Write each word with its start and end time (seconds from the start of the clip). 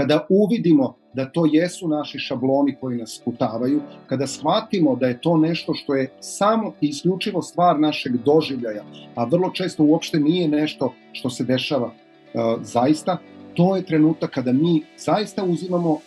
kada 0.00 0.26
uvidimo 0.28 0.94
da 1.14 1.32
to 1.32 1.46
jesu 1.52 1.88
naši 1.88 2.18
šabloni 2.18 2.76
koji 2.80 2.98
nas 2.98 3.18
sputavaju, 3.20 3.80
kada 4.06 4.26
shvatimo 4.26 4.96
da 4.96 5.06
je 5.06 5.20
to 5.20 5.36
nešto 5.36 5.74
što 5.74 5.94
je 5.94 6.10
samo 6.20 6.72
i 6.80 6.88
isključivo 6.88 7.42
stvar 7.42 7.80
našeg 7.80 8.16
doživljaja, 8.16 8.84
a 9.14 9.24
vrlo 9.24 9.50
često 9.50 9.84
uopšte 9.84 10.20
nije 10.20 10.48
nešto 10.48 10.92
što 11.12 11.30
se 11.30 11.44
dešava 11.44 11.86
uh, 11.86 12.62
zaista, 12.62 13.18
to 13.54 13.76
je 13.76 13.84
trenutak 13.84 14.30
kada 14.30 14.52
mi 14.52 14.82
zaista 14.96 15.44
uzimamo 15.44 15.98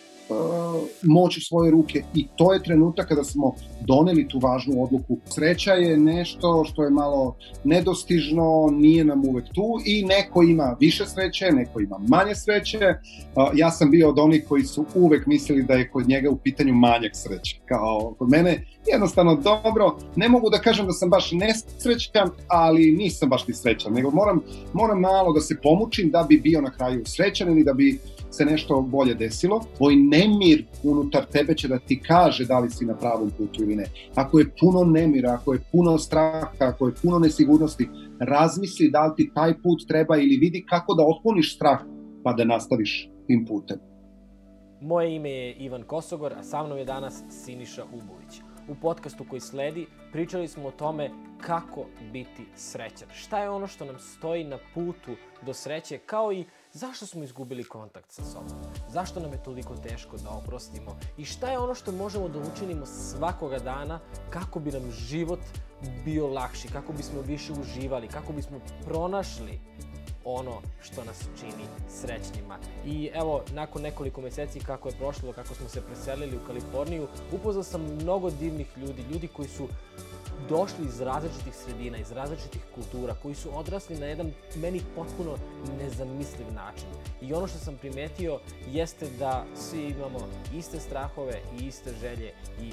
moć 1.02 1.36
u 1.36 1.40
svoje 1.40 1.70
ruke 1.70 2.02
i 2.14 2.26
to 2.36 2.52
je 2.52 2.62
trenutak 2.62 3.08
kada 3.08 3.24
smo 3.24 3.54
doneli 3.80 4.28
tu 4.28 4.38
važnu 4.38 4.82
odluku. 4.82 5.18
Sreća 5.26 5.72
je 5.72 5.96
nešto 5.96 6.64
što 6.64 6.84
je 6.84 6.90
malo 6.90 7.36
nedostižno, 7.64 8.68
nije 8.72 9.04
nam 9.04 9.24
uvek 9.24 9.44
tu 9.54 9.80
i 9.86 10.04
neko 10.04 10.42
ima 10.42 10.76
više 10.80 11.06
sreće, 11.06 11.52
neko 11.52 11.80
ima 11.80 11.98
manje 12.08 12.34
sreće. 12.34 12.78
Uh, 12.78 13.44
ja 13.54 13.70
sam 13.70 13.90
bio 13.90 14.08
od 14.08 14.18
onih 14.18 14.44
koji 14.48 14.62
su 14.62 14.84
uvek 14.94 15.26
mislili 15.26 15.62
da 15.62 15.74
je 15.74 15.90
kod 15.90 16.08
njega 16.08 16.30
u 16.30 16.36
pitanju 16.36 16.74
manjak 16.74 17.12
sreće. 17.14 17.60
Kao 17.64 18.14
kod 18.18 18.30
mene 18.30 18.66
jednostavno 18.92 19.34
dobro, 19.34 19.96
ne 20.16 20.28
mogu 20.28 20.50
da 20.50 20.58
kažem 20.58 20.86
da 20.86 20.92
sam 20.92 21.10
baš 21.10 21.32
nesrećan, 21.32 22.30
ali 22.48 22.92
nisam 22.92 23.28
baš 23.28 23.46
ni 23.48 23.54
srećan, 23.54 23.92
nego 23.92 24.10
moram, 24.10 24.40
moram 24.72 25.00
malo 25.00 25.32
da 25.32 25.40
se 25.40 25.56
pomučim 25.62 26.10
da 26.10 26.26
bi 26.28 26.40
bio 26.40 26.60
na 26.60 26.70
kraju 26.70 27.02
srećan 27.06 27.48
ili 27.48 27.64
da 27.64 27.72
bi 27.72 27.98
se 28.36 28.44
nešto 28.44 28.80
bolje 28.80 29.14
desilo, 29.14 29.60
tvoj 29.76 29.96
nemir 29.96 30.64
unutar 30.82 31.24
tebe 31.24 31.54
će 31.54 31.68
da 31.68 31.78
ti 31.78 32.00
kaže 32.06 32.44
da 32.44 32.58
li 32.58 32.70
si 32.70 32.84
na 32.84 32.96
pravom 32.96 33.30
putu 33.38 33.62
ili 33.62 33.76
ne. 33.76 33.84
Ako 34.14 34.38
je 34.38 34.50
puno 34.60 34.84
nemira, 34.84 35.32
ako 35.32 35.52
je 35.52 35.60
puno 35.72 35.98
straha, 35.98 36.50
ako 36.58 36.86
je 36.86 36.94
puno 37.02 37.18
nesigurnosti, 37.18 37.88
razmisli 38.20 38.90
da 38.90 39.06
li 39.06 39.12
ti 39.16 39.30
taj 39.34 39.52
put 39.62 39.88
treba 39.88 40.16
ili 40.16 40.36
vidi 40.36 40.64
kako 40.68 40.94
da 40.94 41.02
otkloniš 41.06 41.56
strah 41.56 41.80
pa 42.24 42.32
da 42.32 42.44
nastaviš 42.44 43.10
tim 43.26 43.44
putem. 43.48 43.78
Moje 44.80 45.14
ime 45.16 45.30
je 45.30 45.54
Ivan 45.54 45.82
Kosogor, 45.82 46.32
a 46.32 46.42
sa 46.42 46.62
mnom 46.62 46.78
je 46.78 46.84
danas 46.84 47.22
Siniša 47.30 47.84
Ubović. 47.84 48.40
U 48.68 48.74
podcastu 48.74 49.24
koji 49.30 49.40
sledi 49.40 49.86
pričali 50.12 50.48
smo 50.48 50.68
o 50.68 50.70
tome 50.70 51.10
kako 51.40 51.86
biti 52.12 52.42
srećan. 52.56 53.08
Šta 53.12 53.42
je 53.42 53.50
ono 53.50 53.66
što 53.66 53.84
nam 53.84 53.98
stoji 53.98 54.44
na 54.44 54.58
putu 54.74 55.10
do 55.46 55.52
sreće, 55.52 55.98
kao 55.98 56.32
i 56.32 56.44
Zašto 56.76 57.06
smo 57.06 57.24
izgubili 57.24 57.64
kontakt 57.64 58.12
sa 58.12 58.24
sobom? 58.24 58.58
Zašto 58.88 59.20
nam 59.20 59.32
je 59.32 59.42
toliko 59.42 59.76
teško 59.76 60.16
da 60.16 60.30
oprostimo? 60.30 60.96
I 61.16 61.24
šta 61.24 61.50
je 61.50 61.58
ono 61.58 61.74
što 61.74 61.92
možemo 61.92 62.28
da 62.28 62.38
učinimo 62.38 62.86
svakoga 62.86 63.58
dana 63.58 64.00
kako 64.30 64.60
bi 64.60 64.72
nam 64.72 64.90
život 64.90 65.40
bio 66.04 66.26
lakši, 66.26 66.68
kako 66.68 66.92
bismo 66.92 67.20
više 67.20 67.52
uživali, 67.52 68.08
kako 68.08 68.32
bismo 68.32 68.58
pronašli 68.84 69.60
ono 70.24 70.60
što 70.82 71.04
nas 71.04 71.24
čini 71.40 71.64
srećnima. 71.88 72.58
I 72.86 73.10
evo, 73.14 73.42
nakon 73.52 73.82
nekoliko 73.82 74.20
meseci 74.20 74.60
kako 74.60 74.88
je 74.88 74.98
prošlo, 74.98 75.32
kako 75.32 75.54
smo 75.54 75.68
se 75.68 75.82
preselili 75.82 76.36
u 76.36 76.46
Kaliforniju, 76.46 77.08
upoznao 77.32 77.64
sam 77.64 77.82
mnogo 77.82 78.30
divnih 78.30 78.66
ljudi, 78.76 79.02
ljudi 79.12 79.28
koji 79.28 79.48
su 79.48 79.68
došli 80.48 80.84
iz 80.86 81.00
različitih 81.00 81.54
sredina, 81.54 81.98
iz 81.98 82.12
različitih 82.12 82.62
kultura, 82.74 83.14
koji 83.22 83.34
su 83.34 83.58
odrasli 83.58 83.98
na 83.98 84.06
jedan 84.06 84.32
meni 84.56 84.80
potpuno 84.96 85.36
nezamisliv 85.78 86.52
način. 86.54 86.88
I 87.20 87.34
ono 87.34 87.46
što 87.46 87.58
sam 87.58 87.76
primetio 87.76 88.38
jeste 88.72 89.08
da 89.18 89.44
svi 89.54 89.84
imamo 89.84 90.18
iste 90.54 90.80
strahove 90.80 91.40
i 91.60 91.66
iste 91.66 91.92
želje 92.00 92.32
i 92.62 92.70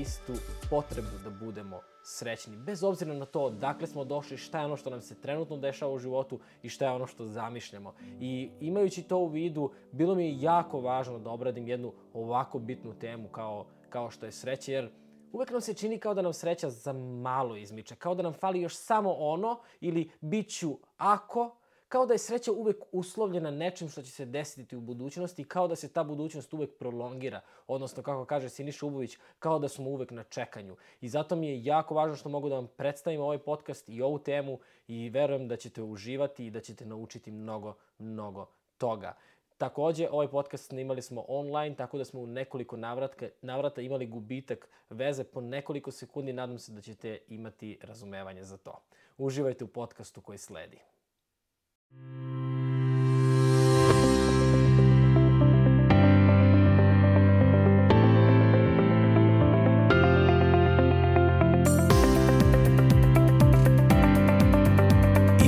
istu 0.00 0.32
potrebu 0.70 1.18
da 1.24 1.30
budemo 1.30 1.80
srećni, 2.04 2.56
bez 2.56 2.84
obzira 2.84 3.14
na 3.14 3.26
to 3.26 3.50
dakle 3.50 3.86
smo 3.86 4.04
došli, 4.04 4.36
šta 4.36 4.58
je 4.58 4.64
ono 4.64 4.76
što 4.76 4.90
nam 4.90 5.00
se 5.00 5.20
trenutno 5.20 5.56
dešava 5.56 5.92
u 5.92 5.98
životu 5.98 6.40
i 6.62 6.68
šta 6.68 6.84
je 6.84 6.92
ono 6.92 7.06
što 7.06 7.26
zamišljamo. 7.26 7.94
I 8.20 8.50
imajući 8.60 9.02
to 9.02 9.18
u 9.18 9.28
vidu, 9.28 9.70
bilo 9.92 10.14
mi 10.14 10.26
je 10.26 10.40
jako 10.40 10.80
važno 10.80 11.18
da 11.18 11.30
obradim 11.30 11.68
jednu 11.68 11.92
ovako 12.14 12.58
bitnu 12.58 12.94
temu 12.94 13.28
kao, 13.28 13.66
kao 13.88 14.10
što 14.10 14.26
je 14.26 14.32
sreće, 14.32 14.72
jer 14.72 14.90
uvek 15.32 15.50
nam 15.50 15.60
se 15.60 15.74
čini 15.74 15.98
kao 15.98 16.14
da 16.14 16.22
nam 16.22 16.32
sreća 16.32 16.70
za 16.70 16.92
malo 16.92 17.56
izmiče, 17.56 17.96
kao 17.96 18.14
da 18.14 18.22
nam 18.22 18.32
fali 18.32 18.60
još 18.60 18.76
samo 18.76 19.12
ono 19.12 19.60
ili 19.80 20.10
bit 20.20 20.58
ću 20.58 20.78
ako, 20.96 21.56
kao 21.88 22.06
da 22.06 22.14
je 22.14 22.18
sreća 22.18 22.52
uvek 22.52 22.76
uslovljena 22.92 23.50
nečim 23.50 23.88
što 23.88 24.02
će 24.02 24.10
se 24.10 24.24
desiti 24.24 24.76
u 24.76 24.80
budućnosti, 24.80 25.44
kao 25.44 25.68
da 25.68 25.76
se 25.76 25.92
ta 25.92 26.04
budućnost 26.04 26.54
uvek 26.54 26.78
prolongira, 26.78 27.40
odnosno 27.66 28.02
kako 28.02 28.24
kaže 28.24 28.48
Siniša 28.48 28.86
Ubović, 28.86 29.18
kao 29.38 29.58
da 29.58 29.68
smo 29.68 29.90
uvek 29.90 30.10
na 30.10 30.22
čekanju. 30.22 30.76
I 31.00 31.08
zato 31.08 31.36
mi 31.36 31.48
je 31.48 31.64
jako 31.64 31.94
važno 31.94 32.16
što 32.16 32.28
mogu 32.28 32.48
da 32.48 32.54
vam 32.54 32.68
predstavim 32.76 33.20
ovaj 33.20 33.38
podcast 33.38 33.88
i 33.88 34.02
ovu 34.02 34.18
temu 34.18 34.58
i 34.88 35.10
verujem 35.10 35.48
da 35.48 35.56
ćete 35.56 35.82
uživati 35.82 36.46
i 36.46 36.50
da 36.50 36.60
ćete 36.60 36.86
naučiti 36.86 37.30
mnogo, 37.30 37.74
mnogo 37.98 38.46
toga. 38.78 39.14
Takođe, 39.62 40.08
ovaj 40.10 40.28
podcast 40.28 40.66
snimali 40.66 41.02
smo 41.02 41.24
online, 41.28 41.76
tako 41.76 41.98
da 41.98 42.04
smo 42.04 42.20
u 42.20 42.26
nekoliko 42.26 42.76
navratka, 42.76 43.28
navrata 43.42 43.80
imali 43.80 44.06
gubitak 44.06 44.68
veze 44.90 45.24
po 45.24 45.40
nekoliko 45.40 45.90
sekundi. 45.90 46.32
Nadam 46.32 46.58
se 46.58 46.72
da 46.72 46.80
ćete 46.80 47.18
imati 47.28 47.78
razumevanje 47.82 48.44
za 48.44 48.56
to. 48.56 48.82
Uživajte 49.18 49.64
u 49.64 49.68
podcastu 49.68 50.20
koji 50.20 50.38
sledi. 50.38 50.78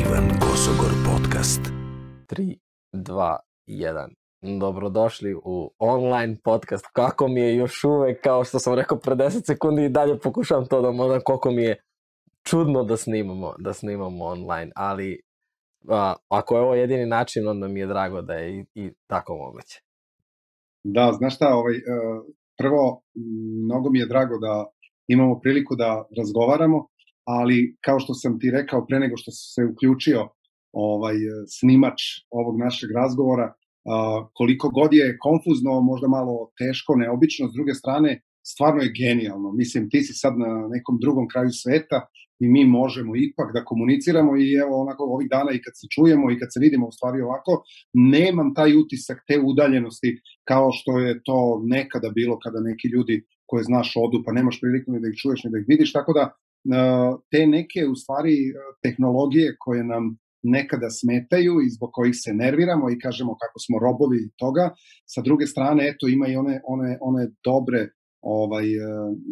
Ivan 0.01 0.29
Kosogor 0.41 0.93
Podcast 1.07 1.61
3, 2.29 2.57
2, 2.93 3.37
1. 3.67 4.09
Dobrodošli 4.61 5.35
u 5.35 5.71
online 5.79 6.37
podcast. 6.45 6.87
Kako 6.93 7.29
mi 7.29 7.41
je 7.41 7.57
još 7.57 7.85
uvek, 7.85 8.21
kao 8.21 8.45
što 8.45 8.59
sam 8.59 8.75
rekao 8.75 8.99
pre 8.99 9.15
10 9.15 9.47
sekundi 9.47 9.85
i 9.85 9.89
dalje 9.89 10.19
pokušavam 10.19 10.67
to 10.67 10.83
da 10.83 10.91
možda 10.91 11.21
koliko 11.21 11.51
mi 11.51 11.63
je 11.63 11.83
čudno 12.43 12.85
da 12.85 12.97
snimamo, 12.97 13.55
da 13.59 13.73
snimamo 13.73 14.25
online, 14.25 14.73
ali 14.77 15.21
a, 15.89 16.15
ako 16.29 16.57
je 16.57 16.63
ovo 16.63 16.75
jedini 16.75 17.07
način, 17.07 17.49
onda 17.49 17.69
mi 17.69 17.81
je 17.81 17.87
drago 17.87 18.23
da 18.23 18.35
je 18.35 18.59
i, 18.59 18.65
i 18.75 18.91
tako 19.07 19.37
moguće. 19.37 19.81
Da, 20.85 21.13
znaš 21.13 21.35
šta, 21.35 21.49
ovaj, 21.55 21.77
e, 21.77 21.81
prvo, 22.59 23.03
mnogo 23.65 23.91
mi 23.91 23.99
je 23.99 24.07
drago 24.07 24.39
da 24.39 24.67
imamo 25.09 25.41
priliku 25.41 25.77
da 25.77 26.05
razgovaramo, 26.19 26.87
ali 27.25 27.77
kao 27.85 28.01
što 28.01 28.15
sam 28.15 28.39
ti 28.41 28.51
rekao 28.51 28.87
pre 28.87 28.99
nego 28.99 29.17
što 29.17 29.31
se 29.31 29.65
uključio 29.73 30.29
ovaj 30.75 31.17
snimač 31.59 32.01
ovog 32.31 32.59
našeg 32.59 32.91
razgovora, 32.91 33.53
koliko 34.39 34.69
god 34.69 34.93
je 34.93 35.19
konfuzno, 35.27 35.81
možda 35.81 36.09
malo 36.09 36.35
teško, 36.61 36.97
neobično, 36.97 37.49
s 37.49 37.53
druge 37.53 37.75
strane, 37.75 38.21
stvarno 38.53 38.81
je 38.83 38.95
genijalno. 39.03 39.53
Mislim, 39.53 39.91
ti 39.91 40.03
si 40.03 40.13
sad 40.13 40.33
na 40.39 40.69
nekom 40.75 40.99
drugom 41.01 41.27
kraju 41.33 41.51
sveta 41.53 41.99
i 42.43 42.49
mi 42.49 42.65
možemo 42.65 43.13
ipak 43.17 43.49
da 43.55 43.65
komuniciramo 43.65 44.33
i 44.37 44.47
evo 44.65 44.75
onako 44.85 45.03
ovih 45.05 45.29
dana 45.31 45.51
i 45.53 45.63
kad 45.65 45.75
se 45.81 45.87
čujemo 45.95 46.31
i 46.31 46.39
kad 46.41 46.49
se 46.53 46.61
vidimo 46.61 46.87
u 46.89 46.93
stvari 46.97 47.19
ovako, 47.21 47.53
nemam 47.95 48.55
taj 48.55 48.77
utisak 48.83 49.19
te 49.29 49.37
udaljenosti 49.51 50.11
kao 50.51 50.69
što 50.73 50.99
je 50.99 51.21
to 51.29 51.63
nekada 51.65 52.09
bilo 52.15 52.39
kada 52.45 52.61
neki 52.61 52.89
ljudi 52.95 53.25
koje 53.47 53.63
znaš 53.65 53.89
odu 54.05 54.23
pa 54.25 54.33
nemaš 54.33 54.61
priliku 54.61 54.93
ni 54.93 55.01
da 55.01 55.09
ih 55.09 55.17
čuješ 55.23 55.45
ni 55.45 55.51
da 55.51 55.59
ih 55.59 55.67
vidiš, 55.69 55.93
tako 55.93 56.13
da 56.19 56.25
te 57.31 57.47
neke 57.47 57.81
u 57.93 57.95
stvari 57.95 58.37
tehnologije 58.83 59.57
koje 59.59 59.85
nam 59.85 60.17
nekada 60.45 60.89
smetaju 60.91 61.55
i 61.61 61.73
zbog 61.77 61.91
kojih 61.93 62.15
se 62.25 62.31
nerviramo 62.35 62.91
i 62.91 62.99
kažemo 63.05 63.33
kako 63.43 63.59
smo 63.65 63.77
robovi 63.87 64.21
toga. 64.43 64.65
Sa 65.07 65.21
druge 65.23 65.47
strane, 65.47 65.89
eto, 65.91 66.09
ima 66.09 66.27
i 66.29 66.37
one, 66.37 66.61
one, 66.75 66.99
one 67.01 67.25
dobre 67.45 67.81
ovaj 68.21 68.67
e, 68.75 68.81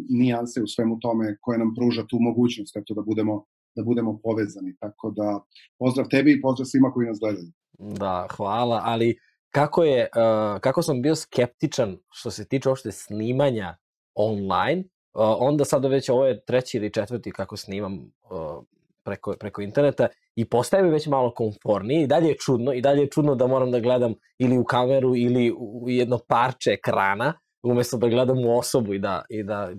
nijanse 0.09 0.61
u 0.61 0.67
svemu 0.67 0.99
tome 0.99 1.37
koje 1.41 1.57
nam 1.59 1.73
pruža 1.77 2.03
tu 2.09 2.17
mogućnost 2.19 2.77
eto 2.77 2.93
da 2.93 3.01
budemo 3.01 3.45
da 3.75 3.83
budemo 3.83 4.19
povezani. 4.23 4.75
Tako 4.79 5.13
da 5.17 5.39
pozdrav 5.79 6.07
tebi 6.11 6.31
i 6.31 6.41
pozdrav 6.41 6.65
svima 6.65 6.91
koji 6.91 7.07
nas 7.07 7.19
gledaju. 7.19 7.51
Da, 7.79 8.27
hvala, 8.31 8.81
ali 8.83 9.17
kako 9.49 9.83
je 9.83 10.01
uh, 10.01 10.59
kako 10.61 10.81
sam 10.81 11.01
bio 11.01 11.15
skeptičan 11.15 11.97
što 12.11 12.31
se 12.31 12.47
tiče 12.47 12.69
uopšte 12.69 12.91
snimanja 12.91 13.77
online, 14.15 14.83
uh, 15.13 15.21
onda 15.39 15.65
sada 15.65 15.87
već 15.87 16.09
ovo 16.09 16.25
je 16.25 16.45
treći 16.45 16.77
ili 16.77 16.93
četvrti 16.93 17.31
kako 17.31 17.57
snimam 17.57 17.93
uh, 17.93 18.63
preko, 19.03 19.35
preko 19.39 19.61
interneta 19.61 20.07
i 20.35 20.49
postaje 20.49 20.83
mi 20.83 20.89
već 20.89 21.07
malo 21.07 21.33
konfornije 21.33 22.03
i 22.03 22.07
dalje 22.07 22.27
je 22.27 22.37
čudno 22.37 22.73
i 22.73 22.81
dalje 22.81 23.01
je 23.01 23.09
čudno 23.09 23.35
da 23.35 23.47
moram 23.47 23.71
da 23.71 23.79
gledam 23.79 24.13
ili 24.39 24.57
u 24.57 24.63
kameru 24.63 25.15
ili 25.15 25.53
u 25.57 25.89
jedno 25.89 26.19
parče 26.27 26.71
ekrana 26.71 27.33
umesto 27.63 27.97
da 27.97 28.07
gledam 28.07 28.45
u 28.45 28.57
osobu 28.57 28.93
i 28.93 28.99
da, 28.99 29.23
i 29.29 29.43
da 29.43 29.69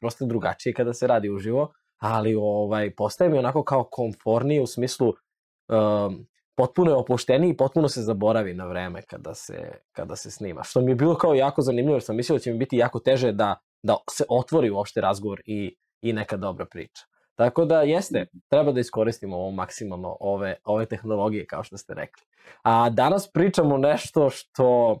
prosto 0.00 0.24
je 0.24 0.28
drugačije 0.28 0.72
kada 0.72 0.92
se 0.92 1.06
radi 1.06 1.30
uživo, 1.30 1.72
ali 2.00 2.34
ovaj, 2.34 2.94
postaje 2.94 3.30
mi 3.30 3.38
onako 3.38 3.64
kao 3.64 3.88
konfornije 3.90 4.62
u 4.62 4.66
smislu 4.66 5.08
um, 5.08 6.26
potpuno 6.56 6.90
je 6.90 6.96
opušteniji 6.96 7.50
i 7.50 7.56
potpuno 7.56 7.88
se 7.88 8.02
zaboravi 8.02 8.54
na 8.54 8.66
vreme 8.66 9.02
kada 9.02 9.34
se, 9.34 9.72
kada 9.92 10.16
se 10.16 10.30
snima. 10.30 10.62
Što 10.62 10.80
mi 10.80 10.90
je 10.90 10.94
bilo 10.94 11.14
kao 11.14 11.34
jako 11.34 11.62
zanimljivo, 11.62 11.94
jer 11.94 12.02
sam 12.02 12.16
mislio 12.16 12.36
da 12.36 12.40
će 12.40 12.52
mi 12.52 12.58
biti 12.58 12.76
jako 12.76 13.00
teže 13.00 13.32
da, 13.32 13.56
da 13.82 13.96
se 14.10 14.24
otvori 14.28 14.70
uopšte 14.70 15.00
razgovor 15.00 15.40
i, 15.44 15.76
i 16.02 16.12
neka 16.12 16.36
dobra 16.36 16.66
priča. 16.66 17.04
Tako 17.36 17.64
da 17.64 17.82
jeste, 17.82 18.26
treba 18.48 18.72
da 18.72 18.80
iskoristimo 18.80 19.36
ovo 19.36 19.50
maksimalno 19.50 20.16
ove, 20.20 20.56
ove 20.64 20.86
tehnologije, 20.86 21.46
kao 21.46 21.64
što 21.64 21.76
ste 21.76 21.94
rekli. 21.94 22.22
A 22.62 22.90
danas 22.90 23.32
pričamo 23.32 23.78
nešto 23.78 24.30
što 24.30 24.98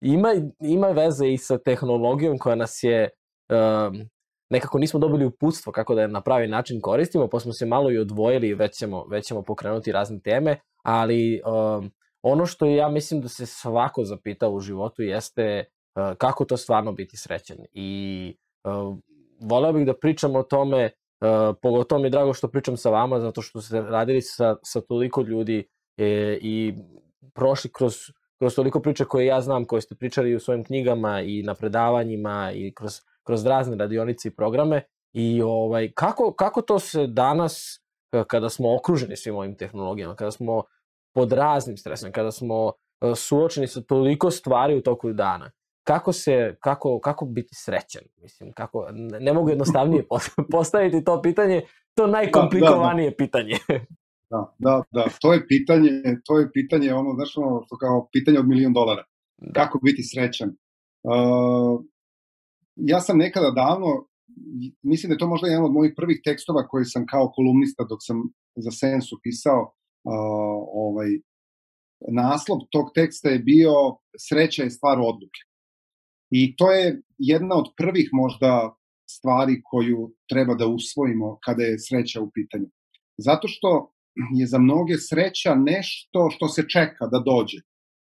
ima, 0.00 0.28
ima 0.60 0.86
veze 0.86 1.28
i 1.28 1.38
sa 1.38 1.58
tehnologijom 1.58 2.38
koja 2.38 2.54
nas 2.54 2.82
je 2.82 3.08
um, 3.50 4.08
nekako 4.50 4.78
nismo 4.78 5.00
dobili 5.00 5.24
uputstvo 5.24 5.72
kako 5.72 5.94
da 5.94 6.00
je 6.02 6.08
na 6.08 6.20
pravi 6.20 6.48
način 6.48 6.80
koristimo, 6.80 7.28
pa 7.28 7.40
smo 7.40 7.52
se 7.52 7.66
malo 7.66 7.90
i 7.90 7.98
odvojili 7.98 8.48
i 8.48 8.54
već 8.54 8.76
ćemo, 8.76 9.06
već 9.10 9.26
ćemo 9.26 9.42
pokrenuti 9.42 9.92
razne 9.92 10.20
teme, 10.20 10.60
ali 10.82 11.40
um, 11.46 11.90
ono 12.22 12.46
što 12.46 12.66
ja 12.66 12.88
mislim 12.88 13.20
da 13.20 13.28
se 13.28 13.46
svako 13.46 14.04
zapita 14.04 14.48
u 14.48 14.60
životu 14.60 15.02
jeste 15.02 15.64
uh, 15.94 16.16
kako 16.18 16.44
to 16.44 16.56
stvarno 16.56 16.92
biti 16.92 17.16
srećan. 17.16 17.56
I 17.72 18.36
uh, 18.64 18.96
voleo 19.40 19.72
bih 19.72 19.86
da 19.86 19.94
pričam 19.94 20.36
o 20.36 20.42
tome, 20.42 20.90
uh, 21.24 21.56
pogotovo 21.62 22.00
mi 22.00 22.06
je 22.06 22.10
drago 22.10 22.34
što 22.34 22.48
pričam 22.48 22.76
sa 22.76 22.90
vama, 22.90 23.20
zato 23.20 23.42
što 23.42 23.60
ste 23.60 23.80
radili 23.80 24.22
sa, 24.22 24.56
sa 24.62 24.80
toliko 24.80 25.22
ljudi 25.22 25.68
e, 25.96 26.38
i 26.42 26.74
prošli 27.34 27.70
kroz, 27.72 27.94
kroz 28.38 28.54
toliko 28.54 28.80
priča 28.80 29.04
koje 29.04 29.26
ja 29.26 29.40
znam, 29.40 29.64
koje 29.64 29.82
ste 29.82 29.94
pričali 29.94 30.34
u 30.34 30.40
svojim 30.40 30.64
knjigama 30.64 31.20
i 31.20 31.42
na 31.42 31.54
predavanjima 31.54 32.52
i 32.54 32.74
kroz, 32.74 33.00
kroz 33.22 33.46
razne 33.46 33.76
radionice 33.76 34.28
i 34.28 34.34
programe. 34.34 34.82
I 35.12 35.42
ovaj, 35.42 35.92
kako, 35.94 36.34
kako 36.34 36.62
to 36.62 36.78
se 36.78 37.06
danas, 37.06 37.80
kada 38.26 38.48
smo 38.48 38.76
okruženi 38.76 39.16
svim 39.16 39.36
ovim 39.36 39.56
tehnologijama, 39.56 40.14
kada 40.16 40.30
smo 40.30 40.62
pod 41.14 41.32
raznim 41.32 41.76
stresom, 41.76 42.12
kada 42.12 42.30
smo 42.30 42.72
e, 43.00 43.14
suočeni 43.14 43.66
sa 43.66 43.80
toliko 43.80 44.30
stvari 44.30 44.76
u 44.76 44.82
toku 44.82 45.12
dana, 45.12 45.50
kako 45.84 46.12
se, 46.12 46.56
kako, 46.60 47.00
kako 47.00 47.24
biti 47.26 47.54
srećan? 47.54 48.02
Mislim, 48.22 48.52
kako, 48.52 48.88
ne 49.20 49.32
mogu 49.32 49.48
jednostavnije 49.48 50.06
postaviti 50.52 51.04
to 51.04 51.22
pitanje, 51.22 51.62
to 51.94 52.06
najkomplikovanije 52.06 53.10
da, 53.10 53.10
da, 53.10 53.14
da. 53.14 53.24
pitanje. 53.24 53.54
Da, 54.30 54.54
da, 54.58 54.82
da, 54.92 55.04
to 55.20 55.32
je 55.32 55.46
pitanje, 55.46 55.90
to 56.24 56.38
je 56.38 56.50
pitanje, 56.52 56.94
ono, 56.94 57.10
znaš, 57.14 57.36
ono, 57.36 57.62
što 57.66 57.76
kao 57.76 58.08
pitanje 58.12 58.38
od 58.38 58.48
milion 58.48 58.72
dolara. 58.72 59.04
Da. 59.38 59.52
Kako 59.52 59.78
biti 59.84 60.02
srećan? 60.02 60.48
Uh, 60.48 61.84
ja 62.76 63.00
sam 63.00 63.18
nekada 63.18 63.50
davno, 63.50 63.90
mislim 64.82 65.08
da 65.08 65.14
je 65.14 65.18
to 65.18 65.26
možda 65.26 65.48
jedan 65.48 65.64
od 65.64 65.72
mojih 65.72 65.92
prvih 65.96 66.20
tekstova 66.24 66.68
koji 66.68 66.84
sam 66.84 67.06
kao 67.06 67.32
kolumnista 67.36 67.84
dok 67.84 67.98
sam 68.02 68.16
za 68.56 68.70
Sensu 68.70 69.20
pisao, 69.22 69.60
uh, 69.62 70.60
ovaj, 70.84 71.10
naslov 72.08 72.58
tog 72.70 72.86
teksta 72.94 73.28
je 73.28 73.38
bio 73.38 73.72
Sreća 74.28 74.62
je 74.62 74.70
stvar 74.70 74.98
odluke. 74.98 75.40
I 76.40 76.56
to 76.58 76.66
je 76.72 76.86
jedna 77.18 77.54
od 77.62 77.68
prvih 77.76 78.08
možda 78.12 78.74
stvari 79.16 79.54
koju 79.70 80.00
treba 80.30 80.54
da 80.54 80.66
usvojimo 80.66 81.38
kada 81.44 81.62
je 81.62 81.78
sreća 81.78 82.20
u 82.20 82.30
pitanju. 82.36 82.68
Zato 83.26 83.48
što 83.48 83.70
je 84.38 84.46
za 84.46 84.58
mnoge 84.58 84.96
sreća 85.10 85.54
nešto 85.54 86.20
što 86.34 86.48
se 86.48 86.62
čeka 86.74 87.04
da 87.12 87.18
dođe. 87.30 87.58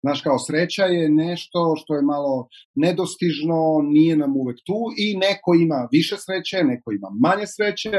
Znaš, 0.03 0.21
kao 0.21 0.39
sreća 0.39 0.85
je 0.85 1.09
nešto 1.09 1.59
što 1.79 1.95
je 1.95 2.01
malo 2.13 2.47
nedostižno, 2.75 3.59
nije 3.95 4.17
nam 4.17 4.37
uvek 4.41 4.57
tu 4.67 4.79
i 5.03 5.17
neko 5.17 5.49
ima 5.65 5.79
više 5.91 6.15
sreće, 6.25 6.63
neko 6.63 6.91
ima 6.91 7.09
manje 7.25 7.47
sreće. 7.55 7.91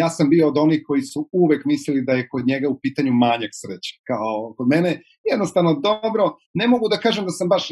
Ja 0.00 0.08
sam 0.08 0.30
bio 0.30 0.48
od 0.48 0.58
onih 0.58 0.80
koji 0.86 1.02
su 1.02 1.28
uvek 1.32 1.62
mislili 1.64 2.04
da 2.08 2.12
je 2.12 2.28
kod 2.32 2.46
njega 2.46 2.68
u 2.68 2.78
pitanju 2.82 3.12
manjak 3.12 3.52
sreće. 3.62 3.92
Kao 4.10 4.54
kod 4.56 4.66
mene 4.74 4.90
jednostavno 5.32 5.72
dobro, 5.88 6.24
ne 6.54 6.66
mogu 6.72 6.88
da 6.88 7.02
kažem 7.04 7.24
da 7.24 7.30
sam 7.38 7.48
baš 7.48 7.70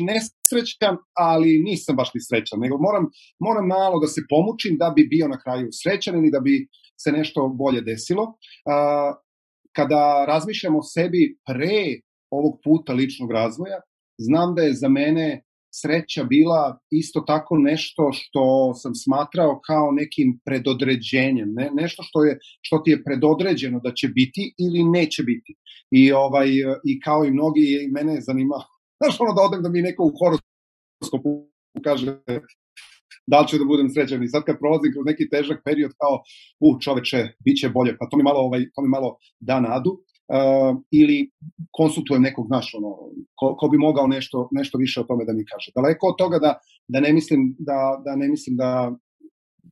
nesrećan, 0.53 0.97
ali 1.15 1.59
nisam 1.59 1.97
baš 1.97 2.11
ni 2.15 2.21
srećan, 2.21 2.59
nego 2.61 2.79
moram, 2.79 3.05
moram 3.41 3.67
malo 3.67 4.01
da 4.01 4.07
se 4.07 4.23
pomučim 4.29 4.77
da 4.79 4.93
bi 4.97 5.03
bio 5.05 5.29
na 5.29 5.39
kraju 5.41 5.69
srećan 5.73 6.15
ili 6.19 6.31
da 6.31 6.41
bi 6.41 6.69
se 7.03 7.13
nešto 7.13 7.49
bolje 7.49 7.81
desilo 7.81 8.25
kada 9.77 10.25
razmišljam 10.29 10.77
o 10.77 10.83
sebi 10.83 11.39
pre 11.47 12.01
ovog 12.31 12.61
puta 12.65 12.93
ličnog 12.93 13.31
razvoja, 13.33 13.81
znam 14.19 14.55
da 14.55 14.63
je 14.63 14.75
za 14.75 14.89
mene 14.89 15.45
sreća 15.75 16.25
bila 16.25 16.79
isto 16.91 17.21
tako 17.21 17.57
nešto 17.59 18.11
što 18.13 18.75
sam 18.75 18.95
smatrao 18.95 19.61
kao 19.67 19.93
nekim 19.93 20.41
predodređenjem, 20.45 21.53
ne, 21.55 21.71
nešto 21.75 22.03
što 22.03 22.25
je 22.25 22.39
što 22.61 22.79
ti 22.79 22.91
je 22.91 23.05
predodređeno 23.05 23.81
da 23.85 23.93
će 23.95 24.09
biti 24.09 24.55
ili 24.59 24.85
neće 24.85 25.23
biti. 25.23 25.55
I 25.91 26.13
ovaj 26.13 26.49
i 26.85 27.01
kao 27.01 27.25
i 27.25 27.31
mnogi 27.31 27.89
mene 27.93 28.15
je 28.15 28.21
zanimalo 28.21 28.80
znaš 29.01 29.21
ono 29.21 29.33
da 29.33 29.43
odem 29.43 29.63
da 29.63 29.69
mi 29.69 29.83
neko 29.83 30.03
u 30.05 30.13
horoskopu 30.19 31.31
kaže 31.85 32.07
da 33.27 33.41
li 33.41 33.49
ću 33.49 33.59
da 33.59 33.65
budem 33.65 33.89
srećan. 33.91 34.23
I 34.23 34.29
sad 34.29 34.43
kad 34.45 34.59
prolazim 34.59 34.93
kroz 34.93 35.05
neki 35.07 35.29
težak 35.29 35.59
period 35.65 35.93
kao, 36.01 36.15
u 36.67 36.69
čoveče, 36.81 37.21
bit 37.45 37.57
će 37.61 37.69
bolje, 37.69 37.97
pa 37.99 38.09
to 38.09 38.17
mi 38.17 38.23
malo, 38.23 38.41
ovaj, 38.41 38.61
to 38.75 38.83
mi 38.83 38.89
malo 38.89 39.17
da 39.41 39.61
nadu. 39.61 39.93
Uh, 40.31 40.83
ili 40.91 41.31
konsultujem 41.71 42.23
nekog, 42.23 42.47
znaš, 42.47 42.75
ono, 42.79 42.91
ko, 43.35 43.57
ko 43.59 43.69
bi 43.69 43.79
mogao 43.79 44.07
nešto, 44.07 44.49
nešto 44.53 44.79
više 44.79 45.01
o 45.01 45.05
tome 45.05 45.25
da 45.25 45.33
mi 45.33 45.45
kaže. 45.45 45.73
Daleko 45.75 46.07
od 46.07 46.17
toga 46.19 46.39
da, 46.39 46.59
da 46.89 47.01
ne 47.01 47.13
mislim 47.13 47.57
da, 47.59 48.03
da 48.05 48.17
ne 48.17 48.29
mislim 48.29 48.57
da, 48.57 48.93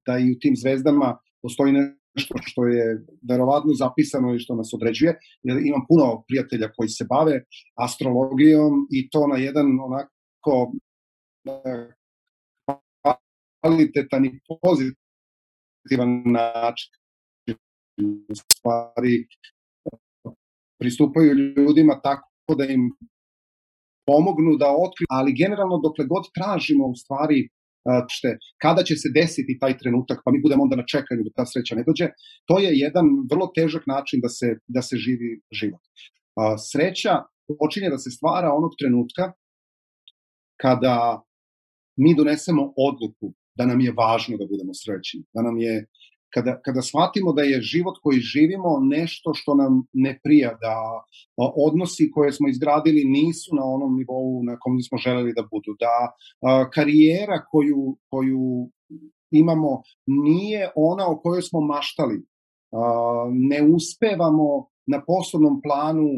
da 0.06 0.18
i 0.18 0.32
u 0.32 0.38
tim 0.40 0.56
zvezdama 0.56 1.18
postoji 1.42 1.72
nešto 2.18 2.34
što 2.40 2.66
je 2.66 2.84
verovatno 3.30 3.72
zapisano 3.74 4.34
i 4.34 4.38
što 4.38 4.54
nas 4.54 4.70
određuje, 4.74 5.12
jer 5.42 5.56
imam 5.66 5.82
puno 5.88 6.24
prijatelja 6.28 6.68
koji 6.76 6.88
se 6.88 7.04
bave 7.14 7.44
astrologijom 7.84 8.72
i 8.90 9.10
to 9.10 9.26
na 9.26 9.36
jedan 9.36 9.66
onako 9.86 10.72
kvalitetan 13.60 14.24
i 14.24 14.40
pozitivan 14.62 16.10
način. 16.38 16.90
Stvari, 18.52 19.26
pristupaju 20.80 21.30
ljudima 21.56 22.00
tako 22.08 22.54
da 22.58 22.64
im 22.64 22.82
pomognu 24.06 24.56
da 24.62 24.68
otkriju, 24.84 25.06
ali 25.10 25.38
generalno 25.42 25.76
dokle 25.86 26.04
god 26.06 26.24
tražimo 26.36 26.84
u 26.86 26.94
stvari 26.94 27.48
šte, 28.08 28.36
kada 28.62 28.82
će 28.82 28.94
se 28.96 29.08
desiti 29.14 29.58
taj 29.60 29.78
trenutak, 29.78 30.18
pa 30.24 30.30
mi 30.32 30.42
budemo 30.42 30.62
onda 30.62 30.76
na 30.76 30.86
čekanju 30.86 31.22
da 31.24 31.30
ta 31.36 31.46
sreća 31.46 31.74
ne 31.74 31.84
dođe, 31.86 32.06
to 32.48 32.58
je 32.58 32.70
jedan 32.84 33.06
vrlo 33.30 33.46
težak 33.56 33.86
način 33.86 34.20
da 34.24 34.28
se, 34.28 34.48
da 34.66 34.82
se 34.82 34.96
živi 34.96 35.40
život. 35.60 35.82
Sreća 36.70 37.14
počinje 37.60 37.90
da 37.90 37.98
se 37.98 38.10
stvara 38.10 38.52
onog 38.58 38.72
trenutka 38.80 39.32
kada 40.62 41.22
mi 41.96 42.14
donesemo 42.14 42.72
odluku 42.76 43.34
da 43.58 43.66
nam 43.66 43.80
je 43.80 43.92
važno 43.92 44.36
da 44.36 44.46
budemo 44.46 44.74
srećni, 44.74 45.20
da 45.34 45.42
nam 45.42 45.58
je 45.58 45.86
kada, 46.34 46.60
kada 46.64 46.82
shvatimo 46.82 47.32
da 47.32 47.42
je 47.42 47.60
život 47.60 47.96
koji 48.02 48.18
živimo 48.18 48.80
nešto 48.80 49.34
što 49.34 49.54
nam 49.54 49.82
ne 49.92 50.20
prija, 50.24 50.50
da 50.64 50.74
odnosi 51.68 52.10
koje 52.14 52.32
smo 52.32 52.48
izgradili 52.48 53.04
nisu 53.04 53.56
na 53.56 53.64
onom 53.64 53.96
nivou 53.96 54.42
na 54.42 54.56
kom 54.60 54.80
smo 54.88 54.98
želeli 54.98 55.32
da 55.36 55.42
budu, 55.42 55.72
da 55.84 55.94
a, 56.06 56.70
karijera 56.70 57.38
koju, 57.50 57.96
koju 58.10 58.70
imamo 59.30 59.82
nije 60.06 60.70
ona 60.76 61.04
o 61.08 61.20
kojoj 61.22 61.42
smo 61.42 61.60
maštali, 61.60 62.18
a, 62.72 62.80
ne 63.32 63.60
uspevamo 63.76 64.48
na 64.86 65.02
poslovnom 65.06 65.60
planu 65.62 66.08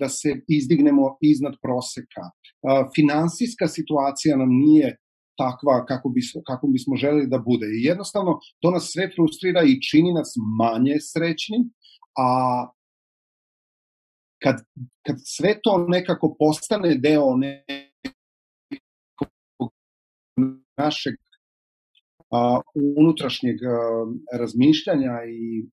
da 0.00 0.08
se 0.08 0.40
izdignemo 0.48 1.16
iznad 1.20 1.54
proseka. 1.62 2.24
Finansijska 2.96 3.66
situacija 3.68 4.36
nam 4.36 4.48
nije 4.48 4.96
takva 5.38 5.86
kako, 5.86 6.08
bismo, 6.08 6.42
kako 6.46 6.66
bismo 6.66 6.96
želeli 6.96 7.26
da 7.26 7.38
bude. 7.38 7.66
I 7.66 7.84
jednostavno 7.84 8.38
to 8.60 8.70
nas 8.70 8.90
sve 8.92 9.10
frustrira 9.14 9.62
i 9.62 9.82
čini 9.82 10.12
nas 10.12 10.34
manje 10.58 10.96
srećnim, 11.00 11.62
a 12.18 12.28
kad, 14.42 14.56
kad 15.06 15.16
sve 15.24 15.60
to 15.62 15.84
nekako 15.88 16.36
postane 16.38 16.94
deo 16.94 17.36
nekog 17.36 17.68
našeg 20.76 21.14
a, 22.30 22.60
unutrašnjeg 22.98 23.56
a, 23.62 23.68
razmišljanja 24.38 25.12
i 25.28 25.66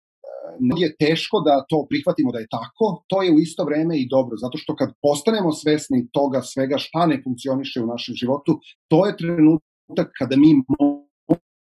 je 0.78 0.96
teško 1.00 1.40
da 1.48 1.66
to 1.70 1.86
prihvatimo 1.90 2.32
da 2.32 2.40
je 2.40 2.48
tako, 2.58 3.04
to 3.08 3.24
je 3.24 3.32
u 3.34 3.40
isto 3.40 3.64
vreme 3.64 4.00
i 4.00 4.08
dobro, 4.10 4.38
zato 4.38 4.58
što 4.58 4.76
kad 4.76 4.94
postanemo 5.02 5.52
svesni 5.52 6.08
toga 6.12 6.42
svega 6.42 6.78
šta 6.78 7.06
ne 7.06 7.22
funkcioniše 7.24 7.82
u 7.82 7.88
našem 7.88 8.16
životu, 8.16 8.60
to 8.88 9.06
je 9.06 9.18
trenutak 9.18 10.12
kada 10.20 10.36
mi 10.36 10.50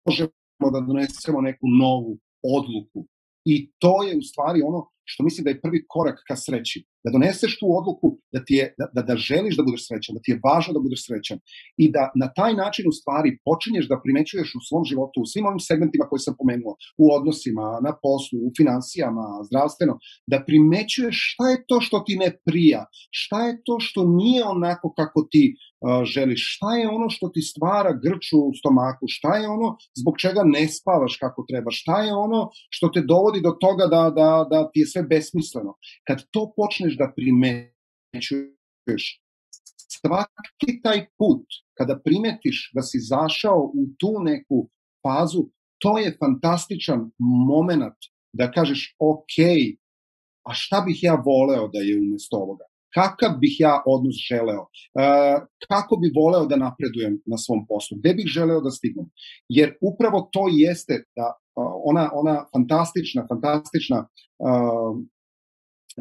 možemo 0.07 0.69
da 0.73 0.81
donesemo 0.81 1.41
neku 1.41 1.67
novu 1.81 2.19
odluku. 2.59 3.07
I 3.45 3.71
to 3.79 4.03
je 4.03 4.19
u 4.19 4.23
stvari 4.23 4.63
ono 4.63 4.89
što 5.05 5.25
mislim 5.25 5.45
da 5.45 5.51
je 5.51 5.61
prvi 5.61 5.85
korak 5.89 6.19
ka 6.29 6.37
sreći. 6.37 6.85
Da 7.05 7.11
doneseš 7.15 7.53
tu 7.61 7.67
odluku 7.79 8.09
da, 8.35 8.41
ti 8.47 8.55
je, 8.61 8.65
da, 8.79 8.87
da, 8.95 9.03
da 9.09 9.15
želiš 9.17 9.57
da 9.57 9.63
budeš 9.69 9.83
srećan, 9.89 10.15
da 10.17 10.21
ti 10.25 10.31
je 10.33 10.41
važno 10.47 10.73
da 10.77 10.81
budeš 10.87 11.01
srećan 11.07 11.39
i 11.83 11.85
da 11.95 12.03
na 12.23 12.29
taj 12.39 12.53
način 12.63 12.85
u 12.89 12.93
stvari 12.99 13.39
počinješ 13.49 13.89
da 13.89 14.01
primećuješ 14.05 14.49
u 14.59 14.65
svom 14.69 14.85
životu, 14.91 15.17
u 15.21 15.31
svim 15.31 15.47
ovim 15.47 15.63
segmentima 15.69 16.09
koje 16.09 16.21
sam 16.27 16.35
pomenuo, 16.41 16.73
u 17.03 17.05
odnosima, 17.19 17.67
na 17.87 17.93
poslu, 18.05 18.39
u 18.47 18.51
financijama, 18.59 19.27
zdravstveno, 19.49 19.95
da 20.33 20.45
primećuješ 20.49 21.17
šta 21.31 21.45
je 21.53 21.59
to 21.69 21.77
što 21.87 21.97
ti 22.07 22.15
ne 22.25 22.31
prija, 22.47 22.83
šta 23.21 23.39
je 23.47 23.53
to 23.67 23.75
što 23.87 24.01
nije 24.21 24.43
onako 24.45 24.87
kako 25.01 25.21
ti 25.33 25.45
želiš, 26.05 26.43
šta 26.57 26.77
je 26.77 26.89
ono 26.89 27.09
što 27.11 27.29
ti 27.29 27.43
stvara 27.43 27.93
grču 28.05 28.39
u 28.51 28.55
stomaku, 28.61 29.05
šta 29.09 29.37
je 29.37 29.49
ono 29.49 29.69
zbog 30.01 30.15
čega 30.23 30.43
ne 30.45 30.69
spavaš 30.69 31.17
kako 31.21 31.45
treba, 31.49 31.71
šta 31.71 32.03
je 32.03 32.13
ono 32.15 32.49
što 32.71 32.89
te 32.89 33.01
dovodi 33.13 33.41
do 33.41 33.53
toga 33.65 33.87
da, 33.95 34.03
da, 34.19 34.31
da 34.51 34.71
ti 34.71 34.81
je 34.81 34.87
sve 34.87 35.03
besmisleno. 35.03 35.73
Kad 36.07 36.19
to 36.31 36.53
počneš 36.57 36.90
da 36.97 37.13
primećuješ, 37.17 39.05
svaki 40.01 40.81
taj 40.83 41.07
put, 41.19 41.47
kada 41.79 42.01
primetiš 42.05 42.71
da 42.75 42.83
si 42.83 42.99
zašao 42.99 43.61
u 43.75 43.83
tu 43.99 44.13
neku 44.25 44.69
fazu, 45.03 45.43
to 45.83 45.99
je 45.99 46.17
fantastičan 46.21 47.11
moment 47.49 48.01
da 48.33 48.51
kažeš, 48.51 48.97
ok, 48.99 49.37
a 50.49 50.55
šta 50.55 50.81
bih 50.87 50.99
ja 51.03 51.15
voleo 51.27 51.69
da 51.69 51.79
je 51.79 51.99
umesto 51.99 52.37
ovoga? 52.37 52.65
Kakav 52.95 53.39
bih 53.39 53.57
ja 53.59 53.83
odnos 53.87 54.17
želeo? 54.31 54.63
E, 54.67 55.05
kako 55.69 55.97
bih 55.97 56.13
voleo 56.17 56.47
da 56.47 56.57
napredujem 56.57 57.21
na 57.27 57.39
svom 57.39 57.67
poslu? 57.69 57.99
Gde 57.99 58.15
bih 58.15 58.27
želeo 58.27 58.61
da 58.61 58.71
stignem? 58.71 59.07
Jer 59.49 59.77
upravo 59.81 60.29
to 60.33 60.49
jeste 60.51 61.05
da 61.17 61.27
ona, 61.91 62.11
ona 62.13 62.45
fantastična, 62.53 63.27
fantastična 63.29 64.09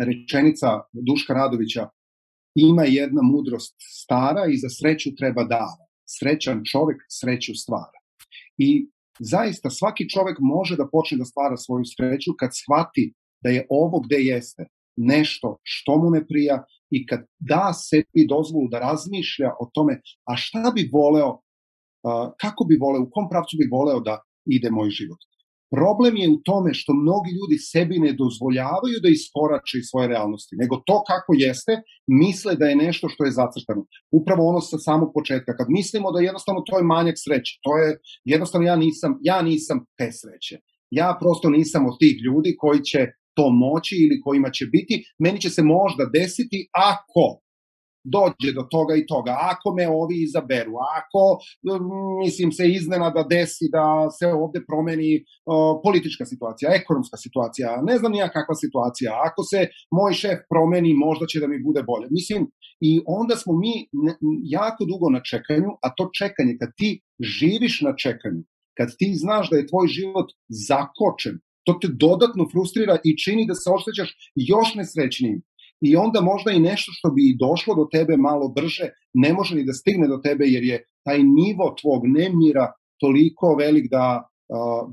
rečenica 0.08 0.68
Duška 0.92 1.34
Radovića 1.34 1.90
ima 2.56 2.84
jedna 2.84 3.22
mudrost 3.22 3.76
stara 4.02 4.44
i 4.54 4.58
za 4.58 4.70
sreću 4.70 5.16
treba 5.16 5.44
dara. 5.44 5.84
Srećan 6.18 6.62
čovek 6.72 6.98
sreću 7.10 7.54
stvara. 7.56 8.00
I 8.58 8.90
zaista 9.20 9.70
svaki 9.70 10.10
čovek 10.10 10.38
može 10.40 10.76
da 10.76 10.90
počne 10.92 11.18
da 11.18 11.26
stvara 11.26 11.58
svoju 11.58 11.86
sreću 11.86 12.32
kad 12.40 12.50
shvati 12.54 13.14
da 13.44 13.50
je 13.50 13.66
ovo 13.70 14.00
gde 14.00 14.16
jeste 14.16 14.64
nešto 14.98 15.58
što 15.64 15.98
mu 15.98 16.10
ne 16.10 16.28
prija 16.28 16.64
i 16.90 17.06
kad 17.06 17.20
da 17.40 17.72
sebi 17.74 18.28
dozvolu 18.30 18.68
da 18.72 18.80
razmišlja 18.80 19.50
o 19.60 19.70
tome 19.74 20.02
a 20.30 20.36
šta 20.36 20.72
bi 20.76 20.90
voleo, 20.94 21.40
kako 22.42 22.64
bi 22.70 22.78
voleo, 22.82 23.02
u 23.02 23.12
kom 23.12 23.30
pravcu 23.30 23.58
bi 23.60 23.70
voleo 23.72 24.00
da 24.00 24.22
ide 24.46 24.70
moj 24.72 24.90
život. 24.90 25.22
Problem 25.78 26.14
je 26.18 26.30
u 26.30 26.42
tome 26.50 26.72
što 26.74 26.92
mnogi 26.94 27.32
ljudi 27.40 27.58
sebi 27.72 27.96
ne 28.06 28.12
dozvoljavaju 28.24 28.98
da 29.04 29.10
iskorače 29.10 29.76
iz 29.80 29.86
svoje 29.92 30.08
realnosti, 30.14 30.54
nego 30.62 30.76
to 30.88 30.98
kako 31.12 31.32
jeste, 31.48 31.74
misle 32.22 32.56
da 32.56 32.66
je 32.66 32.82
nešto 32.86 33.06
što 33.10 33.22
je 33.26 33.38
zacrtano. 33.42 33.82
Upravo 34.20 34.42
ono 34.52 34.62
sa 34.62 34.78
samog 34.88 35.10
početka, 35.18 35.52
kad 35.60 35.68
mislimo 35.80 36.12
da 36.12 36.26
jednostavno 36.28 36.62
to 36.68 36.78
je 36.78 36.90
manjak 36.94 37.18
sreće, 37.26 37.54
to 37.66 37.72
je 37.82 37.90
jednostavno 38.34 38.68
ja 38.68 38.76
nisam, 38.86 39.12
ja 39.32 39.42
nisam 39.42 39.78
te 39.98 40.08
sreće. 40.20 40.56
Ja 41.00 41.18
prosto 41.22 41.48
nisam 41.50 41.82
od 41.90 41.96
tih 42.02 42.16
ljudi 42.26 42.52
koji 42.64 42.80
će 42.90 43.02
to 43.38 43.46
moći 43.66 43.96
ili 44.06 44.22
kojima 44.26 44.50
će 44.58 44.66
biti, 44.76 44.96
meni 45.24 45.42
će 45.44 45.50
se 45.50 45.64
možda 45.64 46.04
desiti 46.20 46.60
ako 46.92 47.26
dođe 48.04 48.52
do 48.56 48.64
toga 48.72 48.96
i 48.96 49.06
toga, 49.06 49.34
ako 49.52 49.76
me 49.78 49.88
ovi 49.88 50.16
izaberu, 50.24 50.74
ako, 51.00 51.24
mislim, 52.24 52.52
se 52.52 52.64
iznenada 52.70 53.24
desi 53.24 53.66
da 53.72 53.86
se 54.18 54.28
ovde 54.28 54.60
promeni 54.68 55.12
uh, 55.20 55.82
politička 55.84 56.26
situacija, 56.26 56.76
ekonomska 56.82 57.18
situacija, 57.18 57.82
ne 57.90 57.98
znam 57.98 58.12
nija 58.12 58.30
kakva 58.38 58.56
situacija, 58.56 59.12
ako 59.28 59.44
se 59.52 59.60
moj 59.98 60.14
šef 60.14 60.40
promeni, 60.52 60.94
možda 60.94 61.26
će 61.26 61.40
da 61.40 61.48
mi 61.48 61.64
bude 61.64 61.84
bolje. 61.84 62.08
Mislim, 62.12 62.42
i 62.82 63.02
onda 63.06 63.36
smo 63.36 63.54
mi 63.64 63.74
jako 64.58 64.86
dugo 64.92 65.10
na 65.10 65.22
čekanju, 65.30 65.70
a 65.86 65.88
to 65.98 66.10
čekanje, 66.20 66.54
kad 66.62 66.70
ti 66.78 66.90
živiš 67.20 67.82
na 67.82 67.94
čekanju, 68.04 68.42
kad 68.78 68.88
ti 69.00 69.10
znaš 69.24 69.50
da 69.50 69.58
je 69.58 69.68
tvoj 69.68 69.88
život 69.88 70.28
zakočen, 70.68 71.36
to 71.66 71.74
te 71.82 71.88
dodatno 72.06 72.44
frustrira 72.52 72.96
i 73.04 73.18
čini 73.24 73.48
da 73.48 73.56
se 73.56 73.68
oštećaš 73.76 74.10
još 74.36 74.76
nesrećnijim 74.76 75.42
i 75.82 75.96
onda 75.96 76.22
možda 76.22 76.52
i 76.52 76.60
nešto 76.60 76.92
što 76.96 77.10
bi 77.12 77.38
došlo 77.40 77.76
do 77.76 77.88
tebe 77.92 78.18
malo 78.18 78.50
brže 78.50 78.90
ne 79.14 79.34
može 79.34 79.56
ni 79.56 79.64
da 79.66 79.74
stigne 79.74 80.08
do 80.08 80.18
tebe 80.18 80.46
jer 80.46 80.64
je 80.64 80.84
taj 81.06 81.18
nivo 81.18 81.76
tvog 81.82 82.02
nemira 82.08 82.72
toliko 83.00 83.56
velik 83.56 83.86
da, 83.92 84.30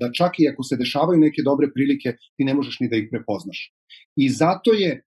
da 0.00 0.12
čak 0.12 0.32
i 0.38 0.48
ako 0.48 0.62
se 0.62 0.76
dešavaju 0.76 1.18
neke 1.20 1.42
dobre 1.44 1.66
prilike 1.74 2.16
ti 2.36 2.44
ne 2.44 2.54
možeš 2.54 2.80
ni 2.80 2.88
da 2.88 2.96
ih 2.96 3.08
prepoznaš. 3.10 3.72
I 4.16 4.28
zato 4.28 4.72
je 4.72 5.02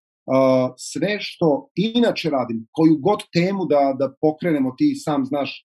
sve 0.78 1.18
što 1.20 1.70
inače 1.76 2.30
radim, 2.30 2.68
koju 2.72 2.98
god 2.98 3.20
temu 3.34 3.66
da, 3.66 3.96
da 4.00 4.14
pokrenemo, 4.22 4.74
ti 4.78 4.96
sam 4.96 5.26
znaš, 5.26 5.66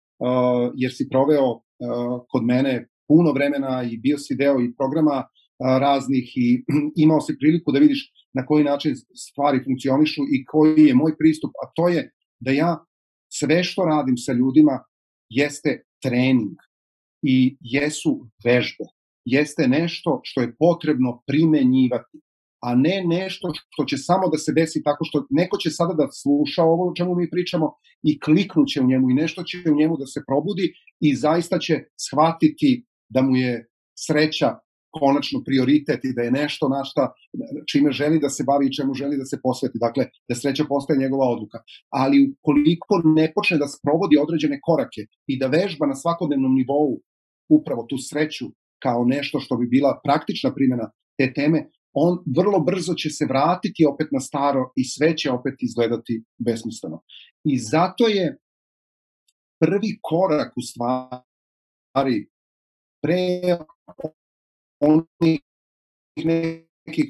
jer 0.76 0.92
si 0.94 1.10
proveo 1.10 1.62
kod 2.32 2.44
mene 2.44 2.88
puno 3.08 3.32
vremena 3.32 3.84
i 3.92 3.98
bio 3.98 4.18
si 4.18 4.36
deo 4.36 4.60
i 4.62 4.74
programa 4.76 5.24
raznih 5.60 6.28
i 6.36 6.64
imao 7.04 7.22
si 7.22 7.38
priliku 7.40 7.72
da 7.72 7.80
vidiš 7.80 8.12
na 8.34 8.46
koji 8.46 8.64
način 8.64 8.96
stvari 9.16 9.64
funkcionišu 9.64 10.22
i 10.36 10.46
koji 10.46 10.86
je 10.86 10.96
moj 10.96 11.18
pristup, 11.18 11.52
a 11.64 11.72
to 11.76 11.88
je 11.88 12.12
da 12.40 12.52
ja 12.52 12.86
sve 13.34 13.64
što 13.64 13.86
radim 13.86 14.18
sa 14.18 14.34
ljudima 14.34 14.84
jeste 15.30 15.84
trening 16.04 16.56
i 17.22 17.58
jesu 17.60 18.30
vežbe. 18.46 18.86
Jeste 19.26 19.68
nešto 19.68 20.22
što 20.24 20.42
je 20.42 20.56
potrebno 20.60 21.24
primenjivati, 21.28 22.18
a 22.62 22.76
ne 22.76 23.04
nešto 23.08 23.52
što 23.70 23.86
će 23.86 23.98
samo 23.98 24.30
da 24.30 24.38
se 24.38 24.54
desi 24.54 24.84
tako 24.84 25.06
što 25.06 25.26
neko 25.30 25.58
će 25.58 25.70
sada 25.70 25.94
da 25.94 26.08
sluša 26.12 26.64
ovo 26.64 26.90
o 26.90 26.94
čemu 26.96 27.16
mi 27.16 27.30
pričamo 27.30 27.74
i 28.04 28.20
kliknuće 28.20 28.82
u 28.82 28.88
njemu 28.88 29.10
i 29.10 29.14
nešto 29.14 29.44
će 29.44 29.58
u 29.72 29.76
njemu 29.76 29.98
da 29.98 30.06
se 30.06 30.24
probudi 30.28 30.74
i 31.00 31.16
zaista 31.16 31.60
će 31.60 31.74
shvatiti 32.06 32.86
da 33.10 33.22
mu 33.22 33.36
je 33.36 33.68
sreća 34.06 34.50
konačno 35.00 35.44
prioritet 35.46 36.06
i 36.06 36.14
da 36.16 36.22
je 36.22 36.32
nešto 36.32 36.70
na 36.70 36.84
šta, 36.84 37.14
čime 37.72 37.92
želi 37.92 38.20
da 38.20 38.30
se 38.30 38.44
bavi 38.44 38.68
i 38.68 38.74
čemu 38.74 38.94
želi 38.94 39.18
da 39.18 39.26
se 39.26 39.40
posveti. 39.44 39.78
Dakle, 39.82 40.06
da 40.30 40.36
sreća 40.36 40.66
postaje 40.70 41.00
njegova 41.00 41.26
odluka. 41.30 41.58
Ali 41.90 42.34
ukoliko 42.34 43.02
ne 43.04 43.32
počne 43.36 43.58
da 43.58 43.68
sprovodi 43.68 44.18
određene 44.18 44.60
korake 44.62 45.02
i 45.28 45.40
da 45.40 45.48
vežba 45.48 45.86
na 45.88 45.96
svakodnevnom 45.96 46.56
nivou 46.56 47.00
upravo 47.50 47.86
tu 47.90 47.98
sreću 48.10 48.46
kao 48.84 49.06
nešto 49.06 49.40
što 49.40 49.58
bi 49.58 49.68
bila 49.68 50.00
praktična 50.04 50.54
primjena 50.54 50.92
te 51.18 51.34
teme, 51.34 51.70
on 51.94 52.18
vrlo 52.38 52.60
brzo 52.60 52.94
će 52.94 53.10
se 53.10 53.26
vratiti 53.26 53.86
opet 53.86 54.08
na 54.12 54.20
staro 54.20 54.72
i 54.76 54.84
sve 54.84 55.18
će 55.18 55.32
opet 55.32 55.54
izgledati 55.60 56.24
besmisleno. 56.38 57.02
I 57.44 57.58
zato 57.60 58.08
je 58.08 58.38
prvi 59.60 60.00
korak 60.02 60.54
u 60.58 60.62
stvari 60.62 62.28
pre 63.02 63.42
onih 64.80 65.40
nekih 66.18 67.10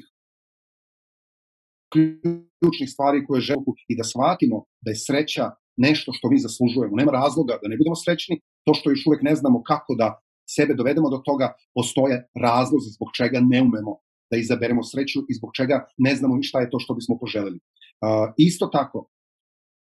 ključnih 1.92 2.88
stvari 2.90 3.26
koje 3.26 3.40
želimo 3.40 3.72
i 3.88 3.96
da 3.96 4.04
shvatimo 4.04 4.64
da 4.84 4.90
je 4.90 5.02
sreća 5.06 5.50
nešto 5.76 6.12
što 6.12 6.30
mi 6.30 6.38
zaslužujemo. 6.38 6.96
Nema 6.96 7.12
razloga 7.12 7.58
da 7.62 7.68
ne 7.68 7.76
budemo 7.76 7.96
srećni, 8.04 8.40
to 8.64 8.74
što 8.74 8.90
još 8.90 9.06
uvek 9.06 9.22
ne 9.22 9.34
znamo 9.34 9.62
kako 9.62 9.94
da 9.94 10.20
sebe 10.56 10.74
dovedemo 10.74 11.10
do 11.10 11.18
toga, 11.24 11.52
postoje 11.74 12.16
razlozi 12.44 12.90
zbog 12.96 13.08
čega 13.16 13.38
ne 13.52 13.62
umemo 13.62 13.92
da 14.30 14.36
izaberemo 14.36 14.82
sreću 14.82 15.20
i 15.28 15.34
zbog 15.34 15.50
čega 15.54 15.86
ne 15.98 16.14
znamo 16.16 16.36
ni 16.36 16.42
šta 16.42 16.60
je 16.60 16.70
to 16.70 16.78
što 16.78 16.94
bismo 16.94 17.18
poželeli. 17.20 17.58
Uh, 17.58 18.32
isto 18.36 18.66
tako, 18.66 19.08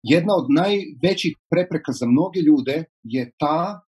jedna 0.03 0.35
od 0.37 0.47
najvećih 0.49 1.37
prepreka 1.51 1.93
za 1.93 2.07
mnoge 2.07 2.41
ljude 2.41 2.85
je 3.03 3.33
ta 3.39 3.81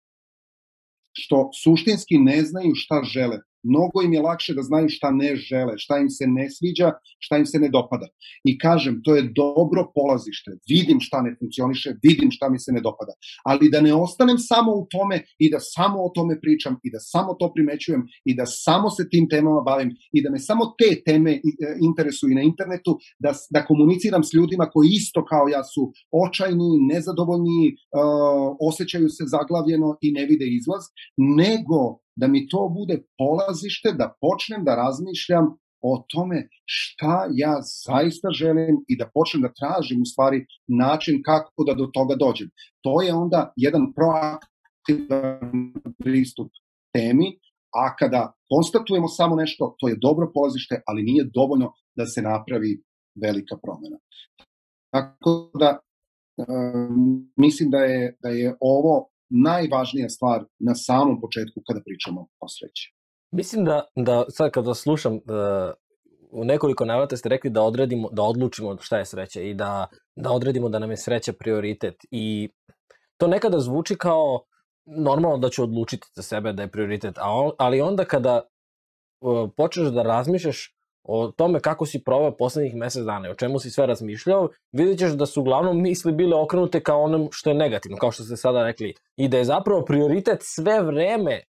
što 1.13 1.51
suštinski 1.63 2.19
ne 2.19 2.43
znaju 2.43 2.73
šta 2.75 3.03
žele 3.03 3.39
mnogo 3.63 4.03
im 4.03 4.13
je 4.13 4.21
lakše 4.21 4.55
da 4.55 4.63
znaju 4.63 4.89
šta 4.89 5.11
ne 5.11 5.37
žele, 5.37 5.75
šta 5.77 5.99
im 5.99 6.11
se 6.11 6.27
ne 6.27 6.51
sviđa, 6.51 6.93
šta 7.19 7.37
im 7.37 7.47
se 7.47 7.59
ne 7.59 7.69
dopada. 7.69 8.07
I 8.45 8.59
kažem, 8.59 9.01
to 9.05 9.17
je 9.17 9.31
dobro 9.35 9.93
polazište. 9.95 10.51
Vidim 10.69 11.01
šta 11.01 11.23
ne 11.23 11.37
funkcioniše, 11.39 11.95
vidim 12.03 12.31
šta 12.31 12.49
mi 12.49 12.59
se 12.59 12.73
ne 12.73 12.81
dopada. 12.81 13.13
Ali 13.45 13.71
da 13.71 13.81
ne 13.81 13.95
ostanem 13.95 14.39
samo 14.39 14.73
u 14.73 14.87
tome 14.91 15.23
i 15.39 15.51
da 15.51 15.59
samo 15.61 16.05
o 16.05 16.11
tome 16.15 16.41
pričam 16.41 16.77
i 16.83 16.91
da 16.91 16.99
samo 16.99 17.35
to 17.35 17.53
primećujem 17.55 18.03
i 18.25 18.35
da 18.35 18.47
samo 18.47 18.91
se 18.91 19.09
tim 19.09 19.29
temama 19.29 19.61
bavim 19.61 19.91
i 20.13 20.23
da 20.23 20.31
me 20.31 20.39
samo 20.39 20.65
te 20.79 21.03
teme 21.07 21.33
e, 21.33 21.41
interesuju 21.81 22.35
na 22.35 22.43
internetu, 22.43 22.99
da, 23.19 23.33
da 23.51 23.65
komuniciram 23.65 24.25
s 24.25 24.35
ljudima 24.35 24.67
koji 24.71 24.89
isto 24.93 25.25
kao 25.25 25.49
ja 25.49 25.65
su 25.65 25.93
očajni, 26.25 26.71
nezadovoljni, 26.93 27.61
uh, 27.69 28.57
osjećaju 28.61 29.09
se 29.09 29.25
zaglavljeno 29.27 29.99
i 30.01 30.13
ne 30.13 30.27
vide 30.27 30.47
izlaz, 30.59 30.85
nego 31.17 32.01
da 32.21 32.27
mi 32.29 32.49
to 32.49 32.63
bude 32.79 32.97
polazište, 33.19 33.89
da 34.01 34.15
počnem 34.21 34.65
da 34.65 34.75
razmišljam 34.85 35.47
o 35.91 35.93
tome 36.13 36.49
šta 36.65 37.15
ja 37.43 37.55
zaista 37.87 38.29
želim 38.41 38.77
i 38.89 38.95
da 39.01 39.11
počnem 39.15 39.43
da 39.43 39.57
tražim 39.61 40.03
u 40.03 40.11
stvari 40.13 40.47
način 40.69 41.23
kako 41.29 41.65
da 41.69 41.75
do 41.75 41.87
toga 41.97 42.15
dođem. 42.25 42.49
To 42.85 43.03
je 43.03 43.15
onda 43.15 43.53
jedan 43.57 43.85
proaktivan 43.99 45.73
pristup 46.03 46.51
temi, 46.95 47.29
a 47.83 47.97
kada 47.97 48.33
konstatujemo 48.53 49.09
samo 49.09 49.37
nešto, 49.37 49.75
to 49.79 49.89
je 49.89 50.03
dobro 50.07 50.31
polazište, 50.35 50.83
ali 50.87 51.03
nije 51.03 51.31
dovoljno 51.35 51.73
da 51.97 52.07
se 52.07 52.23
napravi 52.23 52.83
velika 53.25 53.57
promena. 53.63 53.99
Tako 54.95 55.51
da 55.61 55.79
um, 55.79 57.33
mislim 57.37 57.71
da 57.71 57.79
je, 57.79 58.17
da 58.23 58.29
je 58.29 58.57
ovo 58.61 59.10
najvažnija 59.31 60.09
stvar 60.09 60.45
na 60.59 60.75
samom 60.75 61.21
početku 61.21 61.61
kada 61.67 61.81
pričamo 61.85 62.21
o 62.21 62.49
sreći. 62.49 62.95
Mislim 63.33 63.65
da, 63.65 63.85
da 63.97 64.25
sad 64.29 64.51
kada 64.51 64.75
slušam, 64.75 65.21
da, 65.25 65.75
u 66.31 66.45
nekoliko 66.45 66.85
navrata 66.85 67.17
ste 67.17 67.29
rekli 67.29 67.51
da 67.51 67.63
odredimo, 67.63 68.09
da 68.13 68.23
odlučimo 68.23 68.77
šta 68.81 68.99
je 68.99 69.07
sreća 69.07 69.41
i 69.41 69.55
da, 69.55 69.87
da 70.17 70.31
odredimo 70.31 70.69
da 70.69 70.79
nam 70.79 70.91
je 70.91 70.97
sreća 70.97 71.33
prioritet. 71.33 71.95
I 72.11 72.49
to 73.17 73.27
nekada 73.27 73.59
zvuči 73.61 73.97
kao 73.97 74.45
normalno 74.87 75.39
da 75.39 75.49
ću 75.49 75.63
odlučiti 75.63 76.09
za 76.17 76.23
sebe 76.23 76.53
da 76.53 76.63
je 76.63 76.71
prioritet, 76.71 77.19
a 77.19 77.51
ali 77.59 77.81
onda 77.81 78.05
kada 78.05 78.43
uh, 79.21 79.51
počneš 79.57 79.89
da 79.89 80.03
razmišljaš 80.03 80.80
o 81.03 81.33
tome 81.37 81.61
kako 81.61 81.87
si 81.87 82.05
proveo 82.05 82.37
poslednjih 82.37 82.75
mesec 82.75 83.05
dana 83.05 83.29
i 83.29 83.31
o 83.31 83.35
čemu 83.35 83.59
si 83.59 83.71
sve 83.71 83.87
razmišljao, 83.87 84.49
vidjet 84.73 84.99
ćeš 84.99 85.13
da 85.13 85.27
su 85.27 85.41
uglavnom 85.41 85.83
misli 85.83 86.13
bile 86.13 86.37
okrenute 86.37 86.81
kao 86.81 87.03
onom 87.03 87.29
što 87.33 87.51
je 87.51 87.55
negativno, 87.55 87.97
kao 87.97 88.13
što 88.13 88.23
ste 88.23 88.37
sada 88.37 88.65
rekli. 88.65 88.95
I 89.17 89.29
da 89.29 89.39
je 89.39 89.45
zapravo 89.45 89.85
prioritet 89.85 90.39
sve 90.43 90.83
vreme, 90.83 91.41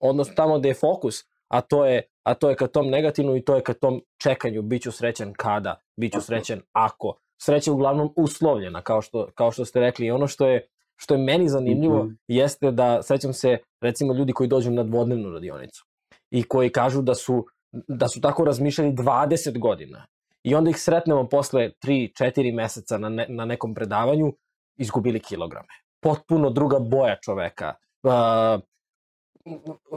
odnosno 0.00 0.34
tamo 0.34 0.58
gde 0.58 0.68
je 0.68 0.74
fokus, 0.74 1.24
a 1.48 1.60
to 1.60 1.86
je, 1.86 2.02
a 2.22 2.34
to 2.34 2.50
je 2.50 2.56
ka 2.56 2.66
tom 2.66 2.90
negativnu 2.90 3.36
i 3.36 3.44
to 3.44 3.54
je 3.54 3.62
ka 3.62 3.74
tom 3.74 4.00
čekanju, 4.22 4.62
bit 4.62 4.82
ću 4.82 4.92
srećan 4.92 5.32
kada, 5.32 5.80
bit 5.96 6.12
ću 6.12 6.20
srećan 6.20 6.60
ako. 6.72 7.18
Sreća 7.42 7.70
je 7.70 7.72
uglavnom 7.72 8.12
uslovljena, 8.16 8.82
kao 8.82 9.02
što, 9.02 9.28
kao 9.34 9.50
što 9.52 9.64
ste 9.64 9.80
rekli. 9.80 10.06
I 10.06 10.10
ono 10.10 10.26
što 10.26 10.46
je, 10.46 10.66
što 10.96 11.14
je 11.14 11.18
meni 11.18 11.48
zanimljivo 11.48 12.04
mm 12.04 12.08
-hmm. 12.08 12.16
jeste 12.28 12.70
da, 12.70 13.02
sećam 13.02 13.32
se, 13.32 13.58
recimo, 13.80 14.14
ljudi 14.14 14.32
koji 14.32 14.48
dođu 14.48 14.70
na 14.70 14.82
dvodnevnu 14.82 15.30
radionicu 15.30 15.84
i 16.30 16.42
koji 16.42 16.70
kažu 16.70 17.02
da 17.02 17.14
su 17.14 17.46
da 17.72 18.08
su 18.08 18.20
tako 18.20 18.44
razmišljali 18.44 18.92
20 18.92 19.58
godina. 19.58 20.06
I 20.42 20.54
onda 20.54 20.70
ih 20.70 20.76
sretnemo 20.80 21.28
posle 21.28 21.70
3-4 21.84 22.54
meseca 22.54 22.98
na, 22.98 23.08
ne, 23.08 23.26
na 23.28 23.44
nekom 23.44 23.74
predavanju, 23.74 24.32
izgubili 24.76 25.20
kilograme. 25.20 25.68
Potpuno 26.00 26.50
druga 26.50 26.78
boja 26.78 27.16
čoveka. 27.24 27.74
Uh, 28.02 28.60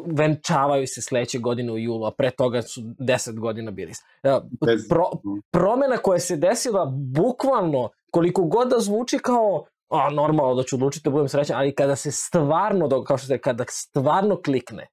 venčavaju 0.05 0.87
se 0.87 1.01
sledeće 1.01 1.39
godine 1.39 1.71
u 1.71 1.77
julu, 1.77 2.05
a 2.05 2.11
pre 2.11 2.31
toga 2.31 2.61
su 2.61 2.81
10 2.81 3.39
godina 3.39 3.71
bili. 3.71 3.91
Uh, 4.23 4.43
pro, 4.89 5.09
promena 5.51 5.97
koja 5.97 6.19
se 6.19 6.35
desila 6.35 6.85
bukvalno, 7.15 7.89
koliko 8.11 8.43
god 8.43 8.69
da 8.69 8.79
zvuči 8.79 9.17
kao 9.17 9.65
a, 9.91 10.09
normalno 10.09 10.55
da 10.55 10.63
ću 10.63 10.75
odlučiti 10.75 11.03
da 11.03 11.09
budem 11.09 11.27
srećan, 11.27 11.57
ali 11.57 11.75
kada 11.75 11.95
se 11.95 12.11
stvarno, 12.11 13.03
kao 13.03 13.17
što 13.17 13.27
se, 13.27 13.37
kada 13.37 13.63
stvarno 13.69 14.41
klikne, 14.45 14.87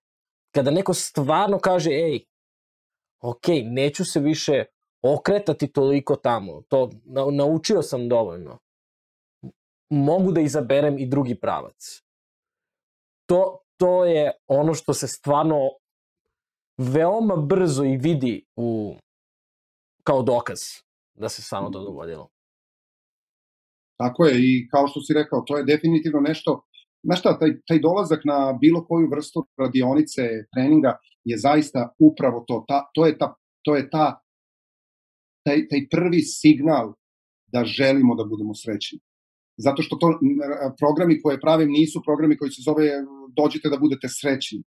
kada 0.54 0.70
neko 0.70 0.94
stvarno 0.94 1.58
kaže, 1.58 1.90
ej, 1.90 2.20
ok, 3.20 3.44
neću 3.64 4.04
se 4.04 4.20
više 4.20 4.64
okretati 5.02 5.72
toliko 5.72 6.16
tamo, 6.16 6.62
to 6.68 6.90
na, 7.04 7.25
naučio 7.30 7.82
sam 7.82 8.08
dovoljno. 8.08 8.58
Mogu 9.90 10.32
da 10.32 10.40
izaberem 10.40 10.98
i 10.98 11.06
drugi 11.06 11.40
pravac. 11.40 12.02
To, 13.26 13.58
to 13.76 14.04
je 14.04 14.32
ono 14.46 14.75
što 14.75 14.94
se 14.94 15.08
stvarno 15.08 15.58
veoma 16.78 17.37
brzo 17.37 17.84
i 17.84 17.96
vidi 17.96 18.44
u, 18.56 18.96
kao 20.02 20.22
dokaz 20.22 20.58
da 21.14 21.28
se 21.28 21.42
stvarno 21.42 21.70
to 21.70 21.84
dogodilo. 21.84 22.28
Tako 23.96 24.25
je 24.25 24.34
i 24.38 24.68
kao 24.70 24.88
što 24.88 25.00
si 25.00 25.14
rekao, 25.14 25.40
to 25.46 25.56
je 25.56 25.64
definitivno 25.64 26.20
nešto, 26.20 26.62
znaš 27.02 27.21
šta, 27.21 27.38
taj, 27.38 27.50
taj 27.69 27.78
dolazak 27.78 28.21
na 28.25 28.59
bilo 28.61 28.85
koju 28.87 29.11
vrstu 29.11 29.47
radionice, 29.59 30.23
treninga 30.55 30.97
je 31.25 31.38
zaista 31.38 31.95
upravo 31.99 32.45
to. 32.49 32.64
Ta, 32.69 32.90
to 32.95 33.07
je, 33.07 33.19
ta, 33.19 33.35
to 33.64 33.76
je 33.76 33.90
ta, 33.90 34.21
taj, 35.47 35.69
taj 35.69 35.81
prvi 35.90 36.23
signal 36.23 36.95
da 37.52 37.64
želimo 37.64 38.14
da 38.14 38.25
budemo 38.25 38.55
srećni. 38.55 38.99
Zato 39.57 39.83
što 39.83 39.97
to 39.97 40.19
programi 40.78 41.23
koje 41.23 41.40
pravim 41.40 41.71
nisu 41.71 42.02
programi 42.05 42.37
koji 42.37 42.50
se 42.50 42.62
zove 42.64 42.87
dođite 43.37 43.69
da 43.69 43.78
budete 43.78 44.09
srećni, 44.21 44.62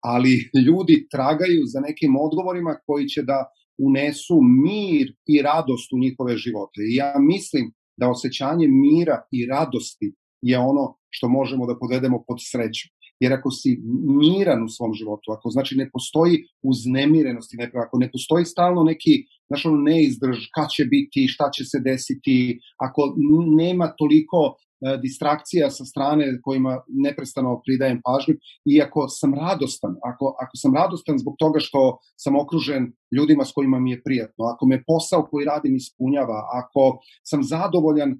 ali 0.00 0.32
ljudi 0.66 1.06
tragaju 1.10 1.62
za 1.72 1.80
nekim 1.80 2.16
odgovorima 2.16 2.78
koji 2.86 3.06
će 3.06 3.22
da 3.22 3.38
unesu 3.78 4.36
mir 4.64 5.06
i 5.26 5.42
radost 5.42 5.92
u 5.92 5.98
njihove 5.98 6.36
živote. 6.36 6.80
I 6.90 6.94
ja 6.94 7.14
mislim 7.18 7.72
da 7.96 8.10
osjećanje 8.10 8.66
mira 8.68 9.16
i 9.32 9.46
radosti 9.46 10.14
je 10.42 10.58
ono 10.58 10.94
što 11.10 11.28
možemo 11.28 11.66
da 11.66 11.78
podvedemo 11.78 12.24
pod 12.28 12.38
sreću. 12.40 12.88
Jer 13.20 13.32
ako 13.32 13.50
si 13.50 13.80
miran 14.22 14.64
u 14.64 14.68
svom 14.68 14.92
životu, 14.94 15.32
ako 15.32 15.50
znači 15.50 15.76
ne 15.76 15.90
postoji 15.92 16.44
uznemirenost 16.62 17.50
nepravo, 17.52 17.84
ako 17.86 17.98
ne 17.98 18.10
postoji 18.12 18.44
stalno 18.44 18.82
neki, 18.84 19.24
znaš 19.48 19.66
ono 19.66 19.76
neizdrž, 19.76 20.38
kad 20.54 20.68
će 20.76 20.84
biti, 20.84 21.28
šta 21.28 21.50
će 21.50 21.64
se 21.64 21.80
desiti, 21.80 22.60
ako 22.78 23.14
nema 23.56 23.86
toliko 23.98 24.56
distrakcija 25.02 25.70
sa 25.70 25.84
strane 25.84 26.24
kojima 26.42 26.82
neprestano 27.04 27.60
pridajem 27.64 28.00
pažnju 28.06 28.34
i 28.64 28.82
ako 28.82 29.08
sam 29.08 29.34
radostan, 29.34 29.92
ako, 30.10 30.24
ako 30.42 30.54
sam 30.62 30.74
radostan 30.74 31.18
zbog 31.18 31.34
toga 31.38 31.58
što 31.60 31.98
sam 32.16 32.36
okružen 32.36 32.92
ljudima 33.16 33.44
s 33.44 33.52
kojima 33.52 33.78
mi 33.80 33.90
je 33.90 34.02
prijatno, 34.02 34.44
ako 34.52 34.66
me 34.66 34.84
posao 34.86 35.26
koji 35.30 35.44
radim 35.52 35.76
ispunjava, 35.76 36.38
ako 36.60 36.82
sam 37.30 37.42
zadovoljan 37.42 38.10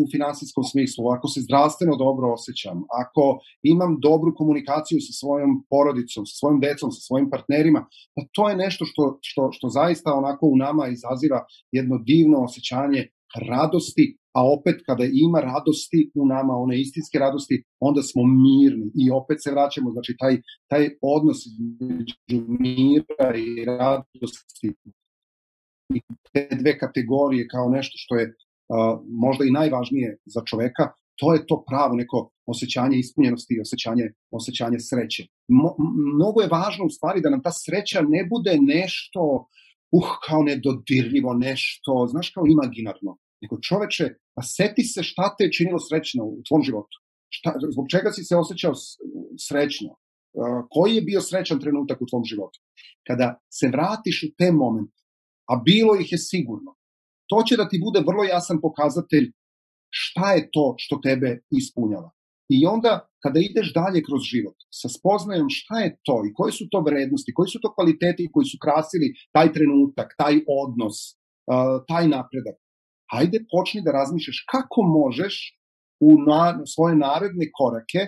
u 0.00 0.02
finansijskom 0.12 0.64
smislu, 0.64 1.04
ako 1.16 1.28
se 1.28 1.40
zdravstveno 1.40 1.96
dobro 1.96 2.32
osjećam, 2.32 2.78
ako 3.02 3.24
imam 3.62 3.98
dobru 4.08 4.34
komunikaciju 4.34 4.98
sa 5.06 5.12
svojom 5.20 5.50
porodicom, 5.70 6.26
sa 6.26 6.34
svojim 6.40 6.60
decom, 6.60 6.88
sa 6.96 7.00
svojim 7.08 7.30
partnerima, 7.30 7.80
pa 8.14 8.20
to 8.34 8.48
je 8.48 8.56
nešto 8.56 8.84
što, 8.84 9.18
što, 9.22 9.42
što 9.52 9.68
zaista 9.68 10.14
onako 10.14 10.46
u 10.46 10.56
nama 10.56 10.84
izaziva 10.88 11.40
jedno 11.72 11.98
divno 11.98 12.38
osjećanje 12.48 13.02
radosti 13.50 14.16
a 14.34 14.42
opet 14.56 14.82
kada 14.86 15.04
ima 15.12 15.40
radosti 15.40 16.10
u 16.14 16.26
nama, 16.26 16.52
one 16.54 16.80
istinske 16.80 17.18
radosti, 17.18 17.62
onda 17.80 18.02
smo 18.02 18.22
mirni 18.22 18.90
i 18.94 19.10
opet 19.10 19.38
se 19.44 19.50
vraćamo, 19.50 19.90
znači 19.90 20.16
taj, 20.18 20.34
taj 20.70 20.90
odnos 21.00 21.38
između 21.46 22.38
mira 22.48 23.28
i 23.36 23.64
radosti 23.64 24.68
i 25.94 26.00
te 26.32 26.48
dve 26.60 26.78
kategorije 26.78 27.48
kao 27.48 27.68
nešto 27.68 27.94
što 27.96 28.14
je 28.16 28.26
uh, 28.26 28.34
možda 29.08 29.44
i 29.44 29.56
najvažnije 29.60 30.16
za 30.24 30.40
čoveka, 30.50 30.84
to 31.20 31.34
je 31.34 31.46
to 31.46 31.64
pravo 31.68 31.94
neko 31.94 32.30
osjećanje 32.46 32.96
ispunjenosti 32.98 33.54
i 33.54 33.60
osjećanje, 33.60 34.06
osjećanje 34.30 34.78
sreće. 34.80 35.22
Mo, 35.48 35.70
mnogo 36.14 36.40
je 36.40 36.52
važno 36.58 36.84
u 36.86 36.94
stvari 36.96 37.20
da 37.20 37.30
nam 37.30 37.42
ta 37.42 37.52
sreća 37.52 38.00
ne 38.14 38.26
bude 38.32 38.54
nešto 38.74 39.20
uh, 39.20 39.44
kao 40.26 40.42
nedodirljivo, 40.42 41.34
nešto, 41.34 42.06
znaš, 42.10 42.30
kao 42.30 42.44
imaginarno, 42.46 43.18
nego 43.42 43.60
čoveče, 43.68 44.04
pa 44.34 44.42
seti 44.42 44.82
se 44.82 45.02
šta 45.02 45.34
te 45.36 45.44
je 45.44 45.52
činilo 45.52 45.78
srećno 45.78 46.24
u 46.24 46.42
tvom 46.48 46.62
životu. 46.62 46.96
Šta, 47.36 47.52
zbog 47.72 47.86
čega 47.90 48.10
si 48.12 48.24
se 48.24 48.36
osjećao 48.36 48.72
srećno? 49.48 49.90
Koji 50.70 50.94
je 50.94 51.02
bio 51.10 51.20
srećan 51.20 51.60
trenutak 51.60 51.98
u 52.02 52.06
tvom 52.10 52.24
životu? 52.24 52.58
Kada 53.06 53.28
se 53.58 53.68
vratiš 53.68 54.22
u 54.26 54.34
te 54.38 54.52
momente, 54.52 55.00
a 55.50 55.54
bilo 55.64 55.92
ih 56.00 56.12
je 56.12 56.18
sigurno, 56.18 56.70
to 57.30 57.42
će 57.46 57.56
da 57.56 57.68
ti 57.68 57.80
bude 57.84 58.00
vrlo 58.08 58.24
jasan 58.24 58.58
pokazatelj 58.60 59.26
šta 59.90 60.32
je 60.32 60.48
to 60.52 60.74
što 60.78 61.00
tebe 61.02 61.30
ispunjava. 61.60 62.10
I 62.48 62.66
onda, 62.66 63.08
kada 63.22 63.40
ideš 63.40 63.72
dalje 63.74 64.02
kroz 64.08 64.22
život, 64.32 64.56
sa 64.80 64.88
spoznajom 64.88 65.48
šta 65.50 65.76
je 65.80 65.90
to 66.06 66.16
i 66.28 66.34
koje 66.34 66.52
su 66.52 66.64
to 66.70 66.80
vrednosti, 66.80 67.34
koji 67.34 67.48
su 67.48 67.58
to 67.62 67.74
kvaliteti 67.74 68.30
koji 68.32 68.46
su 68.52 68.58
krasili 68.64 69.14
taj 69.34 69.52
trenutak, 69.52 70.08
taj 70.18 70.34
odnos, 70.62 70.96
taj 71.88 72.04
napredak, 72.08 72.56
hajde 73.12 73.38
počni 73.52 73.80
da 73.84 73.96
razmišljaš 74.00 74.38
kako 74.52 74.80
možeš 74.82 75.34
u 76.00 76.10
na, 76.28 76.42
svoje 76.74 76.96
naredne 76.96 77.46
korake, 77.58 78.02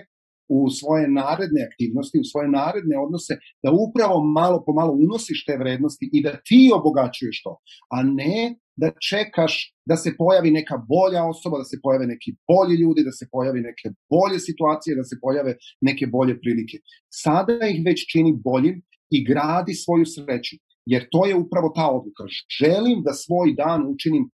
u 0.49 0.69
svoje 0.69 1.07
naredne 1.07 1.61
aktivnosti, 1.69 2.19
u 2.19 2.29
svoje 2.31 2.47
naredne 2.49 2.95
odnose, 3.05 3.33
da 3.63 3.69
upravo 3.85 4.23
malo 4.23 4.63
po 4.65 4.71
malo 4.73 4.93
unosiš 4.93 5.45
te 5.45 5.57
vrednosti 5.57 6.09
i 6.13 6.23
da 6.23 6.31
ti 6.47 6.71
obogaćuješ 6.79 7.43
to, 7.43 7.53
a 7.95 8.03
ne 8.03 8.55
da 8.77 8.91
čekaš 9.09 9.53
da 9.89 9.95
se 9.97 10.13
pojavi 10.17 10.51
neka 10.51 10.77
bolja 10.93 11.21
osoba, 11.33 11.57
da 11.57 11.63
se 11.63 11.79
pojave 11.83 12.07
neki 12.07 12.35
bolji 12.49 12.75
ljudi, 12.83 13.03
da 13.03 13.11
se 13.11 13.27
pojavi 13.31 13.61
neke 13.61 13.87
bolje 14.13 14.39
situacije, 14.39 14.95
da 14.95 15.03
se 15.03 15.15
pojave 15.21 15.55
neke 15.81 16.07
bolje 16.07 16.39
prilike. 16.41 16.77
Sada 17.23 17.67
ih 17.73 17.81
već 17.85 18.05
čini 18.11 18.31
boljim 18.47 18.81
i 19.09 19.25
gradi 19.25 19.73
svoju 19.73 20.05
sreću, 20.05 20.55
jer 20.85 21.07
to 21.11 21.25
je 21.25 21.35
upravo 21.35 21.71
ta 21.75 21.87
odluka. 21.97 22.23
Želim 22.59 23.03
da 23.05 23.13
svoj 23.13 23.53
dan 23.53 23.81
učinim 23.93 24.29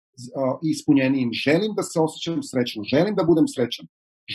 ispunjenijim. 0.74 1.30
Želim 1.46 1.72
da 1.78 1.84
se 1.84 2.00
osjećam 2.00 2.44
srećno, 2.44 2.84
želim 2.94 3.16
da 3.16 3.24
budem 3.24 3.48
srećan, 3.48 3.86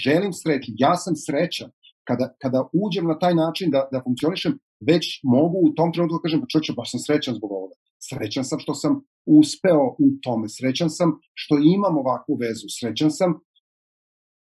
želim 0.04 0.32
sreću, 0.32 0.72
ja 0.78 0.96
sam 0.96 1.14
srećan. 1.16 1.70
Kada, 2.08 2.34
kada 2.42 2.60
uđem 2.72 3.06
na 3.06 3.18
taj 3.18 3.34
način 3.34 3.70
da, 3.70 3.88
da 3.92 4.02
funkcionišem, 4.04 4.52
već 4.80 5.20
mogu 5.22 5.58
u 5.68 5.74
tom 5.76 5.92
trenutku 5.92 6.16
da 6.16 6.22
kažem, 6.22 6.40
pa 6.40 6.46
čoče, 6.52 6.72
baš 6.76 6.90
sam 6.90 7.00
srećan 7.00 7.34
zbog 7.34 7.50
ovoga. 7.52 7.74
Srećan 7.98 8.44
sam 8.44 8.58
što 8.58 8.74
sam 8.74 9.00
uspeo 9.26 9.84
u 9.98 10.08
tome, 10.22 10.48
srećan 10.48 10.90
sam 10.90 11.12
što 11.34 11.58
imam 11.58 11.98
ovakvu 11.98 12.34
vezu, 12.34 12.66
srećan 12.80 13.10
sam 13.10 13.34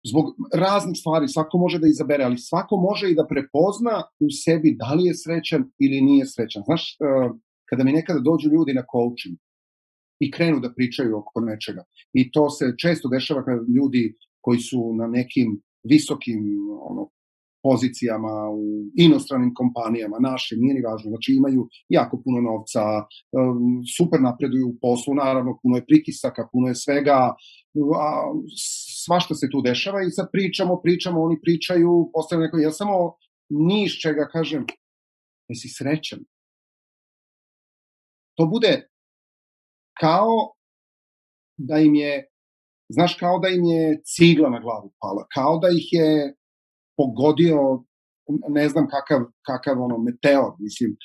zbog 0.10 0.26
raznih 0.54 0.98
stvari, 1.00 1.28
svako 1.28 1.58
može 1.58 1.80
da 1.80 1.88
izabere, 1.88 2.24
ali 2.24 2.38
svako 2.38 2.78
može 2.78 3.12
i 3.12 3.15
da 3.15 3.28
prepozna 3.28 3.96
u 4.26 4.28
sebi 4.43 4.76
da 4.80 4.93
li 4.93 5.04
je 5.06 5.13
srećan 5.15 5.72
ili 5.80 6.02
nije 6.02 6.26
srećan. 6.26 6.63
Znaš, 6.65 6.98
kada 7.70 7.84
mi 7.84 7.91
nekada 7.91 8.20
dođu 8.20 8.50
ljudi 8.50 8.74
na 8.74 8.84
coaching, 8.93 9.38
i 10.20 10.32
krenu 10.32 10.60
da 10.60 10.74
pričaju 10.74 11.17
oko 11.17 11.41
nečega. 11.41 11.84
I 12.13 12.32
to 12.32 12.50
se 12.50 12.74
često 12.78 13.10
dešava 13.10 13.46
kada 13.46 13.62
ljudi 13.78 14.15
koji 14.41 14.60
su 14.60 14.93
na 14.96 15.08
nekim 15.08 15.62
visokim 15.84 16.39
ono, 16.82 17.10
pozicijama 17.67 18.34
u 18.62 18.63
inostranim 19.06 19.51
kompanijama, 19.60 20.17
naše, 20.32 20.56
nije 20.62 20.73
ni 20.75 20.82
važno, 20.88 21.08
znači 21.13 21.30
imaju 21.39 21.62
jako 21.97 22.15
puno 22.23 22.39
novca, 22.49 22.84
um, 23.38 23.84
super 23.97 24.19
napreduju 24.30 24.65
u 24.69 24.77
poslu, 24.82 25.12
naravno 25.23 25.60
puno 25.62 25.75
je 25.77 25.88
pritisaka, 25.89 26.49
puno 26.51 26.67
je 26.67 26.75
svega, 26.75 27.19
a, 28.06 28.08
svašta 29.06 29.34
se 29.36 29.47
tu 29.51 29.62
dešava 29.62 29.99
i 30.03 30.15
sad 30.17 30.27
pričamo, 30.32 30.82
pričamo, 30.86 31.23
oni 31.27 31.38
pričaju, 31.45 32.10
postavljaju 32.13 32.45
neko, 32.45 32.58
ja 32.58 32.71
samo 32.71 32.95
niš 33.49 34.01
čega 34.01 34.30
kažem, 34.36 34.65
jesi 35.49 35.69
srećan. 35.77 36.19
To 38.38 38.45
bude 38.45 38.89
kao 39.99 40.34
da 41.58 41.77
im 41.77 41.95
je, 41.95 42.27
znaš, 42.89 43.15
kao 43.19 43.39
da 43.39 43.47
im 43.47 43.63
je 43.63 44.01
cigla 44.03 44.49
na 44.49 44.60
glavu 44.60 44.93
pala, 44.99 45.27
kao 45.34 45.58
da 45.58 45.67
ih 45.67 45.88
je 45.91 46.37
pogodio, 46.97 47.83
ne 48.49 48.69
znam 48.69 48.88
kakav, 48.88 49.21
kakav 49.45 49.81
ono, 49.83 49.97
meteor, 49.97 50.51
mislim, 50.60 50.97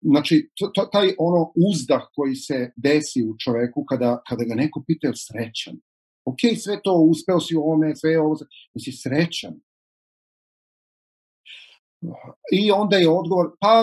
Znači, 0.00 0.50
to, 0.56 0.66
to, 0.74 0.84
taj 0.92 1.14
ono 1.18 1.52
uzdah 1.70 2.02
koji 2.14 2.34
se 2.34 2.72
desi 2.76 3.22
u 3.22 3.34
čoveku 3.44 3.84
kada, 3.84 4.22
kada 4.28 4.44
ga 4.44 4.54
neko 4.54 4.84
pita 4.86 5.06
je 5.06 5.12
srećan. 5.16 5.76
Ok, 6.24 6.38
sve 6.64 6.80
to, 6.84 6.94
uspeo 6.94 7.40
si 7.40 7.56
u 7.56 7.60
ovome, 7.60 7.96
sve 7.96 8.20
ovo, 8.20 8.36
si 8.84 8.92
srećan. 8.92 9.54
I 12.52 12.70
onda 12.70 12.96
je 12.96 13.08
odgovor, 13.08 13.46
pa 13.60 13.74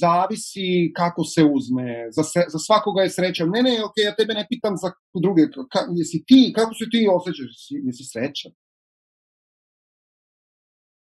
zavisi 0.00 0.92
kako 0.96 1.24
se 1.24 1.44
uzme, 1.44 2.08
za, 2.10 2.22
se, 2.22 2.44
za 2.48 2.58
svakoga 2.58 3.02
je 3.02 3.10
srećan. 3.10 3.48
Ne, 3.50 3.62
ne, 3.62 3.84
ok, 3.84 3.96
ja 4.04 4.14
tebe 4.14 4.34
ne 4.34 4.46
pitam 4.50 4.76
za 4.76 4.90
druge, 5.22 5.42
ka, 5.72 5.80
jesi 5.96 6.24
ti, 6.26 6.52
kako 6.56 6.74
se 6.74 6.84
ti 6.92 7.08
osjećaš, 7.16 7.50
jesi, 7.54 7.74
jesi 7.86 8.04
srećan? 8.12 8.52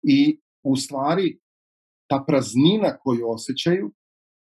I 0.03 0.41
u 0.65 0.77
stvari, 0.77 1.39
ta 2.11 2.25
praznina 2.27 2.97
koju 2.99 3.31
osjećaju 3.31 3.93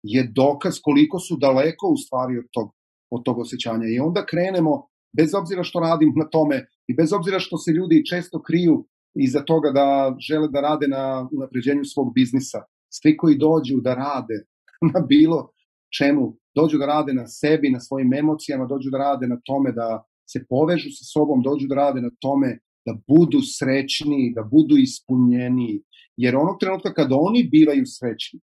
je 0.04 0.32
dokaz 0.36 0.80
koliko 0.82 1.20
su 1.20 1.38
daleko 1.38 1.88
u 1.88 1.98
stvari 1.98 2.38
od 2.38 2.46
tog, 2.52 2.72
od 3.12 3.24
tog 3.26 3.40
osjećanja. 3.40 3.88
I 3.88 4.00
onda 4.00 4.26
krenemo, 4.26 4.88
bez 5.18 5.34
obzira 5.36 5.64
što 5.64 5.80
radim 5.80 6.14
na 6.16 6.30
tome 6.30 6.66
i 6.88 6.96
bez 6.96 7.14
obzira 7.14 7.40
što 7.40 7.58
se 7.58 7.72
ljudi 7.72 8.06
često 8.06 8.42
kriju 8.42 8.86
iza 9.16 9.42
toga 9.46 9.72
da 9.72 10.16
žele 10.20 10.48
da 10.48 10.62
rade 10.62 10.88
na 10.88 11.30
unapređenju 11.38 11.86
svog 11.86 12.14
biznisa, 12.14 12.60
svi 12.90 13.18
koji 13.18 13.38
dođu 13.38 13.82
da 13.82 13.94
rade 13.94 14.38
na 14.94 15.00
bilo 15.00 15.52
čemu, 15.98 16.38
dođu 16.56 16.78
da 16.78 16.86
rade 16.86 17.14
na 17.14 17.28
sebi, 17.28 17.70
na 17.70 17.80
svojim 17.80 18.14
emocijama, 18.14 18.66
dođu 18.66 18.90
da 18.90 18.98
rade 18.98 19.28
na 19.28 19.40
tome 19.46 19.72
da 19.72 20.04
se 20.32 20.46
povežu 20.50 20.90
sa 20.90 21.04
sobom, 21.14 21.42
dođu 21.42 21.68
da 21.68 21.76
rade 21.76 22.02
na 22.02 22.10
tome 22.20 22.60
da 22.86 22.94
budu 23.08 23.40
srećni, 23.58 24.34
da 24.36 24.44
budu 24.44 24.78
ispunjeni. 24.78 25.82
Jer 26.18 26.36
onog 26.36 26.58
trenutka 26.60 26.94
kada 26.94 27.16
oni 27.16 27.50
bivaju 27.52 27.84
srećni, 27.86 28.40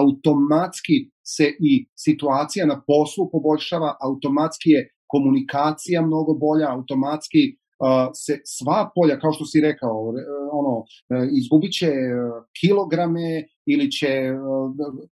automatski 0.00 0.96
se 1.34 1.46
i 1.70 1.72
situacija 2.04 2.66
na 2.66 2.82
poslu 2.86 3.30
poboljšava, 3.32 3.96
automatski 4.00 4.70
je 4.70 4.80
komunikacija 5.06 6.02
mnogo 6.02 6.32
bolja, 6.34 6.66
automatski 6.76 7.42
se 8.14 8.34
sva 8.44 8.90
polja, 8.94 9.18
kao 9.18 9.32
što 9.32 9.44
si 9.44 9.60
rekao, 9.60 9.94
ono, 10.60 10.74
uh, 10.78 10.84
izgubit 11.40 11.72
će 11.78 11.90
kilograme 12.60 13.28
ili 13.72 13.90
će 13.90 14.10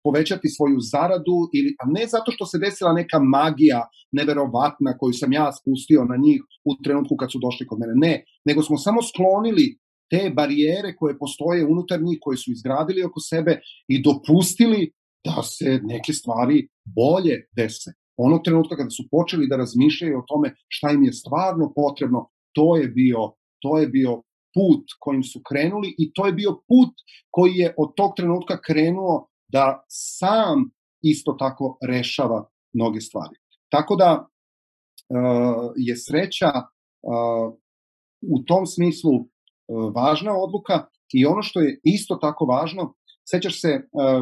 povećati 0.03 0.53
svoju 0.55 0.79
zaradu, 0.93 1.37
ili, 1.57 1.69
a 1.81 1.83
ne 1.95 2.03
zato 2.07 2.31
što 2.31 2.45
se 2.45 2.57
desila 2.65 2.93
neka 2.93 3.19
magija 3.19 3.81
neverovatna 4.11 4.97
koju 4.99 5.13
sam 5.13 5.33
ja 5.33 5.47
spustio 5.59 6.01
na 6.11 6.17
njih 6.25 6.39
u 6.69 6.71
trenutku 6.83 7.15
kad 7.15 7.31
su 7.31 7.39
došli 7.45 7.67
kod 7.67 7.79
mene. 7.79 7.93
Ne, 7.95 8.13
nego 8.45 8.61
smo 8.61 8.77
samo 8.77 9.01
sklonili 9.01 9.65
te 10.11 10.31
barijere 10.35 10.95
koje 10.99 11.17
postoje 11.17 11.65
unutar 11.65 11.99
njih, 12.01 12.17
koje 12.21 12.37
su 12.37 12.51
izgradili 12.51 13.03
oko 13.03 13.19
sebe 13.19 13.59
i 13.87 13.95
dopustili 14.07 14.91
da 15.25 15.41
se 15.43 15.79
neke 15.83 16.13
stvari 16.13 16.57
bolje 16.99 17.35
dese. 17.57 17.91
Ono 18.17 18.37
trenutka 18.45 18.75
kada 18.75 18.89
su 18.89 19.03
počeli 19.11 19.47
da 19.47 19.55
razmišljaju 19.57 20.17
o 20.17 20.25
tome 20.27 20.55
šta 20.67 20.91
im 20.91 21.03
je 21.03 21.13
stvarno 21.13 21.73
potrebno, 21.75 22.29
to 22.53 22.77
je 22.77 22.87
bio, 22.87 23.31
to 23.61 23.77
je 23.77 23.87
bio 23.87 24.21
put 24.53 24.85
kojim 24.99 25.23
su 25.23 25.41
krenuli 25.49 25.95
i 25.97 26.13
to 26.13 26.25
je 26.25 26.33
bio 26.33 26.51
put 26.51 26.93
koji 27.31 27.53
je 27.53 27.73
od 27.77 27.93
tog 27.95 28.11
trenutka 28.17 28.61
krenuo 28.61 29.27
da 29.47 29.83
sam 29.89 30.69
isto 31.01 31.33
tako 31.39 31.77
rešava 31.87 32.49
mnoge 32.73 33.01
stvari. 33.01 33.35
Tako 33.69 33.95
da 33.95 34.27
uh, 34.27 35.71
je 35.75 35.95
sreća 35.97 36.51
uh, 36.55 37.53
u 38.21 38.43
tom 38.43 38.65
smislu 38.65 39.25
E, 39.69 39.73
važna 39.95 40.33
odluka 40.37 40.85
i 41.13 41.25
ono 41.25 41.41
što 41.41 41.59
je 41.59 41.79
isto 41.83 42.15
tako 42.15 42.45
važno, 42.45 42.93
sećaš 43.29 43.61
se 43.61 43.81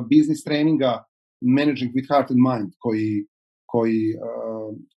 biznis 0.10 0.44
treninga 0.44 1.04
Managing 1.42 1.94
with 1.96 2.08
Heart 2.10 2.32
and 2.32 2.40
Mind 2.40 2.72
koji, 2.80 3.26
koji, 3.66 4.16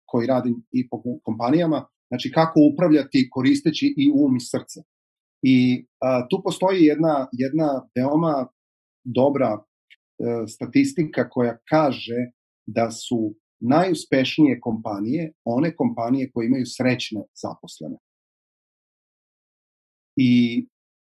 koji 0.06 0.26
radi 0.26 0.54
i 0.72 0.88
po 0.88 1.02
kompanijama, 1.22 1.86
znači 2.12 2.30
kako 2.34 2.60
upravljati 2.72 3.28
koristeći 3.30 3.94
i 3.96 4.04
um 4.22 4.36
i 4.36 4.40
srce. 4.40 4.80
I 5.42 5.56
uh, 5.80 6.26
tu 6.30 6.42
postoji 6.44 6.84
jedna, 6.84 7.28
jedna 7.32 7.68
veoma 7.96 8.48
dobra 9.04 9.52
uh, 9.58 9.64
statistika 10.54 11.28
koja 11.28 11.56
kaže 11.68 12.20
da 12.66 12.90
su 12.90 13.34
najuspešnije 13.60 14.60
kompanije 14.60 15.32
one 15.44 15.76
kompanije 15.76 16.30
koje 16.32 16.46
imaju 16.46 16.66
srećne 16.66 17.22
zaposlene. 17.42 17.96
I 20.16 20.30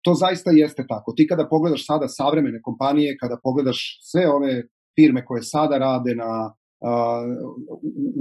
to 0.04 0.14
zaista 0.14 0.52
jeste 0.52 0.86
tako. 0.88 1.14
Ti 1.18 1.28
kada 1.28 1.48
pogledaš 1.50 1.86
sada 1.86 2.08
savremene 2.08 2.62
kompanije, 2.62 3.18
kada 3.18 3.38
pogledaš 3.44 4.00
sve 4.02 4.30
ove 4.30 4.64
firme 4.96 5.26
koje 5.26 5.44
sada 5.44 5.78
rade 5.78 6.16
na, 6.16 6.54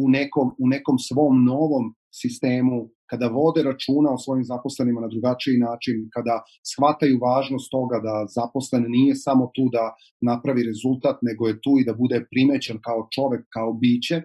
u, 0.02 0.04
nekom, 0.08 0.48
u 0.58 0.66
nekom 0.68 0.96
svom 0.98 1.44
novom 1.44 1.94
sistemu, 2.20 2.88
kada 3.10 3.28
vode 3.28 3.62
računa 3.62 4.08
o 4.12 4.18
svojim 4.24 4.44
zaposlenima 4.44 5.00
na 5.00 5.08
drugačiji 5.08 5.56
način, 5.68 5.96
kada 6.14 6.36
shvataju 6.70 7.18
važnost 7.28 7.68
toga 7.70 7.98
da 8.06 8.14
zaposlen 8.38 8.84
nije 8.88 9.14
samo 9.14 9.44
tu 9.54 9.64
da 9.76 9.84
napravi 10.30 10.62
rezultat, 10.70 11.16
nego 11.28 11.42
je 11.48 11.60
tu 11.64 11.72
i 11.80 11.84
da 11.88 11.94
bude 11.94 12.26
primećen 12.32 12.78
kao 12.86 13.00
čovek, 13.14 13.42
kao 13.56 13.72
biće, 13.82 14.16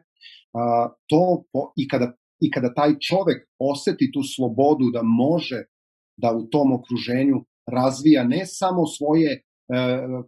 to 1.10 1.44
po, 1.54 1.62
i 1.82 1.88
kada 1.88 2.08
i 2.46 2.52
kada 2.52 2.74
taj 2.74 2.92
čovek 3.00 3.40
oseti 3.60 4.12
tu 4.14 4.22
slobodu 4.36 4.86
da 4.94 5.02
može 5.04 5.60
da 6.18 6.30
u 6.40 6.48
tom 6.54 6.74
okruženju 6.74 7.38
razvija 7.68 8.24
ne 8.24 8.42
samo 8.46 8.86
svoje 8.98 9.44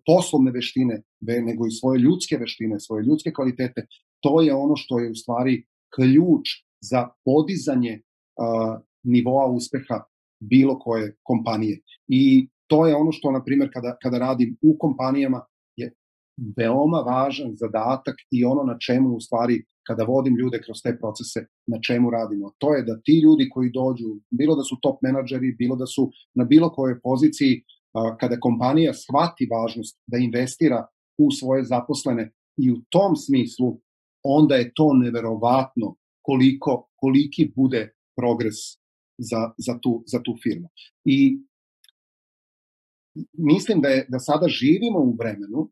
poslovne 0.06 0.52
veštine, 0.52 1.02
nego 1.22 1.68
i 1.68 1.72
svoje 1.72 2.00
ljudske 2.00 2.38
veštine, 2.38 2.80
svoje 2.80 3.04
ljudske 3.04 3.32
kvalitete, 3.32 3.86
to 4.24 4.42
je 4.42 4.54
ono 4.54 4.76
što 4.76 5.00
je 5.00 5.12
u 5.12 5.16
stvari 5.16 5.66
ključ 5.96 6.50
za 6.82 7.08
podizanje 7.26 7.92
e, 7.92 8.02
nivoa 9.04 9.46
uspeha 9.46 10.04
bilo 10.40 10.80
koje 10.80 11.16
kompanije. 11.24 11.80
I 12.08 12.50
to 12.68 12.88
je 12.88 12.96
ono 12.96 13.12
što, 13.12 13.32
na 13.32 13.44
primjer, 13.44 13.70
kada, 13.74 13.98
kada 14.02 14.18
radim 14.18 14.58
u 14.62 14.78
kompanijama, 14.80 15.42
je 15.76 15.94
veoma 16.58 16.98
važan 16.98 17.52
zadatak 17.56 18.16
i 18.32 18.46
ono 18.46 18.64
na 18.64 18.78
čemu 18.80 19.16
u 19.16 19.20
stvari 19.20 19.64
kada 19.88 20.04
vodim 20.04 20.36
ljude 20.36 20.62
kroz 20.66 20.78
te 20.84 20.98
procese 20.98 21.46
na 21.68 21.78
čemu 21.88 22.10
radimo. 22.10 22.52
To 22.58 22.74
je 22.76 22.84
da 22.84 23.02
ti 23.02 23.22
ljudi 23.24 23.50
koji 23.54 23.72
dođu, 23.72 24.10
bilo 24.32 24.56
da 24.56 24.64
su 24.64 24.78
top 24.82 24.98
menadžeri, 25.02 25.56
bilo 25.60 25.76
da 25.76 25.86
su 25.86 26.12
na 26.36 26.44
bilo 26.44 26.70
kojoj 26.70 27.00
poziciji, 27.02 27.64
kada 28.20 28.40
kompanija 28.40 28.94
shvati 28.94 29.48
važnost 29.52 30.00
da 30.08 30.18
investira 30.18 30.88
u 31.18 31.32
svoje 31.32 31.64
zaposlene 31.64 32.32
i 32.58 32.72
u 32.72 32.82
tom 32.90 33.16
smislu, 33.16 33.80
onda 34.24 34.56
je 34.56 34.72
to 34.76 34.94
neverovatno 34.94 35.96
koliko, 36.22 36.90
koliki 36.96 37.54
bude 37.56 37.96
progres 38.16 38.56
za, 39.18 39.54
za, 39.58 39.80
tu, 39.82 40.04
za 40.08 40.22
tu 40.24 40.36
firmu. 40.44 40.70
I 41.06 41.40
mislim 43.34 43.82
da, 43.82 43.88
je, 43.88 44.06
da 44.10 44.20
sada 44.20 44.48
živimo 44.48 45.00
u 45.00 45.16
vremenu 45.20 45.72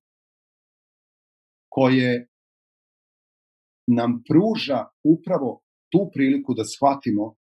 koje 1.70 2.28
nam 3.88 4.24
pruža 4.28 4.86
upravo 5.04 5.62
tu 5.90 6.10
priliku 6.14 6.54
da 6.54 6.64
shvatimo 6.66 7.36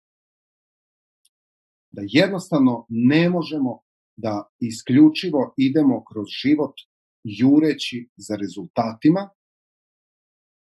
da 1.91 2.01
jednostavno 2.05 2.85
ne 2.89 3.29
možemo 3.29 3.81
da 4.25 4.33
isključivo 4.59 5.53
idemo 5.57 6.03
kroz 6.09 6.27
život 6.43 6.75
jureći 7.23 8.09
za 8.17 8.35
rezultatima, 8.35 9.29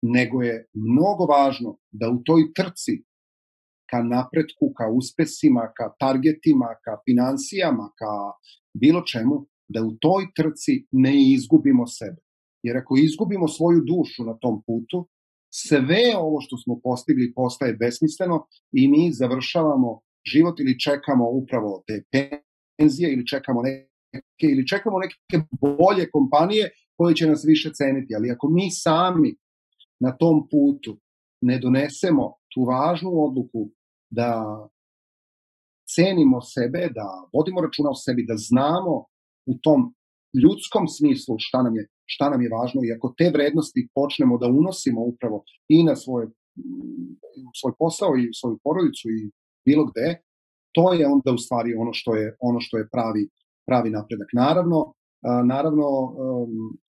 nego 0.01 0.41
je 0.41 0.67
mnogo 0.73 1.25
važno 1.25 1.77
da 1.91 2.09
u 2.09 2.23
toj 2.23 2.53
trci 2.53 3.03
ka 3.89 4.03
napretku, 4.03 4.73
ka 4.77 4.85
uspesima, 4.99 5.63
ka 5.77 5.85
targetima, 5.99 6.69
ka 6.85 6.93
financijama, 7.05 7.85
ka 7.99 8.11
bilo 8.73 9.01
čemu, 9.01 9.45
da 9.67 9.83
u 9.83 9.91
toj 10.05 10.23
trci 10.35 10.85
ne 10.91 11.13
izgubimo 11.33 11.87
sebe. 11.87 12.21
Jer 12.63 12.77
ako 12.77 12.97
izgubimo 12.97 13.47
svoju 13.47 13.81
dušu 13.91 14.23
na 14.23 14.37
tom 14.37 14.63
putu, 14.65 15.07
sve 15.53 16.03
ovo 16.17 16.41
što 16.41 16.57
smo 16.57 16.79
postigli 16.83 17.33
postaje 17.35 17.73
besmisleno 17.73 18.45
i 18.71 18.87
mi 18.87 19.11
završavamo 19.11 19.99
život 20.33 20.59
ili 20.59 20.79
čekamo 20.79 21.29
upravo 21.29 21.83
te 21.87 22.03
penzije 22.77 23.13
ili 23.13 23.27
čekamo 23.27 23.61
neke 23.61 24.47
ili 24.51 24.67
čekamo 24.67 24.97
neke 24.99 25.15
bolje 25.61 26.11
kompanije 26.11 26.69
koje 26.97 27.15
će 27.15 27.27
nas 27.27 27.45
više 27.45 27.71
ceniti. 27.73 28.15
Ali 28.15 28.31
ako 28.31 28.49
mi 28.49 28.71
sami 28.71 29.35
na 29.99 30.17
tom 30.17 30.47
putu 30.51 30.97
ne 31.41 31.59
donesemo 31.59 32.33
tu 32.53 32.63
važnu 32.63 33.11
odluku 33.25 33.69
da 34.09 34.29
cenimo 35.95 36.41
sebe, 36.41 36.89
da 36.97 37.07
vodimo 37.33 37.61
računa 37.61 37.89
o 37.89 37.95
sebi, 37.95 38.25
da 38.25 38.35
znamo 38.37 38.95
u 39.51 39.53
tom 39.65 39.93
ljudskom 40.43 40.85
smislu 40.87 41.35
šta 41.39 41.63
nam 41.63 41.75
je, 41.75 41.87
šta 42.05 42.29
nam 42.29 42.41
je 42.41 42.53
važno 42.57 42.79
i 42.83 42.93
ako 42.95 43.13
te 43.17 43.27
vrednosti 43.33 43.87
počnemo 43.95 44.37
da 44.37 44.47
unosimo 44.47 45.01
upravo 45.11 45.43
i 45.67 45.83
na 45.83 45.95
svoje, 45.95 46.27
svoj 47.59 47.73
posao 47.79 48.11
i 48.17 48.33
svoju 48.39 48.57
porodicu 48.63 49.07
i 49.17 49.31
bilo 49.65 49.83
gde, 49.89 50.07
to 50.73 50.93
je 50.93 51.07
onda 51.07 51.31
u 51.33 51.37
stvari 51.37 51.75
ono 51.75 51.93
što 51.93 52.15
je, 52.15 52.35
ono 52.39 52.59
što 52.61 52.77
je 52.77 52.89
pravi, 52.91 53.29
pravi 53.67 53.89
napredak. 53.89 54.27
Naravno, 54.33 54.93
naravno 55.45 55.85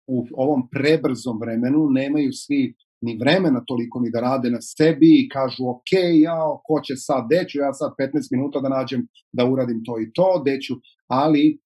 u 0.06 0.26
ovom 0.34 0.68
prebrzom 0.70 1.38
vremenu 1.40 1.90
nemaju 1.90 2.30
svi 2.32 2.74
ni 3.02 3.18
vremena 3.18 3.64
toliko 3.66 4.00
ni 4.00 4.10
da 4.10 4.20
rade 4.20 4.50
na 4.50 4.60
sebi 4.60 5.10
i 5.20 5.28
kažu 5.28 5.62
ok, 5.68 5.92
ja, 6.20 6.38
ko 6.64 6.80
će 6.80 6.94
sad, 6.96 7.26
deću, 7.30 7.58
ja 7.58 7.72
sad 7.72 7.90
15 7.98 8.28
minuta 8.30 8.60
da 8.60 8.68
nađem 8.68 9.06
da 9.32 9.46
uradim 9.46 9.82
to 9.84 10.00
i 10.00 10.12
to, 10.12 10.42
deću, 10.44 10.74
ali 11.08 11.58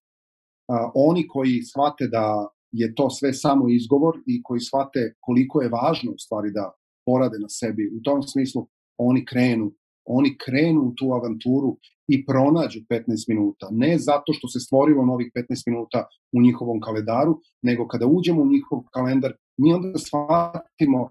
a, 0.69 0.91
oni 0.95 1.29
koji 1.29 1.63
shvate 1.63 2.09
da 2.09 2.49
je 2.73 2.95
to 2.95 3.11
sve 3.11 3.33
samo 3.33 3.69
izgovor 3.69 4.15
i 4.27 4.43
koji 4.43 4.61
shvate 4.61 5.15
koliko 5.21 5.63
je 5.63 5.69
važno 5.69 6.13
u 6.13 6.19
stvari 6.19 6.51
da 6.53 6.73
porade 7.07 7.39
na 7.39 7.49
sebi, 7.49 7.93
u 7.97 8.03
tom 8.03 8.23
smislu 8.23 8.67
oni 8.99 9.25
krenu, 9.25 9.73
oni 10.07 10.37
krenu 10.45 10.81
u 10.81 10.95
tu 10.95 11.12
avanturu 11.12 11.77
i 12.09 12.27
pronađu 12.27 12.81
15 12.90 13.29
minuta. 13.29 13.69
Ne 13.71 13.99
zato 13.99 14.33
što 14.33 14.49
se 14.49 14.61
stvorilo 14.61 15.05
novih 15.05 15.33
15 15.35 15.62
minuta 15.66 16.07
u 16.33 16.42
njihovom 16.42 16.81
kalendaru, 16.81 17.40
nego 17.62 17.88
kada 17.88 18.07
uđemo 18.07 18.42
u 18.42 18.47
njihov 18.47 18.83
kalendar, 18.92 19.33
mi 19.59 19.73
onda 19.73 19.99
shvatimo 19.99 21.11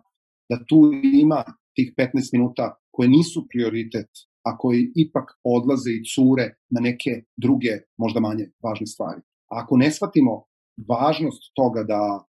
da 0.49 0.65
tu 0.67 0.91
ima 1.13 1.43
tih 1.75 1.93
15 1.97 2.29
minuta 2.33 2.75
koje 2.91 3.09
nisu 3.09 3.47
prioritet, 3.49 4.09
a 4.43 4.57
koji 4.57 4.91
ipak 4.95 5.31
odlaze 5.43 5.91
i 5.91 6.03
cure 6.03 6.55
na 6.69 6.81
neke 6.81 7.23
druge, 7.37 7.73
možda 7.97 8.19
manje 8.19 8.51
važne 8.63 8.87
stvari. 8.87 9.21
A 9.51 9.63
ako 9.63 9.77
ne 9.77 9.91
shvatimo 9.91 10.43
važnost 10.89 11.51
toga 11.55 11.83
da 11.83 12.25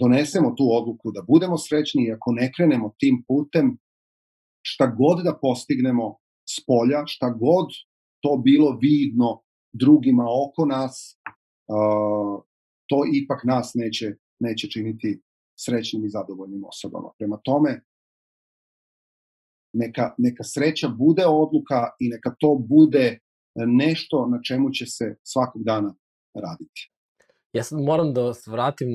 donesemo 0.00 0.54
tu 0.58 0.64
odluku, 0.78 1.12
da 1.12 1.22
budemo 1.28 1.58
srećni 1.58 2.04
i 2.04 2.12
ako 2.12 2.32
ne 2.32 2.52
krenemo 2.56 2.94
tim 2.98 3.24
putem, 3.28 3.78
šta 4.62 4.86
god 4.86 5.24
da 5.24 5.38
postignemo 5.42 6.16
s 6.52 6.64
polja, 6.66 7.02
šta 7.06 7.30
god 7.30 7.68
to 8.22 8.42
bilo 8.44 8.78
vidno 8.80 9.42
drugima 9.72 10.24
oko 10.44 10.66
nas, 10.66 11.20
to 12.88 12.98
ipak 13.14 13.44
nas 13.44 13.72
neće, 13.74 14.06
neće 14.40 14.68
činiti 14.70 15.22
srećnim 15.64 16.04
i 16.04 16.10
zadovoljnim 16.10 16.64
osobama. 16.64 17.08
Prema 17.18 17.38
tome, 17.44 17.82
neka, 19.72 20.14
neka 20.18 20.44
sreća 20.44 20.88
bude 20.88 21.26
odluka 21.26 21.80
i 22.00 22.08
neka 22.08 22.34
to 22.38 22.64
bude 22.68 23.18
nešto 23.66 24.26
na 24.26 24.38
čemu 24.42 24.70
će 24.70 24.86
se 24.86 25.16
svakog 25.22 25.62
dana 25.64 25.94
raditi. 26.34 26.92
Ja 27.52 27.62
sad 27.62 27.80
moram 27.80 28.14
da 28.14 28.22
vas 28.22 28.46
vratim 28.46 28.88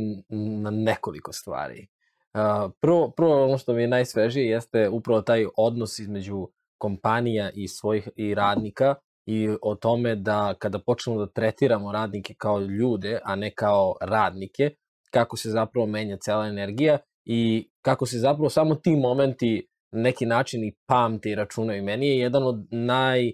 na 0.63 0.69
nekoliko 0.69 1.33
stvari. 1.33 1.87
Uh, 2.33 2.71
prvo, 2.81 3.11
prvo 3.17 3.45
ono 3.45 3.57
što 3.57 3.73
mi 3.73 3.81
je 3.81 3.87
najsvežije 3.87 4.45
jeste 4.45 4.89
upravo 4.89 5.21
taj 5.21 5.45
odnos 5.57 5.99
između 5.99 6.47
kompanija 6.77 7.49
i 7.53 7.67
svojih 7.67 8.09
i 8.15 8.35
radnika 8.35 8.95
i 9.25 9.49
o 9.61 9.75
tome 9.75 10.15
da 10.15 10.53
kada 10.59 10.79
počnemo 10.79 11.19
da 11.19 11.31
tretiramo 11.31 11.91
radnike 11.91 12.33
kao 12.37 12.59
ljude, 12.59 13.19
a 13.23 13.35
ne 13.35 13.51
kao 13.55 13.95
radnike, 14.01 14.69
kako 15.11 15.37
se 15.37 15.49
zapravo 15.49 15.87
menja 15.87 16.17
cela 16.17 16.47
energija 16.47 16.97
i 17.25 17.69
kako 17.81 18.05
se 18.05 18.17
zapravo 18.17 18.49
samo 18.49 18.75
ti 18.75 18.95
momenti 18.95 19.67
neki 19.91 20.25
način 20.25 20.63
i 20.63 20.75
pamte 20.87 21.29
i 21.29 21.35
računaju. 21.35 21.83
Meni 21.83 22.07
je 22.07 22.17
jedan 22.17 22.43
od 22.43 22.67
naj, 22.71 23.31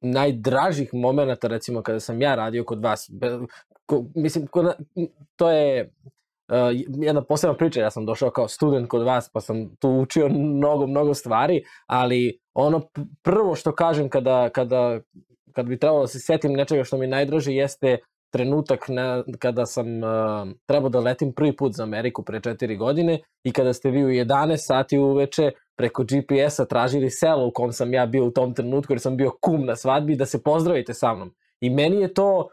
najdražih 0.00 0.94
momenta, 0.94 1.48
recimo, 1.48 1.82
kada 1.82 2.00
sam 2.00 2.22
ja 2.22 2.34
radio 2.34 2.64
kod 2.64 2.82
vas. 2.82 3.10
Ko, 3.86 4.04
mislim, 4.14 4.46
kod, 4.46 4.76
to 5.36 5.50
je 5.50 5.92
uh, 6.48 6.56
jedna 7.06 7.22
posebna 7.24 7.56
priča, 7.56 7.80
ja 7.80 7.90
sam 7.90 8.06
došao 8.06 8.30
kao 8.30 8.48
student 8.48 8.88
kod 8.88 9.02
vas, 9.02 9.30
pa 9.32 9.40
sam 9.40 9.76
tu 9.76 9.90
učio 9.90 10.28
mnogo, 10.28 10.86
mnogo 10.86 11.14
stvari, 11.14 11.64
ali 11.86 12.40
ono 12.54 12.88
prvo 13.22 13.54
što 13.54 13.74
kažem 13.74 14.08
kada, 14.08 14.48
kada, 14.48 15.00
kada 15.52 15.68
bi 15.68 15.78
trebalo 15.78 16.00
da 16.00 16.06
se 16.06 16.20
setim 16.20 16.52
nečega 16.52 16.84
što 16.84 16.98
mi 16.98 17.06
najdraže 17.06 17.52
jeste 17.52 17.98
trenutak 18.30 18.88
na, 18.88 19.24
kada 19.38 19.66
sam 19.66 19.86
uh, 19.86 20.48
trebao 20.66 20.88
da 20.88 21.00
letim 21.00 21.32
prvi 21.32 21.56
put 21.56 21.72
za 21.74 21.82
Ameriku 21.82 22.22
pre 22.22 22.40
četiri 22.40 22.76
godine 22.76 23.18
i 23.44 23.52
kada 23.52 23.72
ste 23.72 23.90
vi 23.90 24.04
u 24.04 24.08
11 24.08 24.56
sati 24.56 24.98
uveče 24.98 25.50
preko 25.76 26.04
GPS-a 26.04 26.64
tražili 26.64 27.10
selo 27.10 27.46
u 27.46 27.50
kom 27.50 27.72
sam 27.72 27.94
ja 27.94 28.06
bio 28.06 28.24
u 28.24 28.30
tom 28.30 28.54
trenutku 28.54 28.92
jer 28.92 29.00
sam 29.00 29.16
bio 29.16 29.30
kum 29.40 29.66
na 29.66 29.76
svadbi 29.76 30.16
da 30.16 30.26
se 30.26 30.42
pozdravite 30.42 30.94
sa 30.94 31.14
mnom. 31.14 31.34
I 31.60 31.70
meni 31.70 32.00
je 32.00 32.14
to 32.14 32.48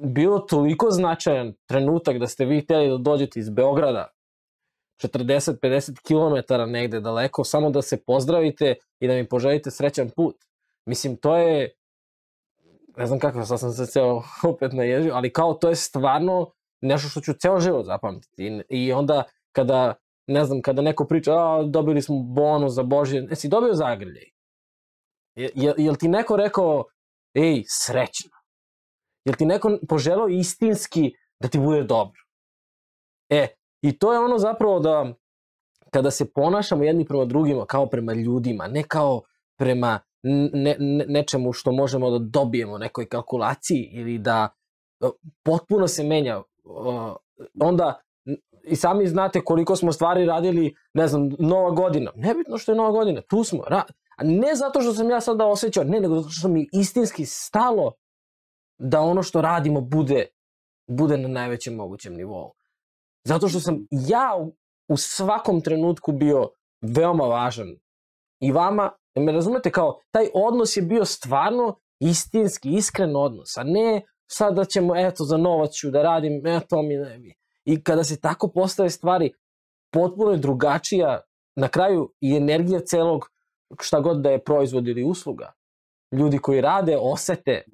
bilo 0.00 0.38
toliko 0.38 0.90
značajan 0.90 1.54
trenutak 1.66 2.18
da 2.18 2.26
ste 2.26 2.44
vi 2.44 2.60
hteli 2.60 2.88
da 2.88 2.96
dođete 2.96 3.40
iz 3.40 3.50
Beograda 3.50 4.08
40-50 5.02 6.00
km 6.02 6.70
negde 6.70 7.00
daleko, 7.00 7.44
samo 7.44 7.70
da 7.70 7.82
se 7.82 8.04
pozdravite 8.04 8.74
i 9.00 9.08
da 9.08 9.14
mi 9.14 9.28
poželite 9.28 9.70
srećan 9.70 10.10
put. 10.16 10.36
Mislim, 10.86 11.16
to 11.16 11.36
je 11.36 11.70
ne 12.98 13.06
znam 13.06 13.18
kako, 13.18 13.44
sad 13.44 13.60
sam 13.60 13.72
se 13.72 13.86
ceo 13.86 14.22
opet 14.52 14.72
naježio, 14.72 15.14
ali 15.14 15.32
kao 15.32 15.54
to 15.54 15.68
je 15.68 15.76
stvarno 15.76 16.52
nešto 16.80 17.08
što 17.08 17.20
ću 17.20 17.32
ceo 17.32 17.60
život 17.60 17.86
zapamtiti. 17.86 18.46
I, 18.46 18.62
i 18.68 18.92
onda 18.92 19.24
kada, 19.52 19.94
ne 20.26 20.44
znam, 20.44 20.62
kada 20.62 20.82
neko 20.82 21.04
priča, 21.04 21.32
a, 21.32 21.62
dobili 21.62 22.02
smo 22.02 22.18
bonus 22.18 22.72
za 22.72 22.82
Božje, 22.82 23.22
ne 23.22 23.36
si 23.36 23.48
dobio 23.48 23.74
zagrljaj? 23.74 24.24
Je, 25.36 25.50
je, 25.54 25.74
je 25.76 25.96
ti 25.98 26.08
neko 26.08 26.36
rekao, 26.36 26.84
ej, 27.34 27.62
srećno? 27.66 28.30
Je 29.24 29.32
ti 29.32 29.46
neko 29.46 29.78
poželao 29.88 30.28
istinski 30.28 31.12
da 31.40 31.48
ti 31.48 31.58
bude 31.58 31.82
dobro? 31.82 32.20
E, 33.28 33.46
i 33.82 33.98
to 33.98 34.12
je 34.12 34.18
ono 34.18 34.38
zapravo 34.38 34.80
da 34.80 35.14
kada 35.90 36.10
se 36.10 36.32
ponašamo 36.32 36.84
jedni 36.84 37.04
prema 37.04 37.24
drugima 37.24 37.66
kao 37.66 37.86
prema 37.86 38.12
ljudima, 38.12 38.66
ne 38.66 38.82
kao 38.82 39.22
prema 39.58 40.00
ne, 40.22 40.76
ne, 40.78 41.04
nečemu 41.08 41.52
što 41.52 41.72
možemo 41.72 42.10
da 42.10 42.18
dobijemo 42.18 42.78
nekoj 42.78 43.08
kalkulaciji 43.08 43.90
ili 43.92 44.18
da 44.18 44.48
potpuno 45.42 45.88
se 45.88 46.04
menja 46.04 46.42
onda 47.60 48.00
i 48.64 48.76
sami 48.76 49.06
znate 49.06 49.40
koliko 49.40 49.76
smo 49.76 49.92
stvari 49.92 50.24
radili, 50.24 50.74
ne 50.94 51.08
znam, 51.08 51.30
nova 51.38 51.70
godina. 51.70 52.12
Nebitno 52.14 52.58
što 52.58 52.72
je 52.72 52.76
nova 52.76 52.90
godina, 52.90 53.20
tu 53.20 53.44
smo. 53.44 53.64
Ra 53.68 53.82
ne 54.22 54.54
zato 54.54 54.80
što 54.80 54.92
sam 54.94 55.10
ja 55.10 55.20
sada 55.20 55.46
osjećao, 55.46 55.84
ne, 55.84 56.00
nego 56.00 56.14
zato 56.14 56.28
što 56.28 56.48
mi 56.48 56.68
istinski 56.72 57.26
stalo 57.26 57.92
da 58.78 59.00
ono 59.00 59.22
što 59.22 59.42
radimo 59.42 59.80
bude, 59.80 60.26
bude 60.86 61.16
na 61.16 61.28
najvećem 61.28 61.74
mogućem 61.74 62.14
nivou. 62.14 62.52
Zato 63.24 63.48
što 63.48 63.60
sam 63.60 63.86
ja 63.90 64.46
u 64.88 64.96
svakom 64.96 65.60
trenutku 65.60 66.12
bio 66.12 66.50
veoma 66.80 67.24
važan 67.24 67.68
i 68.40 68.52
vama 68.52 68.90
Da 69.18 69.24
me 69.24 69.32
razumete, 69.32 69.70
kao, 69.70 70.00
taj 70.10 70.28
odnos 70.34 70.76
je 70.76 70.82
bio 70.82 71.04
stvarno 71.04 71.78
istinski, 72.00 72.70
iskren 72.70 73.16
odnos, 73.16 73.56
a 73.56 73.62
ne 73.62 74.02
sad 74.30 74.54
da 74.54 74.64
ćemo, 74.64 74.96
eto, 74.96 75.24
za 75.24 75.36
novac 75.36 75.72
ću 75.72 75.90
da 75.90 76.02
radim, 76.02 76.46
eto 76.46 76.82
mi 76.82 76.96
ne 76.96 77.18
bi. 77.18 77.34
I 77.64 77.82
kada 77.82 78.04
se 78.04 78.20
tako 78.20 78.48
postave 78.48 78.90
stvari, 78.90 79.32
potpuno 79.92 80.30
je 80.30 80.38
drugačija, 80.38 81.20
na 81.56 81.68
kraju 81.68 82.12
i 82.20 82.36
energija 82.36 82.80
celog, 82.80 83.30
šta 83.80 84.00
god 84.00 84.20
da 84.20 84.30
je 84.30 84.44
proizvod 84.44 84.88
ili 84.88 85.04
usluga. 85.04 85.52
Ljudi 86.12 86.38
koji 86.38 86.60
rade 86.60 86.96
osete, 87.00 87.64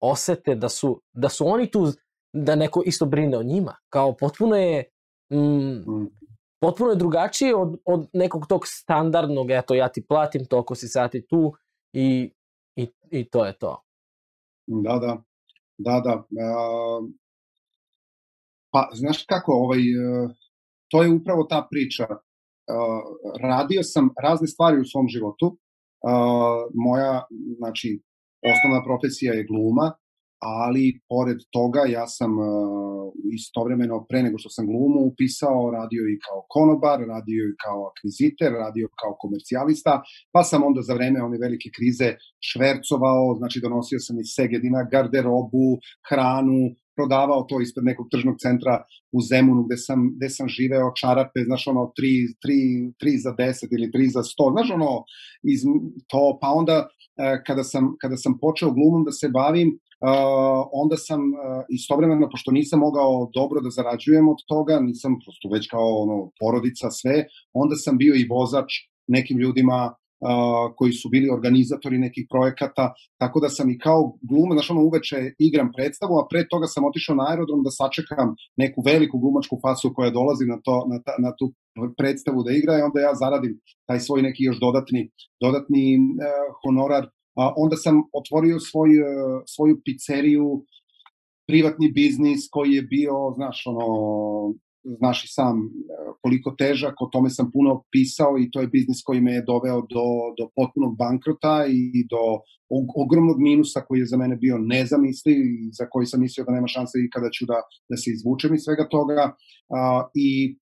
osete 0.00 0.54
da 0.54 0.68
su, 0.68 1.02
da 1.12 1.28
su 1.28 1.46
oni 1.46 1.70
tu, 1.70 1.86
da 2.32 2.54
neko 2.54 2.82
isto 2.86 3.06
brine 3.06 3.38
o 3.38 3.42
njima. 3.42 3.76
Kao 3.88 4.16
potpuno 4.16 4.56
je, 4.56 4.84
mm, 5.32 5.36
mm 5.36 6.19
potpuno 6.60 6.90
je 6.90 6.96
drugačije 6.96 7.56
od, 7.56 7.80
od 7.84 8.08
nekog 8.12 8.46
tog 8.46 8.62
standardnog, 8.66 9.50
eto 9.50 9.74
ja 9.74 9.88
ti 9.88 10.04
platim 10.08 10.46
toliko 10.46 10.74
si 10.74 10.88
sati 10.88 11.26
tu 11.26 11.52
i, 11.92 12.32
i, 12.76 12.88
i 13.10 13.30
to 13.30 13.46
je 13.46 13.58
to. 13.58 13.82
Da, 14.66 14.98
da, 14.98 15.22
da, 15.78 16.00
da. 16.04 16.14
Uh, 16.16 17.10
pa, 18.72 18.88
znaš 18.94 19.24
kako, 19.24 19.52
ovaj, 19.52 19.78
uh, 19.78 20.30
to 20.90 21.02
je 21.02 21.10
upravo 21.10 21.44
ta 21.44 21.66
priča. 21.70 22.06
Uh, 22.10 23.02
radio 23.42 23.82
sam 23.82 24.10
razne 24.22 24.46
stvari 24.46 24.80
u 24.80 24.84
svom 24.84 25.08
životu. 25.08 25.46
Uh, 25.46 26.70
moja, 26.74 27.26
znači, 27.58 28.02
osnovna 28.52 28.80
profesija 28.84 29.32
je 29.34 29.46
gluma, 29.50 29.92
ali 30.38 31.00
pored 31.08 31.38
toga 31.50 31.80
ja 31.88 32.06
sam 32.06 32.38
uh, 32.38 32.46
istovremeno 33.38 33.96
pre 34.08 34.22
nego 34.22 34.36
što 34.38 34.50
sam 34.56 34.66
glumu 34.66 35.00
upisao, 35.10 35.70
radio 35.78 36.02
i 36.12 36.20
kao 36.26 36.38
konobar, 36.54 36.98
radio 37.14 37.42
i 37.48 37.58
kao 37.64 37.80
akviziter, 37.90 38.50
radio 38.64 38.86
kao 39.00 39.12
komercijalista, 39.22 39.92
pa 40.34 40.42
sam 40.42 40.60
onda 40.68 40.80
za 40.88 40.94
vreme 40.98 41.18
one 41.28 41.38
velike 41.44 41.68
krize 41.76 42.08
švercovao, 42.48 43.24
znači 43.40 43.58
donosio 43.66 43.98
sam 44.06 44.16
iz 44.22 44.28
Segedina 44.36 44.82
garderobu, 44.92 45.68
hranu, 46.08 46.60
prodavao 46.96 47.42
to 47.48 47.60
ispred 47.60 47.84
nekog 47.84 48.06
tržnog 48.12 48.36
centra 48.44 48.74
u 49.16 49.18
Zemunu 49.30 49.62
gde 49.66 49.76
sam, 49.76 49.98
gde 50.16 50.28
sam 50.36 50.46
živeo 50.48 50.92
čarape, 51.00 51.40
znaš 51.48 51.62
ono 51.72 51.80
3, 51.80 51.92
3, 52.44 52.92
3 53.02 53.22
za 53.24 53.32
10 53.38 53.76
ili 53.76 53.86
3 53.94 54.12
za 54.16 54.22
100, 54.22 54.52
znaš 54.54 54.68
ono 54.78 54.92
iz 55.54 55.60
to, 56.10 56.38
pa 56.40 56.48
onda 56.60 56.76
kada 57.46 57.64
sam, 57.64 57.94
kada 58.00 58.16
sam 58.16 58.38
počeo 58.40 58.70
glumom 58.70 59.04
da 59.04 59.12
se 59.12 59.28
bavim, 59.28 59.78
onda 60.72 60.96
sam 60.96 61.20
istovremeno, 61.68 62.28
pošto 62.30 62.50
nisam 62.50 62.78
mogao 62.78 63.30
dobro 63.34 63.60
da 63.60 63.70
zarađujem 63.70 64.28
od 64.28 64.36
toga, 64.46 64.80
nisam 64.80 65.16
prosto 65.24 65.48
već 65.52 65.68
kao 65.70 65.88
ono, 66.02 66.30
porodica 66.40 66.90
sve, 66.90 67.24
onda 67.52 67.76
sam 67.76 67.98
bio 67.98 68.14
i 68.14 68.26
vozač 68.30 68.72
nekim 69.06 69.38
ljudima 69.38 69.94
koji 70.76 70.92
su 70.92 71.08
bili 71.08 71.30
organizatori 71.30 71.98
nekih 71.98 72.26
projekata, 72.30 72.92
tako 73.20 73.40
da 73.40 73.48
sam 73.48 73.70
i 73.70 73.78
kao 73.78 74.00
gluma, 74.22 74.54
znaš 74.54 74.70
ono 74.70 74.82
uveče 74.82 75.16
igram 75.38 75.70
predstavu, 75.76 76.14
a 76.18 76.26
pre 76.30 76.48
toga 76.48 76.66
sam 76.66 76.84
otišao 76.84 77.16
na 77.16 77.24
aerodrom 77.30 77.62
da 77.62 77.70
sačekam 77.70 78.34
neku 78.56 78.82
veliku 78.86 79.18
glumačku 79.18 79.58
fasu 79.62 79.92
koja 79.94 80.10
dolazi 80.10 80.44
na, 80.46 80.58
to, 80.64 80.86
na, 80.90 81.02
ta, 81.04 81.14
na 81.18 81.30
tu 81.38 81.52
predstavu 81.98 82.42
da 82.42 82.52
igra 82.52 82.78
i 82.78 82.82
onda 82.88 83.00
ja 83.00 83.14
zaradim 83.14 83.60
taj 83.88 84.00
svoj 84.00 84.22
neki 84.22 84.42
još 84.44 84.58
dodatni, 84.60 85.10
dodatni 85.40 85.84
uh, 85.96 86.02
honorar. 86.62 87.04
A, 87.40 87.52
onda 87.56 87.76
sam 87.76 87.94
otvorio 88.20 88.60
svoj, 88.60 88.90
uh, 89.00 89.06
svoju 89.46 89.80
pizzeriju, 89.84 90.64
privatni 91.50 91.92
biznis 91.92 92.48
koji 92.50 92.70
je 92.72 92.82
bio, 92.82 93.14
znaš, 93.36 93.62
ono, 93.66 93.86
znaš 94.84 95.24
i 95.24 95.28
sam 95.28 95.56
koliko 96.22 96.50
težak, 96.58 96.94
o 97.00 97.08
tome 97.12 97.30
sam 97.30 97.50
puno 97.52 97.82
pisao 97.92 98.38
i 98.38 98.50
to 98.50 98.60
je 98.60 98.66
biznis 98.66 99.02
koji 99.04 99.20
me 99.20 99.32
je 99.32 99.42
doveo 99.42 99.80
do, 99.80 100.06
do 100.38 100.44
potpunog 100.56 100.96
bankrota 100.96 101.66
i 101.68 102.06
do 102.12 102.22
ogromnog 103.04 103.38
minusa 103.40 103.80
koji 103.88 103.98
je 104.00 104.06
za 104.06 104.16
mene 104.16 104.36
bio 104.36 104.58
nezamisli 104.58 105.32
i 105.32 105.70
za 105.78 105.86
koji 105.90 106.06
sam 106.06 106.20
mislio 106.20 106.44
da 106.44 106.52
nema 106.52 106.66
šanse 106.66 106.98
i 106.98 107.10
kada 107.10 107.28
ću 107.36 107.46
da, 107.46 107.58
da 107.88 107.96
se 107.96 108.10
izvučem 108.10 108.54
iz 108.54 108.62
svega 108.64 108.88
toga. 108.88 109.34
A, 109.78 110.08
I 110.14 110.58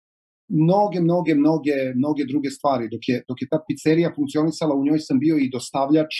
mnoge, 0.48 1.00
mnoge, 1.00 1.35
mnoge, 1.35 1.76
mnoge 1.94 2.24
druge 2.24 2.50
stvari. 2.50 2.88
Dok 2.94 3.02
je, 3.09 3.16
dok 3.28 3.42
je 3.42 3.48
ta 3.52 3.59
pizzerija 3.68 4.12
funkcionisala, 4.16 4.74
u 4.74 4.85
njoj 4.85 4.98
sam 4.98 5.18
bio 5.18 5.37
i 5.38 5.50
dostavljač, 5.57 6.12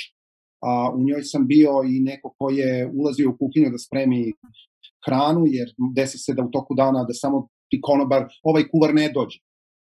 a, 0.69 0.71
u 0.97 1.01
njoj 1.09 1.23
sam 1.23 1.47
bio 1.47 1.73
i 1.93 2.01
neko 2.01 2.35
ko 2.39 2.51
je 2.51 2.91
ulazio 2.99 3.31
u 3.31 3.37
kuhinju 3.41 3.71
da 3.75 3.79
spremi 3.79 4.33
hranu, 5.07 5.43
jer 5.47 5.69
desi 5.97 6.19
se 6.19 6.35
da 6.35 6.43
u 6.45 6.51
toku 6.51 6.75
dana 6.75 7.05
da 7.09 7.15
samo 7.15 7.49
ti 7.71 7.81
konobar, 7.83 8.27
ovaj 8.43 8.69
kuvar 8.69 8.95
ne 8.95 9.09
dođe, 9.15 9.39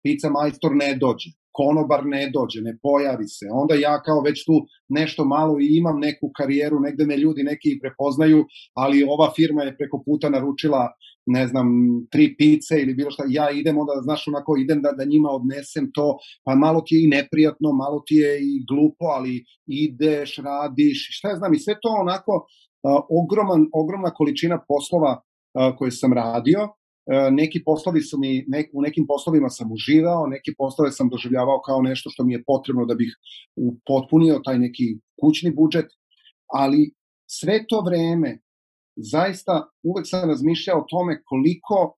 pizza 0.03 0.29
majstor 0.29 0.75
ne 0.75 0.95
dođe, 0.95 1.29
konobar 1.51 2.05
ne 2.05 2.29
dođe, 2.33 2.61
ne 2.61 2.77
pojavi 2.81 3.27
se. 3.27 3.45
Onda 3.51 3.75
ja 3.75 4.01
kao 4.01 4.21
već 4.21 4.45
tu 4.45 4.55
nešto 4.89 5.25
malo 5.25 5.59
i 5.59 5.77
imam 5.77 5.99
neku 5.99 6.31
karijeru, 6.37 6.79
negde 6.79 7.05
me 7.05 7.17
ljudi 7.17 7.43
neki 7.43 7.79
prepoznaju, 7.81 8.45
ali 8.73 9.07
ova 9.09 9.31
firma 9.35 9.63
je 9.63 9.77
preko 9.77 10.03
puta 10.05 10.29
naručila 10.29 10.83
ne 11.25 11.47
znam, 11.47 11.67
tri 12.11 12.35
pice 12.37 12.81
ili 12.81 12.93
bilo 12.93 13.11
šta, 13.11 13.23
ja 13.27 13.51
idem 13.51 13.77
onda, 13.77 13.93
znaš, 14.01 14.27
onako, 14.27 14.57
idem 14.57 14.81
da, 14.81 14.91
da 14.91 15.05
njima 15.05 15.29
odnesem 15.29 15.91
to, 15.93 16.17
pa 16.43 16.55
malo 16.55 16.81
ti 16.85 16.95
je 16.95 17.03
i 17.03 17.07
neprijatno, 17.07 17.71
malo 17.71 18.03
ti 18.07 18.15
je 18.15 18.39
i 18.41 18.53
glupo, 18.69 19.05
ali 19.05 19.45
ideš, 19.67 20.37
radiš, 20.37 21.07
šta 21.17 21.29
ja 21.29 21.35
znam, 21.35 21.53
i 21.53 21.59
sve 21.59 21.73
to 21.81 21.89
onako, 22.03 22.33
uh, 22.35 23.01
ogroman, 23.21 23.61
ogromna 23.73 24.11
količina 24.13 24.57
poslova 24.67 25.11
uh, 25.21 25.77
koje 25.77 25.91
sam 25.91 26.13
radio, 26.13 26.59
neki 27.31 27.63
poslovi 27.63 28.01
su 28.01 28.17
mi, 28.19 28.45
nek, 28.47 28.69
u 28.73 28.81
nekim 28.81 29.05
poslovima 29.07 29.49
sam 29.49 29.71
uživao, 29.71 30.27
neki 30.27 30.53
poslove 30.57 30.91
sam 30.91 31.09
doživljavao 31.09 31.62
kao 31.65 31.81
nešto 31.81 32.09
što 32.09 32.23
mi 32.23 32.33
je 32.33 32.43
potrebno 32.43 32.85
da 32.85 32.95
bih 32.95 33.15
upotpunio 33.55 34.41
taj 34.45 34.59
neki 34.59 34.99
kućni 35.21 35.51
budžet, 35.51 35.85
ali 36.47 36.91
sve 37.29 37.65
to 37.67 37.81
vreme 37.85 38.39
zaista 38.95 39.69
uvek 39.83 40.05
sam 40.07 40.29
razmišljao 40.29 40.79
o 40.79 40.85
tome 40.89 41.21
koliko 41.25 41.95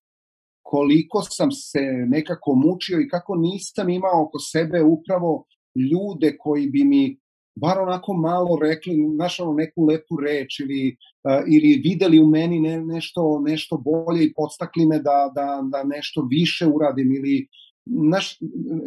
koliko 0.64 1.22
sam 1.22 1.52
se 1.52 1.82
nekako 2.08 2.56
mučio 2.56 3.00
i 3.00 3.10
kako 3.10 3.36
nisam 3.36 3.90
imao 3.90 4.24
oko 4.24 4.40
sebe 4.40 4.82
upravo 4.84 5.46
ljude 5.92 6.38
koji 6.40 6.68
bi 6.68 6.84
mi 6.84 7.20
bar 7.56 7.80
onako 7.80 8.14
malo 8.14 8.60
rekli, 8.62 8.94
znaš 9.16 9.40
ono, 9.40 9.54
neku 9.54 9.86
lepu 9.86 10.18
reč 10.26 10.60
ili, 10.60 10.98
uh, 11.24 11.44
ili 11.48 11.82
videli 11.84 12.20
u 12.20 12.28
meni 12.28 12.60
ne, 12.60 12.82
nešto, 12.82 13.42
nešto 13.46 13.78
bolje 13.78 14.26
i 14.26 14.34
podstakli 14.34 14.86
me 14.86 15.00
da, 15.00 15.32
da, 15.36 15.62
da 15.72 15.84
nešto 15.84 16.28
više 16.30 16.68
uradim 16.68 17.12
ili 17.16 17.48
naš, 17.86 18.38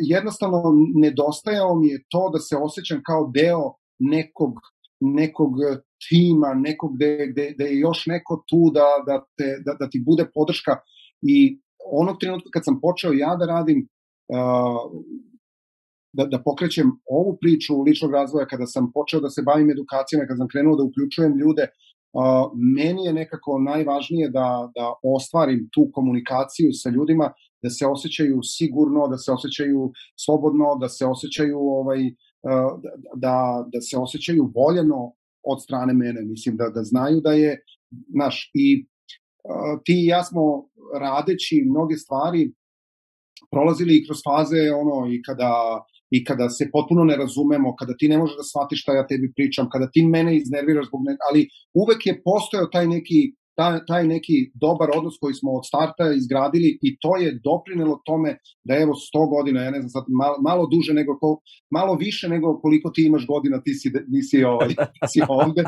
jednostavno 0.00 0.62
nedostajao 0.94 1.74
mi 1.74 1.88
je 1.88 2.04
to 2.08 2.30
da 2.32 2.38
se 2.38 2.56
osjećam 2.56 3.00
kao 3.06 3.30
deo 3.34 3.72
nekog, 3.98 4.52
nekog 5.00 5.52
tima, 6.08 6.54
nekog 6.54 6.96
gde, 6.96 7.26
gde, 7.30 7.52
gde 7.54 7.64
je 7.64 7.78
još 7.78 8.06
neko 8.06 8.44
tu 8.48 8.70
da, 8.74 8.86
da, 9.06 9.24
te, 9.36 9.62
da, 9.64 9.76
da 9.80 9.90
ti 9.90 10.02
bude 10.06 10.30
podrška 10.34 10.76
i 11.22 11.60
onog 11.92 12.16
trenutka 12.20 12.50
kad 12.50 12.64
sam 12.64 12.80
počeo 12.80 13.12
ja 13.12 13.36
da 13.36 13.46
radim 13.46 13.88
uh, 14.28 15.02
da, 16.16 16.24
da 16.32 16.42
pokrećem 16.44 16.88
ovu 17.18 17.36
priču 17.40 17.82
ličnog 17.86 18.12
razvoja, 18.12 18.46
kada 18.46 18.66
sam 18.66 18.92
počeo 18.94 19.20
da 19.20 19.30
se 19.30 19.42
bavim 19.42 19.70
edukacijama, 19.70 20.26
kada 20.26 20.36
sam 20.36 20.48
krenuo 20.52 20.76
da 20.76 20.86
uključujem 20.88 21.32
ljude, 21.42 21.64
uh, 21.68 22.44
meni 22.78 23.04
je 23.06 23.12
nekako 23.12 23.58
najvažnije 23.70 24.28
da, 24.28 24.48
da 24.76 24.86
ostvarim 25.16 25.68
tu 25.74 25.90
komunikaciju 25.92 26.70
sa 26.82 26.90
ljudima, 26.90 27.32
da 27.62 27.70
se 27.70 27.86
osjećaju 27.86 28.38
sigurno, 28.56 29.08
da 29.08 29.18
se 29.18 29.32
osjećaju 29.32 29.92
slobodno, 30.24 30.76
da 30.80 30.88
se 30.88 31.06
osjećaju 31.06 31.58
ovaj, 31.58 32.02
uh, 32.06 32.70
da, 33.24 33.36
da 33.72 33.80
se 33.80 33.98
osjećaju 33.98 34.52
voljeno 34.58 35.00
od 35.52 35.62
strane 35.62 35.92
mene. 35.94 36.20
Mislim 36.22 36.56
da, 36.56 36.68
da 36.76 36.82
znaju 36.82 37.20
da 37.20 37.32
je, 37.32 37.58
naš, 38.22 38.50
i 38.54 38.66
uh, 39.50 39.80
ti 39.84 39.94
i 40.02 40.06
ja 40.06 40.24
smo 40.24 40.42
radeći 41.00 41.64
mnoge 41.70 41.96
stvari 41.96 42.52
prolazili 43.50 44.04
kroz 44.06 44.18
faze 44.26 44.62
ono 44.82 44.96
i 45.14 45.22
kada 45.22 45.50
i 46.16 46.24
kada 46.24 46.48
se 46.56 46.68
potpuno 46.72 47.04
ne 47.04 47.16
razumemo, 47.16 47.76
kada 47.80 47.94
ti 47.98 48.08
ne 48.08 48.18
možeš 48.18 48.36
da 48.36 48.44
shvatiš 48.50 48.82
šta 48.82 48.92
ja 48.98 49.06
tebi 49.06 49.32
pričam, 49.36 49.70
kada 49.72 49.86
ti 49.92 50.06
mene 50.14 50.36
iznerviraš 50.36 50.86
zbog 50.90 51.00
ne, 51.08 51.16
ali 51.28 51.48
uvek 51.82 52.06
je 52.06 52.20
postojao 52.28 52.72
taj 52.74 52.86
neki 52.86 53.20
taj, 53.58 53.78
taj 53.86 54.06
neki 54.06 54.50
dobar 54.54 54.88
odnos 54.96 55.14
koji 55.20 55.34
smo 55.34 55.50
od 55.52 55.66
starta 55.66 56.12
izgradili 56.12 56.78
i 56.82 56.98
to 56.98 57.16
je 57.16 57.38
doprinelo 57.44 58.00
tome 58.04 58.38
da 58.64 58.74
evo 58.74 58.92
100 58.92 59.28
godina, 59.34 59.62
ja 59.62 59.70
ne 59.70 59.80
znam 59.80 59.90
sad, 59.90 60.04
malo, 60.22 60.36
malo 60.42 60.66
duže 60.66 60.92
nego, 60.94 61.12
malo 61.70 61.94
više 61.94 62.28
nego 62.28 62.58
koliko 62.60 62.90
ti 62.90 63.02
imaš 63.06 63.26
godina, 63.26 63.62
ti 63.62 63.74
si, 63.74 63.92
nisi, 64.08 64.44
ovaj, 64.44 64.68
ti 64.68 65.06
si 65.12 65.20
ovde. 65.28 65.62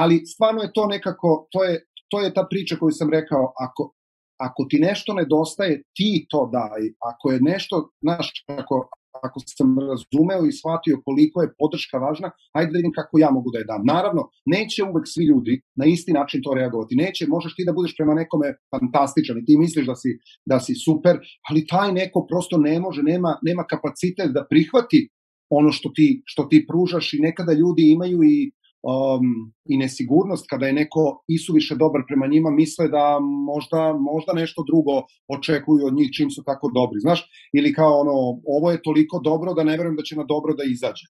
Ali 0.00 0.26
stvarno 0.26 0.62
je 0.62 0.72
to 0.74 0.86
nekako, 0.86 1.48
to 1.50 1.64
je, 1.64 1.84
to 2.10 2.20
je 2.20 2.34
ta 2.34 2.46
priča 2.50 2.76
koju 2.76 2.92
sam 2.92 3.10
rekao, 3.10 3.52
ako, 3.58 3.92
ako 4.38 4.66
ti 4.70 4.78
nešto 4.78 5.14
nedostaje, 5.14 5.82
ti 5.96 6.26
to 6.30 6.50
daj. 6.52 6.82
Ako 7.10 7.30
je 7.32 7.40
nešto, 7.40 7.90
znaš, 8.02 8.44
ako, 8.48 8.88
ako 9.26 9.38
sam 9.58 9.68
razumeo 9.90 10.42
i 10.46 10.56
shvatio 10.60 11.02
koliko 11.06 11.36
je 11.42 11.52
podrška 11.60 11.96
važna, 12.04 12.28
hajde 12.54 12.70
da 12.72 12.78
vidim 12.80 12.94
kako 12.98 13.14
ja 13.24 13.30
mogu 13.36 13.48
da 13.52 13.58
je 13.58 13.68
dam. 13.72 13.82
Naravno, 13.94 14.22
neće 14.54 14.80
uvek 14.90 15.04
svi 15.14 15.24
ljudi 15.30 15.54
na 15.80 15.84
isti 15.94 16.12
način 16.18 16.38
to 16.44 16.54
reagovati. 16.54 17.00
Neće, 17.04 17.32
možeš 17.36 17.52
ti 17.56 17.66
da 17.68 17.76
budeš 17.78 17.94
prema 17.98 18.14
nekome 18.14 18.48
fantastičan 18.72 19.38
i 19.38 19.46
ti 19.46 19.54
misliš 19.64 19.86
da 19.90 19.96
si, 20.02 20.10
da 20.50 20.56
si 20.64 20.74
super, 20.86 21.14
ali 21.48 21.66
taj 21.72 21.92
neko 22.00 22.26
prosto 22.30 22.56
ne 22.68 22.76
može, 22.84 23.02
nema, 23.02 23.38
nema 23.48 23.64
kapacitet 23.72 24.30
da 24.36 24.46
prihvati 24.50 25.08
ono 25.50 25.70
što 25.72 25.88
ti, 25.96 26.22
što 26.24 26.42
ti 26.50 26.66
pružaš 26.68 27.12
i 27.12 27.22
nekada 27.28 27.52
ljudi 27.52 27.82
imaju 27.96 28.18
i 28.22 28.36
um, 28.84 29.52
i 29.68 29.76
nesigurnost 29.76 30.46
kada 30.50 30.66
je 30.66 30.72
neko 30.72 31.24
isuviše 31.28 31.74
dobar 31.74 32.02
prema 32.08 32.26
njima, 32.26 32.50
misle 32.50 32.88
da 32.88 33.18
možda, 33.20 33.92
možda 33.92 34.32
nešto 34.32 34.64
drugo 34.66 35.02
očekuju 35.28 35.86
od 35.86 35.94
njih 35.94 36.10
čim 36.16 36.30
su 36.30 36.42
tako 36.44 36.70
dobri, 36.74 37.00
znaš? 37.00 37.30
Ili 37.52 37.74
kao 37.74 38.00
ono, 38.00 38.40
ovo 38.46 38.70
je 38.70 38.82
toliko 38.82 39.20
dobro 39.24 39.54
da 39.54 39.64
ne 39.64 39.76
verujem 39.76 39.96
da 39.96 40.02
će 40.02 40.16
na 40.16 40.24
dobro 40.24 40.54
da 40.54 40.64
izađe. 40.64 41.06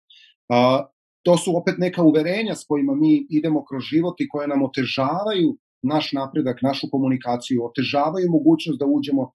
Uh, 0.49 0.87
to 1.23 1.37
su 1.37 1.57
opet 1.57 1.75
neka 1.79 2.03
uverenja 2.03 2.55
s 2.55 2.65
kojima 2.65 2.95
mi 2.95 3.27
idemo 3.31 3.65
kroz 3.65 3.83
život 3.83 4.21
i 4.21 4.29
koje 4.29 4.49
nam 4.49 4.63
otežavaju 4.63 5.57
naš 5.83 6.13
napredak, 6.13 6.63
našu 6.63 6.87
komunikaciju, 6.91 7.65
otežavaju 7.65 8.31
mogućnost 8.31 8.79
da 8.81 8.87
uđemo, 8.87 9.31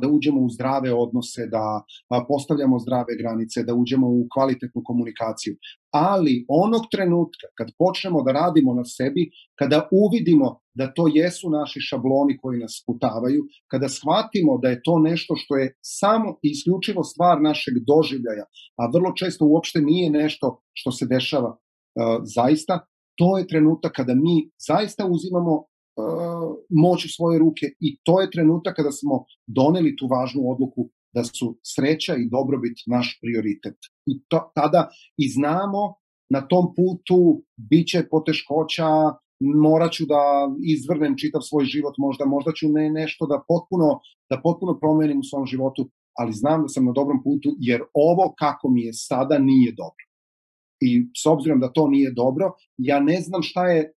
da 0.00 0.08
uđemo 0.08 0.40
u 0.40 0.48
zdrave 0.50 0.94
odnose, 0.94 1.46
da 1.46 1.64
postavljamo 2.28 2.78
zdrave 2.78 3.12
granice, 3.20 3.62
da 3.62 3.74
uđemo 3.74 4.06
u 4.08 4.26
kvalitetnu 4.34 4.82
komunikaciju. 4.84 5.56
Ali 5.90 6.44
onog 6.48 6.82
trenutka 6.92 7.46
kad 7.58 7.68
počnemo 7.78 8.22
da 8.22 8.32
radimo 8.32 8.74
na 8.74 8.84
sebi, 8.84 9.30
kada 9.58 9.88
uvidimo 10.02 10.60
da 10.74 10.92
to 10.94 11.04
jesu 11.14 11.50
naši 11.50 11.80
šabloni 11.80 12.38
koji 12.42 12.58
nas 12.58 12.84
putavaju, 12.86 13.42
kada 13.70 13.88
shvatimo 13.88 14.58
da 14.62 14.68
je 14.68 14.80
to 14.82 14.98
nešto 14.98 15.34
što 15.36 15.56
je 15.56 15.76
samo 15.82 16.28
i 16.42 16.48
isključivo 16.54 17.02
stvar 17.04 17.42
našeg 17.42 17.74
doživljaja, 17.90 18.46
a 18.80 18.82
vrlo 18.94 19.12
često 19.20 19.46
uopšte 19.46 19.80
nije 19.80 20.10
nešto 20.10 20.46
što 20.72 20.90
se 20.90 21.06
dešava 21.06 21.56
zaista, 22.36 22.86
to 23.18 23.38
je 23.38 23.46
trenutak 23.46 23.92
kada 23.96 24.14
mi 24.14 24.50
zaista 24.68 25.06
uzimamo 25.06 25.64
moć 26.70 27.04
u 27.04 27.08
svoje 27.08 27.38
ruke 27.38 27.66
i 27.80 27.98
to 28.04 28.20
je 28.20 28.30
trenutak 28.30 28.76
kada 28.76 28.92
smo 28.92 29.24
doneli 29.46 29.96
tu 29.96 30.06
važnu 30.06 30.42
odluku 30.52 30.90
da 31.14 31.24
su 31.24 31.58
sreća 31.62 32.14
i 32.16 32.28
dobrobit 32.36 32.76
naš 32.86 33.18
prioritet. 33.22 33.76
I 34.06 34.12
to, 34.28 34.52
tada 34.54 34.88
i 35.16 35.28
znamo 35.28 35.82
na 36.30 36.40
tom 36.48 36.64
putu 36.76 37.44
biće 37.70 38.06
poteškoća, 38.10 38.88
moraću 39.40 40.04
da 40.06 40.22
izvrnem 40.74 41.14
čitav 41.16 41.40
svoj 41.40 41.64
život, 41.64 41.94
možda 41.98 42.24
možda 42.24 42.52
ću 42.52 42.68
ne, 42.68 42.90
nešto 42.90 43.26
da 43.26 43.44
potpuno 43.48 43.88
da 44.30 44.40
potpuno 44.42 44.78
promenim 44.78 45.18
u 45.18 45.28
svom 45.30 45.46
životu, 45.46 45.90
ali 46.18 46.32
znam 46.32 46.62
da 46.62 46.68
sam 46.68 46.84
na 46.84 46.92
dobrom 46.92 47.22
putu 47.22 47.48
jer 47.58 47.80
ovo 47.94 48.34
kako 48.38 48.70
mi 48.70 48.82
je 48.82 48.92
sada 48.92 49.38
nije 49.38 49.72
dobro. 49.72 50.04
I 50.80 50.90
s 51.22 51.26
obzirom 51.26 51.60
da 51.60 51.72
to 51.72 51.88
nije 51.88 52.10
dobro, 52.12 52.52
ja 52.78 53.00
ne 53.00 53.20
znam 53.20 53.42
šta 53.42 53.68
je 53.68 53.92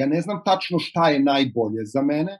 ja 0.00 0.06
ne 0.06 0.20
znam 0.20 0.38
tačno 0.44 0.78
šta 0.78 1.08
je 1.10 1.26
najbolje 1.32 1.82
za 1.94 2.02
mene, 2.02 2.34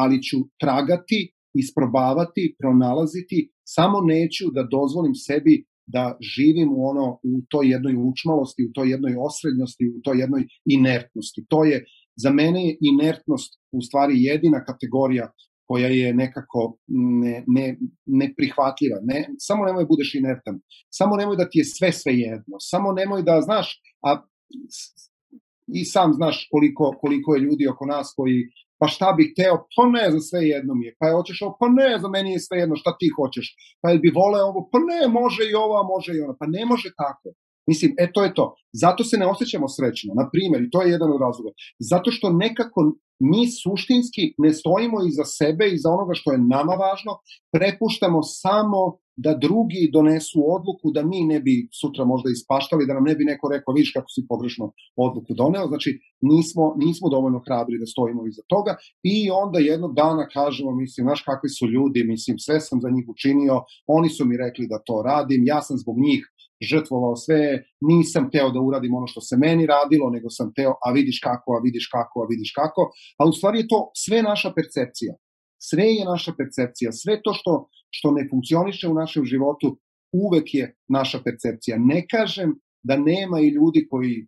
ali 0.00 0.22
ću 0.22 0.36
tragati, 0.62 1.18
isprobavati, 1.62 2.54
pronalaziti, 2.60 3.38
samo 3.76 3.98
neću 4.00 4.44
da 4.56 4.70
dozvolim 4.76 5.14
sebi 5.14 5.54
da 5.86 6.16
živim 6.34 6.68
u 6.76 6.80
ono 6.90 7.06
u 7.12 7.34
toj 7.50 7.66
jednoj 7.74 7.94
učmalosti, 8.10 8.66
u 8.68 8.72
toj 8.74 8.90
jednoj 8.90 9.14
osrednjosti, 9.28 9.84
u 9.98 10.00
toj 10.04 10.16
jednoj 10.18 10.42
inertnosti. 10.64 11.46
To 11.48 11.64
je 11.64 11.84
za 12.22 12.30
mene 12.30 12.66
je 12.66 12.76
inertnost 12.80 13.50
u 13.72 13.80
stvari 13.82 14.14
jedina 14.16 14.64
kategorija 14.64 15.26
koja 15.68 15.88
je 15.88 16.14
nekako 16.14 16.78
ne, 17.22 17.44
ne, 17.46 17.78
neprihvatljiva. 18.06 18.98
Ne, 19.02 19.28
samo 19.38 19.64
nemoj 19.64 19.84
da 19.84 19.88
budeš 19.88 20.14
inertan. 20.14 20.60
Samo 20.90 21.16
nemoj 21.16 21.36
da 21.36 21.48
ti 21.50 21.58
je 21.58 21.64
sve 21.64 21.92
sve 21.92 22.12
jedno. 22.14 22.56
Samo 22.60 22.92
nemoj 22.92 23.22
da, 23.22 23.40
znaš, 23.40 23.80
a 24.06 24.10
i 25.66 25.84
sam 25.84 26.12
znaš 26.12 26.48
koliko, 26.50 26.92
koliko 27.00 27.34
je 27.34 27.40
ljudi 27.40 27.68
oko 27.68 27.86
nas 27.86 28.12
koji 28.16 28.38
pa 28.78 28.88
šta 28.88 29.12
bih 29.16 29.32
teo, 29.36 29.56
pa 29.76 29.84
ne 29.96 30.10
za 30.10 30.20
sve 30.20 30.40
jedno 30.54 30.74
mi 30.74 30.86
je, 30.86 30.96
pa 30.98 31.06
je 31.06 31.14
hoćeš 31.18 31.42
ovo, 31.42 31.56
pa 31.60 31.68
ne 31.68 31.98
za 32.02 32.08
meni 32.08 32.32
je 32.32 32.40
sve 32.46 32.58
jedno, 32.58 32.76
šta 32.76 32.90
ti 33.00 33.08
hoćeš, 33.18 33.46
pa 33.80 33.90
je 33.90 33.98
bi 33.98 34.10
vole 34.14 34.42
ovo, 34.42 34.68
pa 34.72 34.78
ne, 34.90 35.00
može 35.08 35.42
i 35.50 35.54
ovo, 35.54 35.82
može 35.94 36.12
i 36.14 36.20
ono, 36.20 36.34
pa 36.40 36.46
ne 36.46 36.62
može 36.70 36.88
tako. 37.02 37.28
Mislim, 37.66 37.94
e 37.98 38.12
to 38.12 38.24
je 38.24 38.34
to. 38.34 38.54
Zato 38.72 39.04
se 39.04 39.16
ne 39.16 39.26
osjećamo 39.26 39.68
srećno, 39.68 40.14
na 40.14 40.28
primjer, 40.32 40.62
i 40.62 40.70
to 40.70 40.82
je 40.82 40.90
jedan 40.90 41.10
od 41.12 41.20
razloga. 41.20 41.50
Zato 41.78 42.10
što 42.10 42.30
nekako 42.30 42.80
mi 43.20 43.46
suštinski 43.62 44.34
ne 44.38 44.52
stojimo 44.52 44.98
iza 45.08 45.24
sebe 45.24 45.64
i 45.68 45.78
za 45.78 45.90
onoga 45.90 46.14
što 46.14 46.32
je 46.32 46.38
nama 46.38 46.74
važno, 46.84 47.12
prepuštamo 47.52 48.22
samo 48.22 48.80
da 49.16 49.34
drugi 49.34 49.90
donesu 49.92 50.38
odluku 50.56 50.90
da 50.90 51.02
mi 51.02 51.20
ne 51.24 51.40
bi 51.40 51.68
sutra 51.80 52.04
možda 52.04 52.30
ispaštali, 52.30 52.86
da 52.86 52.94
nam 52.94 53.04
ne 53.04 53.14
bi 53.14 53.24
neko 53.24 53.48
rekao, 53.48 53.74
vidiš 53.74 53.92
kako 53.92 54.08
si 54.08 54.26
pogrešno 54.28 54.72
odluku 54.96 55.34
doneo, 55.34 55.66
znači 55.68 55.90
nismo, 56.20 56.74
nismo 56.76 57.08
dovoljno 57.08 57.40
hrabri 57.46 57.78
da 57.78 57.86
stojimo 57.86 58.26
iza 58.26 58.42
toga 58.48 58.76
i 59.02 59.30
onda 59.30 59.58
jednog 59.58 59.94
dana 59.94 60.28
kažemo, 60.28 60.70
mislim, 60.74 61.04
znaš 61.04 61.22
kakvi 61.22 61.48
su 61.48 61.66
ljudi, 61.66 62.04
mislim, 62.04 62.38
sve 62.38 62.60
sam 62.60 62.80
za 62.80 62.90
njih 62.90 63.04
učinio, 63.08 63.62
oni 63.86 64.08
su 64.08 64.24
mi 64.24 64.36
rekli 64.36 64.66
da 64.66 64.82
to 64.86 65.02
radim, 65.02 65.42
ja 65.46 65.62
sam 65.62 65.76
zbog 65.78 65.96
njih 65.98 66.33
žrtvovao 66.62 67.16
sve, 67.16 67.64
nisam 67.80 68.30
teo 68.30 68.50
da 68.50 68.60
uradim 68.60 68.94
ono 68.94 69.06
što 69.06 69.20
se 69.20 69.36
meni 69.36 69.66
radilo, 69.66 70.10
nego 70.10 70.30
sam 70.30 70.52
teo, 70.54 70.72
a 70.86 70.92
vidiš 70.92 71.20
kako, 71.22 71.48
a 71.56 71.60
vidiš 71.64 71.88
kako, 71.92 72.22
a 72.22 72.26
vidiš 72.30 72.52
kako, 72.54 72.90
a 73.18 73.28
u 73.28 73.32
stvari 73.32 73.58
je 73.58 73.68
to 73.68 73.90
sve 74.04 74.22
naša 74.22 74.52
percepcija. 74.56 75.14
Sve 75.58 75.84
je 75.84 76.04
naša 76.04 76.32
percepcija, 76.38 76.92
sve 76.92 77.20
to 77.24 77.34
što, 77.34 77.68
što 77.90 78.10
ne 78.10 78.28
funkcioniše 78.30 78.88
u 78.88 78.94
našem 78.94 79.24
životu, 79.24 79.78
uvek 80.12 80.54
je 80.54 80.74
naša 80.88 81.18
percepcija. 81.24 81.76
Ne 81.78 82.06
kažem 82.10 82.54
da 82.82 82.96
nema 82.96 83.40
i 83.40 83.48
ljudi 83.48 83.86
koji 83.90 84.26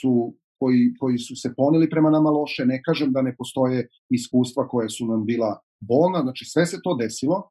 su 0.00 0.34
koji, 0.60 0.94
koji 1.00 1.18
su 1.18 1.34
se 1.36 1.54
poneli 1.56 1.90
prema 1.90 2.10
nama 2.10 2.30
loše, 2.30 2.64
ne 2.66 2.82
kažem 2.86 3.12
da 3.12 3.22
ne 3.22 3.34
postoje 3.38 3.88
iskustva 4.10 4.68
koje 4.68 4.88
su 4.88 5.06
nam 5.06 5.24
bila 5.24 5.60
bolna, 5.80 6.22
znači 6.22 6.44
sve 6.44 6.66
se 6.66 6.78
to 6.84 6.96
desilo, 7.00 7.50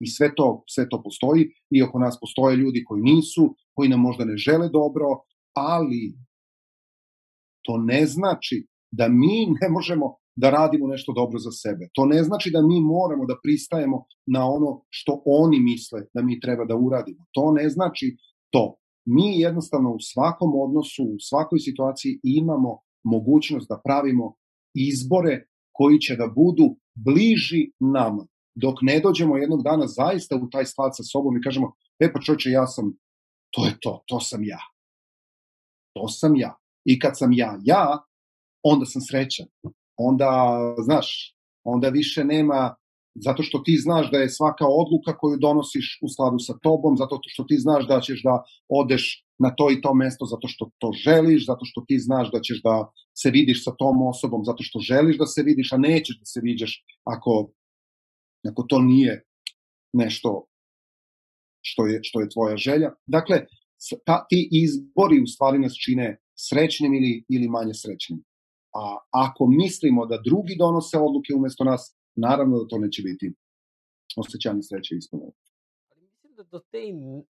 I 0.00 0.06
sve 0.06 0.34
to, 0.34 0.64
sve 0.66 0.88
to 0.88 1.02
postoji 1.02 1.48
i 1.70 1.82
oko 1.82 1.98
nas 1.98 2.18
postoje 2.20 2.56
ljudi 2.56 2.84
koji 2.84 3.02
nisu, 3.02 3.54
koji 3.74 3.88
nam 3.88 4.00
možda 4.00 4.24
ne 4.24 4.36
žele 4.36 4.68
dobro, 4.68 5.06
ali 5.56 6.14
to 7.62 7.76
ne 7.76 8.06
znači 8.06 8.66
da 8.90 9.08
mi 9.08 9.46
ne 9.60 9.68
možemo 9.70 10.14
da 10.36 10.50
radimo 10.50 10.86
nešto 10.86 11.12
dobro 11.12 11.38
za 11.38 11.50
sebe. 11.50 11.88
To 11.92 12.06
ne 12.06 12.22
znači 12.22 12.50
da 12.50 12.62
mi 12.62 12.80
moramo 12.80 13.26
da 13.26 13.40
pristajemo 13.42 14.04
na 14.26 14.50
ono 14.50 14.82
što 14.88 15.22
oni 15.26 15.60
misle 15.60 16.00
da 16.14 16.22
mi 16.22 16.40
treba 16.40 16.64
da 16.64 16.76
uradimo. 16.76 17.24
To 17.32 17.52
ne 17.52 17.68
znači 17.68 18.16
to. 18.50 18.76
Mi 19.04 19.40
jednostavno 19.40 19.90
u 19.90 20.00
svakom 20.00 20.50
odnosu, 20.54 21.02
u 21.04 21.18
svakoj 21.28 21.58
situaciji 21.58 22.20
imamo 22.22 22.78
mogućnost 23.04 23.68
da 23.68 23.80
pravimo 23.84 24.34
izbore 24.74 25.46
koji 25.72 25.98
će 25.98 26.16
da 26.16 26.26
budu 26.26 26.76
bliži 26.94 27.62
nama 27.80 28.26
dok 28.54 28.82
ne 28.82 29.00
dođemo 29.00 29.36
jednog 29.36 29.62
dana 29.62 29.86
zaista 29.86 30.36
u 30.36 30.50
taj 30.50 30.64
stvar 30.64 30.90
sa 30.92 31.02
sobom 31.02 31.36
i 31.36 31.42
kažemo, 31.42 31.72
e 32.00 32.12
pa 32.12 32.20
čoče, 32.20 32.50
ja 32.50 32.66
sam, 32.66 32.92
to 33.50 33.66
je 33.66 33.76
to, 33.80 34.02
to 34.06 34.20
sam 34.20 34.44
ja. 34.44 34.58
To 35.94 36.08
sam 36.08 36.36
ja. 36.36 36.56
I 36.84 36.98
kad 36.98 37.18
sam 37.18 37.32
ja, 37.32 37.58
ja, 37.62 37.98
onda 38.62 38.86
sam 38.86 39.02
srećan. 39.02 39.46
Onda, 39.96 40.30
znaš, 40.84 41.36
onda 41.64 41.88
više 41.88 42.24
nema, 42.24 42.74
zato 43.14 43.42
što 43.42 43.58
ti 43.58 43.76
znaš 43.76 44.10
da 44.10 44.18
je 44.18 44.28
svaka 44.28 44.66
odluka 44.66 45.18
koju 45.18 45.36
donosiš 45.36 45.98
u 46.02 46.08
skladu 46.08 46.38
sa 46.38 46.54
tobom, 46.62 46.96
zato 46.96 47.18
što 47.26 47.44
ti 47.44 47.56
znaš 47.58 47.86
da 47.88 48.00
ćeš 48.00 48.22
da 48.22 48.42
odeš 48.68 49.26
na 49.38 49.50
to 49.54 49.70
i 49.70 49.80
to 49.80 49.94
mesto 49.94 50.24
zato 50.24 50.48
što 50.48 50.70
to 50.78 50.92
želiš, 51.04 51.46
zato 51.46 51.64
što 51.64 51.84
ti 51.88 51.98
znaš 51.98 52.30
da 52.32 52.40
ćeš 52.40 52.62
da 52.62 52.74
se 53.20 53.30
vidiš 53.30 53.64
sa 53.64 53.72
tom 53.78 54.02
osobom 54.02 54.44
zato 54.44 54.62
što 54.62 54.78
želiš 54.78 55.18
da 55.18 55.26
se 55.26 55.42
vidiš, 55.42 55.72
a 55.72 55.76
nećeš 55.76 56.18
da 56.18 56.24
se 56.24 56.40
viđaš 56.42 56.84
ako 57.04 57.50
ako 58.48 58.62
to 58.62 58.78
nije 58.78 59.24
nešto 59.92 60.46
što 61.62 61.86
je, 61.86 62.00
što 62.02 62.20
je 62.20 62.28
tvoja 62.28 62.56
želja. 62.56 62.90
Dakle, 63.06 63.36
ta, 64.06 64.26
ti 64.28 64.48
izbori 64.52 65.22
u 65.22 65.26
stvari 65.26 65.58
nas 65.58 65.74
čine 65.84 66.20
srećnim 66.48 66.94
ili, 66.94 67.24
ili 67.28 67.48
manje 67.48 67.74
srećnim. 67.74 68.24
A 68.74 68.98
ako 69.10 69.46
mislimo 69.46 70.06
da 70.06 70.22
drugi 70.24 70.54
donose 70.58 70.98
odluke 70.98 71.34
umesto 71.36 71.64
nas, 71.64 71.96
naravno 72.16 72.58
da 72.58 72.68
to 72.68 72.78
neće 72.78 73.02
biti 73.02 73.34
osjećanje 74.16 74.62
sreće 74.62 74.94
ispuno. 74.94 75.22
Ali 75.90 76.02
mislim 76.02 76.34
da 76.36 76.42
do 76.42 76.60
te 76.70 76.88
in, 76.88 77.16
uh, 77.16 77.22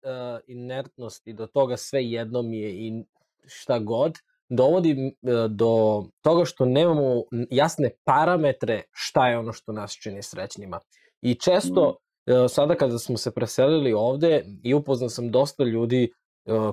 inertnosti, 0.46 1.32
do 1.32 1.46
toga 1.46 1.76
sve 1.76 2.04
jedno 2.04 2.42
mi 2.42 2.58
je 2.58 2.70
i 2.86 3.04
šta 3.46 3.78
god, 3.78 4.12
dovodi 4.48 4.92
uh, 4.92 5.50
do 5.50 6.04
toga 6.20 6.44
što 6.44 6.64
nemamo 6.64 7.22
jasne 7.50 7.90
parametre 8.04 8.82
šta 8.92 9.28
je 9.28 9.38
ono 9.38 9.52
što 9.52 9.72
nas 9.72 9.92
čini 9.92 10.22
srećnima. 10.22 10.80
I 11.22 11.34
često, 11.34 11.96
mm. 12.30 12.48
sada 12.48 12.74
kada 12.74 12.98
smo 12.98 13.16
se 13.16 13.30
preselili 13.30 13.92
ovde, 13.92 14.44
i 14.62 14.74
upoznao 14.74 15.08
sam 15.08 15.30
dosta 15.30 15.64
ljudi 15.64 16.04
e, 16.04 16.10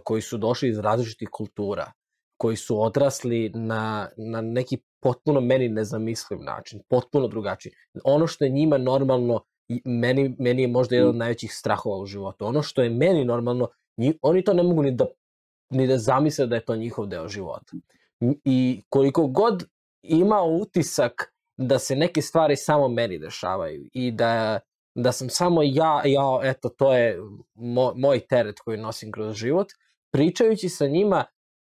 koji 0.04 0.22
su 0.22 0.38
došli 0.38 0.70
iz 0.70 0.80
različitih 0.80 1.30
kultura, 1.32 1.92
koji 2.38 2.56
su 2.56 2.82
odrasli 2.82 3.52
na, 3.56 4.10
na 4.18 4.42
neki 4.42 4.78
potpuno 5.02 5.42
meni 5.42 5.70
nezamisliv 5.70 6.40
način, 6.40 6.82
potpuno 6.90 7.28
drugačiji. 7.28 7.72
Ono 8.04 8.28
što 8.28 8.46
je 8.46 8.52
njima 8.52 8.78
normalno, 8.78 9.42
meni, 9.86 10.36
meni 10.40 10.62
je 10.62 10.68
možda 10.68 10.96
jedan 10.96 11.10
od 11.10 11.16
mm. 11.16 11.20
najvećih 11.20 11.54
strahova 11.54 11.98
u 11.98 12.06
životu. 12.06 12.46
Ono 12.46 12.62
što 12.62 12.82
je 12.82 12.90
meni 12.90 13.26
normalno, 13.26 13.68
nji, 13.98 14.14
oni 14.22 14.44
to 14.44 14.54
ne 14.54 14.64
mogu 14.64 14.84
ni 14.84 14.92
da, 14.92 15.06
ni 15.70 15.88
da 15.88 15.98
zamisle 15.98 16.48
da 16.48 16.56
je 16.56 16.66
to 16.66 16.76
njihov 16.76 17.06
deo 17.06 17.28
života. 17.28 17.72
I 18.46 18.82
koliko 18.90 19.28
god 19.28 19.64
ima 20.04 20.42
utisak 20.42 21.34
da 21.58 21.80
se 21.80 21.96
neke 21.96 22.22
stvari 22.22 22.56
samo 22.56 22.88
meni 22.88 23.20
dešavaju 23.20 23.90
i 23.94 24.12
da, 24.12 24.60
da 24.96 25.12
sam 25.12 25.30
samo 25.30 25.62
ja, 25.64 26.02
ja, 26.06 26.40
eto, 26.44 26.70
to 26.70 26.94
je 26.94 27.20
mo, 27.56 27.94
moj 27.96 28.20
teret 28.20 28.60
koji 28.60 28.78
nosim 28.78 29.12
kroz 29.12 29.36
život, 29.36 29.68
pričajući 30.12 30.70
sa 30.70 30.88
njima, 30.88 31.26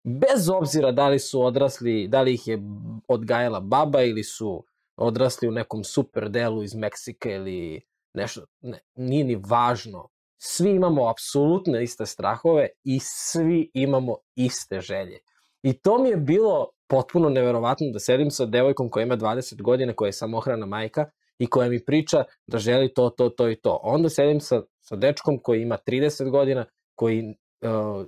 bez 0.03 0.49
obzira 0.49 0.91
da 0.91 1.07
li 1.07 1.19
su 1.19 1.41
odrasli, 1.41 2.07
da 2.07 2.21
li 2.21 2.33
ih 2.33 2.47
je 2.47 2.59
odgajala 3.07 3.59
baba 3.59 4.01
ili 4.01 4.23
su 4.23 4.65
odrasli 4.97 5.47
u 5.47 5.51
nekom 5.51 5.83
super 5.83 6.29
delu 6.29 6.63
iz 6.63 6.75
Meksika 6.75 7.29
ili 7.29 7.81
nešto, 8.13 8.45
ne, 8.61 8.79
nije 8.95 9.23
ni 9.23 9.35
važno. 9.35 10.09
Svi 10.37 10.69
imamo 10.69 11.09
apsolutno 11.09 11.79
iste 11.79 12.05
strahove 12.05 12.67
i 12.83 12.99
svi 13.01 13.71
imamo 13.73 14.17
iste 14.35 14.81
želje. 14.81 15.19
I 15.63 15.73
to 15.73 15.97
mi 15.97 16.09
je 16.09 16.17
bilo 16.17 16.69
potpuno 16.93 17.29
neverovatno 17.29 17.87
da 17.89 17.99
sedim 17.99 18.31
sa 18.31 18.45
devojkom 18.45 18.89
koja 18.89 19.03
ima 19.03 19.17
20 19.17 19.61
godina, 19.61 19.93
koja 19.93 20.07
je 20.07 20.13
samohrana 20.13 20.65
majka 20.65 21.05
i 21.39 21.47
koja 21.47 21.69
mi 21.69 21.85
priča 21.85 22.23
da 22.47 22.57
želi 22.57 22.93
to, 22.93 23.09
to, 23.09 23.29
to 23.29 23.49
i 23.49 23.55
to. 23.55 23.79
Onda 23.83 24.09
sedim 24.09 24.39
sa, 24.39 24.61
sa 24.79 24.95
dečkom 24.95 25.39
koji 25.39 25.61
ima 25.61 25.77
30 25.87 26.29
godina, 26.29 26.65
koji 26.95 27.23
uh, 27.61 28.05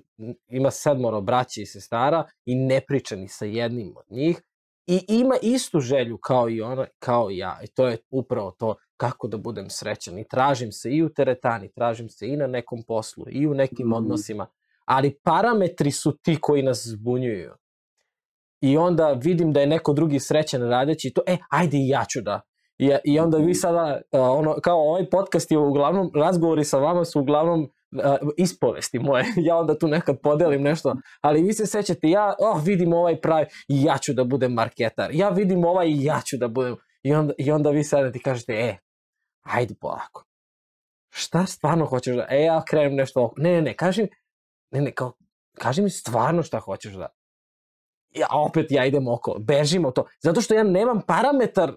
ima 0.48 0.72
sedmoro 0.72 1.22
braća 1.22 1.62
i 1.62 1.66
sestara 1.66 2.28
i 2.46 2.56
ne 2.56 2.82
priča 2.88 3.16
ni 3.16 3.28
sa 3.28 3.46
jednim 3.46 3.94
od 3.98 4.06
njih 4.10 4.42
i 4.88 5.06
ima 5.08 5.36
istu 5.42 5.80
želju 5.80 6.18
kao 6.18 6.50
i 6.50 6.62
ona, 6.62 6.86
kao 7.00 7.32
i 7.32 7.38
ja. 7.38 7.60
I 7.64 7.68
to 7.68 7.88
je 7.88 7.98
upravo 8.10 8.52
to 8.52 8.76
kako 8.98 9.28
da 9.28 9.38
budem 9.38 9.70
srećan. 9.70 10.20
I 10.20 10.28
tražim 10.28 10.72
se 10.72 10.92
i 10.92 11.04
u 11.04 11.10
teretani, 11.10 11.72
tražim 11.72 12.10
se 12.10 12.28
i 12.28 12.38
na 12.38 12.48
nekom 12.48 12.84
poslu, 12.84 13.26
i 13.30 13.48
u 13.48 13.54
nekim 13.54 13.88
mm. 13.88 13.94
odnosima, 13.94 14.48
ali 14.86 15.18
parametri 15.24 15.92
su 15.92 16.18
ti 16.18 16.38
koji 16.42 16.64
nas 16.64 16.88
zbunjuju 16.88 17.52
i 18.62 18.78
onda 18.78 19.12
vidim 19.12 19.54
da 19.54 19.60
je 19.60 19.68
neko 19.68 19.94
drugi 19.94 20.20
srećan 20.20 20.70
radeći 20.70 21.14
to, 21.14 21.22
e, 21.28 21.38
ajde 21.50 21.78
i 21.78 21.88
ja 21.88 22.06
ću 22.10 22.22
da. 22.22 22.42
I, 22.78 22.92
i 23.04 23.20
onda 23.20 23.38
vi 23.38 23.54
sada, 23.54 24.02
uh, 24.12 24.20
ono, 24.20 24.56
kao 24.64 24.90
ovaj 24.90 25.10
podcast 25.10 25.52
je 25.52 25.58
uglavnom, 25.58 26.12
razgovori 26.16 26.64
sa 26.64 26.78
vama 26.78 27.06
su 27.06 27.20
uglavnom 27.20 27.62
uh, 27.62 28.30
ispovesti 28.38 29.00
moje. 29.00 29.26
ja 29.48 29.58
onda 29.58 29.78
tu 29.78 29.88
nekad 29.88 30.22
podelim 30.24 30.62
nešto, 30.62 30.96
ali 31.22 31.42
vi 31.42 31.54
se 31.54 31.66
sećate, 31.66 32.10
ja, 32.10 32.34
oh, 32.40 32.64
vidim 32.64 32.94
ovaj 32.94 33.22
pravi, 33.22 33.46
i 33.68 33.84
ja 33.84 33.98
ću 33.98 34.14
da 34.14 34.24
budem 34.24 34.54
marketar. 34.54 35.10
Ja 35.14 35.30
vidim 35.30 35.66
ovaj 35.66 35.88
i 35.88 36.04
ja 36.04 36.22
ću 36.26 36.38
da 36.38 36.48
budem. 36.48 36.76
I 37.04 37.14
onda, 37.14 37.34
i 37.38 37.52
onda 37.52 37.70
vi 37.70 37.84
sada 37.84 38.12
ti 38.12 38.20
kažete, 38.20 38.54
e, 38.54 38.78
ajde 39.44 39.76
polako. 39.82 40.26
Šta 41.10 41.46
stvarno 41.46 41.86
hoćeš 41.86 42.16
da, 42.16 42.28
e, 42.30 42.44
ja 42.44 42.64
krenem 42.68 42.96
nešto, 42.96 43.34
ne, 43.38 43.52
ne, 43.52 43.62
ne, 43.62 43.74
kažem, 43.74 44.08
ne, 44.72 44.82
ne, 44.82 44.92
kao, 44.92 45.14
kaži 45.58 45.82
mi 45.82 45.90
stvarno 45.90 46.44
šta 46.44 46.60
hoćeš 46.60 46.94
da... 46.94 47.08
Ja, 48.16 48.28
opet 48.32 48.72
ja 48.72 48.86
idem 48.86 49.08
oko, 49.08 49.36
bežim 49.40 49.86
od 49.86 49.94
to. 49.94 50.06
Zato 50.24 50.42
što 50.42 50.54
ja 50.54 50.64
nemam 50.64 51.02
parametar, 51.02 51.74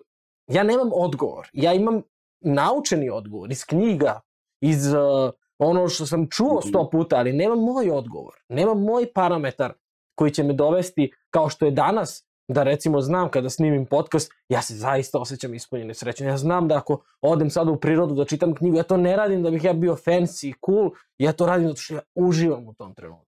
ja 0.46 0.62
nemam 0.62 0.90
odgovor. 0.92 1.48
Ja 1.52 1.72
imam 1.72 2.02
naučeni 2.40 3.10
odgovor 3.10 3.50
iz 3.52 3.64
knjiga, 3.64 4.20
iz 4.60 4.92
uh, 4.92 5.30
ono 5.58 5.88
što 5.88 6.06
sam 6.06 6.26
čuo 6.30 6.60
sto 6.62 6.82
Mhm. 6.82 6.90
puta, 6.92 7.16
ali 7.16 7.32
nemam 7.32 7.58
moj 7.58 7.90
odgovor. 7.90 8.34
Nemam 8.48 8.82
moj 8.82 9.12
parametar 9.12 9.72
koji 10.14 10.30
će 10.30 10.42
me 10.42 10.52
dovesti, 10.52 11.12
kao 11.30 11.48
što 11.48 11.64
je 11.64 11.70
danas, 11.70 12.24
da 12.48 12.62
recimo 12.62 13.00
znam 13.00 13.30
kada 13.30 13.50
snimim 13.50 13.86
podcast, 13.86 14.32
ja 14.48 14.62
se 14.62 14.74
zaista 14.74 15.18
osjećam 15.18 15.54
ispunjen 15.54 15.90
i 15.90 15.94
srećan. 15.94 16.26
Ja 16.26 16.36
znam 16.36 16.68
da 16.68 16.76
ako 16.76 17.00
odem 17.20 17.50
sada 17.50 17.70
u 17.70 17.80
prirodu 17.80 18.14
da 18.14 18.24
čitam 18.24 18.54
knjigu, 18.54 18.76
ja 18.76 18.82
to 18.82 18.96
ne 18.96 19.16
radim 19.16 19.42
da 19.42 19.50
bih 19.50 19.64
ja 19.64 19.72
bio 19.72 19.96
fancy 19.96 20.48
i 20.48 20.54
cool, 20.66 20.90
ja 21.18 21.32
to 21.32 21.46
radim 21.46 21.68
zato 21.68 21.80
što 21.80 21.94
ja 21.94 22.00
uživam 22.14 22.68
u 22.68 22.74
tom 22.74 22.94
trenutku. 22.94 23.26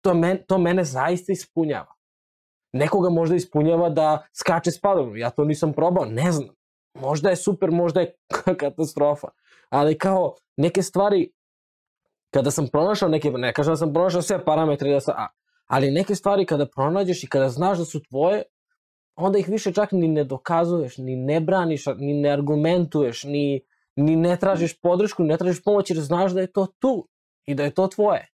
To, 0.00 0.14
men, 0.14 0.38
to 0.48 0.58
mene 0.58 0.84
zaista 0.84 1.32
ispunjava. 1.32 1.97
Nekoga 2.72 3.10
možda 3.10 3.36
ispunjava 3.36 3.88
da 3.88 4.26
skače 4.32 4.70
s 4.70 4.80
ja 5.16 5.30
to 5.30 5.44
nisam 5.44 5.72
probao, 5.72 6.04
ne 6.04 6.32
znam. 6.32 6.54
Možda 7.00 7.30
je 7.30 7.36
super, 7.36 7.70
možda 7.70 8.00
je 8.00 8.14
katastrofa. 8.60 9.28
Ali 9.68 9.98
kao 9.98 10.34
neke 10.56 10.82
stvari, 10.82 11.32
kada 12.30 12.50
sam 12.50 12.68
pronašao 12.68 13.08
neke, 13.08 13.30
ne 13.30 13.52
kažem 13.52 13.72
da 13.72 13.76
sam 13.76 13.92
pronašao 13.92 14.22
sve 14.22 14.44
parametre, 14.44 14.92
da 14.92 15.00
sam, 15.00 15.14
a, 15.18 15.26
ali 15.66 15.90
neke 15.90 16.14
stvari 16.14 16.46
kada 16.46 16.66
pronađeš 16.66 17.24
i 17.24 17.26
kada 17.26 17.48
znaš 17.48 17.78
da 17.78 17.84
su 17.84 18.02
tvoje, 18.02 18.42
onda 19.16 19.38
ih 19.38 19.48
više 19.48 19.72
čak 19.72 19.92
ni 19.92 20.08
ne 20.08 20.24
dokazuješ, 20.24 20.98
ni 20.98 21.16
ne 21.16 21.40
braniš, 21.40 21.86
ni 21.86 22.14
ne 22.14 22.30
argumentuješ, 22.30 23.24
ni, 23.24 23.60
ni 23.96 24.16
ne 24.16 24.36
tražiš 24.36 24.80
podršku, 24.80 25.22
ne 25.22 25.36
tražiš 25.36 25.62
pomoć 25.62 25.90
jer 25.90 26.00
znaš 26.00 26.32
da 26.32 26.40
je 26.40 26.52
to 26.52 26.66
tu 26.78 27.08
i 27.46 27.54
da 27.54 27.64
je 27.64 27.74
to 27.74 27.86
tvoje. 27.86 28.28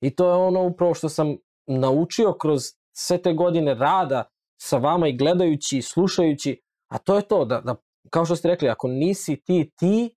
I 0.00 0.10
to 0.16 0.28
je 0.28 0.34
ono 0.34 0.62
upravo 0.62 0.94
što 0.94 1.08
sam 1.08 1.36
naučio 1.66 2.32
kroz 2.32 2.62
sve 2.98 3.22
te 3.22 3.32
godine 3.32 3.74
rada 3.74 4.24
sa 4.60 4.78
vama 4.78 5.08
i 5.08 5.16
gledajući 5.16 5.78
i 5.78 5.82
slušajući, 5.82 6.60
a 6.88 6.98
to 6.98 7.16
je 7.16 7.28
to, 7.28 7.44
da, 7.44 7.60
da 7.60 7.76
kao 8.10 8.24
što 8.24 8.36
ste 8.36 8.48
rekli, 8.48 8.68
ako 8.68 8.88
nisi 8.88 9.42
ti 9.44 9.70
ti, 9.78 10.14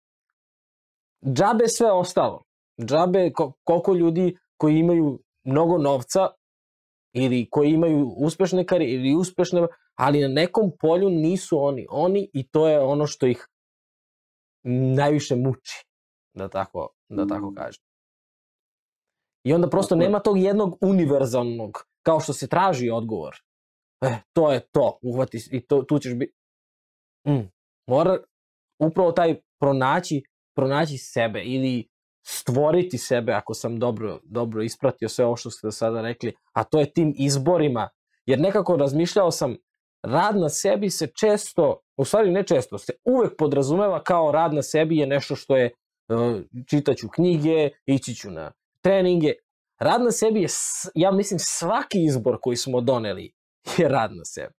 džabe 1.25 1.67
sve 1.67 1.91
ostalo. 1.91 2.43
Džabe 2.81 3.31
ko, 3.33 3.53
koliko 3.63 3.93
ljudi 3.93 4.37
koji 4.57 4.75
imaju 4.75 5.19
mnogo 5.43 5.77
novca 5.77 6.27
ili 7.13 7.47
koji 7.51 7.69
imaju 7.69 8.13
uspešne 8.17 8.65
karijere 8.65 8.93
ili 8.93 9.15
uspešne, 9.15 9.67
ali 9.95 10.21
na 10.21 10.27
nekom 10.27 10.71
polju 10.79 11.09
nisu 11.09 11.57
oni. 11.59 11.87
Oni 11.89 12.29
i 12.33 12.47
to 12.47 12.67
je 12.67 12.79
ono 12.79 13.07
što 13.07 13.27
ih 13.27 13.47
najviše 14.95 15.35
muči, 15.35 15.85
da 16.33 16.49
tako, 16.49 16.89
da 17.09 17.27
tako 17.27 17.53
kažem. 17.55 17.86
I 19.47 19.53
onda 19.53 19.69
prosto 19.69 19.95
nema 19.95 20.19
tog 20.19 20.39
jednog 20.39 20.77
univerzalnog, 20.81 21.77
kao 22.03 22.19
što 22.19 22.33
se 22.33 22.47
traži 22.47 22.89
odgovor. 22.89 23.35
E, 24.01 24.17
to 24.33 24.51
je 24.51 24.59
to, 24.59 24.99
uhvati 25.01 25.37
i 25.51 25.67
to, 25.67 25.83
tu 25.83 25.99
ćeš 25.99 26.13
biti. 26.13 26.33
Mm. 27.27 27.49
Mora 27.87 28.17
upravo 28.79 29.11
taj 29.11 29.35
pronaći, 29.59 30.23
pronaći 30.55 30.97
sebe 30.97 31.43
ili 31.43 31.87
stvoriti 32.25 32.97
sebe, 32.97 33.31
ako 33.31 33.53
sam 33.53 33.79
dobro, 33.79 34.19
dobro 34.23 34.63
ispratio 34.63 35.09
sve 35.09 35.25
ovo 35.25 35.35
što 35.35 35.51
ste 35.51 35.67
do 35.67 35.71
sada 35.71 36.01
rekli, 36.01 36.33
a 36.53 36.63
to 36.63 36.79
je 36.79 36.93
tim 36.93 37.13
izborima. 37.17 37.89
Jer 38.25 38.39
nekako 38.39 38.77
razmišljao 38.77 39.31
sam, 39.31 39.55
rad 40.03 40.37
na 40.37 40.49
sebi 40.49 40.89
se 40.89 41.07
često, 41.19 41.81
u 41.97 42.05
stvari 42.05 42.31
ne 42.31 42.43
često, 42.43 42.77
se 42.77 42.93
uvek 43.03 43.33
podrazumeva 43.37 44.03
kao 44.03 44.31
rad 44.31 44.53
na 44.53 44.61
sebi 44.61 44.97
je 44.97 45.07
nešto 45.07 45.35
što 45.35 45.57
je 45.57 45.71
uh, 46.09 46.41
čitaću 46.65 47.07
knjige, 47.09 47.69
ići 47.85 48.15
ću 48.15 48.31
na 48.31 48.51
treninge. 48.87 49.33
Rad 49.79 50.01
na 50.01 50.11
sebi 50.11 50.41
je, 50.41 50.47
ja 50.95 51.11
mislim, 51.11 51.39
svaki 51.39 52.03
izbor 52.03 52.37
koji 52.41 52.55
smo 52.57 52.81
doneli 52.81 53.33
je 53.77 53.89
rad 53.89 54.11
na 54.15 54.25
sebi. 54.25 54.53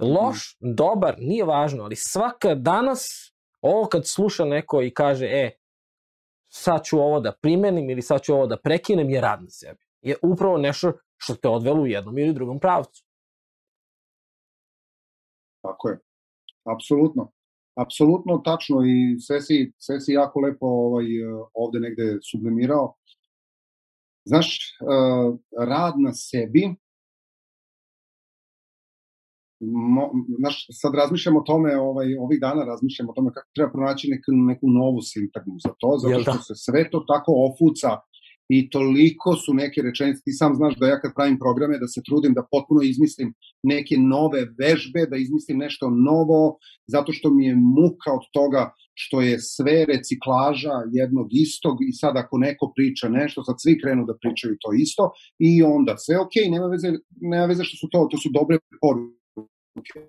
Loš, 0.00 0.56
dobar, 0.60 1.14
nije 1.18 1.44
važno, 1.44 1.84
ali 1.84 1.96
svaka 1.96 2.54
danas, 2.54 3.32
ovo 3.60 3.86
kad 3.86 4.06
sluša 4.06 4.44
neko 4.44 4.82
i 4.82 4.94
kaže, 4.94 5.26
e, 5.26 5.50
sad 6.48 6.84
ću 6.84 6.98
ovo 6.98 7.20
da 7.20 7.32
primenim 7.42 7.90
ili 7.90 8.02
sad 8.02 8.22
ću 8.22 8.34
ovo 8.34 8.46
da 8.46 8.56
prekinem 8.56 9.10
je 9.10 9.20
rad 9.20 9.42
na 9.42 9.50
sebi. 9.50 9.84
Je 10.02 10.16
upravo 10.22 10.58
nešto 10.58 10.92
što 11.16 11.34
te 11.34 11.48
odvelo 11.48 11.82
u 11.82 11.86
jednom 11.86 12.18
ili 12.18 12.34
drugom 12.34 12.60
pravcu. 12.60 13.04
Tako 15.62 15.88
je. 15.88 15.98
Apsolutno. 16.74 17.32
Apsolutno 17.76 18.42
tačno 18.44 18.76
i 18.86 19.20
sve 19.20 19.40
si, 19.40 19.72
sve 19.78 20.00
si 20.00 20.12
jako 20.12 20.40
lepo 20.40 20.66
ovaj, 20.66 21.04
eh, 21.04 21.26
ovde 21.54 21.80
negde 21.80 22.18
sublimirao. 22.30 22.94
Znaš, 24.28 24.48
eh, 24.80 25.28
rad 25.70 25.94
na 25.96 26.12
sebi, 26.12 26.62
mo, 29.94 30.10
znaš, 30.38 30.66
sad 30.80 30.94
razmišljam 30.94 31.36
o 31.36 31.40
tome, 31.40 31.80
ovaj, 31.80 32.14
ovih 32.14 32.40
dana 32.40 32.64
razmišljam 32.64 33.08
o 33.08 33.12
tome 33.12 33.30
kako 33.34 33.48
treba 33.54 33.70
pronaći 33.72 34.08
neku, 34.10 34.30
neku 34.32 34.66
novu 34.80 35.00
sintagmu 35.02 35.56
za 35.66 35.72
to, 35.80 35.90
zato 36.02 36.20
što 36.22 36.32
da? 36.32 36.46
se 36.48 36.54
sve 36.54 36.90
to 36.90 37.04
tako 37.12 37.32
ofuca 37.48 37.90
i 38.48 38.70
toliko 38.70 39.36
su 39.36 39.54
neke 39.54 39.82
rečenice, 39.82 40.22
ti 40.24 40.32
sam 40.32 40.54
znaš 40.54 40.74
da 40.80 40.86
ja 40.86 41.00
kad 41.00 41.14
pravim 41.14 41.38
programe, 41.38 41.78
da 41.78 41.86
se 41.86 42.00
trudim 42.08 42.34
da 42.34 42.48
potpuno 42.50 42.80
izmislim 42.82 43.34
neke 43.62 43.96
nove 43.98 44.40
vežbe, 44.60 45.06
da 45.10 45.16
izmislim 45.16 45.58
nešto 45.58 45.90
novo, 45.90 46.58
zato 46.86 47.12
što 47.12 47.30
mi 47.30 47.46
je 47.46 47.54
muka 47.56 48.10
od 48.18 48.24
toga 48.32 48.72
što 48.94 49.20
je 49.20 49.40
sve 49.40 49.84
reciklaža 49.92 50.76
jednog 50.92 51.28
istog 51.30 51.76
i 51.88 51.92
sad 51.92 52.16
ako 52.16 52.38
neko 52.38 52.72
priča 52.76 53.08
nešto, 53.08 53.44
sad 53.44 53.56
svi 53.58 53.80
krenu 53.80 54.04
da 54.06 54.18
pričaju 54.22 54.56
to 54.60 54.70
isto 54.72 55.10
i 55.38 55.62
onda 55.62 55.96
sve 55.96 56.20
ok, 56.20 56.34
nema 56.50 56.66
veze, 56.66 56.88
nema 57.20 57.46
veze 57.46 57.64
što 57.64 57.76
su 57.76 57.88
to, 57.92 58.08
to 58.10 58.16
su 58.18 58.28
dobre 58.38 58.58
poruke. 58.80 60.00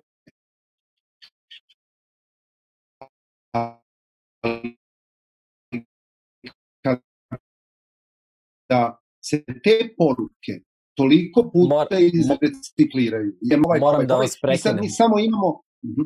Da 8.70 8.80
se 9.24 9.44
te 9.64 9.76
poruke 9.98 10.54
toliko 10.96 11.42
puta 11.52 11.74
Mor- 11.74 11.86
izrecikliraju. 12.20 13.32
Jer 13.40 13.60
ovaj, 13.66 13.80
Moram 13.80 13.94
ovaj, 13.94 14.06
da 14.06 14.16
vas 14.16 14.30
I 14.30 14.38
sad 14.38 14.48
mi 14.50 14.52
prekinem. 14.56 14.90
samo 14.90 15.18
imamo... 15.18 15.48
Mhm. 15.84 16.02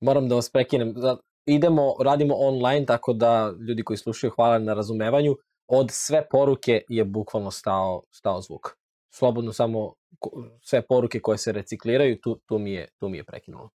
Moram 0.00 0.28
da 0.28 0.34
vas 0.34 0.50
prekinem. 0.52 0.92
Da- 0.94 1.18
Idemo, 1.46 1.94
radimo 2.00 2.34
online, 2.38 2.86
tako 2.86 3.12
da 3.12 3.54
ljudi 3.68 3.82
koji 3.84 3.96
slušaju, 3.96 4.32
hvala 4.36 4.58
na 4.58 4.74
razumevanju. 4.74 5.36
Od 5.68 5.88
sve 5.90 6.26
poruke 6.30 6.82
je 6.88 7.04
bukvalno 7.04 7.50
stao, 7.50 8.02
stao 8.10 8.40
zvuk. 8.40 8.68
Slobodno 9.14 9.52
samo 9.52 9.94
sve 10.62 10.82
poruke 10.86 11.20
koje 11.20 11.38
se 11.38 11.52
recikliraju, 11.52 12.18
tu, 12.22 12.38
tu, 12.46 12.58
mi, 12.58 12.72
je, 12.72 12.88
tu 13.00 13.08
mi 13.08 13.16
je 13.16 13.24
prekinulo. 13.24 13.70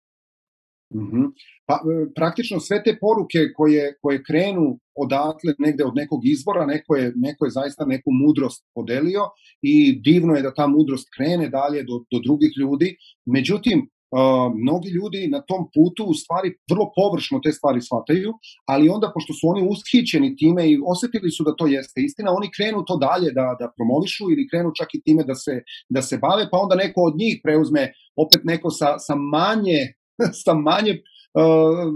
Mhm. 0.94 1.22
Pa, 1.66 1.74
e, 1.74 2.06
praktično 2.14 2.60
sve 2.60 2.82
te 2.84 2.96
poruke 3.00 3.38
koje, 3.56 3.94
koje 4.02 4.22
krenu 4.22 4.78
odatle 4.94 5.54
negde 5.58 5.84
od 5.84 5.94
nekog 5.96 6.20
izvora, 6.24 6.66
neko 6.66 6.96
je, 6.96 7.12
neko 7.16 7.44
je 7.44 7.50
zaista 7.50 7.84
neku 7.84 8.10
mudrost 8.22 8.64
podelio 8.74 9.22
i 9.62 10.00
divno 10.00 10.34
je 10.34 10.42
da 10.42 10.54
ta 10.54 10.66
mudrost 10.66 11.08
krene 11.16 11.48
dalje 11.48 11.82
do, 11.82 11.96
do 12.12 12.18
drugih 12.26 12.52
ljudi. 12.60 12.96
Međutim, 13.26 13.88
Uh, 14.10 14.52
mnogi 14.64 14.88
ljudi 14.98 15.28
na 15.36 15.40
tom 15.50 15.62
putu 15.74 16.02
u 16.12 16.14
stvari 16.14 16.48
vrlo 16.70 16.86
površno 16.98 17.40
te 17.44 17.52
stvari 17.52 17.80
shvataju, 17.80 18.30
ali 18.72 18.88
onda 18.88 19.10
pošto 19.14 19.32
su 19.34 19.44
oni 19.52 19.62
ushićeni 19.72 20.36
time 20.36 20.62
i 20.70 20.78
osetili 20.92 21.30
su 21.30 21.44
da 21.44 21.56
to 21.58 21.66
jeste 21.66 21.98
istina, 22.06 22.36
oni 22.38 22.48
krenu 22.56 22.84
to 22.88 22.96
dalje 23.06 23.30
da, 23.38 23.46
da 23.60 23.66
promovišu 23.76 24.24
ili 24.32 24.48
krenu 24.50 24.70
čak 24.78 24.88
i 24.94 25.02
time 25.06 25.22
da 25.30 25.34
se, 25.34 25.54
da 25.94 26.02
se 26.08 26.16
bave, 26.24 26.44
pa 26.50 26.56
onda 26.64 26.74
neko 26.84 27.00
od 27.08 27.14
njih 27.22 27.34
preuzme 27.44 27.82
opet 28.24 28.40
neko 28.44 28.70
sa, 28.70 28.88
sa 29.06 29.14
manje 29.34 29.80
sa 30.44 30.54
manje 30.54 30.92
uh, 31.34 31.92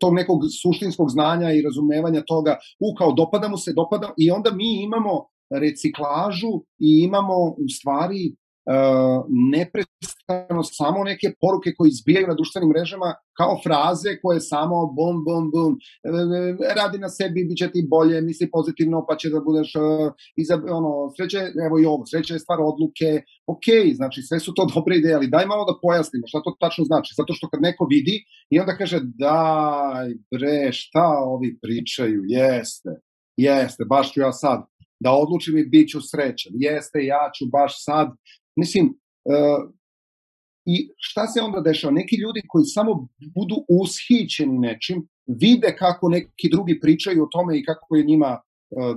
tog 0.00 0.14
nekog 0.14 0.40
suštinskog 0.62 1.10
znanja 1.10 1.52
i 1.52 1.62
razumevanja 1.62 2.22
toga, 2.26 2.58
u 2.80 2.94
kao 2.98 3.12
dopada 3.12 3.48
mu 3.48 3.56
se, 3.56 3.72
dopada, 3.76 4.12
i 4.16 4.30
onda 4.30 4.50
mi 4.52 4.82
imamo 4.82 5.26
reciklažu 5.50 6.52
i 6.78 7.04
imamo 7.04 7.36
u 7.44 7.68
stvari 7.68 8.34
neprestano 9.52 10.62
samo 10.62 11.04
neke 11.04 11.28
poruke 11.42 11.70
koje 11.76 11.88
izbijaju 11.88 12.26
na 12.26 12.34
društvenim 12.34 12.68
mrežama 12.68 13.10
kao 13.38 13.54
fraze 13.64 14.10
koje 14.22 14.40
samo 14.40 14.76
bum, 14.96 15.16
bum, 15.26 15.44
bum, 15.54 15.72
radi 16.80 16.98
na 16.98 17.08
sebi, 17.08 17.46
bit 17.48 17.58
će 17.58 17.68
ti 17.74 17.80
bolje, 17.94 18.20
misli 18.20 18.46
pozitivno, 18.56 18.98
pa 19.08 19.16
će 19.16 19.28
da 19.34 19.40
budeš 19.48 19.70
uh, 19.74 19.82
iza, 20.42 20.54
ono, 20.78 20.92
sreće, 21.16 21.40
evo 21.66 21.74
i 21.78 21.84
ovo, 21.92 22.02
sreće 22.10 22.34
je 22.34 22.44
stvar 22.44 22.58
odluke, 22.70 23.10
ok, 23.52 23.66
znači 23.98 24.18
sve 24.28 24.38
su 24.40 24.50
to 24.56 24.66
dobre 24.74 24.96
ideje, 24.96 25.14
ali 25.14 25.32
daj 25.34 25.46
malo 25.46 25.64
da 25.70 25.78
pojasnimo 25.82 26.26
šta 26.30 26.38
to 26.44 26.56
tačno 26.60 26.84
znači, 26.84 27.10
zato 27.16 27.32
što 27.36 27.48
kad 27.48 27.60
neko 27.68 27.84
vidi 27.94 28.16
i 28.50 28.60
onda 28.60 28.72
kaže 28.80 28.98
daj 29.24 30.08
bre, 30.32 30.72
šta 30.72 31.06
ovi 31.34 31.58
pričaju, 31.62 32.20
jeste, 32.26 32.90
jeste, 33.36 33.82
baš 33.92 34.12
ću 34.12 34.20
ja 34.20 34.32
sad 34.32 34.60
da 35.00 35.10
odlučim 35.12 35.58
i 35.58 35.68
bit 35.72 35.88
ću 35.92 36.00
srećan, 36.10 36.52
jeste, 36.54 36.98
ja 37.14 37.30
ću 37.36 37.44
baš 37.56 37.72
sad, 37.84 38.08
mislim, 38.58 38.86
uh, 38.86 39.60
i 40.66 40.76
šta 40.96 41.26
se 41.26 41.40
onda 41.40 41.60
dešava? 41.60 41.92
Neki 41.92 42.16
ljudi 42.16 42.40
koji 42.48 42.64
samo 42.64 42.92
budu 43.36 43.56
ushićeni 43.82 44.58
nečim, 44.58 45.08
vide 45.26 45.76
kako 45.78 46.08
neki 46.08 46.48
drugi 46.52 46.80
pričaju 46.80 47.22
o 47.22 47.32
tome 47.32 47.58
i 47.58 47.64
kako 47.64 47.96
je 47.96 48.04
njima 48.04 48.40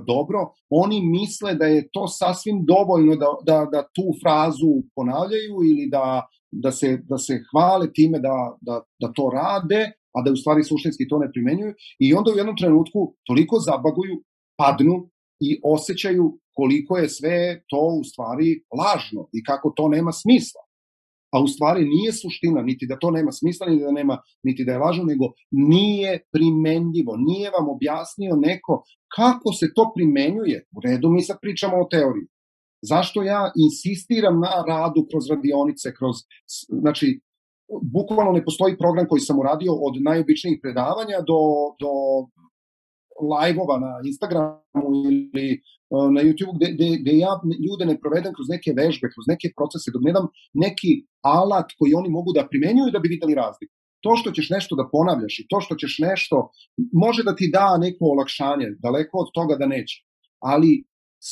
dobro, 0.06 0.38
oni 0.70 1.00
misle 1.00 1.54
da 1.54 1.66
je 1.66 1.88
to 1.92 2.08
sasvim 2.08 2.64
dovoljno 2.64 3.16
da, 3.16 3.26
da, 3.46 3.68
da 3.72 3.82
tu 3.82 4.06
frazu 4.22 4.72
ponavljaju 4.94 5.54
ili 5.70 5.88
da, 5.90 6.26
da, 6.50 6.72
se, 6.72 7.00
da 7.08 7.18
se 7.18 7.40
hvale 7.50 7.92
time 7.92 8.18
da, 8.18 8.56
da, 8.60 8.82
da 9.00 9.12
to 9.12 9.30
rade, 9.34 9.92
a 10.14 10.22
da 10.22 10.32
u 10.32 10.36
stvari 10.36 10.64
suštinski 10.64 11.08
to 11.08 11.18
ne 11.18 11.32
primenjuju 11.32 11.74
i 11.98 12.14
onda 12.14 12.30
u 12.30 12.36
jednom 12.36 12.56
trenutku 12.56 13.14
toliko 13.26 13.58
zabaguju, 13.58 14.22
padnu 14.56 15.10
i 15.46 15.60
osjećaju 15.64 16.24
koliko 16.56 16.96
je 16.96 17.08
sve 17.08 17.62
to 17.70 17.82
u 18.00 18.04
stvari 18.04 18.48
lažno 18.80 19.28
i 19.32 19.44
kako 19.44 19.72
to 19.76 19.88
nema 19.88 20.12
smisla 20.12 20.62
a 21.32 21.40
u 21.42 21.46
stvari 21.48 21.84
nije 21.84 22.12
suština, 22.12 22.62
niti 22.62 22.86
da 22.86 22.98
to 22.98 23.10
nema 23.10 23.32
smisla, 23.32 23.66
niti 23.66 23.84
da, 23.84 23.92
nema, 23.92 24.18
niti 24.42 24.64
da 24.64 24.72
je 24.72 24.78
važno, 24.78 25.04
nego 25.04 25.24
nije 25.50 26.10
primenljivo, 26.32 27.12
nije 27.16 27.50
vam 27.50 27.68
objasnio 27.68 28.34
neko 28.36 28.74
kako 29.16 29.52
se 29.52 29.66
to 29.76 29.92
primenjuje. 29.94 30.58
U 30.76 30.80
redu, 30.84 31.08
mi 31.10 31.22
sad 31.22 31.36
pričamo 31.40 31.76
o 31.76 31.88
teoriji. 31.90 32.26
Zašto 32.82 33.22
ja 33.22 33.52
insistiram 33.66 34.40
na 34.40 34.52
radu 34.68 35.06
kroz 35.10 35.24
radionice, 35.30 35.94
kroz, 35.98 36.16
znači, 36.82 37.20
bukvalno 37.96 38.32
ne 38.32 38.44
postoji 38.44 38.78
program 38.78 39.06
koji 39.08 39.20
sam 39.20 39.38
uradio 39.38 39.72
od 39.86 39.94
najobičnijih 40.08 40.58
predavanja 40.62 41.18
do, 41.30 41.40
do 41.82 41.92
live-ova 43.32 43.78
na 43.78 43.92
Instagramu 44.04 44.88
ili 45.10 45.60
na 45.90 46.20
YouTube 46.26 46.56
gde, 46.56 46.72
gde, 46.72 46.88
gde 47.02 47.12
ja 47.18 47.32
ljude 47.66 47.84
ne 47.86 48.00
provedem 48.00 48.32
kroz 48.34 48.48
neke 48.48 48.72
vežbe, 48.76 49.10
kroz 49.14 49.26
neke 49.28 49.52
procese, 49.56 49.92
dok 49.94 50.02
ne 50.04 50.12
dam 50.12 50.26
neki 50.54 50.92
alat 51.22 51.68
koji 51.78 51.94
oni 51.94 52.08
mogu 52.08 52.32
da 52.32 52.48
primenjuju 52.50 52.90
da 52.92 52.98
bi 52.98 53.08
videli 53.08 53.34
razliku. 53.34 53.74
To 54.04 54.16
što 54.16 54.30
ćeš 54.30 54.50
nešto 54.50 54.76
da 54.76 54.88
ponavljaš 54.92 55.38
i 55.38 55.46
to 55.48 55.60
što 55.60 55.74
ćeš 55.76 55.98
nešto, 55.98 56.50
može 56.92 57.22
da 57.22 57.36
ti 57.36 57.50
da 57.52 57.78
neko 57.78 58.04
olakšanje, 58.14 58.68
daleko 58.78 59.18
od 59.18 59.28
toga 59.34 59.56
da 59.56 59.66
neće. 59.66 60.04
Ali 60.40 60.84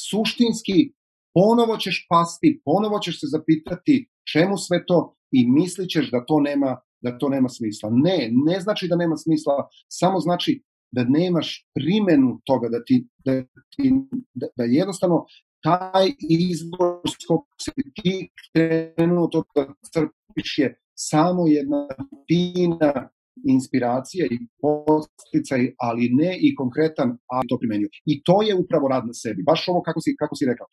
suštinski 0.09 0.93
ponovo 1.35 1.77
ćeš 1.77 2.07
pasti, 2.09 2.63
ponovo 2.65 2.99
ćeš 2.99 3.21
se 3.21 3.27
zapitati 3.27 4.09
čemu 4.33 4.57
sve 4.57 4.87
to 4.87 5.17
i 5.31 5.49
mislićeš 5.49 6.11
da 6.11 6.25
to 6.25 6.41
nema 6.41 6.81
da 7.03 7.19
to 7.19 7.29
nema 7.29 7.49
smisla. 7.49 7.91
Ne, 7.93 8.31
ne 8.33 8.61
znači 8.61 8.89
da 8.89 8.97
nema 8.97 9.17
smisla, 9.17 9.69
samo 9.89 10.21
znači 10.21 10.63
da 10.93 11.05
nemaš 11.05 11.67
primenu 11.75 12.41
toga, 12.45 12.69
da 12.69 12.85
ti, 12.85 13.07
da, 13.25 13.43
ti, 13.77 13.93
da, 14.35 14.47
da 14.57 14.65
jednostavno 14.65 15.27
taj 15.63 16.07
izbor 16.29 17.01
s 17.13 17.27
kog 17.27 17.45
se 17.65 17.73
ti 17.95 18.31
krenuo 18.53 19.27
to 19.27 19.45
da 19.55 19.67
crpiš 19.93 20.59
je 20.59 20.69
samo 20.95 21.47
jedna 21.47 21.89
fina 22.29 23.09
inspiracija 23.49 24.27
i 24.27 24.39
posticaj, 24.63 25.75
ali 25.79 26.09
ne 26.13 26.39
i 26.41 26.55
konkretan, 26.55 27.19
ali 27.27 27.49
to 27.49 27.59
primenju. 27.59 27.89
I 28.07 28.23
to 28.23 28.43
je 28.43 28.55
upravo 28.55 28.89
rad 28.89 29.07
na 29.07 29.13
sebi. 29.13 29.43
Baš 29.43 29.69
ovo 29.69 29.83
kako 29.83 30.01
si, 30.01 30.17
kako 30.19 30.37
si 30.37 30.47
rekao. 30.47 30.67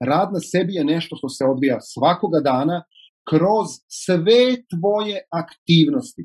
Rad 0.00 0.28
na 0.32 0.40
sebi 0.40 0.72
je 0.74 0.84
nešto 0.84 1.16
što 1.16 1.28
se 1.28 1.44
odvija 1.44 1.78
svakoga 1.80 2.40
dana 2.40 2.84
kroz 3.30 3.66
sve 3.88 4.44
tvoje 4.72 5.16
aktivnosti 5.42 6.22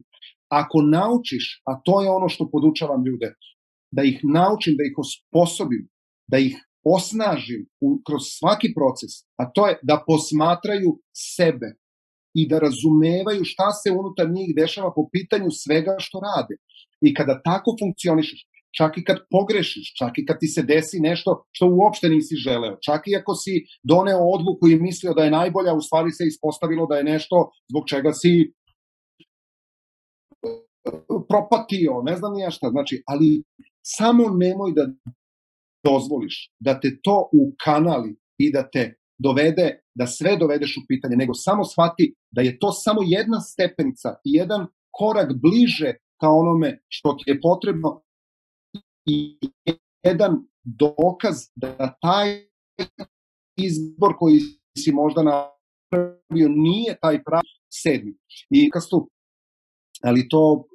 ako 0.50 0.82
naučiš, 0.82 1.62
a 1.70 1.82
to 1.86 2.02
je 2.02 2.10
ono 2.10 2.30
što 2.30 2.50
podučavam 2.52 3.06
ljude, 3.06 3.34
da 3.92 4.04
ih 4.04 4.20
naučim, 4.24 4.74
da 4.80 4.84
ih 4.90 4.96
osposobim, 4.98 5.84
da 6.32 6.38
ih 6.38 6.56
osnažim 6.96 7.62
u, 7.86 7.88
kroz 8.08 8.24
svaki 8.40 8.70
proces, 8.78 9.12
a 9.42 9.44
to 9.54 9.68
je 9.68 9.80
da 9.84 10.04
posmatraju 10.08 10.90
sebe 11.36 11.70
i 12.40 12.48
da 12.52 12.60
razumevaju 12.60 13.44
šta 13.52 13.70
se 13.82 13.90
unutar 14.00 14.28
njih 14.38 14.50
dešava 14.62 14.90
po 14.98 15.04
pitanju 15.14 15.50
svega 15.64 15.96
što 16.06 16.18
rade. 16.28 16.56
I 17.08 17.14
kada 17.18 17.42
tako 17.50 17.70
funkcionišeš, 17.82 18.40
čak 18.78 18.92
i 18.98 19.04
kad 19.08 19.18
pogrešiš, 19.36 19.86
čak 20.00 20.14
i 20.18 20.26
kad 20.28 20.38
ti 20.42 20.48
se 20.56 20.62
desi 20.72 20.98
nešto 21.10 21.30
što 21.56 21.66
uopšte 21.80 22.08
nisi 22.16 22.36
želeo, 22.46 22.76
čak 22.88 23.02
i 23.08 23.18
ako 23.20 23.34
si 23.44 23.54
doneo 23.92 24.22
odluku 24.36 24.64
i 24.68 24.80
mislio 24.88 25.14
da 25.18 25.24
je 25.24 25.38
najbolja, 25.40 25.74
u 25.74 25.82
stvari 25.88 26.12
se 26.18 26.24
ispostavilo 26.28 26.86
da 26.92 26.96
je 26.98 27.10
nešto 27.14 27.36
zbog 27.72 27.84
čega 27.92 28.12
si 28.22 28.34
propatio, 31.30 32.02
ne 32.04 32.16
znam 32.18 32.34
nija 32.34 32.50
šta, 32.52 32.70
znači, 32.70 33.04
ali 33.06 33.44
samo 33.82 34.24
nemoj 34.30 34.72
da 34.72 34.88
dozvoliš 35.84 36.52
da 36.60 36.80
te 36.80 37.00
to 37.04 37.30
ukanali 37.34 38.16
i 38.38 38.52
da 38.52 38.70
te 38.70 38.96
dovede, 39.18 39.82
da 39.96 40.08
sve 40.08 40.38
dovedeš 40.38 40.78
u 40.78 40.82
pitanje, 40.88 41.16
nego 41.16 41.34
samo 41.34 41.64
shvati 41.64 42.16
da 42.32 42.42
je 42.42 42.60
to 42.60 42.72
samo 42.72 43.02
jedna 43.06 43.40
stepenica 43.40 44.10
i 44.10 44.34
jedan 44.34 44.68
korak 44.92 45.32
bliže 45.42 45.94
ka 46.22 46.30
onome 46.30 46.80
što 46.88 47.14
ti 47.14 47.24
je 47.32 47.42
potrebno 47.42 48.02
i 49.06 49.40
jedan 50.04 50.38
dokaz 50.64 51.36
da 51.56 51.98
taj 52.02 52.48
izbor 53.56 54.14
koji 54.20 54.40
si 54.78 54.92
možda 54.92 55.24
napravio 55.24 56.50
nije 56.50 56.98
taj 57.02 57.24
pravi 57.24 57.48
sedmi. 57.70 58.18
I 58.50 58.70
kastu, 58.70 59.10
ali 60.04 60.30
to 60.30 60.68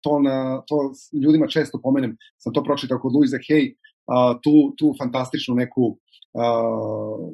to, 0.00 0.20
na, 0.20 0.62
to 0.66 0.92
ljudima 1.22 1.46
često 1.48 1.80
pomenem, 1.82 2.16
sam 2.38 2.52
to 2.52 2.62
pročitao 2.64 2.98
kod 2.98 3.12
Luisa 3.14 3.36
Hay, 3.36 3.74
a, 4.06 4.38
tu, 4.42 4.74
tu 4.78 4.94
fantastičnu 4.98 5.54
neku 5.54 5.98
a, 6.34 6.46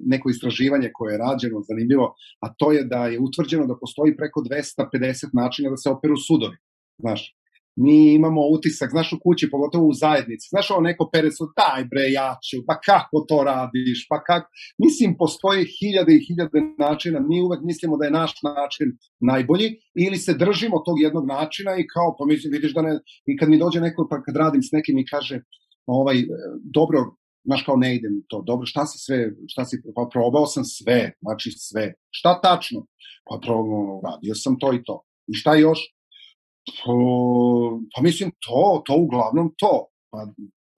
neko 0.07 0.30
istraživanje 0.30 0.91
koje 0.95 1.12
je 1.12 1.18
rađeno, 1.18 1.62
zanimljivo, 1.68 2.14
a 2.41 2.55
to 2.59 2.72
je 2.72 2.85
da 2.85 3.07
je 3.07 3.20
utvrđeno 3.20 3.66
da 3.66 3.78
postoji 3.80 4.16
preko 4.16 4.41
250 4.41 5.30
načina 5.32 5.70
da 5.70 5.76
se 5.76 5.91
operu 5.91 6.16
sudovi. 6.16 6.57
Znaš, 6.99 7.35
mi 7.77 8.14
imamo 8.14 8.41
utisak, 8.57 8.91
znaš 8.91 9.12
u 9.12 9.18
kući, 9.22 9.51
pogotovo 9.51 9.87
u 9.89 9.93
zajednici, 9.93 10.49
znaš 10.51 10.70
ovo 10.70 10.81
neko 10.81 11.11
pere 11.12 11.31
su, 11.31 11.45
daj 11.59 11.85
bre, 11.85 12.05
ja 12.20 12.37
ću, 12.47 12.57
pa 12.66 12.75
kako 12.81 13.16
to 13.29 13.39
radiš, 13.45 14.07
pa 14.11 14.22
kako, 14.29 14.49
mislim, 14.79 15.16
postoje 15.18 15.66
hiljade 15.77 16.12
i 16.14 16.25
hiljade 16.27 16.59
načina, 16.79 17.18
mi 17.20 17.43
uvek 17.43 17.61
mislimo 17.64 17.97
da 17.97 18.05
je 18.05 18.18
naš 18.20 18.33
način 18.43 18.89
najbolji, 19.20 19.68
ili 20.05 20.16
se 20.16 20.35
držimo 20.35 20.77
tog 20.87 20.97
jednog 21.01 21.27
načina 21.27 21.72
i 21.77 21.89
kao, 21.95 22.16
pa 22.18 22.25
mislim, 22.27 22.53
vidiš 22.53 22.75
da 22.75 22.83
ne, 22.83 22.93
i 23.27 23.37
kad 23.37 23.49
mi 23.49 23.59
dođe 23.59 23.81
neko, 23.81 24.07
pa 24.11 24.22
kad 24.22 24.37
radim 24.37 24.62
s 24.62 24.72
nekim 24.72 24.99
i 24.99 25.07
kaže, 25.07 25.41
ovaj, 25.87 26.16
dobro, 26.79 26.99
znaš 27.45 27.62
kao 27.62 27.77
ne 27.77 27.97
idem 27.97 28.22
to, 28.29 28.43
dobro, 28.47 28.66
šta 28.66 28.87
si 28.87 28.99
sve, 28.99 29.18
šta 29.49 29.64
si, 29.64 29.77
pa 29.97 30.09
probao 30.12 30.47
sam 30.47 30.64
sve, 30.64 31.12
znači 31.22 31.51
sve, 31.51 31.95
šta 32.11 32.41
tačno? 32.41 32.87
Pa 33.29 33.39
probao, 33.47 34.01
radio 34.05 34.35
sam 34.35 34.59
to 34.59 34.72
i 34.72 34.83
to. 34.85 35.05
I 35.27 35.35
šta 35.35 35.55
još? 35.55 35.93
Pa 37.93 38.03
mislim, 38.03 38.31
to, 38.47 38.83
to 38.87 38.95
uglavnom 38.97 39.55
to. 39.59 39.87
Pa 40.11 40.19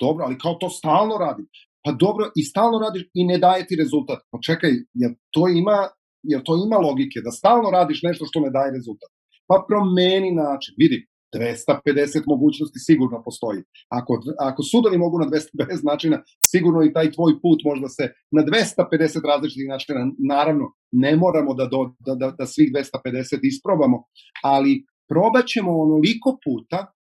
dobro, 0.00 0.24
ali 0.24 0.38
kao 0.38 0.54
to 0.54 0.68
stalno 0.70 1.16
radim. 1.18 1.46
Pa 1.84 1.92
dobro, 1.92 2.24
i 2.36 2.42
stalno 2.44 2.78
radiš 2.78 3.02
i 3.14 3.24
ne 3.24 3.38
daje 3.38 3.66
ti 3.66 3.76
rezultat. 3.76 4.20
Pa 4.30 4.38
čekaj, 4.46 4.70
jer 4.94 5.10
to 5.30 5.48
ima, 5.48 5.78
jer 6.22 6.40
to 6.44 6.52
ima 6.66 6.76
logike, 6.88 7.20
da 7.24 7.30
stalno 7.30 7.70
radiš 7.70 8.00
nešto 8.02 8.24
što 8.26 8.40
ne 8.40 8.50
daje 8.50 8.72
rezultat. 8.72 9.10
Pa 9.48 9.64
promeni 9.68 10.30
način. 10.34 10.74
Vidi, 10.78 10.98
250 11.34 12.22
mogućnosti 12.26 12.78
sigurno 12.78 13.22
postoji. 13.24 13.60
Ako, 13.98 14.12
ako 14.38 14.62
sudovi 14.62 14.98
mogu 14.98 15.18
na 15.18 15.26
250 15.26 15.84
načina, 15.90 16.22
sigurno 16.50 16.80
i 16.84 16.92
taj 16.92 17.10
tvoj 17.16 17.32
put 17.42 17.58
možda 17.64 17.88
se 17.88 18.04
na 18.36 18.42
250 18.42 19.26
različitih 19.30 19.68
načina, 19.68 20.00
naravno, 20.32 20.66
ne 20.92 21.16
moramo 21.16 21.54
da, 21.54 21.66
do, 21.66 21.80
da, 22.06 22.14
da, 22.14 22.28
da 22.38 22.46
svih 22.46 22.68
250 22.72 23.38
isprobamo, 23.42 23.96
ali 24.42 24.84
probat 25.08 25.46
ćemo 25.46 25.70
onoliko 25.84 26.38
puta 26.44 26.92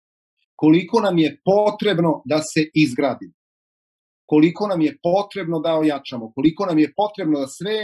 koliko 0.55 1.01
nam 1.01 1.17
je 1.17 1.41
potrebno 1.45 2.21
da 2.25 2.37
se 2.37 2.69
izgradimo. 2.73 3.33
Koliko 4.25 4.67
nam 4.67 4.81
je 4.81 4.97
potrebno 5.03 5.59
da 5.59 5.75
ojačamo, 5.75 6.31
koliko 6.35 6.65
nam 6.65 6.79
je 6.79 6.93
potrebno 6.95 7.39
da 7.39 7.47
sve 7.47 7.77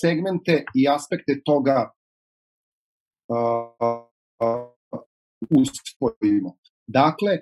segmente 0.00 0.64
i 0.74 0.88
aspekte 0.88 1.42
toga 1.44 1.90
uh, 3.28 3.98
uh, 4.42 4.72
usvojimo. 5.60 6.50
Dakle, 6.86 7.38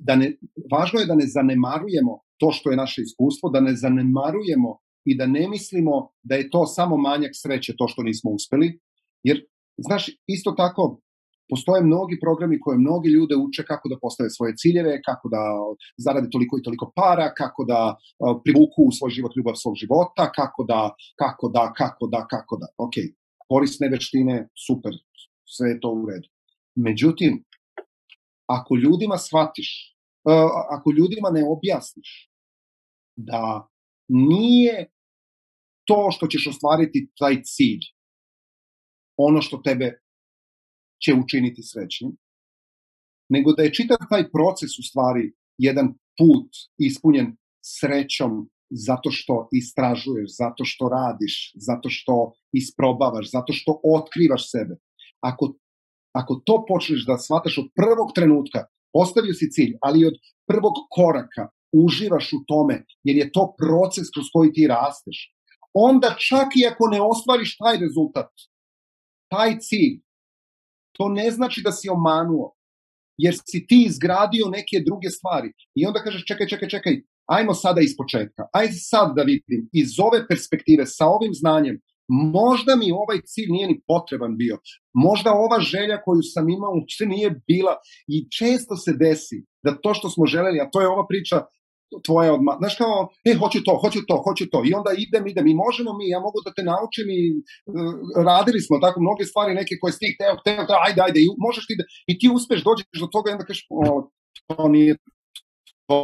da 0.00 0.16
ne, 0.16 0.36
važno 0.72 1.00
je 1.00 1.06
da 1.06 1.14
ne 1.14 1.26
zanemarujemo 1.26 2.20
to 2.40 2.52
što 2.52 2.70
je 2.70 2.76
naše 2.76 3.02
iskustvo, 3.02 3.50
da 3.50 3.60
ne 3.60 3.74
zanemarujemo 3.76 4.78
i 5.04 5.16
da 5.18 5.26
ne 5.26 5.48
mislimo 5.48 6.10
da 6.22 6.34
je 6.34 6.50
to 6.50 6.66
samo 6.66 6.96
manjak 6.96 7.30
sreće 7.34 7.74
to 7.76 7.88
što 7.88 8.02
nismo 8.02 8.30
uspeli, 8.30 8.80
jer, 9.22 9.44
znaš, 9.76 10.10
isto 10.26 10.52
tako, 10.52 11.00
postoje 11.48 11.82
mnogi 11.82 12.18
programi 12.20 12.60
koje 12.60 12.78
mnogi 12.78 13.08
ljude 13.08 13.34
uče 13.36 13.62
kako 13.64 13.88
da 13.88 14.00
postave 14.00 14.30
svoje 14.30 14.52
ciljeve, 14.56 15.00
kako 15.08 15.28
da 15.28 15.42
zarade 15.96 16.28
toliko 16.30 16.58
i 16.58 16.62
toliko 16.62 16.92
para, 16.96 17.34
kako 17.34 17.64
da 17.64 17.80
privuku 18.44 18.80
u 18.88 18.92
svoj 18.98 19.10
život 19.10 19.32
ljubav 19.36 19.54
svog 19.62 19.74
života, 19.82 20.32
kako 20.38 20.64
da, 20.64 20.80
kako 21.22 21.48
da, 21.48 21.72
kako 21.80 22.06
da, 22.06 22.26
kako 22.32 22.56
da. 22.56 22.66
Ok, 22.78 22.96
korisne 23.48 23.88
veštine, 23.88 24.48
super, 24.66 24.92
sve 25.54 25.70
je 25.70 25.80
to 25.80 25.90
u 25.90 26.06
redu. 26.10 26.28
Međutim, 26.76 27.44
ako 28.46 28.76
ljudima 28.76 29.16
shvatiš, 29.18 29.70
ako 30.70 30.90
ljudima 30.98 31.30
ne 31.30 31.42
objasniš 31.48 32.30
da 33.16 33.68
nije 34.08 34.90
to 35.84 36.10
što 36.10 36.26
ćeš 36.26 36.46
ostvariti 36.46 37.10
taj 37.18 37.42
cilj, 37.42 37.80
ono 39.16 39.42
što 39.42 39.56
tebe 39.64 40.00
će 41.04 41.14
učiniti 41.14 41.62
srećnim, 41.62 42.16
nego 43.28 43.52
da 43.52 43.62
je 43.62 43.74
čitav 43.74 43.98
taj 44.10 44.30
proces 44.30 44.78
u 44.78 44.82
stvari 44.82 45.32
jedan 45.58 45.88
put 46.18 46.50
ispunjen 46.78 47.36
srećom 47.62 48.48
zato 48.70 49.10
što 49.10 49.48
istražuješ, 49.52 50.28
zato 50.36 50.64
što 50.64 50.88
radiš, 50.88 51.52
zato 51.54 51.88
što 51.88 52.32
isprobavaš, 52.52 53.30
zato 53.30 53.52
što 53.52 53.80
otkrivaš 53.84 54.50
sebe. 54.50 54.74
Ako, 55.20 55.54
ako 56.12 56.34
to 56.34 56.64
počneš 56.68 57.06
da 57.06 57.18
shvataš 57.18 57.58
od 57.58 57.68
prvog 57.74 58.12
trenutka, 58.14 58.66
postavio 58.92 59.34
si 59.34 59.50
cilj, 59.50 59.72
ali 59.80 60.06
od 60.06 60.14
prvog 60.46 60.74
koraka 60.90 61.48
uživaš 61.72 62.32
u 62.32 62.44
tome, 62.46 62.84
jer 63.04 63.16
je 63.16 63.32
to 63.32 63.54
proces 63.58 64.06
kroz 64.14 64.26
koji 64.32 64.52
ti 64.52 64.66
rasteš, 64.66 65.34
onda 65.74 66.16
čak 66.28 66.48
i 66.56 66.66
ako 66.66 66.88
ne 66.88 67.00
ostvariš 67.00 67.56
taj 67.56 67.76
rezultat, 67.78 68.30
taj 69.30 69.58
cilj, 69.58 70.00
to 70.98 71.08
ne 71.08 71.30
znači 71.30 71.62
da 71.64 71.72
si 71.72 71.88
omanuo, 71.88 72.54
jer 73.16 73.34
si 73.34 73.66
ti 73.66 73.84
izgradio 73.86 74.46
neke 74.48 74.84
druge 74.86 75.10
stvari. 75.10 75.52
I 75.74 75.86
onda 75.86 76.02
kažeš, 76.02 76.24
čekaj, 76.24 76.48
čekaj, 76.48 76.68
čekaj, 76.68 77.02
ajmo 77.26 77.54
sada 77.54 77.80
iz 77.80 77.96
početka, 77.96 78.42
ajde 78.52 78.72
sad 78.72 79.16
da 79.16 79.22
vidim 79.22 79.68
iz 79.72 80.00
ove 80.00 80.26
perspektive, 80.28 80.86
sa 80.86 81.06
ovim 81.06 81.34
znanjem, 81.34 81.80
možda 82.08 82.76
mi 82.76 82.92
ovaj 82.92 83.18
cilj 83.24 83.50
nije 83.50 83.66
ni 83.66 83.80
potreban 83.86 84.36
bio. 84.36 84.58
Možda 84.94 85.32
ova 85.32 85.60
želja 85.60 86.02
koju 86.04 86.22
sam 86.22 86.48
imao 86.48 86.72
uopšte 86.74 87.06
nije 87.06 87.30
bila 87.46 87.74
i 88.06 88.26
često 88.38 88.76
se 88.76 88.92
desi 88.92 89.44
da 89.64 89.76
to 89.82 89.94
što 89.94 90.10
smo 90.10 90.26
želeli, 90.26 90.60
a 90.60 90.70
to 90.70 90.80
je 90.80 90.88
ova 90.88 91.06
priča 91.08 91.36
tvoje 92.06 92.28
odma, 92.32 92.52
znaš 92.60 92.74
kao, 92.82 92.96
e, 93.28 93.32
hoću 93.42 93.58
to, 93.66 93.72
hoću 93.82 94.00
to, 94.08 94.16
hoću 94.26 94.44
to, 94.52 94.58
i 94.68 94.74
onda 94.78 94.90
idem, 95.06 95.24
idem, 95.26 95.46
i 95.46 95.60
možemo 95.64 95.90
mi, 95.98 96.04
ja 96.14 96.20
mogu 96.26 96.38
da 96.44 96.50
te 96.56 96.62
naučim 96.72 97.06
i 97.20 97.22
uh, 97.34 97.94
radili 98.30 98.60
smo 98.66 98.74
tako 98.84 98.98
mnoge 99.00 99.24
stvari, 99.30 99.58
neke 99.60 99.74
koje 99.80 99.92
si 99.92 99.98
ti 100.02 100.14
hteo, 100.14 100.34
hteo, 100.40 100.78
ajde, 100.86 101.00
ajde, 101.06 101.18
i 101.20 101.28
možeš 101.46 101.64
ti 101.68 101.74
da, 101.78 101.84
i 102.10 102.12
ti 102.18 102.26
uspeš, 102.36 102.60
dođeš 102.68 103.00
do 103.02 103.08
toga 103.14 103.26
i 103.30 103.36
onda 103.36 103.46
kažeš, 103.48 103.66
o, 103.70 104.10
to 104.46 104.68
nije 104.68 104.92
to, 105.86 105.96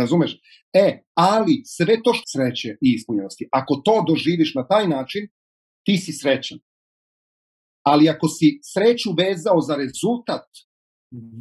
razumeš? 0.00 0.40
E, 0.72 1.02
ali 1.14 1.62
sve 1.64 2.02
to 2.04 2.12
što 2.14 2.26
sreće 2.26 2.68
i 2.68 2.88
ispunjenosti, 2.96 3.48
ako 3.52 3.82
to 3.84 4.04
doživiš 4.08 4.54
na 4.54 4.66
taj 4.66 4.88
način, 4.88 5.22
ti 5.86 5.96
si 5.96 6.12
srećan. 6.12 6.58
Ali 7.82 8.08
ako 8.08 8.28
si 8.28 8.60
sreću 8.72 9.10
vezao 9.18 9.60
za 9.60 9.76
rezultat, 9.76 10.46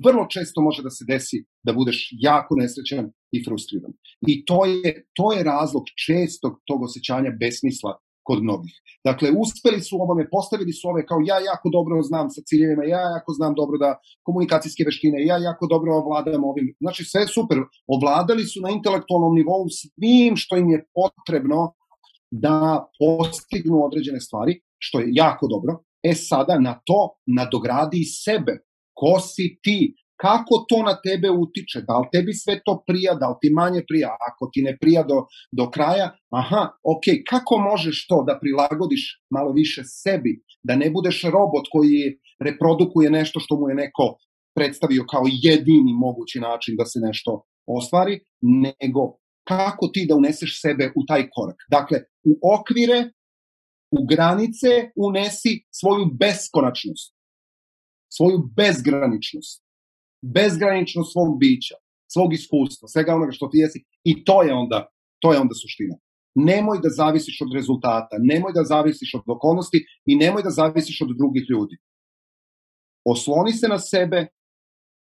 vrlo 0.05 0.27
često 0.29 0.61
može 0.61 0.81
da 0.83 0.89
se 0.89 1.05
desi 1.07 1.37
da 1.65 1.73
budeš 1.73 2.09
jako 2.11 2.55
nesrećan 2.55 3.05
i 3.35 3.43
frustriran. 3.45 3.91
I 4.27 4.45
to 4.45 4.65
je, 4.65 4.91
to 5.17 5.33
je 5.33 5.43
razlog 5.43 5.83
čestog 6.05 6.53
tog 6.65 6.83
osjećanja 6.83 7.31
besmisla 7.39 7.91
kod 8.27 8.43
mnogih. 8.43 8.75
Dakle, 9.09 9.27
uspeli 9.43 9.81
su 9.87 9.95
ovome, 10.05 10.23
postavili 10.35 10.73
su 10.73 10.83
ove 10.91 11.01
kao 11.09 11.19
ja 11.31 11.37
jako 11.51 11.67
dobro 11.77 11.95
znam 12.09 12.27
sa 12.35 12.41
ciljevima, 12.47 12.83
ja 12.83 13.01
jako 13.15 13.31
znam 13.37 13.53
dobro 13.61 13.77
da 13.83 13.89
komunikacijske 14.27 14.83
veštine, 14.89 15.25
ja 15.31 15.37
jako 15.49 15.63
dobro 15.73 15.89
ovladam 16.01 16.43
ovim. 16.51 16.67
Znači, 16.83 17.01
sve 17.11 17.21
je 17.21 17.33
super. 17.37 17.57
Ovladali 17.95 18.43
su 18.51 18.57
na 18.65 18.69
intelektualnom 18.77 19.33
nivou 19.39 19.63
svim 19.79 20.33
što 20.41 20.57
im 20.57 20.69
je 20.73 20.79
potrebno 20.99 21.59
da 22.31 22.55
postignu 23.01 23.77
određene 23.87 24.19
stvari, 24.19 24.53
što 24.85 24.99
je 24.99 25.07
jako 25.23 25.47
dobro. 25.53 25.71
E 26.03 26.13
sada 26.13 26.59
na 26.59 26.73
to 26.87 26.99
nadogradi 27.37 28.03
sebe 28.25 28.53
ko 28.99 29.19
si 29.19 29.59
ti, 29.63 29.93
kako 30.21 30.65
to 30.69 30.77
na 30.83 30.95
tebe 31.05 31.29
utiče, 31.29 31.81
da 31.87 31.99
li 32.01 32.07
tebi 32.13 32.33
sve 32.33 32.55
to 32.65 32.73
prija, 32.87 33.13
da 33.21 33.27
li 33.31 33.37
ti 33.41 33.49
manje 33.53 33.81
prija, 33.89 34.09
ako 34.29 34.49
ti 34.53 34.61
ne 34.67 34.73
prija 34.81 35.03
do, 35.03 35.17
do 35.59 35.69
kraja, 35.75 36.07
aha, 36.41 36.63
ok, 36.93 37.05
kako 37.29 37.59
možeš 37.69 38.07
to 38.09 38.23
da 38.27 38.39
prilagodiš 38.41 39.03
malo 39.35 39.51
više 39.51 39.81
sebi, 39.85 40.41
da 40.63 40.75
ne 40.75 40.89
budeš 40.89 41.23
robot 41.23 41.65
koji 41.71 42.17
reprodukuje 42.47 43.09
nešto 43.09 43.39
što 43.39 43.59
mu 43.59 43.69
je 43.69 43.75
neko 43.75 44.05
predstavio 44.57 45.05
kao 45.11 45.25
jedini 45.47 45.93
mogući 45.93 46.39
način 46.39 46.75
da 46.79 46.85
se 46.85 46.99
nešto 46.99 47.43
ostvari, 47.67 48.19
nego 48.65 49.01
kako 49.47 49.87
ti 49.93 50.05
da 50.09 50.15
uneseš 50.15 50.61
sebe 50.61 50.91
u 50.95 51.05
taj 51.07 51.29
korak. 51.35 51.59
Dakle, 51.71 51.97
u 52.29 52.33
okvire, 52.55 52.99
u 53.97 53.99
granice 54.11 54.71
unesi 54.95 55.53
svoju 55.79 56.05
beskonačnost 56.19 57.16
svoju 58.09 58.37
bezgraničnost, 58.55 59.63
bezgraničnost 60.21 61.11
svog 61.11 61.39
bića, 61.39 61.75
svog 62.13 62.33
iskustva, 62.33 62.87
svega 62.87 63.15
onoga 63.15 63.31
što 63.31 63.47
ti 63.47 63.57
jesi 63.57 63.79
i 64.03 64.23
to 64.25 64.43
je 64.43 64.53
onda, 64.53 64.87
to 65.21 65.33
je 65.33 65.39
onda 65.39 65.53
suština. 65.53 65.95
Nemoj 66.35 66.77
da 66.83 66.89
zavisiš 66.89 67.41
od 67.41 67.51
rezultata, 67.55 68.15
nemoj 68.19 68.51
da 68.53 68.63
zavisiš 68.63 69.13
od 69.13 69.23
okolnosti 69.27 69.79
i 70.05 70.15
nemoj 70.15 70.43
da 70.43 70.49
zavisiš 70.49 71.01
od 71.01 71.11
drugih 71.17 71.43
ljudi. 71.49 71.75
Osloni 73.05 73.51
se 73.51 73.67
na 73.67 73.79
sebe, 73.79 74.27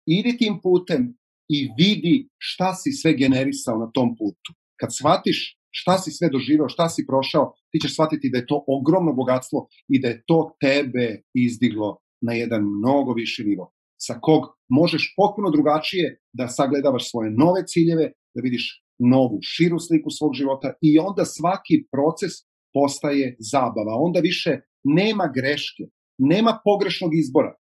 idi 0.05 0.37
tim 0.37 0.59
putem 0.63 1.01
i 1.49 1.57
vidi 1.77 2.29
šta 2.37 2.73
si 2.73 2.91
sve 2.91 3.13
generisao 3.13 3.77
na 3.77 3.91
tom 3.91 4.15
putu. 4.17 4.49
Kad 4.79 4.89
shvatiš 4.97 5.59
šta 5.71 5.97
si 5.97 6.11
sve 6.11 6.29
doživao, 6.29 6.69
šta 6.69 6.89
si 6.89 7.05
prošao, 7.07 7.53
ti 7.71 7.79
ćeš 7.81 7.93
shvatiti 7.93 8.29
da 8.31 8.37
je 8.37 8.47
to 8.47 8.63
ogromno 8.67 9.13
bogatstvo 9.13 9.67
i 9.87 10.01
da 10.01 10.07
je 10.07 10.23
to 10.27 10.39
tebe 10.61 11.21
izdiglo 11.33 11.97
na 12.21 12.33
jedan 12.33 12.61
mnogo 12.63 13.13
viši 13.13 13.43
nivo, 13.43 13.73
sa 14.01 14.19
kog 14.21 14.43
možeš 14.69 15.13
potpuno 15.17 15.49
drugačije 15.51 16.21
da 16.33 16.47
sagledavaš 16.47 17.09
svoje 17.11 17.31
nove 17.31 17.61
ciljeve, 17.67 18.11
da 18.35 18.41
vidiš 18.41 18.83
novu, 18.99 19.39
širu 19.41 19.79
sliku 19.79 20.09
svog 20.09 20.33
života 20.33 20.73
i 20.81 20.99
onda 20.99 21.25
svaki 21.25 21.75
proces 21.91 22.31
postaje 22.73 23.35
zabava. 23.39 23.93
Onda 24.05 24.19
više 24.19 24.51
nema 24.83 25.31
greške, 25.35 25.83
nema 26.17 26.59
pogrešnog 26.63 27.11
izbora. 27.15 27.53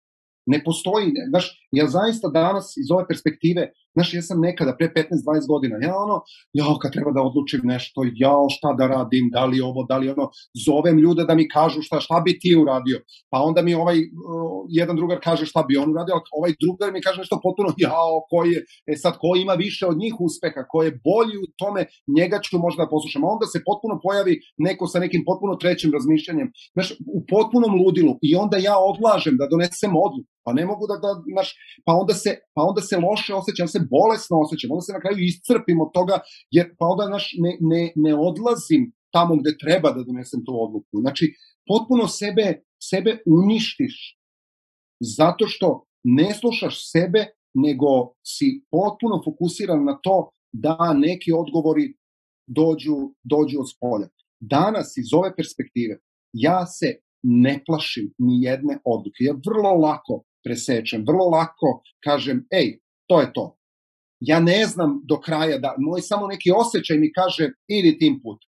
Ne 0.46 0.64
postoji, 0.64 1.06
znaš, 1.28 1.68
ja 1.72 1.86
zaista 1.86 2.28
danas 2.28 2.66
iz 2.82 2.90
ove 2.90 3.04
perspektive, 3.08 3.72
znaš, 3.98 4.14
ja 4.14 4.22
sam 4.22 4.38
nekada 4.48 4.72
pre 4.78 4.86
15-20 4.96 5.48
godina, 5.52 5.76
ja 5.88 5.94
ono, 6.04 6.16
ja 6.60 6.66
kad 6.82 6.90
treba 6.96 7.10
da 7.16 7.22
odlučim 7.28 7.60
nešto, 7.74 7.98
ja 8.24 8.36
šta 8.54 8.70
da 8.78 8.86
radim, 8.94 9.24
da 9.36 9.44
li 9.50 9.58
ovo, 9.60 9.80
da 9.90 9.96
li 9.98 10.10
ono, 10.14 10.26
zovem 10.66 10.96
ljude 11.04 11.22
da 11.28 11.34
mi 11.34 11.48
kažu 11.56 11.78
šta, 11.82 11.96
šta 12.06 12.16
bi 12.24 12.38
ti 12.42 12.50
uradio, 12.62 12.98
pa 13.32 13.38
onda 13.48 13.60
mi 13.62 13.74
ovaj 13.74 13.98
uh, 13.98 14.58
jedan 14.80 14.96
drugar 14.96 15.18
kaže 15.28 15.44
šta 15.52 15.60
bi 15.68 15.76
on 15.82 15.90
uradio, 15.90 16.14
ovaj 16.38 16.52
drugar 16.64 16.88
mi 16.92 17.04
kaže 17.06 17.18
nešto 17.24 17.40
potpuno, 17.46 17.68
jao, 17.86 18.14
koji 18.30 18.48
je, 18.54 18.60
e 18.90 18.94
sad, 19.02 19.14
ko 19.22 19.30
ima 19.44 19.54
više 19.64 19.86
od 19.86 19.96
njih 20.02 20.14
uspeha, 20.28 20.60
ko 20.72 20.78
je 20.82 20.96
bolji 21.08 21.36
u 21.44 21.46
tome, 21.60 21.80
njega 22.18 22.38
ću 22.44 22.58
možda 22.64 22.78
da 22.82 22.92
poslušam, 22.94 23.24
a 23.24 23.32
onda 23.34 23.46
se 23.52 23.66
potpuno 23.68 23.94
pojavi 24.04 24.34
neko 24.66 24.84
sa 24.92 24.98
nekim 25.04 25.22
potpuno 25.28 25.52
trećim 25.62 25.90
razmišljanjem, 25.96 26.48
znaš, 26.74 26.88
u 27.16 27.20
potpunom 27.32 27.72
ludilu. 27.80 28.12
I 28.28 28.30
onda 28.42 28.56
ja 28.68 28.76
odlažem 28.90 29.34
da 29.40 29.50
donesem 29.52 29.92
odluku, 30.06 30.37
pa 30.48 30.52
ne 30.52 30.64
mogu 30.70 30.84
da, 30.90 30.96
da 31.04 31.10
znaš, 31.34 31.48
pa 31.86 31.92
onda 32.00 32.14
se, 32.22 32.30
pa 32.54 32.60
onda 32.68 32.80
se 32.88 32.96
loše 33.06 33.32
osjećam, 33.40 33.68
se 33.74 33.80
bolesno 33.96 34.34
osjećam, 34.44 34.72
onda 34.74 34.84
se 34.86 34.96
na 34.96 35.02
kraju 35.04 35.18
iscrpim 35.30 35.78
od 35.84 35.90
toga, 35.98 36.16
jer 36.56 36.66
pa 36.78 36.84
onda 36.92 37.04
znaš, 37.12 37.24
ne, 37.44 37.52
ne, 37.72 37.82
ne 38.04 38.12
odlazim 38.28 38.82
tamo 39.16 39.32
gde 39.40 39.50
treba 39.64 39.88
da 39.96 40.06
donesem 40.08 40.40
tu 40.46 40.52
odluku. 40.64 40.94
Znači, 41.04 41.24
potpuno 41.70 42.04
sebe, 42.20 42.46
sebe 42.90 43.10
uništiš 43.38 43.96
zato 45.18 45.44
što 45.52 45.68
ne 46.04 46.28
slušaš 46.40 46.74
sebe, 46.94 47.20
nego 47.64 47.90
si 48.32 48.46
potpuno 48.74 49.16
fokusiran 49.26 49.84
na 49.90 49.94
to 50.04 50.16
da 50.64 50.92
neki 51.06 51.30
odgovori 51.42 51.86
dođu, 52.58 52.96
dođu 53.32 53.56
od 53.62 53.68
spolja. 53.74 54.08
Danas 54.40 54.88
iz 55.02 55.08
ove 55.18 55.30
perspektive 55.36 55.94
ja 56.32 56.66
se 56.66 56.88
ne 57.22 57.54
plašim 57.66 58.06
ni 58.18 58.34
jedne 58.42 58.74
odluke. 58.84 59.20
Ja 59.20 59.34
vrlo 59.48 59.72
lako 59.86 60.22
presečem. 60.44 61.04
Vrlo 61.08 61.24
lako 61.28 61.82
kažem, 62.04 62.46
ej, 62.50 62.78
to 63.08 63.20
je 63.20 63.32
to. 63.32 63.54
Ja 64.20 64.40
ne 64.40 64.66
znam 64.66 65.00
do 65.08 65.20
kraja 65.20 65.58
da, 65.58 65.74
moj 65.78 66.00
samo 66.00 66.26
neki 66.26 66.50
osjećaj 66.50 66.98
mi 66.98 67.12
kaže, 67.12 67.50
idi 67.68 67.98
tim 67.98 68.20
putem. 68.22 68.48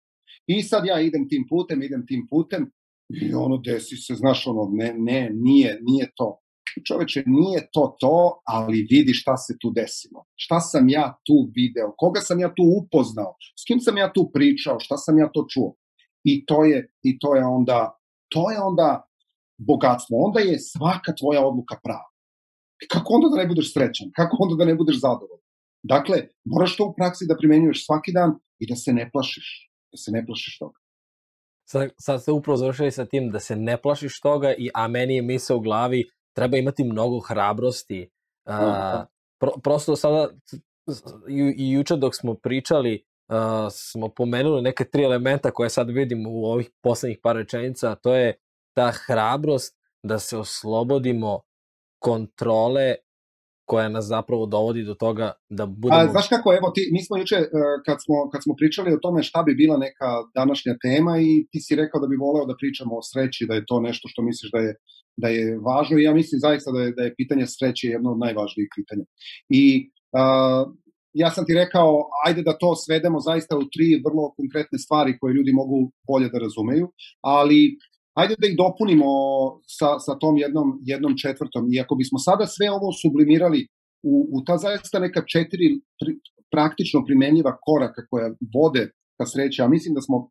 I 0.48 0.64
sad 0.64 0.86
ja 0.86 1.02
idem 1.02 1.30
tim 1.30 1.46
putem, 1.50 1.84
idem 1.84 2.06
tim 2.08 2.28
putem 2.30 2.72
i 3.10 3.34
ono 3.34 3.58
desi 3.58 3.96
se, 3.96 4.16
znaš, 4.16 4.48
ono, 4.48 4.70
ne, 4.72 4.94
ne, 4.98 5.30
nije, 5.34 5.80
nije 5.82 6.12
to. 6.16 6.40
Čoveče, 6.88 7.24
nije 7.26 7.70
to 7.74 7.96
to, 8.00 8.42
ali 8.46 8.88
vidi 8.92 9.14
šta 9.14 9.38
se 9.38 9.56
tu 9.62 9.72
desilo. 9.76 10.26
Šta 10.36 10.60
sam 10.60 10.90
ja 10.90 11.18
tu 11.26 11.52
video, 11.56 11.94
koga 11.98 12.22
sam 12.22 12.40
ja 12.40 12.50
tu 12.50 12.64
upoznao, 12.82 13.36
s 13.60 13.64
kim 13.68 13.80
sam 13.80 13.98
ja 13.98 14.14
tu 14.14 14.30
pričao, 14.34 14.80
šta 14.80 14.98
sam 14.98 15.18
ja 15.20 15.30
to 15.34 15.46
čuo. 15.50 15.76
I 16.24 16.46
to 16.46 16.66
je, 16.66 16.92
i 17.04 17.20
to 17.20 17.36
je 17.36 17.46
onda, 17.46 18.00
to 18.30 18.52
je 18.52 18.60
onda 18.60 19.07
bogatstvo, 19.58 20.18
onda 20.18 20.40
je 20.40 20.60
svaka 20.60 21.14
tvoja 21.20 21.48
odluka 21.48 21.76
prava. 21.84 22.10
Kako 22.92 23.14
onda 23.14 23.28
da 23.30 23.42
ne 23.42 23.48
budeš 23.48 23.74
srećan? 23.74 24.08
Kako 24.16 24.38
onda 24.40 24.56
da 24.56 24.66
ne 24.66 24.76
budeš 24.76 25.00
zadovoljan? 25.02 25.46
Dakle, 25.84 26.28
moraš 26.46 26.78
to 26.78 26.86
u 26.86 26.94
praksi 26.94 27.26
da 27.28 27.38
primenjuješ 27.38 27.86
svaki 27.86 28.12
dan 28.14 28.40
i 28.60 28.68
da 28.70 28.76
se 28.76 28.94
ne 28.94 29.10
plašiš. 29.14 29.70
Da 29.92 29.98
se 29.98 30.12
ne 30.12 30.26
plašiš 30.26 30.58
toga. 30.58 30.80
Sad, 31.70 31.90
sad 32.00 32.22
ste 32.22 32.32
upravo 32.32 32.58
završili 32.58 32.92
sa 32.92 33.06
tim 33.06 33.32
da 33.32 33.40
se 33.40 33.56
ne 33.56 33.82
plašiš 33.82 34.22
toga, 34.22 34.54
i, 34.58 34.70
a 34.74 34.88
meni 34.88 35.16
je 35.16 35.22
misle 35.22 35.56
u 35.56 35.60
glavi, 35.60 36.04
treba 36.36 36.58
imati 36.58 36.84
mnogo 36.84 37.20
hrabrosti. 37.20 38.10
Uh, 38.46 39.04
pro, 39.40 39.52
prosto 39.64 39.96
sada, 39.96 40.30
i, 41.30 41.56
i 41.58 41.72
juče 41.72 41.96
dok 41.96 42.16
smo 42.16 42.34
pričali, 42.34 43.04
uh, 43.28 43.36
smo 43.72 44.10
pomenuli 44.10 44.62
neke 44.62 44.86
tri 44.86 45.04
elementa 45.04 45.52
koje 45.52 45.70
sad 45.70 45.90
vidim 45.90 46.28
u 46.28 46.46
ovih 46.46 46.70
poslednjih 46.84 47.20
par 47.24 47.36
rečenica, 47.36 47.96
to 47.96 48.16
je 48.16 48.34
ta 48.78 48.92
hrabrost 49.06 49.74
da 50.04 50.20
se 50.20 50.38
oslobodimo 50.38 51.40
kontrole 52.00 52.96
koja 53.70 53.90
nas 53.90 54.06
zapravo 54.06 54.46
dovodi 54.46 54.84
do 54.84 54.94
toga 54.94 55.32
da 55.50 55.66
budemo... 55.66 56.02
A, 56.02 56.12
znaš 56.12 56.28
kako, 56.34 56.48
evo, 56.60 56.68
ti, 56.76 56.82
mi 56.94 57.02
smo 57.06 57.18
juče, 57.18 57.36
e, 57.36 57.48
kad 57.86 57.98
smo, 58.06 58.16
kad 58.32 58.40
smo 58.44 58.54
pričali 58.60 58.94
o 58.94 59.02
tome 59.06 59.24
šta 59.30 59.44
bi 59.44 59.54
bila 59.62 59.78
neka 59.78 60.10
današnja 60.40 60.74
tema 60.86 61.14
i 61.28 61.32
ti 61.52 61.60
si 61.66 61.76
rekao 61.82 62.02
da 62.02 62.08
bi 62.08 62.24
voleo 62.26 62.46
da 62.46 62.60
pričamo 62.62 62.94
o 62.98 63.06
sreći, 63.10 63.48
da 63.50 63.54
je 63.56 63.68
to 63.70 63.78
nešto 63.88 64.06
što 64.12 64.22
misliš 64.30 64.50
da 64.56 64.60
je, 64.66 64.72
da 65.24 65.28
je 65.38 65.46
važno 65.70 65.94
i 65.98 66.08
ja 66.08 66.14
mislim 66.14 66.40
zaista 66.48 66.70
da 66.76 66.82
je, 66.82 66.92
da 66.98 67.04
je 67.04 67.16
pitanje 67.22 67.46
sreće 67.58 67.86
jedno 67.96 68.10
od 68.12 68.20
najvažnijih 68.26 68.70
pitanja. 68.78 69.06
I 69.62 69.64
a, 70.22 70.24
ja 71.24 71.30
sam 71.36 71.44
ti 71.46 71.54
rekao, 71.64 71.90
ajde 72.26 72.42
da 72.48 72.60
to 72.62 72.70
svedemo 72.76 73.20
zaista 73.30 73.58
u 73.58 73.66
tri 73.74 73.88
vrlo 74.06 74.24
konkretne 74.40 74.78
stvari 74.86 75.18
koje 75.20 75.34
ljudi 75.34 75.52
mogu 75.62 75.78
bolje 76.10 76.28
da 76.34 76.40
razumeju, 76.46 76.88
ali 77.22 77.60
ajde 78.20 78.36
da 78.42 78.48
ih 78.48 78.56
dopunimo 78.58 79.10
sa, 79.78 79.90
sa 80.06 80.14
tom 80.22 80.38
jednom, 80.38 80.68
jednom 80.92 81.14
četvrtom. 81.24 81.64
I 81.74 81.80
ako 81.82 81.96
bismo 81.96 82.20
sada 82.20 82.46
sve 82.48 82.72
ovo 82.72 82.90
sublimirali 83.02 83.68
u, 84.04 84.14
u 84.36 84.44
ta 84.46 84.58
zaista 84.58 85.00
neka 85.00 85.22
četiri 85.34 85.68
pri, 86.00 86.12
praktično 86.54 87.06
primenjiva 87.06 87.58
koraka 87.66 88.02
koja 88.10 88.28
vode 88.56 88.84
ka 89.18 89.26
sreći, 89.26 89.62
a 89.62 89.68
mislim 89.68 89.94
da 89.96 90.02
smo 90.02 90.30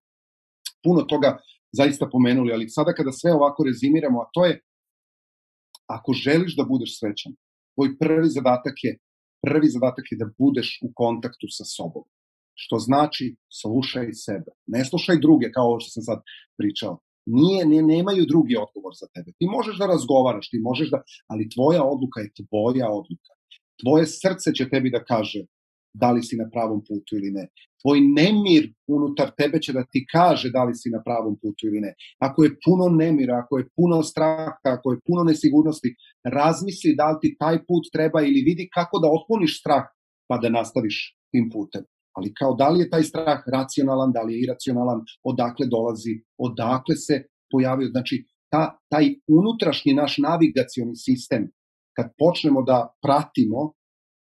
puno 0.84 1.02
toga 1.02 1.38
zaista 1.72 2.08
pomenuli, 2.12 2.52
ali 2.52 2.68
sada 2.68 2.92
kada 2.92 3.12
sve 3.12 3.32
ovako 3.32 3.64
rezimiramo, 3.64 4.20
a 4.20 4.30
to 4.34 4.44
je 4.46 4.60
ako 5.86 6.12
želiš 6.12 6.56
da 6.56 6.64
budeš 6.64 6.98
srećan, 6.98 7.32
tvoj 7.74 7.98
prvi 7.98 8.28
zadatak 8.28 8.76
je 8.82 8.98
prvi 9.46 9.68
zadatak 9.76 10.04
je 10.10 10.18
da 10.22 10.26
budeš 10.38 10.68
u 10.86 10.88
kontaktu 10.94 11.46
sa 11.56 11.64
sobom. 11.76 12.04
Što 12.54 12.78
znači 12.78 13.36
slušaj 13.60 14.06
sebe. 14.26 14.50
Ne 14.66 14.84
slušaj 14.84 15.16
druge, 15.26 15.46
kao 15.54 15.64
ovo 15.70 15.80
što 15.80 15.90
sam 15.90 16.02
sad 16.02 16.18
pričao. 16.58 16.98
Nije, 17.26 17.66
ne, 17.66 17.82
nemaju 17.82 18.26
drugi 18.26 18.56
odgovor 18.56 18.92
za 19.00 19.06
tebe. 19.14 19.32
Ti 19.38 19.46
možeš 19.56 19.78
da 19.78 19.86
razgovaraš, 19.86 20.50
ti 20.50 20.58
možeš 20.58 20.90
da, 20.90 21.02
ali 21.26 21.50
tvoja 21.54 21.82
odluka 21.84 22.20
je 22.20 22.30
tvoja 22.38 22.88
odluka. 22.90 23.32
Tvoje 23.82 24.06
srce 24.06 24.54
će 24.54 24.68
tebi 24.68 24.90
da 24.90 25.04
kaže 25.04 25.46
da 26.00 26.10
li 26.12 26.22
si 26.22 26.36
na 26.36 26.46
pravom 26.52 26.80
putu 26.88 27.16
ili 27.18 27.30
ne. 27.30 27.48
Tvoj 27.82 28.00
nemir 28.00 28.64
unutar 28.86 29.30
tebe 29.40 29.60
će 29.60 29.72
da 29.72 29.82
ti 29.92 30.06
kaže 30.12 30.50
da 30.50 30.64
li 30.64 30.74
si 30.74 30.90
na 30.90 31.00
pravom 31.06 31.36
putu 31.42 31.66
ili 31.66 31.80
ne. 31.80 31.92
Ako 32.18 32.44
je 32.44 32.56
puno 32.64 32.88
nemira, 32.88 33.40
ako 33.42 33.58
je 33.58 33.68
puno 33.76 34.02
straha, 34.02 34.56
ako 34.62 34.92
je 34.92 34.98
puno 35.06 35.24
nesigurnosti, 35.24 35.94
razmisli 36.24 36.94
da 37.00 37.10
li 37.10 37.18
ti 37.22 37.36
taj 37.38 37.58
put 37.68 37.84
treba 37.92 38.22
ili 38.22 38.46
vidi 38.48 38.68
kako 38.74 38.98
da 38.98 39.14
otpuniš 39.18 39.60
strah 39.60 39.84
pa 40.28 40.38
da 40.38 40.48
nastaviš 40.48 40.96
tim 41.30 41.50
putem. 41.52 41.82
Ali 42.16 42.34
kao 42.34 42.54
da 42.54 42.68
li 42.68 42.80
je 42.80 42.90
taj 42.90 43.02
strah 43.02 43.40
racionalan, 43.56 44.12
da 44.12 44.22
li 44.22 44.34
je 44.34 44.42
iracionalan, 44.42 45.00
odakle 45.30 45.66
dolazi, 45.66 46.14
odakle 46.38 46.96
se 47.06 47.14
pojavio. 47.52 47.88
Znači, 47.88 48.24
ta, 48.52 48.78
taj 48.92 49.06
unutrašnji 49.38 49.94
naš 49.94 50.18
navigacioni 50.18 50.96
sistem, 50.96 51.42
kad 51.96 52.06
počnemo 52.18 52.62
da 52.62 52.78
pratimo 53.04 53.60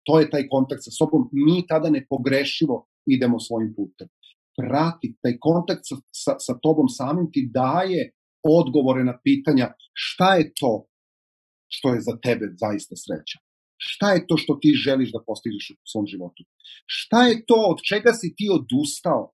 to 0.05 0.19
je 0.19 0.29
taj 0.29 0.47
kontakt 0.53 0.81
sa 0.83 0.91
sobom, 0.99 1.21
mi 1.31 1.67
tada 1.67 1.89
nepogrešivo 1.89 2.75
idemo 3.15 3.39
svojim 3.39 3.73
putem. 3.77 4.07
Prati, 4.59 5.07
taj 5.21 5.35
kontakt 5.47 5.83
sa, 5.89 5.95
sa, 6.23 6.33
sa 6.45 6.53
tobom 6.63 6.87
samim 6.99 7.27
ti 7.33 7.41
daje 7.53 8.01
odgovore 8.59 9.03
na 9.03 9.15
pitanja 9.23 9.67
šta 9.93 10.35
je 10.35 10.45
to 10.59 10.73
što 11.75 11.93
je 11.93 11.99
za 12.07 12.15
tebe 12.25 12.45
zaista 12.63 12.95
sreća. 13.03 13.37
Šta 13.81 14.11
je 14.13 14.27
to 14.27 14.37
što 14.37 14.53
ti 14.61 14.71
želiš 14.85 15.11
da 15.15 15.23
postižeš 15.27 15.65
u 15.71 15.87
svom 15.91 16.05
životu? 16.07 16.43
Šta 16.85 17.27
je 17.27 17.45
to 17.45 17.59
od 17.71 17.79
čega 17.89 18.11
si 18.13 18.33
ti 18.37 18.49
odustao? 18.59 19.31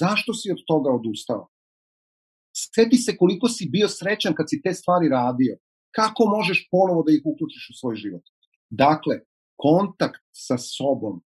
Zašto 0.00 0.34
si 0.34 0.52
od 0.52 0.60
toga 0.66 0.90
odustao? 0.90 1.48
Sveti 2.56 2.96
se 2.96 3.16
koliko 3.16 3.48
si 3.48 3.68
bio 3.74 3.88
srećan 3.88 4.34
kad 4.34 4.46
si 4.48 4.62
te 4.64 4.72
stvari 4.80 5.08
radio. 5.08 5.56
Kako 5.98 6.22
možeš 6.36 6.68
ponovo 6.70 7.02
da 7.06 7.12
ih 7.12 7.22
uključiš 7.24 7.64
u 7.70 7.78
svoj 7.80 7.96
život? 7.96 8.24
Dakle, 8.70 9.14
kontakt 9.56 10.24
sa 10.46 10.56
sobom, 10.58 11.20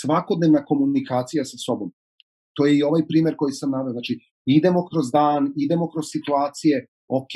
svakodnevna 0.00 0.64
komunikacija 0.64 1.44
sa 1.44 1.58
sobom. 1.66 1.92
To 2.56 2.66
je 2.66 2.78
i 2.78 2.82
ovaj 2.82 3.02
primer 3.10 3.34
koji 3.36 3.52
sam 3.52 3.70
naveo. 3.70 3.92
Znači, 3.92 4.18
idemo 4.46 4.80
kroz 4.90 5.06
dan, 5.12 5.52
idemo 5.56 5.90
kroz 5.92 6.06
situacije, 6.14 6.86
ok, 7.08 7.34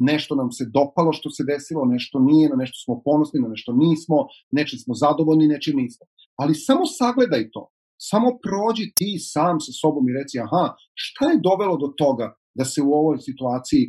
nešto 0.00 0.34
nam 0.34 0.50
se 0.56 0.64
dopalo 0.78 1.12
što 1.12 1.30
se 1.30 1.42
desilo, 1.52 1.84
nešto 1.84 2.18
nije, 2.18 2.48
na 2.48 2.56
nešto 2.56 2.76
smo 2.84 3.02
ponosni, 3.04 3.40
na 3.40 3.48
nešto 3.48 3.72
nismo, 3.72 4.16
nečim 4.58 4.78
smo 4.78 4.94
zadovoljni, 4.94 5.52
nečim 5.54 5.76
nismo. 5.82 6.04
Ali 6.40 6.54
samo 6.54 6.82
sagledaj 6.86 7.50
to. 7.54 7.62
Samo 8.10 8.28
prođi 8.46 8.84
ti 8.98 9.12
sam 9.32 9.60
sa 9.60 9.72
sobom 9.80 10.04
i 10.08 10.16
reci, 10.18 10.36
aha, 10.46 10.64
šta 10.94 11.24
je 11.30 11.42
dovelo 11.48 11.76
do 11.76 11.88
toga 12.02 12.26
da 12.58 12.64
se 12.64 12.82
u 12.82 12.90
ovoj 13.00 13.18
situaciji 13.28 13.84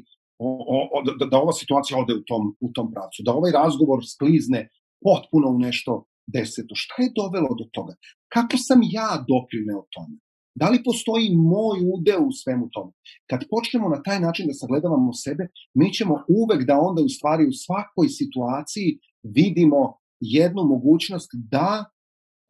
o, 0.47 0.49
o, 0.95 0.97
da, 1.05 1.25
da 1.31 1.37
ova 1.37 1.53
situacija 1.61 1.99
ode 1.99 2.13
u 2.13 2.23
tom, 2.29 2.43
u 2.65 2.69
tom 2.75 2.87
pravcu, 2.93 3.19
da 3.25 3.31
ovaj 3.39 3.51
razgovor 3.61 3.99
sklizne 4.13 4.61
potpuno 5.05 5.47
u 5.55 5.59
nešto 5.67 5.91
deseto. 6.35 6.73
Šta 6.83 6.95
je 7.03 7.15
dovelo 7.21 7.51
do 7.59 7.65
toga? 7.75 7.93
Kako 8.33 8.57
sam 8.67 8.79
ja 8.97 9.09
doprineo 9.31 9.81
tome? 9.95 10.15
Da 10.55 10.69
li 10.69 10.83
postoji 10.83 11.35
moj 11.35 11.77
udeo 11.95 12.21
u 12.27 12.31
svemu 12.31 12.69
tome? 12.73 12.91
Kad 13.29 13.39
počnemo 13.49 13.89
na 13.89 14.03
taj 14.03 14.19
način 14.19 14.47
da 14.47 14.53
sagledavamo 14.53 15.13
sebe, 15.13 15.43
mi 15.79 15.93
ćemo 15.93 16.13
uvek 16.39 16.67
da 16.67 16.75
onda 16.79 17.01
u 17.01 17.09
stvari 17.09 17.43
u 17.47 17.57
svakoj 17.65 18.07
situaciji 18.09 18.89
vidimo 19.23 19.81
jednu 20.19 20.61
mogućnost 20.73 21.29
da 21.33 21.85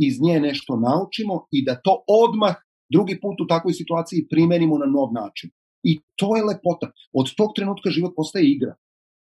iz 0.08 0.22
nje 0.22 0.39
nešto 0.39 0.72
naučimo 0.88 1.36
i 1.52 1.66
da 1.66 1.82
to 1.86 1.93
odmah 2.24 2.56
drugi 2.93 3.16
put 3.24 3.38
u 3.41 3.47
takvoj 3.54 3.74
situaciji 3.74 4.28
primenimo 4.30 4.78
na 4.78 4.86
nov 4.86 5.10
način. 5.22 5.49
I 5.84 5.99
to 6.20 6.36
je 6.36 6.43
lepota. 6.43 6.88
Od 7.20 7.28
tog 7.38 7.49
trenutka 7.56 7.89
život 7.89 8.14
postaje 8.16 8.45
igra. 8.56 8.74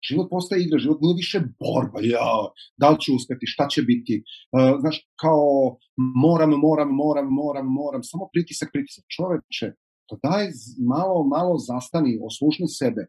Život 0.10 0.28
postaje 0.30 0.64
igra, 0.64 0.80
život 0.80 1.00
nije 1.02 1.16
više 1.16 1.40
borba, 1.60 2.00
ja, 2.04 2.30
da 2.78 2.90
li 2.90 2.98
ću 3.00 3.16
uspeti, 3.16 3.46
šta 3.46 3.68
će 3.68 3.82
biti, 3.82 4.24
uh, 4.24 4.80
znaš, 4.82 4.98
kao 5.22 5.78
moram, 5.98 6.50
moram, 6.50 6.90
moram, 7.04 7.28
moram, 7.30 7.66
moram, 7.66 8.04
samo 8.04 8.30
pritisak, 8.34 8.70
pritisak. 8.74 9.06
Čoveče, 9.16 9.68
to 10.08 10.20
daj 10.24 10.46
malo, 10.96 11.24
malo 11.36 11.58
zastani, 11.58 12.20
oslušni 12.30 12.68
sebe, 12.68 13.02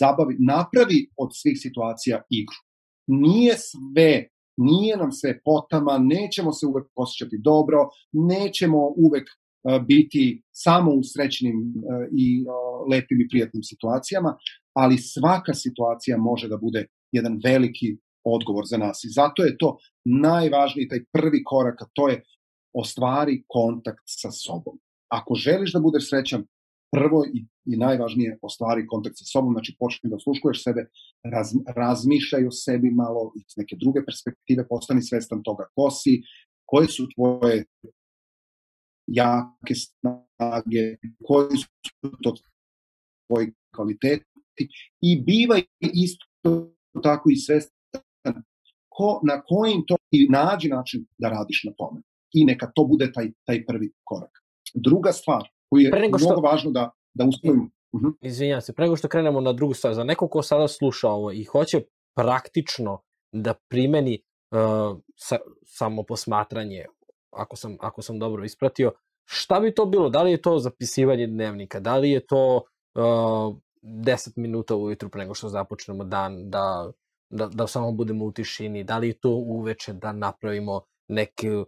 zabavi, 0.00 0.36
napravi 0.38 0.98
od 1.16 1.30
svih 1.40 1.56
situacija 1.64 2.16
igru. 2.30 2.60
Nije 3.06 3.54
sve, 3.70 4.12
nije 4.56 4.96
nam 4.96 5.12
sve 5.12 5.40
potama, 5.44 5.98
nećemo 5.98 6.52
se 6.52 6.66
uvek 6.66 6.86
posjećati 6.94 7.36
dobro, 7.50 7.78
nećemo 8.12 8.78
uvek 8.96 9.26
uh, 9.28 9.82
biti 9.86 10.42
samo 10.52 10.90
u 10.92 11.02
srećnim 11.02 11.56
uh, 11.58 12.06
i 12.24 12.44
lepim 12.90 13.20
i 13.20 13.28
prijatnim 13.30 13.62
situacijama, 13.62 14.30
ali 14.78 14.98
svaka 14.98 15.54
situacija 15.54 16.16
može 16.18 16.48
da 16.48 16.56
bude 16.56 16.86
jedan 17.12 17.40
veliki 17.44 17.96
odgovor 18.24 18.64
za 18.66 18.76
nas. 18.76 19.04
I 19.04 19.08
zato 19.10 19.44
je 19.44 19.58
to 19.58 19.76
najvažniji, 20.04 20.88
taj 20.88 21.00
prvi 21.12 21.42
korak, 21.44 21.82
a 21.82 21.86
to 21.92 22.08
je 22.08 22.22
ostvari 22.72 23.42
kontakt 23.46 24.04
sa 24.06 24.30
sobom. 24.30 24.78
Ako 25.08 25.34
želiš 25.34 25.72
da 25.72 25.80
budeš 25.80 26.08
srećan, 26.10 26.44
prvo 26.92 27.24
i, 27.34 27.46
i 27.64 27.76
najvažnije 27.76 28.38
ostvari 28.42 28.86
kontakt 28.86 29.16
sa 29.18 29.24
sobom, 29.24 29.52
znači 29.52 29.76
počni 29.78 30.10
da 30.10 30.18
sluškuješ 30.18 30.62
sebe, 30.64 30.86
raz, 31.34 31.48
razmišljaj 31.76 32.46
o 32.46 32.50
sebi 32.50 32.90
malo 32.90 33.32
iz 33.36 33.56
neke 33.56 33.76
druge 33.80 34.04
perspektive, 34.04 34.68
postani 34.68 35.02
svestan 35.02 35.42
toga 35.42 35.64
ko 35.74 35.90
si, 35.90 36.22
koje 36.66 36.86
su 36.86 37.08
tvoje 37.14 37.64
jake 39.06 39.74
snage, 39.74 40.84
koji 41.24 41.56
su 41.56 41.68
to 42.22 42.34
tvoji 43.26 43.52
kvaliteti, 43.74 44.24
i 45.00 45.22
biva 45.26 45.60
isto 45.80 46.24
tako 47.02 47.30
i 47.30 47.36
svestan 47.36 48.42
ko, 48.98 49.20
na 49.22 49.42
kojim 49.42 49.84
to 49.86 49.96
i 50.10 50.28
nađi 50.30 50.68
način 50.68 51.06
da 51.18 51.28
radiš 51.28 51.64
na 51.64 51.72
tome. 51.78 52.00
I 52.32 52.44
neka 52.44 52.70
to 52.74 52.84
bude 52.84 53.12
taj, 53.12 53.32
taj 53.46 53.64
prvi 53.66 53.92
korak. 54.04 54.30
Druga 54.74 55.12
stvar 55.12 55.42
koju 55.70 55.82
je 55.82 55.90
što... 56.18 56.26
mnogo 56.26 56.40
važno 56.40 56.70
da, 56.70 56.90
da 57.14 57.24
uspojimo. 57.24 57.68
Uh 57.92 58.00
-huh. 58.00 58.12
Izvinjam 58.20 58.60
se, 58.60 58.72
prego 58.72 58.96
što 58.96 59.08
krenemo 59.08 59.40
na 59.40 59.52
drugu 59.52 59.74
stvar, 59.74 59.94
za 59.94 60.04
neko 60.04 60.28
ko 60.28 60.42
sada 60.42 60.68
sluša 60.68 61.08
ovo 61.08 61.32
i 61.32 61.44
hoće 61.44 61.80
praktično 62.16 63.02
da 63.32 63.54
primeni 63.68 64.20
uh, 64.50 64.98
sa, 65.16 65.36
samo 65.64 66.02
posmatranje, 66.02 66.84
ako 67.30 67.56
sam, 67.56 67.76
ako 67.80 68.02
sam 68.02 68.18
dobro 68.18 68.44
ispratio, 68.44 68.92
šta 69.24 69.60
bi 69.60 69.74
to 69.74 69.86
bilo? 69.86 70.08
Da 70.08 70.22
li 70.22 70.30
je 70.30 70.42
to 70.42 70.58
zapisivanje 70.58 71.26
dnevnika? 71.26 71.80
Da 71.80 71.96
li 71.96 72.10
je 72.10 72.26
to 72.26 72.56
uh, 72.56 73.56
10 73.82 74.32
minuta 74.36 74.76
ujutru 74.76 75.08
pre 75.08 75.20
nego 75.20 75.34
što 75.34 75.48
započnemo 75.48 76.04
dan, 76.04 76.50
da, 76.50 76.90
da, 77.30 77.46
da 77.46 77.66
samo 77.66 77.92
budemo 77.92 78.24
u 78.24 78.32
tišini, 78.32 78.84
da 78.84 78.98
li 78.98 79.12
to 79.12 79.30
uveče 79.30 79.92
da 79.92 80.12
napravimo 80.12 80.80
neke, 81.08 81.56
uh, 81.56 81.66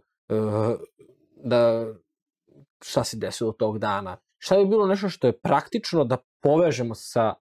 da 1.35 1.87
šta 2.83 3.03
se 3.03 3.17
desilo 3.17 3.51
tog 3.51 3.79
dana. 3.79 4.17
Šta 4.37 4.57
bi 4.57 4.65
bilo 4.65 4.87
nešto 4.87 5.09
što 5.09 5.27
je 5.27 5.39
praktično 5.39 6.03
da 6.03 6.17
povežemo 6.41 6.95
sa, 6.95 7.33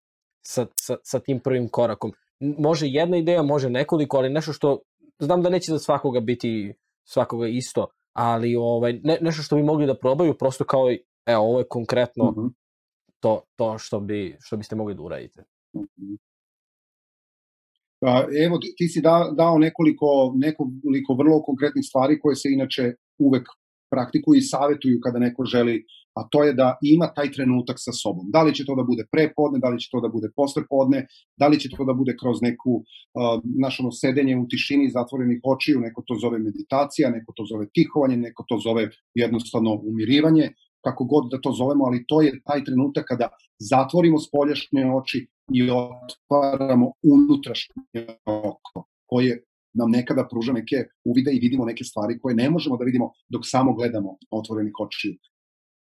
sa, 0.46 0.66
sa, 0.80 0.96
sa 1.02 1.20
tim 1.20 1.40
prvim 1.40 1.68
korakom. 1.68 2.12
Može 2.40 2.86
jedna 2.86 3.16
ideja, 3.16 3.42
može 3.42 3.70
nekoliko, 3.70 4.16
ali 4.16 4.28
nešto 4.28 4.52
što, 4.52 4.78
znam 5.18 5.42
da 5.42 5.48
neće 5.48 5.72
za 5.72 5.78
svakoga 5.78 6.20
biti 6.20 6.74
svakoga 7.04 7.48
isto, 7.48 7.86
ali 8.12 8.56
ovaj, 8.56 8.92
ne, 8.92 9.18
nešto 9.20 9.42
što 9.42 9.56
bi 9.56 9.62
mogli 9.62 9.86
da 9.86 9.98
probaju, 9.98 10.38
prosto 10.38 10.64
kao, 10.64 10.90
evo, 11.26 11.42
ovo 11.42 11.58
je 11.58 11.68
konkretno, 11.68 12.24
mm 12.24 12.34
-hmm 12.34 12.59
to, 13.20 13.42
to 13.56 13.78
što, 13.78 14.00
bi, 14.00 14.36
što 14.40 14.56
biste 14.56 14.76
mogli 14.76 14.94
da 14.94 15.02
uradite. 15.02 15.44
Pa, 18.00 18.26
evo, 18.46 18.58
ti 18.76 18.88
si 18.88 19.00
da, 19.00 19.32
dao 19.36 19.58
nekoliko, 19.58 20.32
nekoliko 20.34 21.14
vrlo 21.18 21.42
konkretnih 21.42 21.84
stvari 21.88 22.20
koje 22.20 22.36
se 22.36 22.48
inače 22.52 22.94
uvek 23.18 23.48
praktikuju 23.90 24.38
i 24.38 24.48
savetuju 24.52 25.00
kada 25.04 25.18
neko 25.18 25.44
želi, 25.44 25.84
a 26.18 26.28
to 26.30 26.44
je 26.44 26.52
da 26.52 26.78
ima 26.82 27.06
taj 27.16 27.32
trenutak 27.32 27.76
sa 27.78 27.92
sobom. 27.92 28.30
Da 28.30 28.42
li 28.42 28.54
će 28.54 28.64
to 28.64 28.74
da 28.74 28.82
bude 28.82 29.04
prepodne, 29.12 29.58
da 29.58 29.68
li 29.68 29.80
će 29.80 29.88
to 29.92 30.00
da 30.00 30.08
bude 30.08 30.28
poslepodne, 30.36 31.06
da 31.40 31.48
li 31.48 31.60
će 31.60 31.68
to 31.76 31.84
da 31.84 31.92
bude 31.92 32.16
kroz 32.20 32.42
neku 32.42 32.72
uh, 32.76 33.76
ono 33.80 33.92
sedenje 33.92 34.36
u 34.36 34.46
tišini 34.48 34.90
zatvorenih 34.90 35.40
očiju, 35.44 35.80
neko 35.80 36.02
to 36.06 36.14
zove 36.22 36.38
meditacija, 36.38 37.10
neko 37.10 37.32
to 37.36 37.44
zove 37.52 37.66
tihovanje, 37.74 38.16
neko 38.16 38.44
to 38.48 38.58
zove 38.58 38.88
jednostavno 39.14 39.80
umirivanje, 39.90 40.50
kako 40.84 41.04
god 41.04 41.30
da 41.30 41.40
to 41.40 41.52
zovemo, 41.52 41.84
ali 41.84 42.04
to 42.08 42.22
je 42.22 42.40
taj 42.44 42.64
trenutak 42.64 43.04
kada 43.08 43.28
zatvorimo 43.58 44.18
spoljašnje 44.18 44.86
oči 44.94 45.26
i 45.52 45.70
otvaramo 45.70 46.92
unutrašnje 47.02 47.74
oko, 48.26 48.86
koje 49.06 49.44
nam 49.74 49.90
nekada 49.90 50.26
pruža 50.30 50.52
neke 50.52 50.76
uvide 51.04 51.32
i 51.32 51.40
vidimo 51.40 51.64
neke 51.64 51.84
stvari 51.84 52.18
koje 52.20 52.34
ne 52.34 52.50
možemo 52.50 52.76
da 52.76 52.84
vidimo 52.84 53.12
dok 53.28 53.42
samo 53.44 53.74
gledamo 53.74 54.16
otvorenih 54.30 54.72
očiju. 54.80 55.14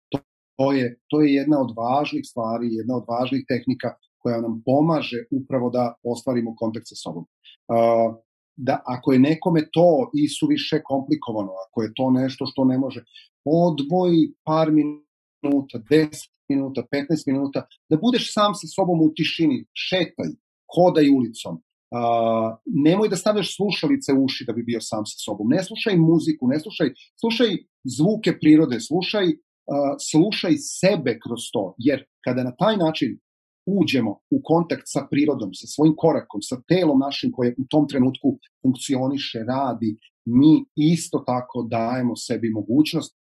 To, 0.09 0.19
to, 0.57 0.71
je, 0.71 0.99
to 1.07 1.21
je 1.21 1.34
jedna 1.34 1.61
od 1.61 1.73
važnih 1.77 2.23
stvari, 2.25 2.67
jedna 2.71 2.95
od 2.97 3.05
važnih 3.07 3.45
tehnika 3.47 3.95
koja 4.17 4.41
nam 4.41 4.61
pomaže 4.65 5.25
upravo 5.31 5.69
da 5.69 5.93
ostvarimo 6.03 6.55
kontakt 6.55 6.88
sa 6.88 6.95
sobom. 6.95 7.23
Uh, 7.23 8.15
da 8.55 8.81
ako 8.86 9.13
je 9.13 9.19
nekome 9.19 9.61
to 9.71 10.11
i 10.13 10.27
su 10.27 10.47
više 10.47 10.81
komplikovano, 10.84 11.51
ako 11.67 11.81
je 11.84 11.91
to 11.95 12.11
nešto 12.11 12.45
što 12.45 12.65
ne 12.65 12.77
može, 12.77 13.03
odvoji 13.46 14.34
par 14.44 14.72
minuta, 14.72 15.80
10 15.89 16.30
minuta, 16.50 16.84
15 16.91 17.28
minuta, 17.28 17.68
da 17.89 17.98
budeš 17.98 18.34
sam 18.34 18.56
sa 18.56 18.68
sobom 18.68 19.02
u 19.02 19.14
tišini, 19.16 19.66
šetaj, 19.74 20.32
hodaj 20.76 21.10
ulicom, 21.10 21.62
Uh, 21.94 22.58
nemoj 22.66 23.10
da 23.10 23.16
stavljaš 23.16 23.56
slušalice 23.56 24.14
u 24.14 24.24
uši 24.24 24.46
da 24.48 24.54
bi 24.54 24.64
bio 24.64 24.82
sam 24.82 25.06
sa 25.06 25.18
sobom. 25.26 25.48
Ne 25.50 25.64
slušaj 25.64 25.96
muziku, 25.98 26.48
ne 26.48 26.60
slušaj, 26.60 26.89
slušaj 27.22 27.52
zvuke 27.98 28.32
prirode, 28.41 28.80
slušaj, 28.80 29.26
uh, 29.26 29.94
slušaj 30.10 30.54
sebe 30.58 31.12
kroz 31.24 31.41
to, 31.54 31.76
jer 31.78 32.00
kada 32.26 32.44
na 32.44 32.54
taj 32.62 32.78
način 32.78 33.20
uđemo 33.66 34.12
u 34.36 34.38
kontakt 34.44 34.86
sa 34.86 35.02
prirodom, 35.12 35.50
sa 35.54 35.68
svojim 35.74 35.94
korakom, 35.98 36.41
sa 36.50 36.58
telom 36.68 37.00
našim 37.00 37.32
koje 37.32 37.56
u 37.62 37.66
tom 37.70 37.88
trenutku 37.88 38.28
funkcioniše, 38.62 39.39
radi, 39.54 39.91
mi 40.26 40.54
isto 40.94 41.18
tako 41.32 41.68
dajemo 41.76 42.16
sebi 42.16 42.50
mogućnost 42.50 43.14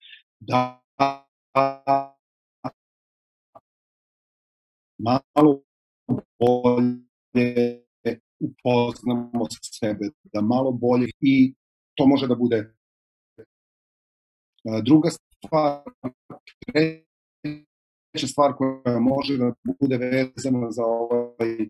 da 0.42 0.82
malo 4.98 5.62
bolje 6.40 7.84
upoznamo 8.40 9.46
sebe, 9.80 10.06
da 10.34 10.42
malo 10.42 10.72
bolje 10.72 11.08
i 11.20 11.54
to 11.98 12.08
može 12.08 12.28
da 12.28 12.36
bude 12.36 12.74
druga 14.84 15.10
stvar, 15.10 15.84
treća 16.68 18.28
stvar 18.28 18.54
koja 18.58 19.00
može 19.00 19.38
da 19.38 19.54
bude 19.82 19.98
vezana 19.98 20.72
za 20.72 20.86
ovaj, 20.86 21.70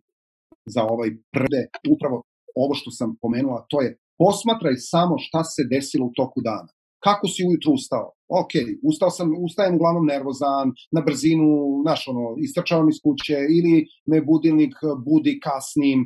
za 0.66 0.84
ovaj 0.84 1.10
prde, 1.32 1.62
upravo 1.94 2.24
ovo 2.56 2.74
što 2.74 2.92
sam 2.92 3.16
pomenuo, 3.22 3.66
to 3.70 3.82
je 3.82 3.98
posmatraj 4.18 4.76
samo 4.78 5.16
šta 5.18 5.44
se 5.44 5.62
desilo 5.72 6.06
u 6.06 6.12
toku 6.16 6.42
dana. 6.42 6.72
Kako 7.06 7.28
si 7.28 7.46
ujutru 7.50 7.72
ustao? 7.80 8.06
Ok, 8.42 8.54
ustao 8.90 9.10
sam, 9.10 9.28
ustajem 9.48 9.76
uglavnom 9.76 10.06
nervozan, 10.14 10.68
na 10.96 11.02
brzinu, 11.08 11.50
znaš, 11.86 12.02
ono, 12.12 12.24
istračavam 12.48 12.88
iz 12.90 13.00
kuće 13.06 13.38
ili 13.58 13.76
me 14.10 14.18
budilnik 14.32 14.76
budi 15.06 15.34
kasnim. 15.46 16.00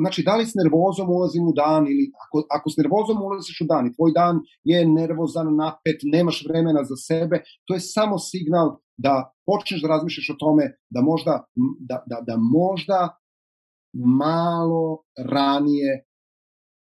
Znači, 0.00 0.20
da 0.28 0.36
li 0.36 0.44
s 0.46 0.54
nervozom 0.62 1.08
ulazim 1.16 1.44
u 1.48 1.54
dan 1.62 1.82
ili 1.92 2.04
ako, 2.24 2.36
ako 2.56 2.66
s 2.70 2.76
nervozom 2.80 3.18
ulaziš 3.26 3.58
u 3.64 3.66
dan 3.72 3.84
i 3.86 3.94
tvoj 3.96 4.12
dan 4.20 4.36
je 4.70 4.78
nervozan, 4.98 5.48
napet, 5.64 5.98
nemaš 6.14 6.38
vremena 6.48 6.82
za 6.90 6.96
sebe, 7.08 7.36
to 7.66 7.74
je 7.74 7.80
samo 7.96 8.16
signal 8.18 8.68
da 9.04 9.14
počneš 9.48 9.82
da 9.82 9.88
razmišljaš 9.88 10.28
o 10.30 10.40
tome 10.44 10.64
da 10.94 11.00
možda, 11.10 11.34
da, 11.88 11.96
da, 12.10 12.18
da 12.28 12.34
možda 12.58 13.00
malo 14.26 15.02
ranije 15.34 15.90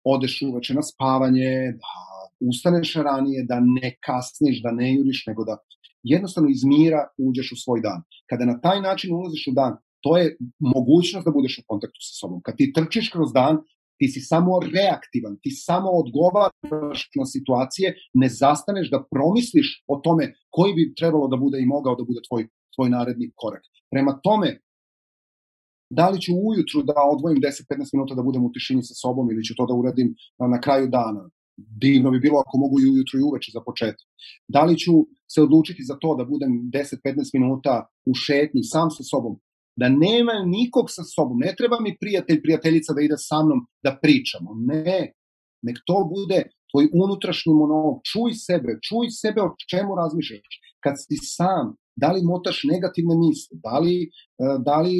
odeš 0.04 0.42
uveče 0.48 0.74
na 0.74 0.84
spavanje, 0.92 1.52
da 1.82 2.19
ustaneš 2.40 2.96
ranije, 2.96 3.46
da 3.48 3.60
ne 3.60 3.96
kasniš, 4.06 4.62
da 4.64 4.72
ne 4.72 4.96
juriš, 4.96 5.24
nego 5.28 5.44
da 5.44 5.58
jednostavno 6.04 6.50
iz 6.50 6.64
mira 6.64 7.08
uđeš 7.18 7.52
u 7.52 7.62
svoj 7.64 7.82
dan. 7.82 8.02
Kada 8.30 8.46
na 8.46 8.62
taj 8.62 8.82
način 8.82 9.14
ulaziš 9.14 9.48
u 9.48 9.54
dan, 9.54 9.74
to 10.04 10.18
je 10.18 10.38
mogućnost 10.60 11.26
da 11.26 11.32
budeš 11.32 11.60
u 11.60 11.64
kontaktu 11.68 12.00
sa 12.08 12.14
sobom. 12.20 12.42
Kad 12.46 12.56
ti 12.58 12.74
trčiš 12.76 13.10
kroz 13.10 13.34
dan, 13.34 13.58
ti 14.00 14.08
si 14.08 14.22
samo 14.32 14.52
reaktivan, 14.76 15.34
ti 15.44 15.52
samo 15.52 15.90
odgovaraš 16.02 17.00
na 17.20 17.26
situacije, 17.26 17.88
ne 18.14 18.30
zastaneš 18.30 18.92
da 18.94 19.06
promisliš 19.14 19.84
o 19.88 19.96
tome 20.06 20.34
koji 20.50 20.74
bi 20.74 20.94
trebalo 21.00 21.28
da 21.28 21.38
bude 21.38 21.58
i 21.60 21.72
mogao 21.76 21.96
da 21.96 22.04
bude 22.04 22.22
tvoj, 22.28 22.48
tvoj 22.76 22.90
naredni 22.90 23.32
korak. 23.36 23.64
Prema 23.92 24.20
tome, 24.24 24.50
da 25.90 26.10
li 26.10 26.22
ću 26.22 26.32
ujutru 26.50 26.84
da 26.90 26.94
odvojim 27.14 27.40
10-15 27.42 27.94
minuta 27.94 28.16
da 28.16 28.24
budem 28.24 28.46
u 28.46 28.52
tišini 28.52 28.84
sa 28.84 28.94
sobom 29.04 29.32
ili 29.32 29.44
ću 29.44 29.54
to 29.58 29.66
da 29.66 29.74
uradim 29.74 30.16
na 30.54 30.60
kraju 30.62 30.88
dana 30.88 31.30
divno 31.84 32.12
bi 32.12 32.20
bilo 32.20 32.38
ako 32.40 32.58
mogu 32.64 32.76
i 32.80 32.90
ujutru 32.92 33.16
i 33.20 33.28
uveče 33.30 33.50
za 33.54 33.62
početak. 33.68 34.08
Da 34.48 34.62
li 34.68 34.78
ću 34.84 34.94
se 35.34 35.42
odlučiti 35.42 35.84
za 35.90 35.96
to 36.02 36.10
da 36.20 36.24
budem 36.26 36.52
10-15 36.74 37.38
minuta 37.38 37.74
u 38.10 38.14
šetnji 38.26 38.64
sam 38.74 38.88
sa 38.98 39.04
sobom, 39.12 39.34
da 39.82 39.88
nema 39.90 40.36
nikog 40.58 40.86
sa 40.96 41.04
sobom, 41.16 41.38
ne 41.46 41.52
treba 41.58 41.78
mi 41.86 41.98
prijatelj, 42.02 42.42
prijateljica 42.46 42.94
da 42.94 43.02
ide 43.02 43.18
sa 43.30 43.38
mnom 43.46 43.60
da 43.86 43.92
pričamo, 44.04 44.50
ne, 44.70 45.00
nek 45.68 45.78
to 45.90 45.98
bude 46.16 46.40
tvoj 46.72 46.86
unutrašnji 47.04 47.54
monolog, 47.62 47.96
čuj 48.12 48.32
sebe, 48.48 48.72
čuj 48.88 49.06
sebe 49.22 49.40
o 49.48 49.56
čemu 49.72 49.92
razmišljaš, 50.02 50.54
kad 50.84 50.94
si 51.04 51.18
sam, 51.38 51.66
da 52.02 52.08
li 52.14 52.30
motaš 52.34 52.58
negativne 52.74 53.16
misle, 53.26 53.54
da 53.68 53.76
li, 53.84 53.96
eh, 54.04 54.58
da 54.68 54.78
li 54.86 54.98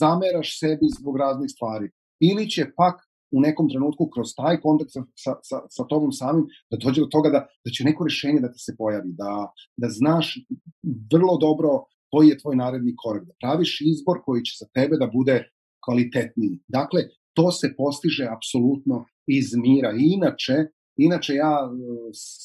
zameraš 0.00 0.48
sebi 0.60 0.86
zbog 0.98 1.14
raznih 1.24 1.50
stvari, 1.54 1.86
ili 2.28 2.44
će 2.54 2.62
pak 2.80 2.96
u 3.30 3.40
nekom 3.40 3.68
trenutku 3.68 4.10
kroz 4.14 4.28
taj 4.36 4.60
kontakt 4.60 4.90
sa, 4.92 5.02
sa, 5.24 5.32
sa, 5.42 5.58
sa 5.70 5.84
tobom 5.84 6.12
samim 6.12 6.46
da 6.70 6.76
dođe 6.76 7.00
do 7.00 7.06
toga 7.06 7.30
da, 7.30 7.40
da 7.64 7.70
će 7.70 7.84
neko 7.84 8.04
rešenje 8.04 8.40
da 8.40 8.52
ti 8.52 8.58
se 8.58 8.74
pojavi, 8.78 9.10
da, 9.22 9.52
da 9.76 9.88
znaš 9.88 10.34
vrlo 11.12 11.38
dobro 11.38 11.68
koji 12.10 12.28
je 12.28 12.38
tvoj 12.38 12.56
naredni 12.56 12.94
korak, 12.96 13.24
da 13.26 13.32
praviš 13.40 13.80
izbor 13.80 14.18
koji 14.24 14.42
će 14.42 14.52
za 14.60 14.66
tebe 14.74 14.96
da 14.96 15.10
bude 15.12 15.36
kvalitetniji. 15.84 16.60
Dakle, 16.68 17.00
to 17.36 17.50
se 17.52 17.74
postiže 17.76 18.28
apsolutno 18.36 19.04
iz 19.26 19.46
mira. 19.56 19.90
I 19.92 20.02
inače, 20.16 20.56
inače 20.96 21.34
ja 21.34 21.54
e, 21.64 21.70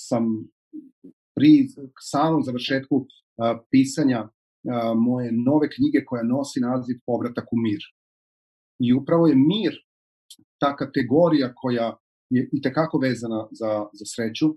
sam 0.07 0.25
pri 1.35 1.67
samom 1.99 2.43
završetku 2.43 2.95
uh, 2.95 3.05
pisanja 3.71 4.21
uh, 4.23 4.29
moje 4.95 5.31
nove 5.31 5.69
knjige 5.75 6.05
koja 6.05 6.23
nosi 6.23 6.59
naziv 6.59 6.95
Povratak 7.05 7.47
u 7.51 7.57
mir. 7.65 7.81
I 8.79 8.93
upravo 8.93 9.27
je 9.27 9.35
mir 9.35 9.73
ta 10.59 10.75
kategorija 10.75 11.53
koja 11.55 11.97
je 12.29 12.49
i 12.53 12.61
tekako 12.61 12.97
vezana 12.97 13.47
za, 13.51 13.85
za 13.93 14.05
sreću 14.05 14.47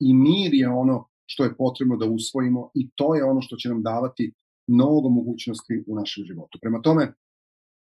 i 0.00 0.14
mir 0.14 0.54
je 0.54 0.68
ono 0.68 1.08
što 1.26 1.44
je 1.44 1.56
potrebno 1.56 1.96
da 1.96 2.06
usvojimo 2.06 2.70
i 2.74 2.90
to 2.94 3.14
je 3.14 3.24
ono 3.24 3.40
što 3.42 3.56
će 3.56 3.68
nam 3.68 3.82
davati 3.82 4.32
mnogo 4.66 5.08
mogućnosti 5.08 5.84
u 5.86 5.94
našem 5.94 6.24
životu. 6.24 6.58
Prema 6.62 6.82
tome, 6.82 7.14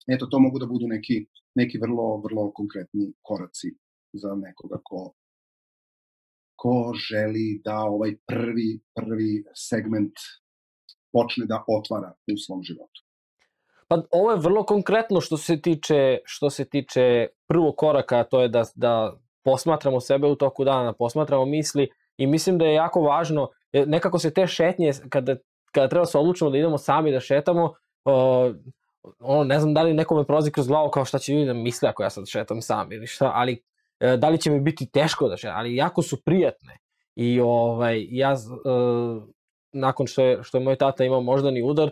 eto, 0.07 0.25
to 0.25 0.39
mogu 0.39 0.59
da 0.59 0.65
budu 0.65 0.87
neki, 0.87 1.25
neki 1.55 1.77
vrlo, 1.77 2.21
vrlo 2.25 2.51
konkretni 2.51 3.13
koraci 3.21 3.67
za 4.13 4.35
nekoga 4.35 4.77
ko, 4.83 5.13
ko 6.55 6.93
želi 7.09 7.61
da 7.65 7.77
ovaj 7.79 8.15
prvi, 8.27 8.79
prvi 8.95 9.43
segment 9.69 10.13
počne 11.13 11.45
da 11.45 11.63
otvara 11.67 12.13
u 12.33 12.37
svom 12.45 12.63
životu. 12.63 12.99
Pa 13.87 14.01
ovo 14.11 14.31
je 14.31 14.37
vrlo 14.37 14.63
konkretno 14.63 15.21
što 15.21 15.37
se 15.37 15.61
tiče, 15.61 16.17
što 16.25 16.49
se 16.49 16.65
tiče 16.65 17.27
prvog 17.47 17.75
koraka, 17.77 18.23
to 18.23 18.41
je 18.41 18.47
da, 18.47 18.63
da 18.75 19.13
posmatramo 19.43 19.99
sebe 19.99 20.27
u 20.27 20.35
toku 20.35 20.63
dana, 20.63 20.83
da 20.83 20.93
posmatramo 20.93 21.45
misli 21.45 21.89
i 22.17 22.27
mislim 22.27 22.57
da 22.57 22.65
je 22.65 22.73
jako 22.73 23.01
važno, 23.01 23.49
e, 23.73 23.85
nekako 23.85 24.19
se 24.19 24.33
te 24.33 24.47
šetnje, 24.47 24.91
kada, 25.09 25.35
kada 25.71 25.87
treba 25.87 26.05
se 26.05 26.17
odlučimo 26.17 26.49
da 26.49 26.57
idemo 26.57 26.77
sami 26.77 27.11
da 27.11 27.19
šetamo, 27.19 27.63
uh, 28.05 28.55
ono, 29.19 29.43
ne 29.43 29.59
znam 29.59 29.73
da 29.73 29.81
li 29.81 29.93
nekome 29.93 30.25
prozi 30.25 30.51
kroz 30.51 30.67
glavu 30.67 30.89
kao 30.89 31.05
šta 31.05 31.19
će 31.19 31.33
ljudi 31.33 31.45
da 31.45 31.53
misle 31.53 31.89
ako 31.89 32.03
ja 32.03 32.09
sad 32.09 32.27
šetam 32.27 32.61
sam 32.61 32.91
ili 32.91 33.07
šta, 33.07 33.31
ali 33.35 33.53
uh, 33.53 34.19
da 34.19 34.29
li 34.29 34.41
će 34.41 34.51
mi 34.51 34.59
biti 34.59 34.91
teško 34.91 35.27
da 35.29 35.37
šetam, 35.37 35.57
ali 35.57 35.75
jako 35.75 36.01
su 36.01 36.23
prijatne. 36.23 36.77
I 37.15 37.39
ovaj, 37.39 38.05
ja, 38.09 38.33
uh, 38.33 39.23
nakon 39.73 40.07
što 40.07 40.21
je, 40.21 40.43
što 40.43 40.57
je 40.57 40.63
moj 40.63 40.75
tata 40.75 41.03
imao 41.03 41.21
moždani 41.21 41.63
udar, 41.63 41.91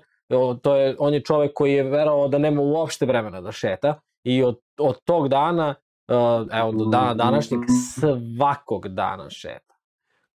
to 0.61 0.75
je, 0.75 0.95
on 0.99 1.13
je 1.13 1.23
čovek 1.23 1.51
koji 1.55 1.73
je 1.73 1.83
verovao 1.83 2.27
da 2.27 2.37
nema 2.37 2.61
uopšte 2.61 3.05
vremena 3.05 3.41
da 3.41 3.51
šeta 3.51 3.99
i 4.23 4.43
od, 4.43 4.59
od 4.79 5.03
tog 5.03 5.27
dana, 5.29 5.75
uh, 6.07 6.47
evo 6.51 6.71
do 6.71 6.85
dana 6.85 7.13
današnjeg, 7.13 7.59
svakog 7.95 8.87
dana 8.87 9.29
šeta. 9.29 9.71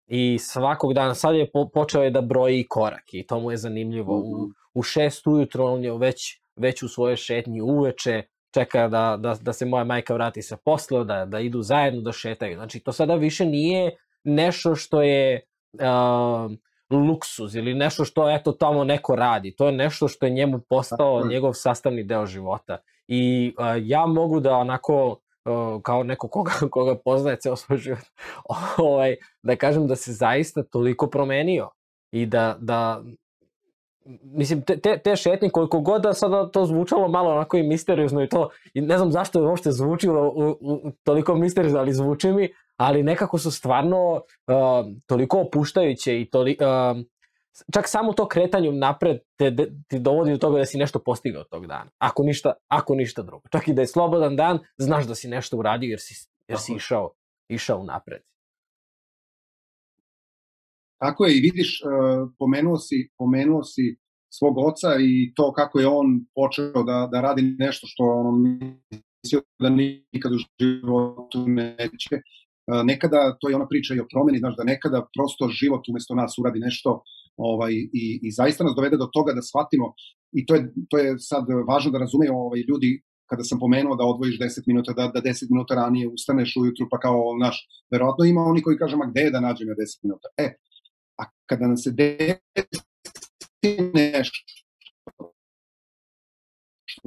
I 0.07 0.39
svakog 0.39 0.95
dana, 0.95 1.15
sad 1.15 1.35
je 1.35 1.51
po, 1.53 1.69
počeo 1.69 2.03
je 2.03 2.11
da 2.11 2.21
broji 2.21 2.67
korak 2.69 3.05
i 3.13 3.27
to 3.27 3.41
mu 3.41 3.51
je 3.51 3.57
zanimljivo. 3.57 4.19
U, 4.19 4.49
u 4.75 4.83
šest 4.83 5.27
ujutro 5.27 5.65
on 5.65 5.85
je 5.85 5.99
već, 5.99 6.43
već 6.57 6.83
u 6.83 6.89
svojoj 6.89 7.17
šetnji 7.17 7.61
uveče, 7.61 8.23
čeka 8.55 8.89
da, 8.89 9.17
da, 9.21 9.35
da 9.41 9.53
se 9.53 9.67
moja 9.67 9.85
majka 9.85 10.15
vrati 10.15 10.43
sa 10.43 10.57
posla, 10.57 11.05
da, 11.05 11.25
da 11.25 11.41
idu 11.41 11.63
zajedno 11.63 12.01
da 12.01 12.13
šetaju. 12.13 12.57
Znači, 12.57 12.81
to 12.81 12.93
sada 12.93 13.15
više 13.15 13.45
nije 13.45 13.97
nešto 14.25 14.75
što 14.75 15.03
je 15.03 15.41
uh, 15.73 16.53
luksuz 16.91 17.55
ili 17.55 17.75
nešto 17.75 18.05
što 18.05 18.31
eto 18.31 18.53
tamo 18.53 18.85
neko 18.85 19.17
radi. 19.17 19.57
To 19.57 19.67
je 19.67 19.73
nešto 19.73 20.09
što 20.09 20.27
je 20.27 20.33
njemu 20.33 20.61
postao 20.69 21.27
njegov 21.27 21.53
sastavni 21.53 22.05
deo 22.05 22.27
života. 22.27 22.79
I 23.09 23.55
uh, 23.59 23.65
ja 23.81 24.07
mogu 24.07 24.41
da 24.41 24.57
onako 24.57 25.09
uh, 25.11 25.83
kao 25.83 26.03
neko 26.03 26.29
koga, 26.29 26.53
koga 26.71 26.99
poznaje 27.05 27.37
ceo 27.41 27.57
svoj 27.57 27.79
život, 27.79 28.05
ovaj, 28.79 29.17
da 29.43 29.57
kažem 29.57 29.87
da 29.87 29.97
se 29.97 30.13
zaista 30.13 30.63
toliko 30.63 31.07
promenio 31.07 31.71
i 32.13 32.27
da, 32.27 32.57
da 32.61 33.03
mislim, 34.23 34.63
te, 34.63 34.81
te, 34.81 34.99
te 34.99 35.17
šetnje, 35.17 35.51
koliko 35.51 35.81
god 35.81 36.03
da 36.03 36.15
sada 36.15 36.51
to 36.51 36.67
zvučalo 36.67 37.09
malo 37.09 37.31
onako 37.31 37.57
i 37.57 37.63
misteriozno 37.63 38.23
i 38.23 38.29
to, 38.29 38.49
i 38.75 38.81
ne 38.81 38.99
znam 38.99 39.13
zašto 39.13 39.41
je 39.41 39.47
uopšte 39.47 39.73
zvučilo 39.73 40.29
u, 40.29 40.57
u, 40.61 40.91
toliko 41.05 41.35
misteriozno, 41.35 41.79
ali 41.79 41.93
zvuči 41.93 42.33
mi, 42.33 42.49
ali 42.77 43.03
nekako 43.03 43.39
su 43.39 43.51
stvarno 43.51 44.13
uh, 44.13 44.23
toliko 45.07 45.41
opuštajuće 45.41 46.21
i 46.21 46.31
toli, 46.31 46.57
uh, 46.61 47.03
čak 47.75 47.89
samo 47.89 48.13
to 48.13 48.29
kretanje 48.29 48.73
napred 48.73 49.19
te, 49.37 49.57
te, 49.57 49.73
ti 49.89 49.99
dovodi 49.99 50.33
do 50.33 50.39
toga 50.39 50.59
da 50.59 50.65
si 50.65 50.79
nešto 50.79 50.99
postigao 50.99 51.45
tog 51.45 51.67
dana. 51.67 51.91
Ako 51.99 52.23
ništa, 52.23 52.53
ako 52.69 52.95
ništa 52.95 53.23
drugo. 53.23 53.49
Čak 53.53 53.69
i 53.69 53.75
da 53.75 53.83
je 53.83 53.87
slobodan 53.87 54.37
dan, 54.37 54.59
znaš 54.79 55.07
da 55.07 55.15
si 55.15 55.29
nešto 55.29 55.57
uradio 55.57 55.91
jer 55.91 56.01
si, 56.01 56.29
jer 56.49 56.59
si 56.59 56.73
išao, 56.77 57.13
išao 57.49 57.85
napred. 57.85 58.23
Tako 60.99 61.25
je, 61.25 61.37
i 61.37 61.41
vidiš, 61.41 61.83
uh, 61.83 62.31
pomenuo, 62.39 62.77
si, 62.77 63.11
pomenuo 63.19 63.63
si 63.65 63.97
svog 64.39 64.59
oca 64.59 64.89
i 65.01 65.33
to 65.35 65.53
kako 65.53 65.81
je 65.81 65.87
on 65.87 66.07
počeo 66.35 66.83
da, 66.83 67.09
da 67.13 67.21
radi 67.21 67.43
nešto 67.59 67.87
što 67.87 68.05
ono, 68.05 68.33
mislio 69.23 69.43
da 69.59 69.69
nikad 69.69 70.33
u 70.33 70.39
životu 70.61 71.45
neće. 71.47 72.17
Uh, 72.67 72.83
nekada, 72.85 73.37
to 73.41 73.49
je 73.49 73.57
ona 73.57 73.69
priča 73.69 73.95
i 73.95 74.01
o 74.01 74.07
promeni, 74.13 74.39
znaš, 74.39 74.57
da 74.57 74.65
nekada 74.65 75.07
prosto 75.17 75.49
život 75.49 75.89
umesto 75.89 76.15
nas 76.15 76.39
uradi 76.39 76.59
nešto 76.59 77.03
ovaj, 77.37 77.73
i, 77.73 78.05
i 78.23 78.33
zaista 78.33 78.65
nas 78.65 78.75
dovede 78.77 78.97
do 78.97 79.09
toga 79.13 79.33
da 79.33 79.43
shvatimo, 79.43 79.93
i 80.33 80.47
to 80.47 80.55
je, 80.55 80.73
to 80.91 80.99
je 80.99 81.19
sad 81.19 81.45
važno 81.69 81.91
da 81.91 81.99
razumeju 81.99 82.33
ovaj, 82.35 82.61
ljudi 82.71 83.03
kada 83.31 83.45
sam 83.45 83.59
pomenuo 83.59 83.97
da 83.97 84.05
odvojiš 84.05 84.39
10 84.39 84.63
minuta, 84.67 84.93
da, 84.93 85.09
da 85.15 85.21
10 85.21 85.47
minuta 85.51 85.75
ranije 85.75 86.09
ustaneš 86.09 86.57
ujutru, 86.57 86.87
pa 86.91 86.99
kao 86.99 87.37
naš, 87.41 87.57
verovatno 87.93 88.25
ima 88.25 88.43
oni 88.43 88.63
koji 88.63 88.79
kažu, 88.79 88.97
ma 88.97 89.07
gde 89.11 89.21
je 89.21 89.31
da 89.31 89.41
nađem 89.41 89.69
ja 89.69 89.75
10 89.75 89.99
minuta? 90.03 90.29
E, 90.37 90.49
A 91.21 91.25
kada 91.47 91.67
nam 91.67 91.77
se 91.77 91.91
desi 91.91 92.41
nešto 93.95 94.37
što 94.47 94.66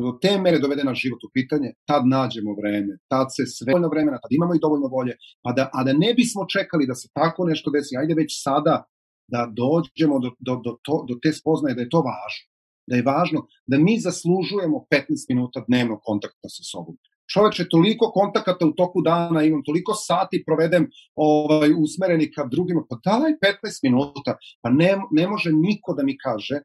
do 0.04 0.18
te 0.22 0.38
mere 0.42 0.60
dovede 0.60 0.84
naš 0.84 1.02
život 1.02 1.24
u 1.24 1.30
pitanje, 1.34 1.74
tad 1.86 2.08
nađemo 2.08 2.56
vreme, 2.62 2.98
tad 3.08 3.28
se 3.36 3.46
sve 3.46 3.72
dovoljno 3.72 3.90
vremena, 3.90 4.20
tad 4.24 4.32
imamo 4.32 4.56
i 4.56 4.64
dovoljno 4.66 4.88
volje, 4.88 5.18
a 5.48 5.54
da, 5.54 5.70
a 5.74 5.84
da 5.84 5.94
ne 5.94 6.14
bismo 6.14 6.46
čekali 6.56 6.88
da 6.88 6.96
se 6.96 7.08
tako 7.14 7.46
nešto 7.46 7.72
desi, 7.72 7.98
ajde 7.98 8.14
već 8.14 8.44
sada 8.44 8.84
da 9.28 9.42
dođemo 9.62 10.20
do, 10.20 10.32
do, 10.40 10.56
do, 10.66 10.78
to, 10.84 11.06
do 11.10 11.16
te 11.24 11.34
spoznaje 11.34 11.76
da 11.76 11.82
je 11.82 11.90
to 11.90 12.02
važno, 12.12 12.46
da 12.90 12.96
je 12.96 13.08
važno 13.14 13.40
da 13.68 13.78
mi 13.78 14.00
zaslužujemo 14.00 14.86
15 14.92 15.30
minuta 15.30 15.64
dnevno 15.68 16.00
kontakta 16.04 16.50
sa 16.50 16.64
sobom. 16.72 16.98
Čoveče, 17.34 17.68
toliko 17.70 18.12
kontakata 18.12 18.66
u 18.66 18.72
toku 18.72 19.02
dana, 19.02 19.44
imam 19.44 19.62
toliko 19.64 19.94
sati 19.94 20.44
provedem 20.46 20.88
ovaj, 21.16 21.74
usmereni 21.84 22.32
ka 22.32 22.48
drugima, 22.52 22.82
pa 22.90 22.98
daj 23.06 23.32
15 23.32 23.80
minuta, 23.84 24.38
pa 24.62 24.70
ne, 24.70 24.98
ne 25.12 25.28
može 25.28 25.52
niko 25.54 25.94
da 25.94 26.04
mi 26.04 26.18
kaže 26.18 26.62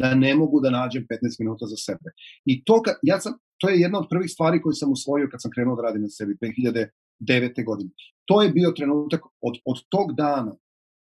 da 0.00 0.14
ne 0.14 0.34
mogu 0.34 0.60
da 0.60 0.70
nađem 0.70 1.02
15 1.10 1.40
minuta 1.42 1.64
za 1.72 1.78
sebe. 1.86 2.08
I 2.44 2.64
to, 2.64 2.82
kad, 2.84 2.94
ja 3.02 3.20
sam, 3.20 3.32
to 3.60 3.68
je 3.68 3.80
jedna 3.80 3.98
od 3.98 4.06
prvih 4.10 4.30
stvari 4.34 4.62
koju 4.62 4.72
sam 4.80 4.92
usvojio 4.92 5.28
kad 5.30 5.42
sam 5.42 5.50
krenuo 5.54 5.76
da 5.76 5.82
radim 5.82 6.02
na 6.02 6.08
sebi 6.08 6.32
2009. 6.40 7.64
godine. 7.68 7.90
To 8.28 8.42
je 8.42 8.54
bio 8.58 8.70
trenutak 8.76 9.22
od, 9.48 9.54
od 9.70 9.78
tog 9.88 10.06
dana 10.16 10.52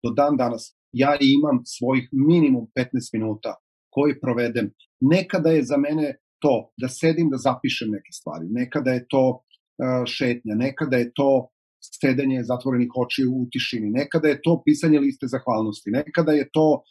do 0.02 0.10
dan 0.10 0.36
danas 0.36 0.78
ja 0.92 1.16
imam 1.20 1.62
svojih 1.64 2.08
minimum 2.12 2.66
15 2.76 3.10
minuta 3.12 3.54
koji 3.90 4.20
provedem. 4.20 4.70
Nekada 5.00 5.50
je 5.50 5.62
za 5.64 5.76
mene 5.76 6.16
to 6.38 6.72
da 6.80 6.88
sedim 6.88 7.30
da 7.30 7.36
zapišem 7.36 7.88
neke 7.90 8.12
stvari, 8.12 8.46
nekada 8.50 8.90
je 8.90 9.06
to 9.08 9.24
uh, 9.28 10.06
šetnja, 10.06 10.54
nekada 10.54 10.96
je 10.96 11.12
to 11.14 11.48
sedenje 11.80 12.42
zatvorenih 12.42 12.90
očiju 13.04 13.30
u 13.32 13.46
tišini, 13.52 13.90
nekada 13.90 14.28
je 14.28 14.40
to 14.42 14.62
pisanje 14.64 14.98
liste 15.00 15.26
zahvalnosti, 15.26 15.90
nekada 15.90 16.32
je 16.32 16.48
to, 16.52 16.82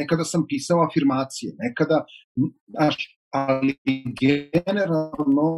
nekada 0.00 0.24
sam 0.24 0.44
pisao 0.48 0.84
afirmacije, 0.88 1.54
nekada, 1.58 2.04
znaš, 2.66 2.96
ali 3.30 3.74
generalno, 4.22 5.48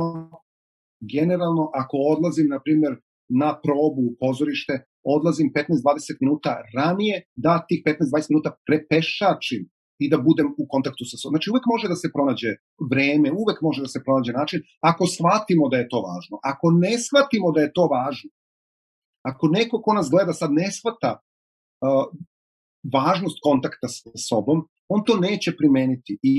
generalno 1.14 1.64
ako 1.74 1.96
odlazim, 2.14 2.48
na 2.54 2.60
primjer, 2.64 2.92
na 3.28 3.50
probu 3.64 4.02
u 4.10 4.16
pozorište, 4.20 4.74
odlazim 5.16 5.48
15-20 5.54 6.16
minuta 6.20 6.52
ranije, 6.76 7.16
da 7.36 7.64
tih 7.68 7.80
15-20 7.86 8.30
minuta 8.30 8.50
prepešačim 8.68 9.62
i 10.04 10.06
da 10.12 10.18
budem 10.28 10.48
u 10.62 10.64
kontaktu 10.72 11.04
sa 11.10 11.16
sobom. 11.16 11.34
Znači 11.34 11.50
uvek 11.52 11.64
može 11.72 11.86
da 11.92 11.96
se 12.02 12.08
pronađe 12.14 12.50
vreme, 12.92 13.28
uvek 13.42 13.58
može 13.66 13.80
da 13.84 13.90
se 13.94 14.04
pronađe 14.04 14.32
način, 14.40 14.58
ako 14.90 15.02
shvatimo 15.14 15.64
da 15.72 15.76
je 15.78 15.90
to 15.92 15.98
važno. 16.08 16.34
Ako 16.52 16.66
ne 16.84 16.94
shvatimo 17.06 17.48
da 17.54 17.60
je 17.64 17.74
to 17.76 17.84
važno, 17.96 18.28
ako 19.22 19.48
neko 19.48 19.82
ko 19.82 19.92
nas 19.94 20.10
gleda 20.10 20.32
sad 20.32 20.52
ne 20.52 20.70
shvata 20.72 21.18
uh, 21.18 22.06
važnost 22.92 23.38
kontakta 23.42 23.88
sa 23.88 24.10
sobom, 24.28 24.66
on 24.88 25.04
to 25.04 25.16
neće 25.16 25.56
primeniti 25.56 26.18
i 26.22 26.34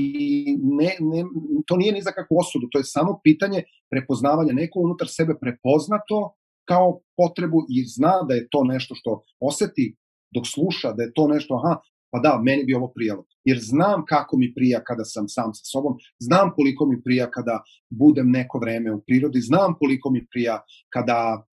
ne, 0.62 0.96
ne, 1.00 1.24
to 1.66 1.76
nije 1.76 1.92
ni 1.92 2.02
za 2.02 2.10
kakvu 2.10 2.38
osudu, 2.40 2.68
to 2.72 2.78
je 2.78 2.84
samo 2.84 3.20
pitanje 3.22 3.62
prepoznavanja. 3.90 4.52
Neko 4.52 4.80
unutar 4.80 5.08
sebe 5.08 5.34
prepozna 5.40 6.00
to 6.08 6.34
kao 6.68 7.00
potrebu 7.16 7.66
i 7.68 7.84
zna 7.86 8.22
da 8.28 8.34
je 8.34 8.48
to 8.50 8.64
nešto 8.64 8.94
što 8.94 9.22
oseti 9.40 9.96
dok 10.34 10.44
sluša, 10.46 10.92
da 10.92 11.02
je 11.02 11.12
to 11.14 11.28
nešto, 11.28 11.54
aha, 11.54 11.80
pa 12.10 12.18
da, 12.18 12.40
meni 12.42 12.64
bi 12.64 12.74
ovo 12.74 12.88
prijalo. 12.96 13.24
Jer 13.44 13.58
znam 13.60 14.04
kako 14.08 14.36
mi 14.36 14.54
prija 14.54 14.80
kada 14.84 15.04
sam 15.04 15.28
sam 15.28 15.54
sa 15.54 15.64
sobom, 15.72 15.94
znam 16.18 16.50
koliko 16.56 16.86
mi 16.86 17.02
prija 17.02 17.30
kada 17.30 17.62
budem 17.90 18.30
neko 18.30 18.58
vreme 18.58 18.94
u 18.94 19.00
prirodi, 19.06 19.40
znam 19.40 19.74
koliko 19.78 20.10
mi 20.10 20.26
prija 20.32 20.60
kada 20.94 21.46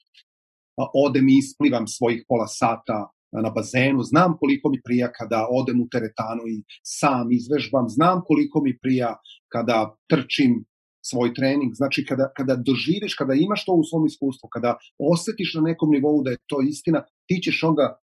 odem 1.05 1.29
i 1.29 1.37
isplivam 1.39 1.87
svojih 1.87 2.25
pola 2.27 2.47
sata 2.47 3.09
na 3.31 3.49
bazenu, 3.49 4.03
znam 4.03 4.37
koliko 4.39 4.69
mi 4.69 4.81
prija 4.83 5.11
kada 5.11 5.47
odem 5.51 5.81
u 5.81 5.87
teretanu 5.91 6.43
i 6.53 6.63
sam 6.83 7.31
izvežbam, 7.31 7.85
znam 7.89 8.21
koliko 8.27 8.61
mi 8.63 8.79
prija 8.79 9.15
kada 9.53 9.95
trčim 10.09 10.65
svoj 11.09 11.33
trening, 11.33 11.71
znači 11.75 12.05
kada, 12.05 12.31
kada 12.37 12.55
doživiš, 12.55 13.15
kada 13.15 13.33
imaš 13.33 13.65
to 13.65 13.73
u 13.73 13.83
svom 13.83 14.05
iskustvu, 14.05 14.47
kada 14.55 14.71
osetiš 15.13 15.53
na 15.57 15.61
nekom 15.61 15.89
nivou 15.95 16.23
da 16.23 16.31
je 16.31 16.43
to 16.51 16.61
istina, 16.61 17.03
ti 17.27 17.41
ćeš 17.43 17.63
onda 17.63 17.99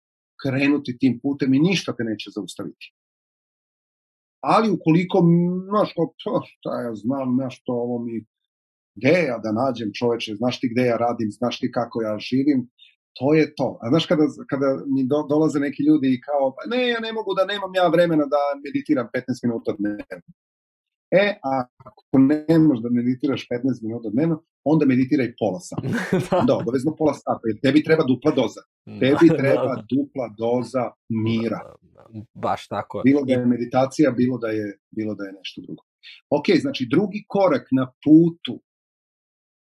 krenuti 0.43 0.99
tim 0.99 1.21
putem 1.23 1.55
i 1.55 1.59
ništa 1.69 1.93
te 1.97 2.05
neće 2.05 2.31
zaustaviti. 2.37 2.93
Ali 4.53 4.71
ukoliko, 4.71 5.19
znaš, 5.69 5.95
to, 5.95 6.43
šta 6.53 6.73
ja 6.85 6.95
znam, 6.95 7.29
znaš, 7.39 7.63
to 7.65 7.73
ovo 7.73 7.99
mi, 8.05 8.25
gde 8.99 9.17
ja 9.31 9.39
da 9.45 9.51
nađem 9.53 9.91
čoveče, 9.99 10.35
znaš 10.35 10.61
ti 10.61 10.67
gde 10.73 10.85
ja 10.93 10.97
radim, 10.97 11.31
znaš 11.31 11.59
ti 11.61 11.73
kako 11.73 12.03
ja 12.03 12.15
živim, 12.19 12.61
to 13.19 13.35
je 13.35 13.55
to. 13.59 13.79
A 13.83 13.89
znaš 13.89 14.07
kada, 14.07 14.25
kada 14.51 14.69
mi 14.95 15.03
do, 15.13 15.19
dolaze 15.33 15.59
neki 15.61 15.83
ljudi 15.89 16.09
i 16.13 16.21
kao, 16.27 16.45
pa 16.57 16.63
ne, 16.73 16.89
ja 16.89 17.01
ne 17.01 17.13
mogu 17.13 17.31
da 17.39 17.45
nemam 17.53 17.73
ja 17.75 17.87
vremena 17.95 18.25
da 18.35 18.43
meditiram 18.65 19.07
15 19.15 19.47
minuta 19.47 19.71
dnevno. 19.79 20.29
E, 21.11 21.25
ako 21.89 22.19
ne 22.31 22.59
možeš 22.59 22.83
da 22.83 22.91
meditiraš 22.91 23.43
15 23.51 23.83
minuta 23.87 24.09
dnevno, 24.15 24.37
onda 24.65 24.87
meditiraj 24.87 25.33
pola 25.41 25.61
sata. 25.61 25.89
da. 26.49 26.55
obavezno 26.63 26.97
pola 26.99 27.15
sata, 27.15 27.45
jer 27.51 27.57
tebi 27.65 27.85
treba 27.85 28.05
dupla 28.13 28.31
doza. 28.41 28.63
Da, 28.87 28.99
tebi 29.03 29.27
treba 29.43 29.67
da, 29.69 29.75
da. 29.75 29.85
dupla 29.93 30.27
doza 30.43 30.85
mira. 31.27 31.61
Da, 31.97 32.03
baš 32.35 32.69
tako. 32.69 33.03
Bilo 33.05 33.23
da 33.25 33.33
je 33.33 33.47
meditacija, 33.47 34.11
bilo 34.11 34.39
da 34.39 34.49
je, 34.49 34.67
bilo 34.97 35.15
da 35.15 35.25
je 35.25 35.33
nešto 35.33 35.61
drugo. 35.65 35.83
Ok, 36.31 36.47
znači 36.65 36.83
drugi 36.91 37.21
korak 37.29 37.67
na 37.79 37.85
putu 38.05 38.55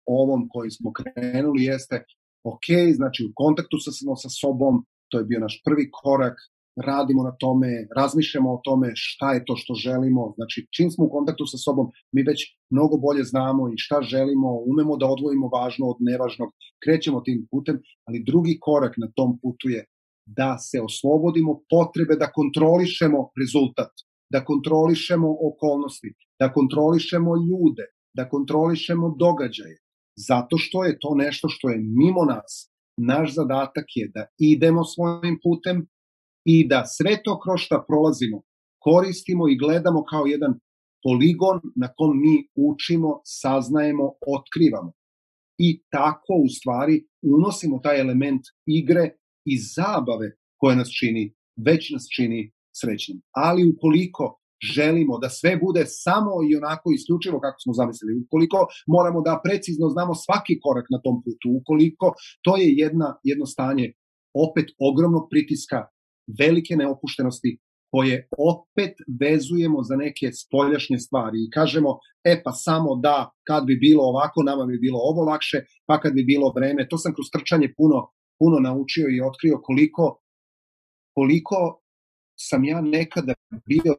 ovom 0.05 0.47
koji 0.53 0.71
smo 0.71 0.91
krenuli 0.93 1.63
jeste 1.63 2.03
ok, 2.43 2.67
znači 2.95 3.25
u 3.25 3.31
kontaktu 3.35 3.77
sa, 3.83 3.91
sa 4.23 4.29
sobom, 4.41 4.85
to 5.09 5.19
je 5.19 5.25
bio 5.25 5.39
naš 5.39 5.61
prvi 5.65 5.89
korak, 5.91 6.35
radimo 6.75 7.23
na 7.23 7.35
tome, 7.39 7.87
razmišljamo 7.95 8.53
o 8.53 8.61
tome 8.63 8.91
šta 8.93 9.33
je 9.33 9.45
to 9.45 9.55
što 9.55 9.73
želimo, 9.73 10.33
znači 10.35 10.67
čim 10.75 10.91
smo 10.91 11.05
u 11.05 11.09
kontaktu 11.09 11.45
sa 11.45 11.57
sobom, 11.57 11.87
mi 12.11 12.21
već 12.23 12.39
mnogo 12.69 12.97
bolje 12.97 13.23
znamo 13.23 13.69
i 13.69 13.77
šta 13.77 14.01
želimo, 14.01 14.49
umemo 14.71 14.97
da 14.97 15.05
odvojimo 15.05 15.47
važno 15.47 15.85
od 15.87 15.97
nevažnog, 15.99 16.49
krećemo 16.83 17.21
tim 17.21 17.47
putem, 17.51 17.75
ali 18.07 18.25
drugi 18.27 18.57
korak 18.61 18.93
na 18.97 19.07
tom 19.15 19.39
putu 19.41 19.69
je 19.69 19.85
da 20.25 20.57
se 20.57 20.81
oslobodimo 20.81 21.61
potrebe 21.69 22.15
da 22.15 22.31
kontrolišemo 22.31 23.19
rezultat, 23.41 23.91
da 24.33 24.45
kontrolišemo 24.45 25.29
okolnosti, 25.49 26.09
da 26.39 26.53
kontrolišemo 26.53 27.31
ljude, 27.35 27.85
da 28.17 28.29
kontrolišemo 28.29 29.15
događaje, 29.19 29.77
zato 30.15 30.57
što 30.57 30.83
je 30.83 30.97
to 30.99 31.15
nešto 31.15 31.47
što 31.49 31.69
je 31.69 31.77
mimo 31.77 32.25
nas. 32.25 32.71
Naš 32.97 33.35
zadatak 33.35 33.85
je 33.95 34.11
da 34.15 34.25
idemo 34.37 34.83
svojim 34.83 35.39
putem, 35.43 35.87
i 36.45 36.67
da 36.67 36.85
sve 36.85 37.23
to 37.23 37.39
kroz 37.39 37.59
šta 37.59 37.85
prolazimo 37.87 38.41
koristimo 38.83 39.43
i 39.49 39.57
gledamo 39.57 40.03
kao 40.03 40.25
jedan 40.25 40.53
poligon 41.03 41.57
na 41.75 41.87
kom 41.97 42.11
mi 42.23 42.35
učimo, 42.71 43.21
saznajemo, 43.25 44.05
otkrivamo. 44.35 44.91
I 45.57 45.83
tako 45.89 46.33
u 46.45 46.49
stvari 46.57 46.95
unosimo 47.35 47.79
taj 47.83 47.99
element 47.99 48.41
igre 48.65 49.05
i 49.45 49.55
zabave 49.75 50.27
koja 50.59 50.75
nas 50.75 50.89
čini, 50.99 51.33
već 51.67 51.91
nas 51.91 52.05
čini 52.15 52.51
srećnim. 52.79 53.21
Ali 53.35 53.69
ukoliko 53.73 54.39
želimo 54.75 55.13
da 55.23 55.29
sve 55.29 55.51
bude 55.65 55.83
samo 56.05 56.33
i 56.49 56.55
onako 56.61 56.87
isključivo 56.91 57.37
kako 57.45 57.59
smo 57.63 57.73
zamislili, 57.79 58.21
ukoliko 58.23 58.57
moramo 58.95 59.19
da 59.27 59.41
precizno 59.45 59.87
znamo 59.95 60.13
svaki 60.25 60.55
korak 60.63 60.87
na 60.93 60.99
tom 61.05 61.15
putu, 61.23 61.47
ukoliko 61.59 62.07
to 62.45 62.51
je 62.61 62.67
jedna, 62.83 63.09
jedno 63.29 63.45
stanje 63.45 63.85
opet 64.45 64.67
ogromnog 64.89 65.25
pritiska, 65.31 65.79
velike 66.39 66.73
neopuštenosti, 66.81 67.51
koje 67.93 68.27
opet 68.53 68.93
vezujemo 69.21 69.79
za 69.89 69.95
neke 69.95 70.27
spoljašnje 70.41 70.97
stvari 71.05 71.37
i 71.41 71.51
kažemo, 71.57 71.91
e 72.31 72.33
pa 72.43 72.51
samo 72.51 72.91
da, 73.05 73.17
kad 73.47 73.61
bi 73.69 73.75
bilo 73.85 74.03
ovako, 74.11 74.43
nama 74.43 74.63
bi 74.65 74.77
bilo 74.85 74.99
ovo 75.09 75.21
lakše, 75.31 75.57
pa 75.87 75.99
kad 76.01 76.13
bi 76.13 76.23
bilo 76.23 76.47
vreme, 76.57 76.87
to 76.89 76.97
sam 76.97 77.13
kroz 77.15 77.27
trčanje 77.33 77.69
puno, 77.77 77.97
puno 78.39 78.57
naučio 78.67 79.07
i 79.09 79.21
otkrio 79.29 79.57
koliko, 79.67 80.03
koliko 81.17 81.57
sam 82.35 82.63
ja 82.63 82.81
nekada 82.81 83.33
bio 83.65 83.95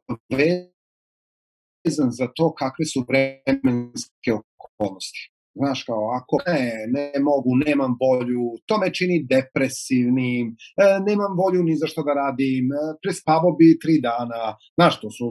vezan 1.85 2.11
za 2.11 2.28
to 2.36 2.55
kakve 2.55 2.85
su 2.85 3.05
vremenske 3.09 4.31
okolnosti. 4.32 5.31
Znaš, 5.56 5.85
kao, 5.85 6.02
ako 6.19 6.36
ne, 6.47 6.86
ne 6.97 7.20
mogu, 7.20 7.51
nemam 7.66 7.97
volju, 8.02 8.44
to 8.66 8.78
me 8.78 8.94
čini 8.94 9.27
depresivnim, 9.35 10.47
e, 10.51 10.86
nemam 11.09 11.36
volju 11.43 11.62
ni 11.62 11.77
za 11.77 11.86
što 11.86 12.02
da 12.02 12.12
radim, 12.15 12.73
e, 12.73 12.77
prespavo 13.02 13.52
bi 13.59 13.78
tri 13.82 14.01
dana. 14.01 14.56
Znaš, 14.78 15.01
to 15.01 15.11
su 15.11 15.27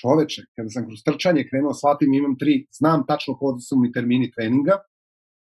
čoveče, 0.00 0.42
kada 0.56 0.68
sam 0.68 0.86
kroz 0.86 1.00
trčanje 1.06 1.48
krenuo, 1.48 1.74
shvatim, 1.74 2.14
imam 2.14 2.34
tri, 2.38 2.66
znam 2.78 3.06
tačno 3.08 3.36
kod 3.40 3.56
su 3.68 3.78
mi 3.80 3.92
termini 3.92 4.30
treninga, 4.30 4.76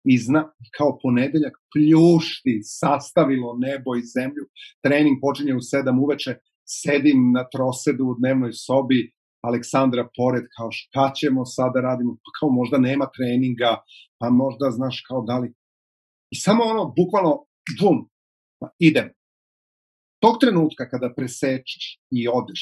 i 0.06 0.18
zna, 0.18 0.42
kao 0.78 0.98
ponedeljak 1.04 1.56
pljušti, 1.74 2.62
sastavilo 2.64 3.58
nebo 3.58 3.96
i 3.96 4.08
zemlju, 4.16 4.44
trening 4.84 5.18
počinje 5.22 5.56
u 5.56 5.62
sedam 5.62 6.00
uveče, 6.04 6.32
sedim 6.66 7.32
na 7.32 7.44
trosedu 7.54 8.04
u 8.06 8.16
dnevnoj 8.20 8.54
sobi, 8.54 9.12
Aleksandra 9.48 10.08
pored, 10.18 10.46
kao 10.58 10.70
šta 10.72 11.12
ćemo 11.20 11.46
sada 11.46 11.72
da 11.74 11.88
radimo, 11.88 12.16
pa 12.24 12.30
kao 12.40 12.50
možda 12.50 12.78
nema 12.78 13.06
treninga, 13.16 13.72
pa 14.20 14.30
možda, 14.30 14.72
znaš, 14.72 15.04
kao 15.08 15.22
da 15.22 15.38
li... 15.38 15.54
I 16.34 16.36
samo 16.36 16.64
ono, 16.64 16.94
bukvalno, 16.98 17.34
bum, 17.80 17.98
pa 18.60 18.68
idem. 18.80 19.10
Tog 20.24 20.36
trenutka 20.42 20.90
kada 20.90 21.14
presečeš 21.18 21.84
i 22.12 22.28
odeš, 22.28 22.62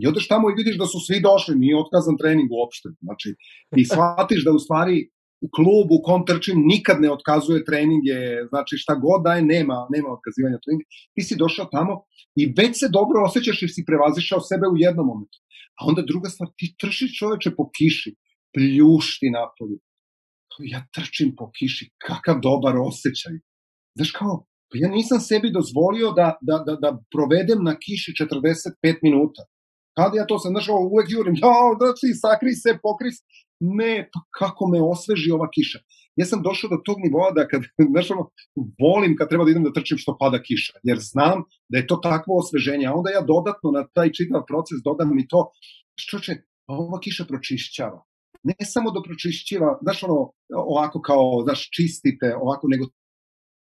i 0.00 0.06
odeš 0.06 0.28
tamo 0.28 0.50
i 0.50 0.58
vidiš 0.60 0.78
da 0.78 0.86
su 0.86 0.98
svi 1.06 1.20
došli, 1.20 1.54
nije 1.56 1.80
otkazan 1.82 2.16
trening 2.20 2.50
uopšte, 2.52 2.88
znači, 3.06 3.28
i 3.76 3.84
shvatiš 3.84 4.44
da 4.44 4.52
u 4.52 4.58
stvari 4.58 5.10
u 5.44 5.48
klubu 5.56 5.92
u 5.96 6.04
kom 6.06 6.20
trčim 6.28 6.56
nikad 6.72 6.96
ne 7.04 7.08
otkazuje 7.16 7.66
treninge, 7.68 8.18
znači 8.50 8.74
šta 8.82 8.94
god 9.04 9.20
daje, 9.26 9.42
nema, 9.54 9.78
nema 9.94 10.08
otkazivanja 10.16 10.58
treninga. 10.64 10.86
Ti 11.14 11.22
si 11.26 11.40
došao 11.44 11.66
tamo 11.76 11.94
i 12.40 12.42
već 12.58 12.72
se 12.80 12.88
dobro 12.98 13.18
osjećaš 13.28 13.62
jer 13.62 13.70
si 13.74 13.88
prevazišao 13.88 14.40
sebe 14.50 14.66
u 14.68 14.76
jednom 14.84 15.06
momentu. 15.12 15.38
A 15.78 15.80
onda 15.90 16.02
druga 16.12 16.28
stvar, 16.34 16.48
ti 16.58 16.66
trčiš 16.80 17.10
čoveče 17.18 17.50
po 17.58 17.64
kiši, 17.76 18.10
pljušti 18.54 19.28
napolju. 19.38 19.78
Ja 20.72 20.80
trčim 20.94 21.30
po 21.38 21.46
kiši, 21.56 21.84
kakav 22.06 22.36
dobar 22.48 22.74
osjećaj. 22.90 23.34
Znaš 23.96 24.10
kao, 24.18 24.34
pa 24.68 24.74
ja 24.82 24.88
nisam 24.98 25.18
sebi 25.20 25.56
dozvolio 25.58 26.08
da, 26.18 26.28
da, 26.48 26.56
da, 26.66 26.74
da 26.84 26.90
provedem 27.14 27.60
na 27.68 27.74
kiši 27.82 28.10
45 28.20 29.06
minuta. 29.06 29.42
Kada 29.98 30.14
ja 30.20 30.24
to 30.26 30.36
sam, 30.38 30.52
znaš, 30.54 30.66
uvek 30.92 31.08
jurim, 31.14 31.36
ja, 31.44 31.56
da 31.80 31.86
si, 32.00 32.08
sakri 32.24 32.54
se, 32.62 32.70
pokri 32.84 33.10
se. 33.16 33.22
Ne, 33.62 34.08
pa 34.12 34.20
kako 34.38 34.68
me 34.68 34.78
osveži 34.82 35.30
ova 35.30 35.48
kiša. 35.54 35.78
Ja 36.16 36.26
sam 36.26 36.42
došao 36.42 36.70
do 36.70 36.78
tog 36.84 36.96
nivoa 37.04 37.30
da 37.36 37.48
kad, 37.48 37.62
znaš, 37.92 38.10
ono, 38.10 38.24
volim 38.82 39.16
kad 39.16 39.28
treba 39.28 39.44
da 39.44 39.50
idem 39.50 39.64
da 39.64 39.72
trčim 39.72 39.98
što 39.98 40.16
pada 40.20 40.42
kiša, 40.42 40.72
jer 40.82 40.98
znam 41.00 41.44
da 41.70 41.78
je 41.78 41.86
to 41.86 41.96
takvo 41.96 42.38
osveženje, 42.42 42.86
a 42.86 42.94
onda 42.94 43.10
ja 43.10 43.22
dodatno 43.32 43.70
na 43.70 43.86
taj 43.94 44.12
čitav 44.18 44.42
proces 44.50 44.78
dodam 44.84 45.18
i 45.18 45.28
to, 45.28 45.50
što 45.94 46.18
će, 46.18 46.32
ova 46.66 47.00
kiša 47.00 47.24
pročišćava. 47.24 48.02
Ne 48.42 48.64
samo 48.74 48.90
da 48.90 49.02
pročišćava, 49.06 49.78
znaš, 49.82 50.02
ono, 50.02 50.18
ovako 50.72 51.00
kao, 51.00 51.42
znaš, 51.46 51.68
čistite, 51.76 52.34
ovako, 52.44 52.66
nego 52.68 52.84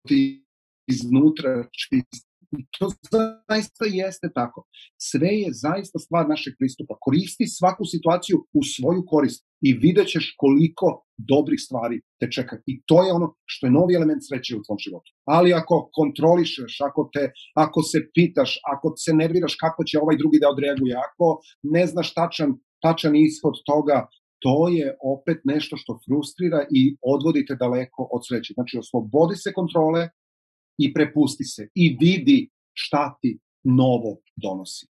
ti 0.08 0.46
iznutra 0.88 1.52
čistite 1.80 2.32
to 2.78 2.86
zaista 3.12 3.86
jeste 3.86 4.28
tako. 4.36 4.66
Sve 4.98 5.32
je 5.44 5.50
zaista 5.54 6.00
stvar 6.00 6.30
našeg 6.30 6.54
pristupa. 6.60 6.98
Koristi 7.00 7.48
svaku 7.48 7.84
situaciju 7.86 8.38
u 8.54 8.62
svoju 8.64 9.04
korist 9.08 9.46
i 9.68 9.74
vidjet 9.74 10.08
ćeš 10.08 10.36
koliko 10.38 10.88
dobrih 11.18 11.60
stvari 11.66 12.02
te 12.20 12.28
čeka. 12.32 12.56
I 12.66 12.82
to 12.86 13.04
je 13.04 13.14
ono 13.14 13.28
što 13.46 13.68
je 13.68 13.72
novi 13.72 13.96
element 13.96 14.22
sreće 14.28 14.56
u 14.56 14.64
tvom 14.66 14.80
životu. 14.86 15.10
Ali 15.26 15.54
ako 15.54 15.90
kontrolišeš, 15.94 16.82
ako, 16.82 17.10
te, 17.14 17.32
ako 17.56 17.80
se 17.82 18.00
pitaš, 18.14 18.60
ako 18.74 18.94
se 19.04 19.14
nerviraš 19.14 19.56
kako 19.56 19.84
će 19.84 20.00
ovaj 20.00 20.18
drugi 20.18 20.38
da 20.42 20.50
odreaguje, 20.50 20.96
ako 21.08 21.26
ne 21.64 21.84
znaš 21.88 22.14
tačan, 22.14 22.50
tačan 22.82 23.16
ishod 23.16 23.56
toga, 23.66 24.08
to 24.44 24.70
je 24.78 24.88
opet 25.16 25.40
nešto 25.44 25.78
što 25.78 26.00
frustrira 26.06 26.62
i 26.80 26.82
odvodite 27.14 27.56
daleko 27.56 28.10
od 28.16 28.22
sreće. 28.28 28.54
Znači, 28.54 28.78
oslobodi 28.78 29.36
se 29.36 29.54
kontrole, 29.54 30.10
i 30.84 30.94
prepusti 30.94 31.44
se 31.44 31.68
i 31.76 31.98
vidi 32.02 32.50
šta 32.74 33.18
ti 33.22 33.40
novo 33.64 34.12
donosi. 34.36 34.88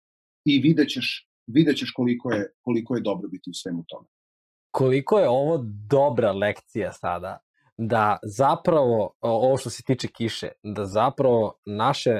I 0.45 0.59
videćeš, 0.59 1.27
videćeš 1.47 1.91
koliko 1.91 2.31
je, 2.31 2.53
koliko 2.61 2.95
je 2.95 3.01
dobro 3.01 3.27
biti 3.29 3.49
u 3.49 3.53
svemu 3.53 3.83
tome. 3.87 4.07
Koliko 4.71 5.19
je 5.19 5.29
ovo 5.29 5.59
dobra 5.89 6.31
lekcija 6.31 6.91
sada, 6.91 7.39
da 7.77 8.17
zapravo, 8.23 9.13
ovo 9.21 9.57
što 9.57 9.69
se 9.69 9.83
tiče 9.83 10.07
kiše, 10.07 10.49
da 10.63 10.85
zapravo 10.85 11.53
naše 11.65 12.13
uh, 12.13 12.19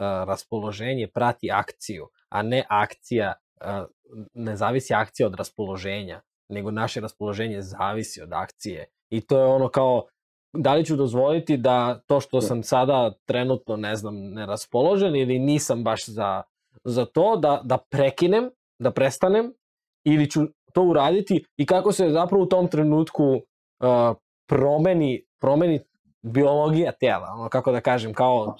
raspoloženje 0.00 1.08
prati 1.14 1.50
akciju, 1.50 2.08
a 2.28 2.42
ne 2.42 2.64
akcija, 2.68 3.34
uh, 3.60 3.86
ne 4.34 4.56
zavisi 4.56 4.94
akcija 4.94 5.26
od 5.26 5.34
raspoloženja, 5.34 6.20
nego 6.48 6.70
naše 6.70 7.00
raspoloženje 7.00 7.62
zavisi 7.62 8.22
od 8.22 8.32
akcije. 8.32 8.86
I 9.10 9.20
to 9.20 9.38
je 9.38 9.46
ono 9.46 9.68
kao, 9.68 10.06
da 10.52 10.74
li 10.74 10.84
ću 10.84 10.96
dozvoliti 10.96 11.56
da 11.56 12.00
to 12.06 12.20
što 12.20 12.40
sam 12.40 12.62
sada 12.62 13.12
trenutno, 13.24 13.76
ne 13.76 13.96
znam, 13.96 14.14
neraspoložen 14.14 15.16
ili 15.16 15.38
nisam 15.38 15.84
baš 15.84 16.06
za, 16.06 16.42
za 16.84 17.04
to, 17.04 17.36
da, 17.36 17.60
da 17.64 17.78
prekinem, 17.90 18.50
da 18.78 18.90
prestanem 18.90 19.54
ili 20.04 20.30
ću 20.30 20.40
to 20.72 20.82
uraditi 20.82 21.44
i 21.56 21.66
kako 21.66 21.92
se 21.92 22.10
zapravo 22.10 22.42
u 22.42 22.46
tom 22.46 22.68
trenutku 22.68 23.24
uh, 23.24 24.16
promeni, 24.48 25.24
promeni 25.40 25.80
biologija 26.22 26.92
tela, 26.92 27.28
ono 27.38 27.48
kako 27.48 27.72
da 27.72 27.80
kažem, 27.80 28.14
kao 28.14 28.56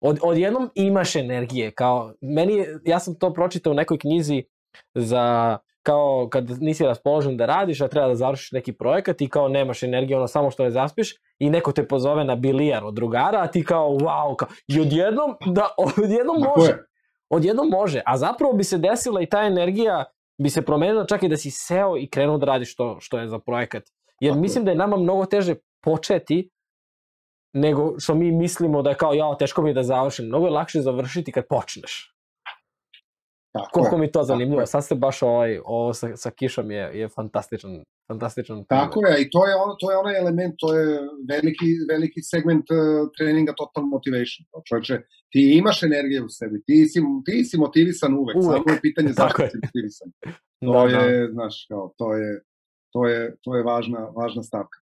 od, 0.00 0.18
odjednom 0.22 0.70
imaš 0.74 1.16
energije, 1.16 1.70
kao 1.70 2.12
meni 2.20 2.64
ja 2.84 2.98
sam 2.98 3.14
to 3.14 3.32
pročitao 3.32 3.70
u 3.70 3.74
nekoj 3.74 3.98
knjizi 3.98 4.44
za 4.94 5.58
kao 5.82 6.28
kad 6.30 6.50
nisi 6.62 6.84
raspoložen 6.84 7.36
da 7.36 7.46
radiš, 7.46 7.80
a 7.80 7.88
treba 7.88 8.08
da 8.08 8.14
završiš 8.14 8.52
neki 8.52 8.72
projekat 8.72 9.20
i 9.20 9.28
kao 9.28 9.48
nemaš 9.48 9.82
energije, 9.82 10.16
ono 10.16 10.26
samo 10.26 10.50
što 10.50 10.64
je 10.64 10.70
zaspiš 10.70 11.14
i 11.38 11.50
neko 11.50 11.72
te 11.72 11.88
pozove 11.88 12.24
na 12.24 12.36
bilijar 12.36 12.84
od 12.84 12.94
drugara, 12.94 13.40
a 13.42 13.46
ti 13.46 13.64
kao 13.64 13.90
wow, 13.90 14.36
kao, 14.36 14.48
i 14.68 14.80
odjednom, 14.80 15.34
da, 15.46 15.68
odjednom 16.04 16.36
može. 16.56 16.78
Odjednom 17.30 17.68
može, 17.68 18.02
a 18.06 18.16
zapravo 18.16 18.52
bi 18.52 18.64
se 18.64 18.78
desila 18.78 19.22
i 19.22 19.26
ta 19.26 19.42
energija 19.42 20.04
bi 20.42 20.50
se 20.50 20.62
promenila 20.62 21.06
čak 21.06 21.22
i 21.22 21.28
da 21.28 21.36
si 21.36 21.50
seo 21.50 21.96
i 21.96 22.08
krenuo 22.08 22.38
da 22.38 22.46
radiš 22.46 22.76
to 22.76 22.96
što 23.00 23.18
je 23.18 23.28
za 23.28 23.38
projekat. 23.38 23.82
Jer 24.20 24.32
Tako 24.32 24.40
mislim 24.40 24.64
da 24.64 24.70
je 24.70 24.76
nama 24.76 24.96
mnogo 24.96 25.26
teže 25.26 25.54
početi 25.82 26.50
nego 27.52 28.00
što 28.00 28.14
mi 28.14 28.32
mislimo 28.32 28.82
da 28.82 28.90
je 28.90 28.96
kao, 28.96 29.14
ja, 29.14 29.36
teško 29.38 29.62
mi 29.62 29.70
je 29.70 29.74
da 29.74 29.82
završim. 29.82 30.26
Mnogo 30.26 30.46
je 30.46 30.52
lakše 30.52 30.80
završiti 30.80 31.32
kad 31.32 31.44
počneš. 31.48 32.13
Tako 33.54 33.70
Koliko 33.72 33.96
je, 33.96 34.00
mi 34.00 34.12
to 34.12 34.22
zanimljivo. 34.22 34.66
Sad 34.66 34.86
se 34.86 34.94
baš 34.94 35.22
ovaj, 35.22 35.58
ovo 35.64 35.94
sa, 35.94 36.16
sa 36.16 36.30
kišom 36.30 36.70
je, 36.70 36.90
je 36.98 37.08
fantastičan, 37.08 37.82
fantastičan 38.08 38.64
Tako 38.64 39.06
je, 39.06 39.22
i 39.22 39.30
to 39.30 39.46
je, 39.46 39.54
ono, 39.54 39.74
to 39.80 39.90
je 39.90 39.96
onaj 39.96 40.18
element, 40.18 40.54
to 40.58 40.74
je 40.78 40.86
veliki, 41.28 41.68
veliki 41.90 42.20
segment 42.22 42.66
uh, 42.70 42.78
treninga 43.18 43.52
Total 43.56 43.84
Motivation. 43.84 44.42
To 44.50 44.62
čovječe, 44.68 44.94
ti 45.32 45.40
imaš 45.58 45.82
energije 45.82 46.22
u 46.22 46.28
sebi, 46.28 46.62
ti 46.66 46.86
si, 46.86 47.00
ti 47.26 47.44
si 47.44 47.58
motivisan 47.58 48.14
uvek, 48.14 48.36
uvek. 48.36 48.56
samo 48.56 48.76
je 48.76 48.80
pitanje 48.82 49.12
zašto 49.20 49.46
si 49.50 49.58
motivisan. 49.66 50.08
To 50.64 50.72
da, 50.72 50.98
je, 50.98 51.26
da. 51.26 51.32
znaš, 51.32 51.66
kao, 51.68 51.94
to 51.98 52.14
je, 52.14 52.42
to 52.92 53.06
je, 53.06 53.36
to 53.42 53.56
je 53.56 53.62
važna, 53.62 54.00
važna 54.16 54.42
stavka. 54.42 54.78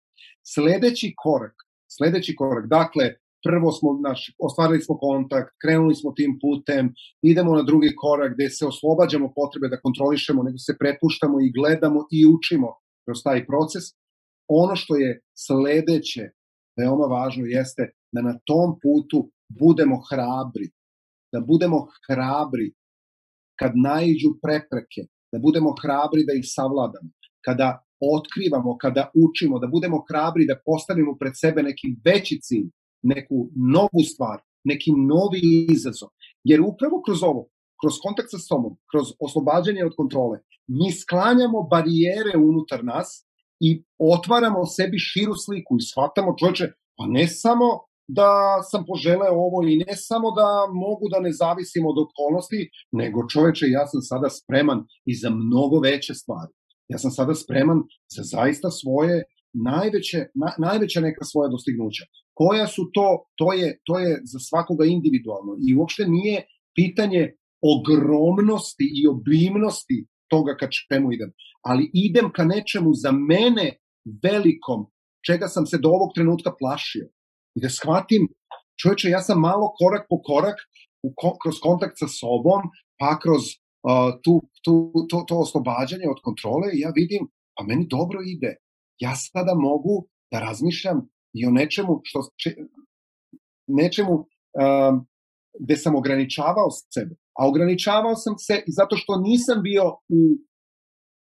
Sledeći 0.55 1.15
korak, 1.23 1.55
sledeći 1.97 2.37
korak, 2.37 2.67
dakle, 2.67 3.15
prvo 3.47 3.73
smo, 3.73 3.89
naš, 4.09 4.21
ostvarili 4.47 4.81
smo 4.87 4.95
kontakt, 4.99 5.51
krenuli 5.63 5.95
smo 5.95 6.11
tim 6.19 6.33
putem, 6.43 6.85
idemo 7.23 7.55
na 7.55 7.63
drugi 7.63 7.91
korak 8.03 8.35
gde 8.35 8.51
se 8.51 8.67
oslobađamo 8.67 9.33
potrebe 9.39 9.69
da 9.69 9.83
kontrolišemo, 9.87 10.43
nego 10.43 10.59
se 10.59 10.77
prepuštamo 10.81 11.37
i 11.41 11.53
gledamo 11.59 12.01
i 12.17 12.21
učimo 12.37 12.69
kroz 13.05 13.19
taj 13.27 13.47
proces. 13.51 13.85
Ono 14.63 14.75
što 14.77 14.97
je 14.97 15.11
sledeće, 15.45 16.25
veoma 16.81 17.07
važno, 17.17 17.45
jeste 17.47 17.83
da 18.15 18.21
na 18.23 18.35
tom 18.49 18.69
putu 18.83 19.31
budemo 19.63 19.97
hrabri, 20.09 20.67
da 21.33 21.41
budemo 21.41 21.79
hrabri 22.07 22.69
kad 23.61 23.73
naiđu 23.87 24.31
prepreke, 24.45 25.03
da 25.33 25.39
budemo 25.39 25.71
hrabri 25.83 26.23
da 26.29 26.33
ih 26.41 26.47
savladamo, 26.57 27.11
kada 27.47 27.69
otkrivamo, 28.17 28.79
kada 28.85 29.11
učimo, 29.27 29.59
da 29.59 29.67
budemo 29.67 29.99
hrabri 30.09 30.47
da 30.51 30.61
postavimo 30.69 31.13
pred 31.21 31.33
sebe 31.43 31.63
neki 31.63 31.89
veći 32.07 32.37
cilj, 32.47 32.69
neku 33.03 33.51
novu 33.75 34.03
stvar, 34.13 34.39
neki 34.65 34.91
novi 35.13 35.41
izazov. 35.71 36.09
Jer 36.45 36.61
upravo 36.61 37.03
kroz 37.07 37.23
ovo, 37.23 37.43
kroz 37.81 37.95
kontakt 38.05 38.31
sa 38.31 38.39
sobom, 38.39 38.73
kroz 38.91 39.07
oslobađanje 39.27 39.85
od 39.85 39.95
kontrole, 39.97 40.39
mi 40.79 40.93
sklanjamo 40.93 41.63
barijere 41.63 42.35
unutar 42.39 42.85
nas 42.85 43.09
i 43.61 43.85
otvaramo 43.99 44.67
sebi 44.67 44.99
širu 44.99 45.35
sliku 45.45 45.77
i 45.77 45.87
shvatamo 45.91 46.35
čoveče, 46.39 46.67
pa 46.97 47.05
ne 47.07 47.27
samo 47.29 47.69
da 48.19 48.31
sam 48.71 48.85
poželeo 48.91 49.35
ovo 49.47 49.59
i 49.63 49.77
ne 49.85 49.95
samo 49.97 50.29
da 50.39 50.49
mogu 50.85 51.07
da 51.13 51.19
ne 51.21 51.33
zavisim 51.33 51.85
od 51.87 51.97
okolnosti, 52.07 52.61
nego 52.93 53.19
čoveče, 53.33 53.67
ja 53.69 53.85
sam 53.87 54.01
sada 54.11 54.29
spreman 54.39 54.81
i 55.11 55.13
za 55.23 55.31
mnogo 55.31 55.77
veće 55.87 56.15
stvari. 56.15 56.53
Ja 56.89 56.99
sam 56.99 57.11
sada 57.11 57.35
spreman 57.35 57.79
za 58.15 58.23
zaista 58.35 58.69
svoje 58.71 59.25
najveće, 59.53 60.19
na, 60.35 60.55
najveća 60.59 61.01
neka 61.01 61.25
svoja 61.25 61.49
dostignuća. 61.49 62.05
Koja 62.35 62.67
su 62.67 62.83
to, 62.95 63.25
to 63.37 63.53
je, 63.53 63.79
to 63.85 63.99
je 63.99 64.21
za 64.25 64.39
svakoga 64.39 64.85
individualno 64.85 65.53
i 65.69 65.77
uopšte 65.77 66.05
nije 66.09 66.45
pitanje 66.75 67.33
ogromnosti 67.75 68.87
i 68.99 69.09
obimnosti 69.09 70.07
toga 70.29 70.57
ka 70.61 70.69
čemu 70.71 71.13
idem. 71.13 71.31
Ali 71.63 71.91
idem 71.95 72.33
ka 72.33 72.45
nečemu 72.45 72.91
za 72.95 73.13
mene 73.13 73.77
velikom, 74.25 74.87
čega 75.27 75.49
sam 75.49 75.67
se 75.67 75.79
do 75.79 75.89
ovog 75.89 76.11
trenutka 76.15 76.51
plašio. 76.61 77.07
I 77.55 77.61
da 77.61 77.69
shvatim, 77.69 78.29
čovječe, 78.83 79.09
ja 79.09 79.21
sam 79.21 79.41
malo 79.41 79.73
korak 79.79 80.07
po 80.11 80.23
korak 80.23 80.59
u, 81.03 81.09
kroz 81.43 81.57
kontakt 81.61 81.99
sa 81.99 82.09
sobom, 82.09 82.63
pa 83.01 83.19
kroz 83.23 83.43
uh, 83.89 84.11
tu, 84.25 84.35
tu, 84.65 84.75
to, 85.11 85.25
to 85.29 85.35
oslobađanje 85.45 86.07
od 86.15 86.21
kontrole 86.27 86.69
i 86.73 86.81
ja 86.85 86.91
vidim, 87.01 87.23
pa 87.55 87.65
meni 87.65 87.87
dobro 87.97 88.19
ide. 88.35 88.57
Ja 89.01 89.15
sada 89.17 89.55
mogu 89.55 90.07
da 90.33 90.41
razmišljam 90.41 91.09
i 91.33 91.47
o 91.47 91.51
nečemu 91.51 92.01
što 92.05 92.21
če, 92.37 92.51
nečemu 93.67 94.13
um, 94.13 95.07
gde 95.59 95.77
sam 95.77 95.97
ograničavao 95.97 96.71
sebe. 96.95 97.15
A 97.39 97.49
ograničavao 97.49 98.15
sam 98.17 98.35
se 98.39 98.63
i 98.67 98.73
zato 98.73 98.97
što 98.97 99.21
nisam 99.21 99.63
bio 99.63 99.85
u 100.09 100.21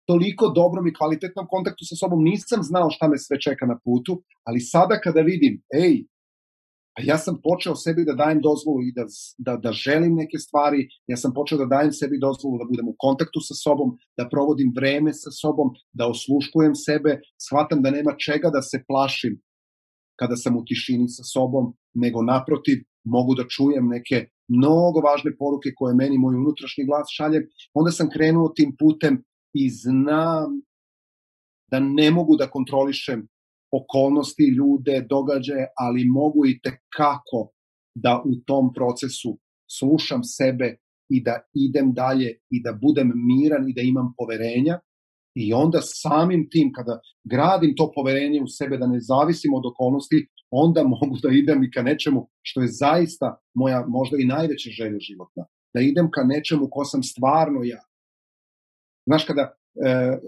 toliko 0.06 0.48
dobrom 0.48 0.86
i 0.86 0.94
kvalitetnom 0.94 1.46
kontaktu 1.48 1.84
sa 1.84 1.96
sobom, 1.96 2.22
nisam 2.22 2.62
znao 2.62 2.90
šta 2.90 3.08
me 3.08 3.18
sve 3.18 3.40
čeka 3.40 3.66
na 3.66 3.78
putu, 3.84 4.22
ali 4.44 4.60
sada 4.60 5.00
kada 5.00 5.20
vidim, 5.20 5.62
ej, 5.82 6.04
A 6.96 7.02
ja 7.04 7.18
sam 7.18 7.36
počeo 7.44 7.74
sebi 7.76 8.04
da 8.04 8.14
dajem 8.16 8.40
dozvolu 8.40 8.82
i 8.82 8.92
da, 8.96 9.04
da, 9.38 9.56
da 9.56 9.72
želim 9.72 10.14
neke 10.14 10.38
stvari, 10.38 10.88
ja 11.06 11.16
sam 11.16 11.34
počeo 11.34 11.58
da 11.58 11.66
dajem 11.66 11.92
sebi 11.92 12.18
dozvolu 12.18 12.58
da 12.58 12.68
budem 12.70 12.88
u 12.88 12.94
kontaktu 12.98 13.40
sa 13.48 13.54
sobom, 13.54 13.90
da 14.16 14.28
provodim 14.28 14.72
vreme 14.76 15.12
sa 15.12 15.30
sobom, 15.30 15.74
da 15.92 16.08
osluškujem 16.08 16.74
sebe, 16.74 17.20
shvatam 17.46 17.82
da 17.82 17.90
nema 17.90 18.16
čega 18.26 18.50
da 18.50 18.62
se 18.62 18.84
plašim 18.88 19.36
kada 20.20 20.36
sam 20.36 20.56
u 20.56 20.64
tišini 20.64 21.08
sa 21.08 21.24
sobom, 21.24 21.74
nego 21.94 22.22
naprotiv 22.22 22.78
mogu 23.04 23.34
da 23.34 23.44
čujem 23.48 23.88
neke 23.88 24.28
mnogo 24.48 25.00
važne 25.00 25.36
poruke 25.38 25.72
koje 25.76 25.94
meni 25.94 26.18
moj 26.18 26.34
unutrašnji 26.36 26.84
glas 26.84 27.06
šalje, 27.16 27.48
onda 27.74 27.90
sam 27.90 28.10
krenuo 28.10 28.48
tim 28.56 28.76
putem 28.78 29.22
i 29.52 29.70
znam 29.70 30.60
da 31.70 31.80
ne 31.80 32.10
mogu 32.10 32.36
da 32.36 32.50
kontrolišem 32.50 33.28
okolnosti, 33.80 34.54
ljude, 34.58 35.06
događaje, 35.14 35.66
ali 35.84 36.04
mogu 36.04 36.46
i 36.46 36.60
tekako 36.64 37.40
da 37.94 38.22
u 38.30 38.32
tom 38.46 38.72
procesu 38.74 39.38
slušam 39.78 40.20
sebe 40.24 40.76
i 41.08 41.22
da 41.22 41.34
idem 41.54 41.92
dalje 41.92 42.30
i 42.50 42.62
da 42.62 42.78
budem 42.82 43.12
miran 43.30 43.68
i 43.68 43.74
da 43.76 43.82
imam 43.82 44.14
poverenja 44.18 44.80
i 45.34 45.52
onda 45.52 45.78
samim 45.82 46.48
tim 46.50 46.72
kada 46.76 47.00
gradim 47.24 47.74
to 47.76 47.92
poverenje 47.94 48.42
u 48.42 48.48
sebe 48.58 48.76
da 48.78 48.86
ne 48.86 49.00
zavisim 49.00 49.54
od 49.54 49.64
okolnosti, 49.72 50.26
onda 50.50 50.82
mogu 50.92 51.16
da 51.22 51.28
idem 51.32 51.64
i 51.64 51.70
ka 51.70 51.82
nečemu 51.82 52.28
što 52.42 52.60
je 52.60 52.68
zaista 52.68 53.36
moja 53.54 53.84
možda 53.88 54.16
i 54.20 54.24
najveća 54.24 54.70
želja 54.70 54.98
životna. 55.00 55.44
Da 55.74 55.80
idem 55.80 56.08
ka 56.10 56.22
nečemu 56.24 56.68
ko 56.70 56.84
sam 56.84 57.02
stvarno 57.02 57.60
ja. 57.64 57.82
Znaš, 59.08 59.24
kada, 59.24 59.44
e, 59.86 60.18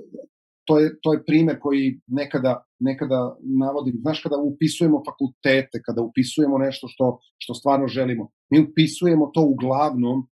to, 0.68 0.78
je, 0.80 0.88
to 1.02 1.12
je 1.12 1.24
primer 1.24 1.56
koji 1.60 2.00
nekada, 2.06 2.52
nekada 2.80 3.36
navodim. 3.60 3.94
Znaš, 4.04 4.22
kada 4.22 4.36
upisujemo 4.36 5.02
fakultete, 5.08 5.80
kada 5.86 6.02
upisujemo 6.02 6.58
nešto 6.58 6.88
što, 6.88 7.18
što 7.38 7.54
stvarno 7.54 7.86
želimo, 7.88 8.28
mi 8.50 8.60
upisujemo 8.60 9.30
to 9.34 9.42
uglavnom 9.54 10.26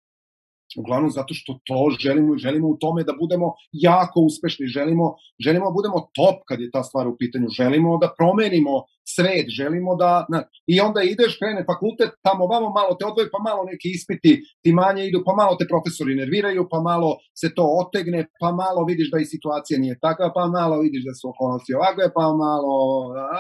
uglavnom 0.78 1.12
zato 1.12 1.34
što 1.34 1.60
to 1.68 1.96
želimo 2.00 2.36
i 2.36 2.38
želimo 2.38 2.68
u 2.68 2.78
tome 2.78 3.04
da 3.04 3.14
budemo 3.20 3.54
jako 3.72 4.20
uspešni, 4.20 4.66
želimo, 4.68 5.16
želimo 5.46 5.66
da 5.66 5.74
budemo 5.78 6.00
top 6.18 6.38
kad 6.48 6.60
je 6.60 6.72
ta 6.72 6.84
stvar 6.84 7.08
u 7.08 7.16
pitanju, 7.20 7.48
želimo 7.60 7.98
da 7.98 8.14
promenimo 8.18 8.74
svet, 9.14 9.48
želimo 9.60 9.96
da, 9.96 10.26
na, 10.32 10.40
i 10.74 10.76
onda 10.88 11.02
ideš, 11.04 11.38
krene 11.40 11.62
fakultet, 11.72 12.12
tamo 12.28 12.44
vamo 12.54 12.70
malo 12.80 12.92
te 13.00 13.04
odvoji, 13.10 13.28
pa 13.34 13.40
malo 13.50 13.62
neki 13.72 13.88
ispiti 13.98 14.32
ti 14.64 14.70
manje 14.82 15.02
idu, 15.06 15.20
pa 15.28 15.34
malo 15.42 15.54
te 15.60 15.66
profesori 15.74 16.14
nerviraju, 16.22 16.62
pa 16.72 16.80
malo 16.90 17.10
se 17.40 17.48
to 17.58 17.66
otegne, 17.82 18.22
pa 18.42 18.50
malo 18.64 18.82
vidiš 18.90 19.08
da 19.14 19.18
i 19.20 19.32
situacija 19.34 19.78
nije 19.84 19.96
takva, 20.06 20.28
pa 20.36 20.44
malo 20.58 20.76
vidiš 20.86 21.04
da 21.08 21.14
su 21.20 21.24
okolnosti 21.34 21.76
ovakve, 21.80 22.06
pa 22.18 22.26
malo, 22.44 22.76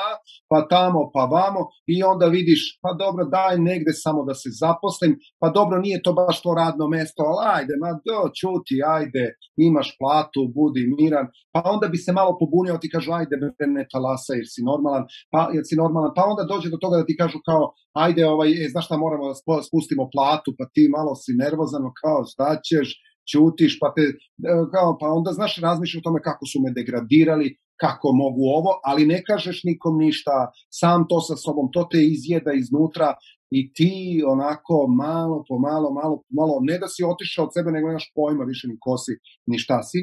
a, 0.06 0.10
pa 0.52 0.60
tamo, 0.74 1.00
pa 1.16 1.24
vamo, 1.38 1.62
i 1.96 1.98
onda 2.12 2.26
vidiš, 2.38 2.62
pa 2.84 2.90
dobro, 3.02 3.24
daj 3.36 3.56
negde 3.70 3.92
samo 4.06 4.22
da 4.30 4.34
se 4.42 4.50
zaposlim, 4.62 5.14
pa 5.42 5.48
dobro, 5.58 5.76
nije 5.86 6.04
to 6.06 6.12
baš 6.20 6.38
to 6.44 6.52
radno 6.62 6.86
mesto, 6.96 7.22
ali 7.30 7.42
ajde, 7.56 7.74
ma 7.82 7.92
do, 8.08 8.20
čuti, 8.40 8.76
ajde, 8.98 9.24
imaš 9.68 9.88
platu, 10.00 10.42
budi 10.56 10.84
miran, 11.00 11.28
pa 11.54 11.60
onda 11.74 11.88
bi 11.94 11.98
se 11.98 12.12
malo 12.20 12.32
pobunio, 12.40 12.82
ti 12.82 12.90
kažu, 12.96 13.12
ajde, 13.20 13.36
ne 13.76 13.84
talasa, 13.94 14.34
jer 14.40 14.48
si 14.54 14.62
normalan, 14.70 15.04
pa 15.34 15.42
jer 15.56 15.65
si 15.69 15.76
normalan, 15.84 16.11
pa 16.15 16.23
onda 16.32 16.44
dođe 16.53 16.68
do 16.69 16.77
toga 16.84 16.95
da 16.98 17.06
ti 17.06 17.15
kažu 17.22 17.38
kao, 17.49 17.64
ajde, 18.06 18.22
ovaj, 18.34 18.49
e, 18.52 18.69
znaš 18.73 18.86
šta, 18.86 18.98
moramo 18.98 19.26
da 19.30 19.36
spustimo 19.68 20.03
platu, 20.14 20.49
pa 20.57 20.65
ti 20.73 20.84
malo 20.98 21.11
si 21.15 21.32
nervozan, 21.44 21.84
kao, 22.02 22.19
šta 22.32 22.49
ćeš, 22.68 22.88
ćutiš, 23.32 23.73
pa 23.82 23.88
te, 23.95 24.06
e, 24.49 24.52
kao, 24.73 24.90
pa 24.99 25.07
onda, 25.18 25.30
znaš, 25.40 25.53
razmišljaš 25.68 26.02
o 26.02 26.07
tome 26.07 26.19
kako 26.30 26.44
su 26.52 26.57
me 26.64 26.69
degradirali, 26.77 27.48
kako 27.84 28.07
mogu 28.23 28.41
ovo, 28.57 28.72
ali 28.84 29.06
ne 29.06 29.19
kažeš 29.30 29.57
nikom 29.64 29.98
ništa, 29.98 30.36
sam 30.69 31.06
to 31.10 31.19
sa 31.27 31.36
sobom, 31.36 31.68
to 31.73 31.88
te 31.91 31.99
izjeda 32.15 32.52
iznutra 32.53 33.10
i 33.57 33.73
ti 33.73 34.23
onako 34.27 34.88
malo 34.88 35.44
po 35.48 35.56
malo, 35.60 35.88
malo 35.99 36.15
po 36.18 36.32
malo, 36.40 36.53
ne 36.61 36.77
da 36.80 36.88
si 36.88 37.03
otišao 37.03 37.45
od 37.45 37.52
sebe, 37.53 37.72
nego 37.72 37.88
nemaš 37.88 38.11
pojma 38.15 38.44
više 38.44 38.68
ni 38.68 38.77
ko 38.80 38.98
si, 38.98 39.14
ni 39.49 39.57
šta 39.60 39.84
si. 39.84 39.99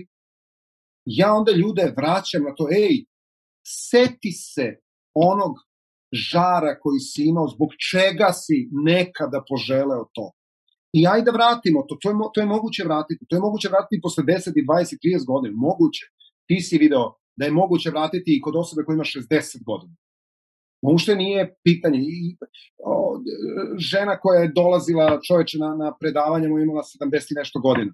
Ja 1.05 1.35
onda 1.35 1.53
ljude 1.53 1.95
vraćam 1.97 2.43
na 2.49 2.55
to, 2.55 2.65
ej, 2.85 2.95
seti 3.67 4.33
se 4.33 4.67
onog 5.15 5.55
žara 6.13 6.79
koji 6.81 7.01
si 7.01 7.25
imao, 7.25 7.49
zbog 7.49 7.69
čega 7.91 8.29
si 8.33 8.69
nekada 8.73 9.45
poželeo 9.49 10.05
to. 10.15 10.33
I 10.93 11.07
ajde 11.07 11.25
da 11.25 11.37
vratimo 11.39 11.83
to, 11.89 11.97
to 12.01 12.11
je, 12.11 12.15
to 12.35 12.41
je 12.41 12.47
moguće 12.47 12.85
vratiti, 12.85 13.27
to 13.29 13.37
je 13.37 13.41
moguće 13.41 13.69
vratiti 13.69 14.03
posle 14.03 14.25
10 14.25 14.53
i 14.57 14.67
20 14.67 14.99
30 15.05 15.27
godina, 15.27 15.55
moguće. 15.57 16.05
Ti 16.49 16.61
si 16.61 16.79
video 16.79 17.05
da 17.37 17.45
je 17.45 17.53
moguće 17.53 17.91
vratiti 17.91 18.37
i 18.37 18.41
kod 18.41 18.57
osobe 18.57 18.85
koja 18.85 18.95
ima 18.95 19.05
60 19.05 19.65
godina. 19.65 19.95
Ušte 20.83 21.15
nije 21.17 21.55
pitanje. 21.65 21.99
I, 21.99 22.37
o, 22.85 23.21
žena 23.79 24.19
koja 24.21 24.41
je 24.41 24.53
dolazila 24.55 25.21
čoveče 25.27 25.59
na, 25.59 25.75
na 25.77 25.97
predavanje 26.01 26.49
mu 26.49 26.59
imala 26.59 26.83
70 26.83 27.33
i 27.33 27.39
nešto 27.41 27.61
godina 27.61 27.93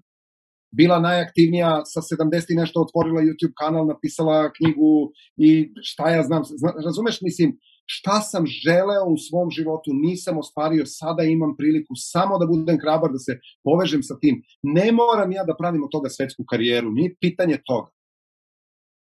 bila 0.71 0.99
najaktivnija 0.99 1.81
sa 1.85 2.01
70 2.01 2.53
i 2.53 2.59
nešto 2.61 2.81
otvorila 2.81 3.21
YouTube 3.21 3.55
kanal, 3.61 3.87
napisala 3.87 4.51
knjigu 4.57 5.11
i 5.37 5.49
šta 5.81 6.09
ja 6.09 6.23
znam, 6.23 6.41
zna, 6.43 6.71
razumeš, 6.85 7.17
mislim, 7.21 7.57
šta 7.85 8.21
sam 8.31 8.43
želeo 8.65 9.05
u 9.13 9.17
svom 9.27 9.49
životu, 9.57 9.89
nisam 10.07 10.37
ostvario, 10.37 10.83
sada 10.85 11.23
imam 11.23 11.51
priliku 11.57 11.93
samo 11.95 12.33
da 12.39 12.45
budem 12.45 12.77
hrabar, 12.83 13.09
da 13.15 13.19
se 13.25 13.33
povežem 13.63 14.03
sa 14.03 14.15
tim. 14.21 14.35
Ne 14.63 14.91
moram 14.91 15.31
ja 15.31 15.43
da 15.43 15.59
pravim 15.59 15.83
od 15.83 15.91
toga 15.91 16.09
svetsku 16.09 16.43
karijeru, 16.51 16.89
nije 16.91 17.15
pitanje 17.23 17.57
toga. 17.69 17.89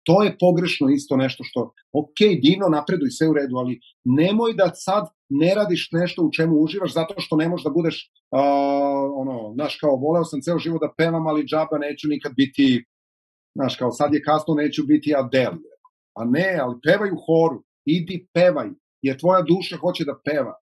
To 0.07 0.23
je 0.23 0.37
pogrešno 0.41 0.89
isto 0.89 1.17
nešto 1.17 1.45
što, 1.45 1.61
ok, 2.01 2.19
divno, 2.43 2.67
napreduj, 2.77 3.11
sve 3.11 3.29
u 3.29 3.33
redu, 3.33 3.57
ali 3.57 3.81
nemoj 4.05 4.53
da 4.55 4.67
sad 4.75 5.05
ne 5.29 5.55
radiš 5.55 5.89
nešto 5.93 6.23
u 6.23 6.33
čemu 6.37 6.55
uživaš 6.57 6.93
zato 6.95 7.15
što 7.19 7.37
ne 7.37 7.49
možeš 7.49 7.65
da 7.65 7.77
budeš, 7.79 7.97
uh, 8.31 8.41
ono, 9.21 9.53
znaš, 9.55 9.79
kao, 9.81 9.97
voleo 9.97 10.25
sam 10.25 10.41
ceo 10.41 10.59
život 10.59 10.81
da 10.81 10.95
pevam, 10.97 11.27
ali 11.27 11.49
džaba 11.51 11.79
neću 11.79 12.07
nikad 12.09 12.33
biti, 12.37 12.85
znaš, 13.57 13.77
kao, 13.77 13.91
sad 13.91 14.15
je 14.15 14.23
kasno, 14.23 14.55
neću 14.55 14.83
biti 14.87 15.15
Adele. 15.17 15.63
A 16.19 16.25
ne, 16.25 16.59
ali 16.63 16.81
pevaj 16.87 17.11
u 17.11 17.23
horu, 17.27 17.59
idi 17.85 18.29
pevaj, 18.35 18.69
jer 19.03 19.21
tvoja 19.21 19.43
duša 19.43 19.77
hoće 19.77 20.05
da 20.05 20.21
peva. 20.25 20.55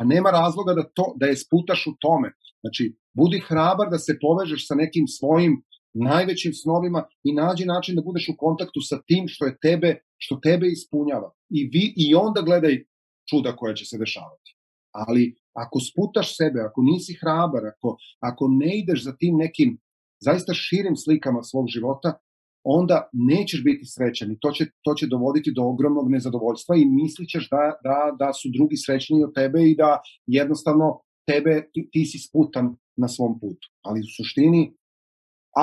A 0.00 0.04
nema 0.04 0.30
razloga 0.30 0.72
da, 0.74 0.84
to, 0.96 1.06
da 1.20 1.26
je 1.26 1.36
sputaš 1.36 1.86
u 1.86 1.94
tome. 2.00 2.28
Znači, 2.62 2.82
budi 3.18 3.38
hrabar 3.48 3.88
da 3.90 3.98
se 3.98 4.18
povežeš 4.20 4.68
sa 4.68 4.74
nekim 4.74 5.04
svojim 5.18 5.62
najvećim 6.04 6.52
snovima 6.52 7.04
i 7.24 7.32
nađi 7.32 7.64
način 7.64 7.96
da 7.96 8.02
budeš 8.02 8.28
u 8.28 8.36
kontaktu 8.38 8.80
sa 8.80 9.02
tim 9.06 9.24
što 9.28 9.46
je 9.46 9.58
tebe, 9.62 10.00
što 10.16 10.36
tebe 10.36 10.66
ispunjava. 10.66 11.30
I, 11.50 11.64
vi, 11.72 11.94
i 11.96 12.14
onda 12.14 12.40
gledaj 12.42 12.84
čuda 13.30 13.56
koja 13.56 13.74
će 13.74 13.84
se 13.84 13.98
dešavati. 13.98 14.56
Ali 14.92 15.34
ako 15.52 15.80
sputaš 15.80 16.36
sebe, 16.36 16.60
ako 16.60 16.82
nisi 16.82 17.18
hrabar, 17.20 17.62
ako, 17.72 17.96
ako 18.20 18.48
ne 18.48 18.78
ideš 18.78 19.04
za 19.04 19.16
tim 19.16 19.36
nekim 19.36 19.78
zaista 20.20 20.52
širim 20.54 20.96
slikama 20.96 21.42
svog 21.42 21.66
života, 21.68 22.18
onda 22.64 23.08
nećeš 23.12 23.64
biti 23.64 23.84
srećan 23.86 24.32
i 24.32 24.38
to 24.40 24.50
će, 24.50 24.64
to 24.84 24.94
će 24.94 25.06
dovoditi 25.06 25.52
do 25.56 25.62
ogromnog 25.62 26.10
nezadovoljstva 26.10 26.76
i 26.76 26.84
mislićeš 26.84 27.48
da, 27.50 27.62
da, 27.86 27.98
da 28.18 28.32
su 28.32 28.48
drugi 28.56 28.76
srećniji 28.76 29.24
od 29.24 29.34
tebe 29.34 29.60
i 29.62 29.76
da 29.76 30.00
jednostavno 30.26 31.00
tebe, 31.26 31.70
ti, 31.72 31.88
ti 31.92 32.04
si 32.06 32.18
sputan 32.18 32.76
na 32.96 33.08
svom 33.08 33.40
putu. 33.40 33.66
Ali 33.82 34.00
u 34.00 34.10
suštini, 34.16 34.77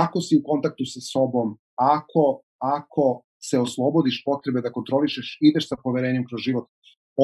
ako 0.03 0.21
si 0.21 0.37
u 0.39 0.43
kontaktu 0.49 0.85
sa 0.93 1.01
sobom, 1.13 1.57
ako, 1.75 2.41
ako 2.59 3.05
se 3.47 3.59
oslobodiš 3.59 4.23
potrebe 4.25 4.61
da 4.61 4.75
kontrolišeš, 4.77 5.37
ideš 5.41 5.69
sa 5.69 5.75
poverenjem 5.83 6.25
kroz 6.29 6.41
život, 6.47 6.67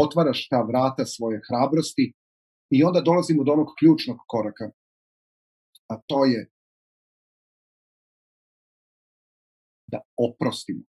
otvaraš 0.04 0.48
ta 0.52 0.62
vrata 0.70 1.06
svoje 1.06 1.42
hrabrosti 1.48 2.14
i 2.76 2.84
onda 2.84 3.02
dolazimo 3.02 3.44
do 3.44 3.52
onog 3.52 3.74
ključnog 3.80 4.18
koraka, 4.28 4.72
a 5.92 5.94
to 6.08 6.26
je 6.26 6.50
da 9.92 10.00
oprostimo. 10.28 10.84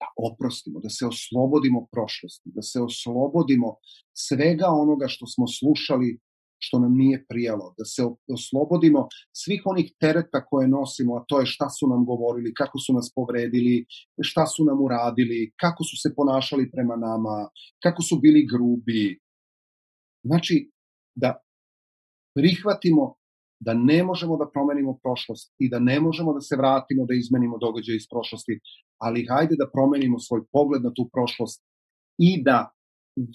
Da 0.00 0.08
oprostimo, 0.28 0.80
da 0.80 0.88
se 0.88 1.06
oslobodimo 1.06 1.86
prošlosti, 1.92 2.50
da 2.56 2.62
se 2.62 2.80
oslobodimo 2.80 3.68
svega 4.12 4.68
onoga 4.82 5.06
što 5.08 5.26
smo 5.26 5.46
slušali 5.58 6.18
što 6.58 6.78
nam 6.78 6.92
nije 7.02 7.24
prijalo, 7.28 7.74
da 7.78 7.84
se 7.84 8.02
oslobodimo 8.36 9.00
svih 9.42 9.62
onih 9.64 9.92
tereta 10.00 10.44
koje 10.44 10.68
nosimo, 10.68 11.16
a 11.16 11.24
to 11.28 11.40
je 11.40 11.46
šta 11.46 11.68
su 11.70 11.88
nam 11.92 12.04
govorili, 12.04 12.54
kako 12.54 12.78
su 12.78 12.92
nas 12.92 13.12
povredili, 13.14 13.86
šta 14.22 14.46
su 14.46 14.64
nam 14.64 14.78
uradili, 14.86 15.52
kako 15.62 15.84
su 15.84 15.96
se 16.02 16.14
ponašali 16.16 16.70
prema 16.70 16.96
nama, 16.96 17.36
kako 17.82 18.02
su 18.02 18.18
bili 18.24 18.46
grubi. 18.52 19.20
Znači, 20.24 20.70
da 21.14 21.30
prihvatimo 22.36 23.14
da 23.60 23.74
ne 23.74 24.02
možemo 24.04 24.36
da 24.36 24.50
promenimo 24.54 24.98
prošlost 25.02 25.54
i 25.58 25.68
da 25.70 25.78
ne 25.78 26.00
možemo 26.00 26.32
da 26.32 26.40
se 26.40 26.56
vratimo 26.56 27.06
da 27.06 27.14
izmenimo 27.14 27.58
događaje 27.58 27.96
iz 27.96 28.06
prošlosti, 28.10 28.60
ali 28.98 29.26
hajde 29.30 29.54
da 29.58 29.70
promenimo 29.72 30.18
svoj 30.18 30.42
pogled 30.52 30.82
na 30.82 30.92
tu 30.96 31.08
prošlost 31.12 31.64
i 32.18 32.42
da 32.42 32.58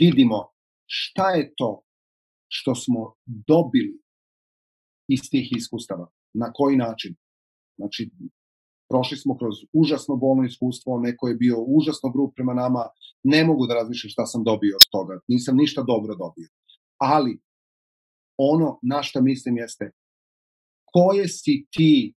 vidimo 0.02 0.40
šta 0.86 1.30
je 1.30 1.54
to 1.58 1.82
što 2.58 2.76
smo 2.76 3.02
dobili 3.26 3.96
iz 5.16 5.22
tih 5.32 5.48
iskustava. 5.58 6.08
Na 6.42 6.48
koji 6.58 6.76
način? 6.78 7.16
Znači, 7.78 8.02
prošli 8.90 9.18
smo 9.18 9.38
kroz 9.38 9.56
užasno 9.82 10.16
bolno 10.16 10.44
iskustvo, 10.44 11.00
neko 11.08 11.28
je 11.28 11.40
bio 11.44 11.58
užasno 11.78 12.08
grub 12.14 12.30
prema 12.36 12.54
nama, 12.54 12.84
ne 13.24 13.42
mogu 13.48 13.68
da 13.68 13.74
razmišljam 13.80 14.14
šta 14.16 14.26
sam 14.26 14.44
dobio 14.44 14.76
od 14.82 14.86
toga, 14.96 15.14
nisam 15.28 15.56
ništa 15.64 15.82
dobro 15.94 16.14
dobio. 16.24 16.50
Ali, 17.14 17.34
ono 18.38 18.80
na 18.82 19.04
što 19.04 19.22
mislim 19.22 19.58
jeste, 19.58 19.86
koje 20.94 21.28
si 21.28 21.56
ti 21.76 22.14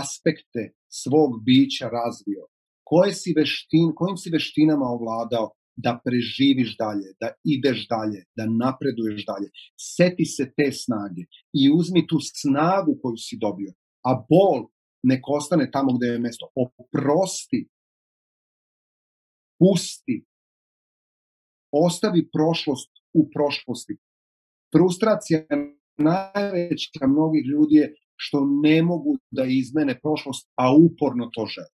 aspekte 0.00 0.62
svog 1.00 1.30
bića 1.46 1.86
razvio, 1.98 2.42
koje 2.90 3.12
si 3.20 3.34
veštin, 3.38 3.88
kojim 3.98 4.16
si 4.16 4.30
veštinama 4.30 4.86
ovladao 4.96 5.46
da 5.76 6.00
preživiš 6.04 6.76
dalje, 6.76 7.14
da 7.20 7.32
ideš 7.44 7.86
dalje, 7.88 8.24
da 8.36 8.46
napreduješ 8.46 9.24
dalje. 9.26 9.48
Seti 9.76 10.24
se 10.24 10.52
te 10.56 10.72
snage 10.72 11.22
i 11.52 11.70
uzmi 11.78 12.06
tu 12.06 12.18
snagu 12.20 12.98
koju 13.02 13.16
si 13.16 13.38
dobio, 13.40 13.72
a 14.04 14.14
bol 14.28 14.68
nek 15.02 15.28
ostane 15.28 15.70
tamo 15.70 15.96
gde 15.96 16.06
je 16.06 16.18
mesto. 16.18 16.48
Oprosti, 16.54 17.68
pusti, 19.58 20.24
ostavi 21.72 22.28
prošlost 22.36 22.90
u 23.12 23.28
prošlosti. 23.34 23.96
Frustracija 24.74 25.46
najveća 25.98 27.06
mnogih 27.06 27.44
ljudi 27.52 27.74
je 27.74 27.94
što 28.16 28.44
ne 28.62 28.82
mogu 28.82 29.16
da 29.30 29.44
izmene 29.44 30.00
prošlost, 30.00 30.48
a 30.56 30.64
uporno 30.76 31.30
to 31.34 31.46
žele. 31.46 31.72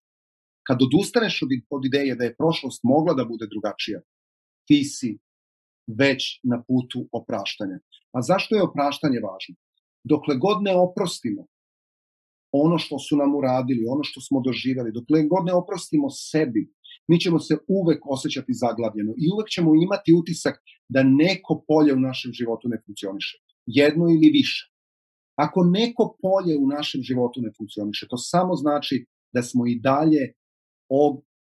Kad 0.69 0.81
odustaneš 0.87 1.41
od, 1.43 1.49
od 1.69 1.85
ideje 1.85 2.15
da 2.15 2.23
je 2.23 2.35
prošlost 2.35 2.81
mogla 2.83 3.13
da 3.13 3.25
bude 3.25 3.47
drugačija, 3.47 4.01
ti 4.67 4.83
si 4.83 5.17
već 6.01 6.39
na 6.43 6.63
putu 6.67 6.99
opraštanja. 7.11 7.79
A 8.15 8.21
zašto 8.21 8.55
je 8.55 8.63
opraštanje 8.63 9.19
važno? 9.27 9.55
Dokle 10.03 10.37
god 10.37 10.57
ne 10.67 10.75
oprostimo 10.75 11.45
ono 12.51 12.77
što 12.77 12.99
su 12.99 13.17
nam 13.17 13.35
uradili, 13.35 13.85
ono 13.87 14.03
što 14.03 14.21
smo 14.21 14.41
doživjeli, 14.41 14.91
dokle 14.91 15.23
god 15.23 15.45
ne 15.45 15.53
oprostimo 15.53 16.09
sebi, 16.09 16.73
mi 17.07 17.19
ćemo 17.19 17.39
se 17.39 17.57
uvek 17.67 18.01
osjećati 18.05 18.53
zaglavljeno 18.53 19.11
i 19.17 19.25
uvek 19.33 19.47
ćemo 19.49 19.71
imati 19.75 20.13
utisak 20.13 20.55
da 20.89 21.03
neko 21.03 21.63
polje 21.67 21.93
u 21.93 21.99
našem 21.99 22.31
životu 22.33 22.69
ne 22.69 22.77
funkcioniše. 22.85 23.37
Jedno 23.65 24.05
ili 24.05 24.29
više. 24.39 24.71
Ako 25.35 25.63
neko 25.63 26.17
polje 26.21 26.57
u 26.57 26.67
našem 26.67 27.01
životu 27.01 27.41
ne 27.41 27.51
funkcioniše, 27.57 28.07
to 28.09 28.17
samo 28.17 28.55
znači 28.55 29.05
da 29.33 29.41
smo 29.41 29.67
i 29.67 29.79
dalje 29.79 30.33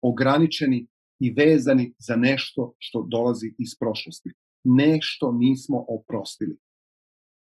ograničeni 0.01 0.87
i 1.19 1.33
vezani 1.33 1.93
za 1.99 2.15
nešto 2.15 2.73
što 2.77 3.07
dolazi 3.11 3.53
iz 3.57 3.69
prošlosti. 3.79 4.29
Nešto 4.63 5.31
nismo 5.31 5.85
oprostili. 5.87 6.57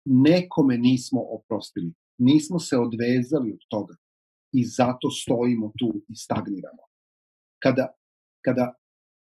Nekome 0.06 0.78
nismo 0.78 1.22
oprostili. 1.22 1.94
Nismo 2.18 2.60
se 2.60 2.78
odvezali 2.78 3.54
od 3.54 3.60
toga 3.70 3.96
i 4.52 4.66
zato 4.66 5.10
stojimo 5.10 5.72
tu 5.80 6.02
i 6.10 6.16
stagniramo. 6.16 6.84
Kada, 7.64 7.88
kada 8.46 8.74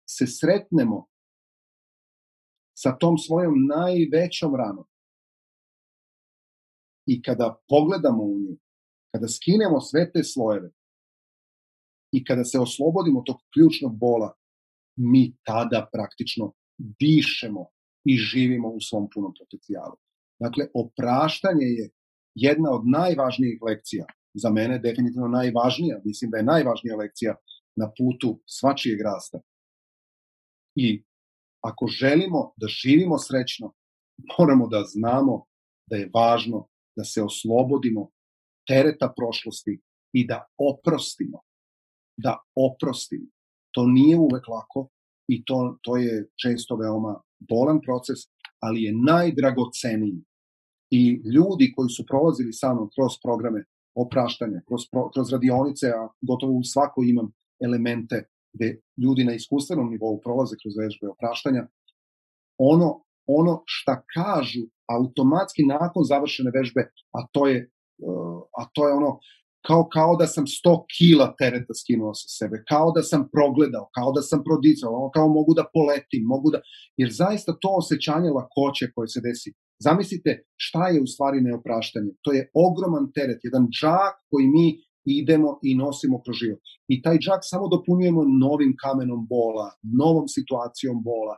se 0.10 0.28
sretnemo 0.28 1.06
sa 2.78 2.98
tom 2.98 3.18
svojom 3.18 3.54
najvećom 3.66 4.56
ranom 4.56 4.86
i 7.06 7.22
kada 7.22 7.62
pogledamo 7.68 8.24
u 8.24 8.40
nju, 8.40 8.58
kada 9.12 9.28
skinemo 9.28 9.82
sve 9.82 10.12
te 10.12 10.24
slojeve, 10.24 10.72
i 12.12 12.24
kada 12.24 12.44
se 12.44 12.60
oslobodimo 12.60 13.24
tog 13.26 13.38
ključnog 13.54 13.98
bola, 13.98 14.34
mi 14.98 15.36
tada 15.44 15.90
praktično 15.94 16.54
dišemo 16.78 17.66
i 18.06 18.18
živimo 18.18 18.70
u 18.70 18.82
svom 18.82 19.08
punom 19.14 19.34
potencijalu. 19.40 19.96
Dakle, 20.40 20.68
opraštanje 20.74 21.66
je 21.66 21.90
jedna 22.36 22.72
od 22.72 22.82
najvažnijih 22.88 23.60
lekcija, 23.62 24.06
za 24.34 24.50
mene 24.50 24.80
definitivno 24.80 25.28
najvažnija, 25.28 26.02
mislim 26.06 26.32
da 26.32 26.38
je 26.38 26.44
najvažnija 26.44 26.96
lekcija 26.96 27.36
na 27.76 27.92
putu 27.98 28.42
svačijeg 28.46 29.02
rasta. 29.02 29.40
I 30.76 31.04
ako 31.62 31.88
želimo 31.88 32.54
da 32.58 32.68
živimo 32.68 33.18
srećno, 33.18 33.74
moramo 34.38 34.68
da 34.68 34.84
znamo 34.84 35.46
da 35.90 35.96
je 35.98 36.10
važno 36.14 36.68
da 36.96 37.04
se 37.04 37.24
oslobodimo 37.24 38.10
tereta 38.68 39.14
prošlosti 39.18 39.82
i 40.14 40.28
da 40.28 40.46
oprostimo 40.58 41.42
da 42.26 42.34
oprostim. 42.68 43.24
To 43.74 43.82
nije 43.88 44.18
uvek 44.18 44.48
lako 44.56 44.90
i 45.34 45.44
to, 45.48 45.78
to 45.84 45.98
je 45.98 46.14
često 46.44 46.76
veoma 46.76 47.14
bolan 47.52 47.80
proces, 47.88 48.20
ali 48.66 48.84
je 48.84 49.00
najdragoceniji. 49.12 50.20
I 51.00 51.02
ljudi 51.36 51.74
koji 51.76 51.90
su 51.90 52.04
prolazili 52.10 52.54
sa 52.54 52.74
mnom 52.74 52.90
kroz 52.96 53.14
programe 53.26 53.62
opraštanja, 54.04 54.60
kroz, 54.68 54.82
pro, 54.92 55.04
kroz 55.14 55.28
radionice, 55.36 55.88
a 56.00 56.02
gotovo 56.30 56.54
u 56.54 56.64
svako 56.74 57.00
imam 57.12 57.28
elemente 57.66 58.18
gde 58.54 58.68
ljudi 59.04 59.24
na 59.24 59.34
iskustvenom 59.34 59.90
nivou 59.94 60.20
prolaze 60.26 60.56
kroz 60.62 60.74
vežbe 60.82 61.06
opraštanja, 61.16 61.64
ono, 62.58 62.90
ono 63.28 63.54
šta 63.66 64.04
kažu 64.16 64.64
automatski 64.98 65.64
nakon 65.66 66.04
završene 66.12 66.52
vežbe, 66.58 66.82
a 67.18 67.20
to 67.34 67.48
je, 67.48 67.58
a 68.60 68.62
to 68.74 68.88
je 68.88 68.94
ono, 68.94 69.12
kao, 69.68 69.88
kao 69.94 70.16
da 70.16 70.28
sam 70.28 70.46
100 70.46 70.86
kila 70.98 71.36
tereta 71.40 71.74
skinuo 71.74 72.14
sa 72.14 72.28
sebe, 72.38 72.64
kao 72.70 72.92
da 72.92 73.04
sam 73.04 73.30
progledao, 73.36 73.90
kao 73.98 74.12
da 74.12 74.22
sam 74.22 74.44
prodicao, 74.48 75.12
kao 75.16 75.28
mogu 75.28 75.54
da 75.54 75.66
poletim, 75.74 76.24
mogu 76.34 76.52
da... 76.52 76.60
Jer 76.98 77.10
zaista 77.12 77.52
to 77.62 77.70
osjećanje 77.82 78.30
lakoće 78.30 78.92
koje 78.96 79.08
se 79.08 79.22
desi. 79.28 79.54
Zamislite 79.88 80.32
šta 80.66 80.88
je 80.88 81.02
u 81.02 81.08
stvari 81.08 81.42
neopraštanje. 81.42 82.12
To 82.22 82.32
je 82.32 82.50
ogroman 82.68 83.12
teret, 83.16 83.40
jedan 83.44 83.68
džak 83.78 84.16
koji 84.32 84.48
mi 84.48 84.68
idemo 85.20 85.50
i 85.64 85.76
nosimo 85.76 86.22
kroz 86.24 86.36
život. 86.42 86.62
I 86.94 87.02
taj 87.02 87.18
džak 87.24 87.42
samo 87.52 87.66
dopunjujemo 87.68 88.22
novim 88.46 88.74
kamenom 88.84 89.22
bola, 89.36 89.68
novom 90.02 90.28
situacijom 90.38 90.98
bola, 91.10 91.36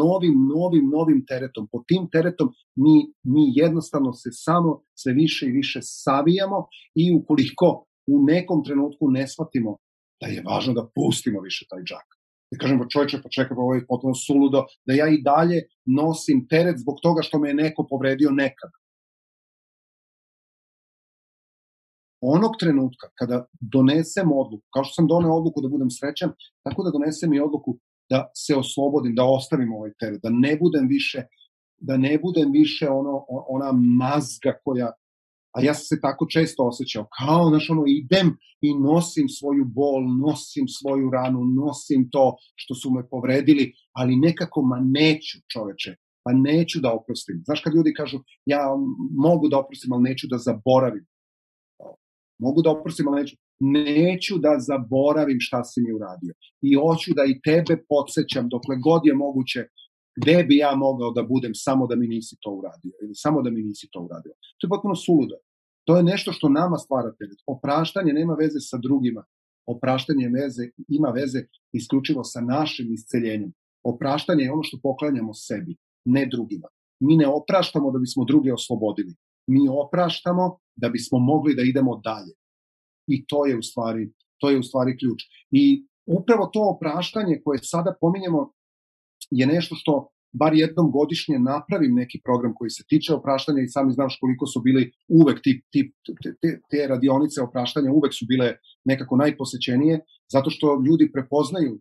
novim, 0.00 0.34
novim, 0.54 0.84
novim 0.96 1.20
teretom. 1.30 1.68
Po 1.72 1.78
tim 1.88 2.02
teretom 2.14 2.48
mi, 2.82 2.96
mi 3.32 3.44
jednostavno 3.62 4.12
se 4.12 4.30
samo 4.46 4.70
sve 5.00 5.12
više 5.12 5.46
i 5.46 5.56
više 5.60 5.80
savijamo 5.82 6.58
i 7.02 7.04
ukoliko 7.18 7.68
u 8.12 8.14
nekom 8.32 8.64
trenutku 8.66 9.10
ne 9.10 9.24
shvatimo 9.28 9.70
da 10.20 10.26
je 10.34 10.42
važno 10.50 10.72
da 10.78 10.88
pustimo 10.94 11.40
više 11.40 11.62
taj 11.70 11.82
džak. 11.88 12.08
Da 12.52 12.58
kažemo, 12.58 12.90
čovječe, 12.92 13.16
pa 13.22 13.28
čekaj, 13.36 13.54
pa 13.56 13.62
ovo 13.66 13.74
je 13.74 13.86
potpuno 13.90 14.14
suludo, 14.26 14.60
da 14.86 14.92
ja 14.94 15.06
i 15.08 15.22
dalje 15.30 15.58
nosim 15.98 16.38
teret 16.50 16.76
zbog 16.82 16.96
toga 17.02 17.20
što 17.22 17.38
me 17.38 17.48
je 17.48 17.60
neko 17.64 17.86
povredio 17.90 18.30
nekad. 18.30 18.70
Onog 22.20 22.52
trenutka 22.60 23.06
kada 23.18 23.44
donesem 23.60 24.28
odluku, 24.32 24.66
kao 24.74 24.84
što 24.84 24.94
sam 24.94 25.06
doneo 25.06 25.32
odluku 25.40 25.60
da 25.60 25.68
budem 25.68 25.90
srećan, 25.90 26.30
tako 26.64 26.82
da 26.84 26.90
donesem 26.90 27.32
i 27.34 27.40
odluku 27.40 27.78
da 28.10 28.30
se 28.36 28.56
oslobodim, 28.56 29.14
da 29.14 29.24
ostavim 29.24 29.72
ovaj 29.72 29.92
teret, 30.00 30.20
da 30.22 30.30
ne 30.30 30.56
budem 30.62 30.86
više 30.88 31.22
da 31.82 31.96
ne 31.96 32.18
budem 32.22 32.50
više 32.52 32.88
ono, 32.88 33.24
ona 33.28 33.72
mazga 33.72 34.52
koja 34.64 34.92
A 35.56 35.62
ja 35.62 35.74
sam 35.74 35.84
se 35.84 36.00
tako 36.00 36.26
često 36.26 36.66
osjećao, 36.70 37.06
kao, 37.18 37.48
znaš, 37.48 37.70
ono, 37.70 37.82
idem 37.86 38.28
i 38.60 38.70
nosim 38.78 39.28
svoju 39.28 39.64
bol, 39.64 40.02
nosim 40.26 40.64
svoju 40.68 41.10
ranu, 41.10 41.40
nosim 41.44 42.08
to 42.12 42.36
što 42.56 42.74
su 42.74 42.90
me 42.90 43.08
povredili, 43.08 43.72
ali 43.92 44.16
nekako, 44.16 44.62
ma 44.62 44.78
neću, 44.98 45.38
čoveče, 45.52 45.90
pa 46.24 46.30
neću 46.32 46.80
da 46.80 46.92
oprostim. 46.92 47.42
Znaš 47.44 47.60
kad 47.60 47.74
ljudi 47.74 47.92
kažu, 47.96 48.18
ja 48.46 48.62
mogu 49.26 49.48
da 49.48 49.58
oprostim, 49.58 49.92
ali 49.92 50.02
neću 50.02 50.26
da 50.30 50.38
zaboravim. 50.38 51.04
Mogu 52.44 52.62
da 52.62 52.70
oprostim, 52.70 53.08
ali 53.08 53.20
neću. 53.20 53.36
Neću 53.60 54.34
da 54.38 54.52
zaboravim 54.68 55.40
šta 55.40 55.64
si 55.64 55.80
mi 55.84 55.92
uradio. 55.92 56.34
I 56.68 56.74
hoću 56.74 57.10
da 57.18 57.24
i 57.24 57.40
tebe 57.48 57.74
podsjećam 57.88 58.48
dokle 58.48 58.74
god 58.86 59.02
je 59.04 59.14
moguće 59.14 59.60
gde 60.16 60.44
bi 60.44 60.56
ja 60.56 60.74
mogao 60.74 61.10
da 61.12 61.22
budem 61.22 61.52
samo 61.54 61.86
da 61.86 61.96
mi 61.96 62.06
nisi 62.06 62.36
to 62.40 62.50
uradio 62.50 62.92
ili 63.02 63.14
samo 63.14 63.42
da 63.42 63.50
mi 63.50 63.62
nisi 63.62 63.88
to 63.92 64.00
uradio. 64.00 64.32
To 64.58 64.66
je 64.66 64.68
potpuno 64.68 64.94
suludo. 64.94 65.36
To 65.86 65.96
je 65.96 66.02
nešto 66.02 66.32
što 66.32 66.48
nama 66.48 66.78
stvara 66.78 67.12
teret. 67.18 67.38
Opraštanje 67.46 68.12
nema 68.12 68.34
veze 68.34 68.60
sa 68.60 68.78
drugima. 68.78 69.24
Opraštanje 69.66 70.28
veze, 70.28 70.64
ima 70.88 71.08
veze 71.08 71.40
isključivo 71.72 72.24
sa 72.24 72.40
našim 72.40 72.92
isceljenjem. 72.92 73.52
Opraštanje 73.82 74.44
je 74.44 74.52
ono 74.52 74.62
što 74.62 74.78
poklanjamo 74.82 75.34
sebi, 75.34 75.76
ne 76.04 76.26
drugima. 76.26 76.68
Mi 77.00 77.16
ne 77.16 77.26
opraštamo 77.28 77.90
da 77.90 77.98
bismo 77.98 78.24
druge 78.24 78.52
oslobodili. 78.52 79.14
Mi 79.46 79.68
opraštamo 79.68 80.58
da 80.80 80.88
bismo 80.88 81.18
mogli 81.18 81.54
da 81.54 81.62
idemo 81.62 82.00
dalje. 82.04 82.34
I 83.06 83.26
to 83.26 83.46
je 83.46 83.58
u 83.58 83.62
stvari, 83.62 84.12
to 84.40 84.50
je 84.50 84.58
u 84.58 84.62
stvari 84.62 84.96
ključ. 84.98 85.22
I 85.50 85.86
upravo 86.06 86.46
to 86.46 86.60
opraštanje 86.74 87.40
koje 87.44 87.58
sada 87.62 87.94
pominjemo 88.00 88.52
je 89.30 89.46
nešto 89.46 89.74
što 89.74 90.08
bar 90.32 90.54
jednom 90.54 90.90
godišnje 90.90 91.38
napravim 91.38 91.94
neki 91.94 92.20
program 92.24 92.54
koji 92.54 92.70
se 92.70 92.84
tiče 92.88 93.14
opraštanja 93.14 93.62
i 93.62 93.68
sami 93.68 93.92
znaš 93.92 94.18
koliko 94.20 94.46
su 94.46 94.60
bili 94.60 94.92
uvek 95.08 95.42
ti, 95.42 95.62
ti, 95.72 95.92
te, 96.42 96.60
te 96.70 96.86
radionice 96.86 97.42
opraštanja 97.42 97.92
uvek 97.92 98.12
su 98.14 98.24
bile 98.28 98.52
nekako 98.84 99.16
najposećenije 99.16 100.00
zato 100.32 100.50
što 100.50 100.82
ljudi 100.86 101.12
prepoznaju 101.12 101.80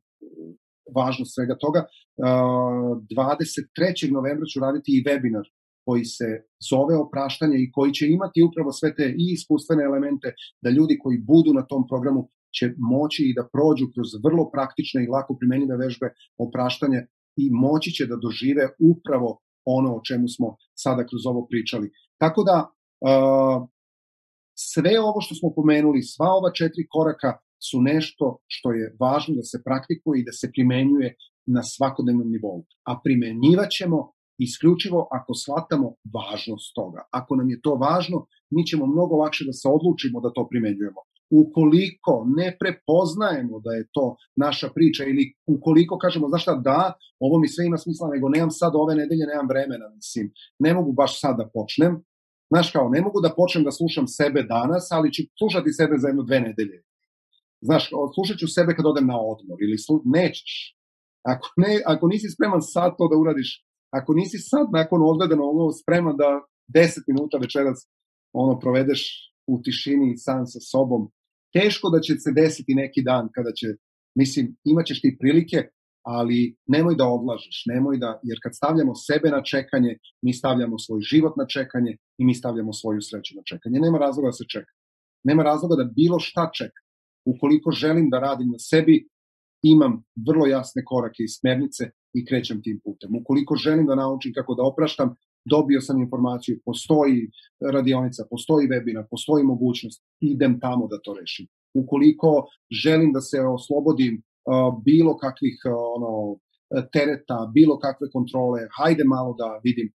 važnost 0.96 1.36
svega 1.36 1.56
toga. 1.58 1.86
23. 2.18 4.12
novembra 4.12 4.46
ću 4.46 4.60
raditi 4.60 4.92
i 4.92 5.04
webinar 5.08 5.46
koji 5.86 6.06
se 6.06 6.30
zove 6.70 6.96
opraštanje 7.06 7.58
i 7.60 7.72
koji 7.76 7.92
će 7.98 8.06
imati 8.08 8.46
upravo 8.48 8.72
sve 8.72 8.96
te 8.96 9.06
i 9.22 9.26
iskustvene 9.36 9.84
elemente 9.84 10.28
da 10.64 10.70
ljudi 10.70 11.00
koji 11.04 11.18
budu 11.32 11.54
na 11.54 11.64
tom 11.66 11.84
programu 11.92 12.22
će 12.58 12.66
moći 12.78 13.22
i 13.26 13.36
da 13.38 13.48
prođu 13.54 13.86
kroz 13.94 14.10
vrlo 14.26 14.44
praktične 14.56 15.04
i 15.04 15.12
lako 15.16 15.38
primenjive 15.40 15.76
vežbe 15.78 16.08
opraštanja 16.46 17.02
i 17.44 17.46
moći 17.52 17.90
će 17.92 18.04
da 18.12 18.16
dožive 18.26 18.64
upravo 18.92 19.30
ono 19.66 19.90
o 19.96 20.02
čemu 20.08 20.28
smo 20.28 20.48
sada 20.84 21.02
kroz 21.10 21.24
ovo 21.32 21.42
pričali. 21.52 21.92
Tako 22.22 22.44
da, 22.50 22.58
sve 24.72 24.94
ovo 25.00 25.22
što 25.22 25.36
smo 25.36 25.50
pomenuli, 25.56 26.10
sva 26.14 26.30
ova 26.40 26.52
četiri 26.60 26.88
koraka 26.96 27.32
su 27.68 27.82
nešto 27.82 28.26
što 28.48 28.72
je 28.72 28.96
važno 29.00 29.36
da 29.36 29.44
se 29.44 29.62
praktikuje 29.66 30.20
i 30.20 30.26
da 30.28 30.32
se 30.32 30.52
primenjuje 30.56 31.16
na 31.56 31.62
svakodnevnom 31.64 32.30
nivou. 32.36 32.66
A 32.90 33.00
primenjivat 33.04 33.70
ćemo 33.78 33.98
isključivo 34.46 35.08
ako 35.12 35.34
shvatamo 35.34 35.88
važnost 36.16 36.76
toga. 36.76 37.02
Ako 37.12 37.36
nam 37.36 37.50
je 37.50 37.62
to 37.62 37.76
važno, 37.76 38.26
mi 38.50 38.66
ćemo 38.66 38.86
mnogo 38.86 39.16
lakše 39.16 39.46
da 39.46 39.54
se 39.54 39.68
odlučimo 39.78 40.22
da 40.22 40.34
to 40.34 40.48
primenjujemo 40.52 41.02
ukoliko 41.30 42.26
ne 42.38 42.58
prepoznajemo 42.60 43.60
da 43.60 43.72
je 43.72 43.88
to 43.92 44.16
naša 44.36 44.70
priča 44.76 45.04
ili 45.04 45.34
ukoliko 45.46 45.98
kažemo, 45.98 46.28
znaš 46.28 46.42
šta, 46.42 46.56
da, 46.56 46.94
ovo 47.20 47.40
mi 47.40 47.48
sve 47.48 47.66
ima 47.66 47.78
smisla, 47.78 48.10
nego 48.10 48.30
nemam 48.30 48.52
sad 48.52 48.72
ove 48.76 48.96
nedelje, 48.96 49.26
nemam 49.26 49.48
vremena, 49.50 49.90
mislim, 49.96 50.32
ne 50.60 50.74
mogu 50.74 50.92
baš 50.92 51.22
sad 51.22 51.38
da 51.38 51.50
počnem, 51.54 52.04
znaš 52.54 52.72
kao, 52.72 52.90
ne 52.90 53.02
mogu 53.02 53.22
da 53.22 53.36
počnem 53.36 53.64
da 53.64 53.72
slušam 53.72 54.08
sebe 54.08 54.44
danas, 54.44 54.92
ali 54.92 55.14
ću 55.14 55.22
slušati 55.40 55.74
sebe 55.74 55.96
za 55.98 56.08
jedno 56.08 56.24
dve 56.24 56.40
nedelje. 56.40 56.84
Znaš, 57.62 57.90
slušat 58.16 58.38
ću 58.38 58.48
sebe 58.48 58.76
kad 58.76 58.86
odem 58.86 59.08
na 59.08 59.18
odmor 59.20 59.58
ili 59.62 59.78
slu... 59.78 60.02
nećeš. 60.06 60.76
Ako, 61.24 61.48
ne, 61.58 61.82
ako 61.86 62.08
nisi 62.08 62.30
spreman 62.30 62.62
sad 62.62 62.92
to 62.98 63.08
da 63.08 63.16
uradiš, 63.18 63.69
ako 63.98 64.14
nisi 64.14 64.38
sad 64.52 64.68
nakon 64.74 65.00
odgledano 65.12 65.44
ono 65.44 65.72
spreman 65.72 66.18
da 66.18 66.30
10 66.74 67.08
minuta 67.08 67.38
večeras 67.38 67.78
ono 68.34 68.60
provedeš 68.60 69.02
u 69.48 69.62
tišini 69.64 70.18
sam 70.18 70.46
sa 70.46 70.60
sobom, 70.72 71.02
teško 71.56 71.90
da 71.90 72.00
će 72.00 72.14
se 72.24 72.32
desiti 72.42 72.80
neki 72.84 73.02
dan 73.10 73.30
kada 73.36 73.52
će, 73.60 73.68
mislim, 74.16 74.56
imaćeš 74.72 75.02
ti 75.02 75.18
prilike, 75.20 75.60
ali 76.16 76.56
nemoj 76.68 76.96
da 76.96 77.06
odlažeš, 77.08 77.64
nemoj 77.74 77.98
da, 77.98 78.20
jer 78.24 78.38
kad 78.44 78.56
stavljamo 78.56 78.94
sebe 78.96 79.30
na 79.30 79.42
čekanje, 79.44 79.92
mi 80.26 80.34
stavljamo 80.34 80.78
svoj 80.86 81.02
život 81.02 81.34
na 81.42 81.46
čekanje 81.56 81.94
i 82.20 82.26
mi 82.26 82.34
stavljamo 82.36 82.74
svoju 82.74 83.02
sreću 83.02 83.32
na 83.40 83.44
čekanje. 83.52 83.80
Nema 83.80 83.98
razloga 83.98 84.28
da 84.28 84.38
se 84.40 84.46
čeka. 84.54 84.72
Nema 85.24 85.44
razloga 85.44 85.76
da 85.76 85.92
bilo 86.00 86.20
šta 86.20 86.52
čeka. 86.58 86.82
Ukoliko 87.32 87.72
želim 87.72 88.10
da 88.10 88.20
radim 88.20 88.50
na 88.56 88.60
sebi, 88.60 88.96
imam 89.62 90.04
vrlo 90.28 90.46
jasne 90.48 90.82
korake 90.86 91.24
i 91.24 91.28
smernice 91.28 91.92
i 92.14 92.26
krećem 92.26 92.62
tim 92.64 92.80
putem. 92.84 93.16
Ukoliko 93.22 93.56
želim 93.56 93.86
da 93.86 93.96
naučim 93.96 94.34
kako 94.34 94.56
da 94.56 94.64
opraštam, 94.64 95.16
dobio 95.46 95.82
sam 95.82 96.02
informaciju, 96.02 96.60
postoji 96.66 97.32
radionica, 97.74 98.24
postoji 98.30 98.68
webinar, 98.68 99.06
postoji 99.10 99.44
mogućnost, 99.44 100.04
idem 100.20 100.60
tamo 100.60 100.88
da 100.88 101.02
to 101.04 101.14
rešim. 101.20 101.48
Ukoliko 101.74 102.48
želim 102.84 103.14
da 103.14 103.22
se 103.22 103.42
oslobodim 103.42 104.14
uh, 104.22 104.84
bilo 104.86 105.18
kakvih 105.18 105.58
uh, 105.66 105.74
ono, 105.96 106.40
tereta, 106.94 107.52
bilo 107.54 107.80
kakve 107.80 108.08
kontrole, 108.12 108.62
hajde 108.78 109.04
malo 109.04 109.36
da 109.42 109.60
vidim, 109.64 109.92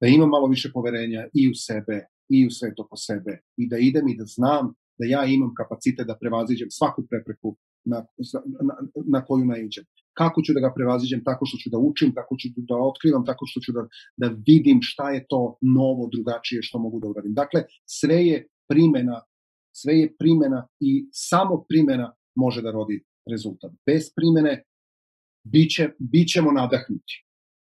da 0.00 0.06
imam 0.06 0.28
malo 0.28 0.46
više 0.46 0.70
poverenja 0.74 1.28
i 1.34 1.50
u 1.50 1.54
sebe, 1.54 2.06
i 2.28 2.46
u 2.46 2.50
sve 2.50 2.74
to 2.74 2.86
po 2.90 2.96
sebe, 2.96 3.32
i 3.56 3.68
da 3.68 3.76
idem 3.78 4.08
i 4.08 4.16
da 4.16 4.24
znam 4.24 4.74
da 4.98 5.04
ja 5.06 5.24
imam 5.24 5.54
kapacitet 5.54 6.06
da 6.06 6.18
prevaziđem 6.20 6.70
svaku 6.70 7.02
prepreku 7.10 7.56
na, 7.86 7.98
na, 8.68 8.74
na 9.14 9.24
koju 9.24 9.44
naiđem. 9.44 9.84
Kako 10.20 10.42
ću 10.42 10.54
da 10.54 10.60
ga 10.60 10.72
prevaziđem? 10.76 11.24
Tako 11.24 11.46
što 11.46 11.56
ću 11.62 11.70
da 11.70 11.78
učim, 11.78 12.12
tako 12.14 12.36
ću 12.40 12.48
da 12.56 12.76
otkrivam, 12.90 13.24
tako 13.24 13.44
što 13.46 13.60
ću 13.60 13.72
da, 13.72 13.82
da 14.16 14.28
vidim 14.46 14.78
šta 14.82 15.10
je 15.10 15.26
to 15.28 15.58
novo, 15.60 16.08
drugačije 16.12 16.62
što 16.62 16.78
mogu 16.78 17.00
da 17.00 17.08
uradim. 17.08 17.34
Dakle, 17.34 17.64
sve 17.98 18.18
je 18.26 18.46
primena, 18.68 19.20
sve 19.80 19.94
je 20.00 20.16
primena 20.18 20.66
i 20.80 21.08
samo 21.12 21.64
primena 21.68 22.14
može 22.34 22.62
da 22.62 22.70
rodi 22.70 23.04
rezultat. 23.30 23.72
Bez 23.86 24.02
primene 24.16 24.64
biće, 25.52 25.90
bićemo 25.98 26.52
nadahnuti. 26.52 27.14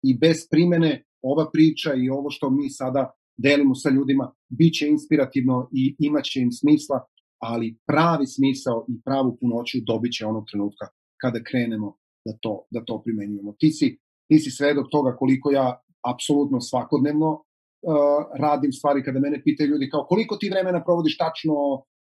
I 0.03 0.17
bez 0.17 0.37
primene 0.51 1.03
ova 1.21 1.49
priča 1.53 1.93
i 1.93 2.09
ovo 2.09 2.29
što 2.29 2.49
mi 2.49 2.69
sada 2.69 3.11
delimo 3.37 3.75
sa 3.75 3.89
ljudima 3.89 4.33
biće 4.49 4.87
inspirativno 4.87 5.69
i 5.71 5.95
imaće 5.99 6.39
im 6.39 6.51
smisla, 6.51 7.05
ali 7.49 7.77
pravi 7.89 8.25
smisao 8.35 8.85
i 8.91 9.01
pravu 9.05 9.37
punoću 9.39 9.77
dobit 9.91 10.11
će 10.17 10.25
onog 10.25 10.43
trenutka 10.51 10.85
kada 11.21 11.39
krenemo 11.49 11.89
da 12.25 12.33
to, 12.41 12.53
da 12.71 12.79
to 12.85 13.01
primenjujemo. 13.05 13.51
Ti 13.59 13.69
si, 13.77 13.87
ti 14.27 14.39
si 14.39 14.49
svedok 14.51 14.87
toga 14.91 15.15
koliko 15.15 15.51
ja 15.51 15.67
apsolutno 16.13 16.57
svakodnevno 16.61 17.29
uh, 17.33 18.21
radim 18.45 18.71
stvari 18.71 19.03
kada 19.03 19.19
mene 19.19 19.41
pitaju 19.43 19.69
ljudi 19.69 19.89
kao 19.89 20.03
koliko 20.09 20.37
ti 20.37 20.49
vremena 20.49 20.83
provodiš 20.83 21.17
tačno 21.17 21.55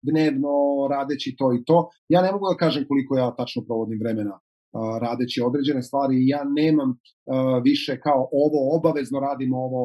dnevno 0.08 0.52
radeći 0.90 1.36
to 1.38 1.46
i 1.56 1.64
to. 1.64 1.88
Ja 2.08 2.22
ne 2.22 2.32
mogu 2.32 2.46
da 2.52 2.62
kažem 2.64 2.84
koliko 2.88 3.16
ja 3.16 3.34
tačno 3.38 3.62
provodim 3.68 3.98
vremena 4.02 4.34
uh, 4.34 4.98
radeći 5.06 5.42
određene 5.48 5.82
stvari 5.82 6.28
ja 6.34 6.42
nemam 6.44 6.90
uh, 6.90 6.96
više 7.68 8.00
kao 8.00 8.28
ovo 8.44 8.58
obavezno 8.76 9.20
radim 9.20 9.52
ovo 9.54 9.82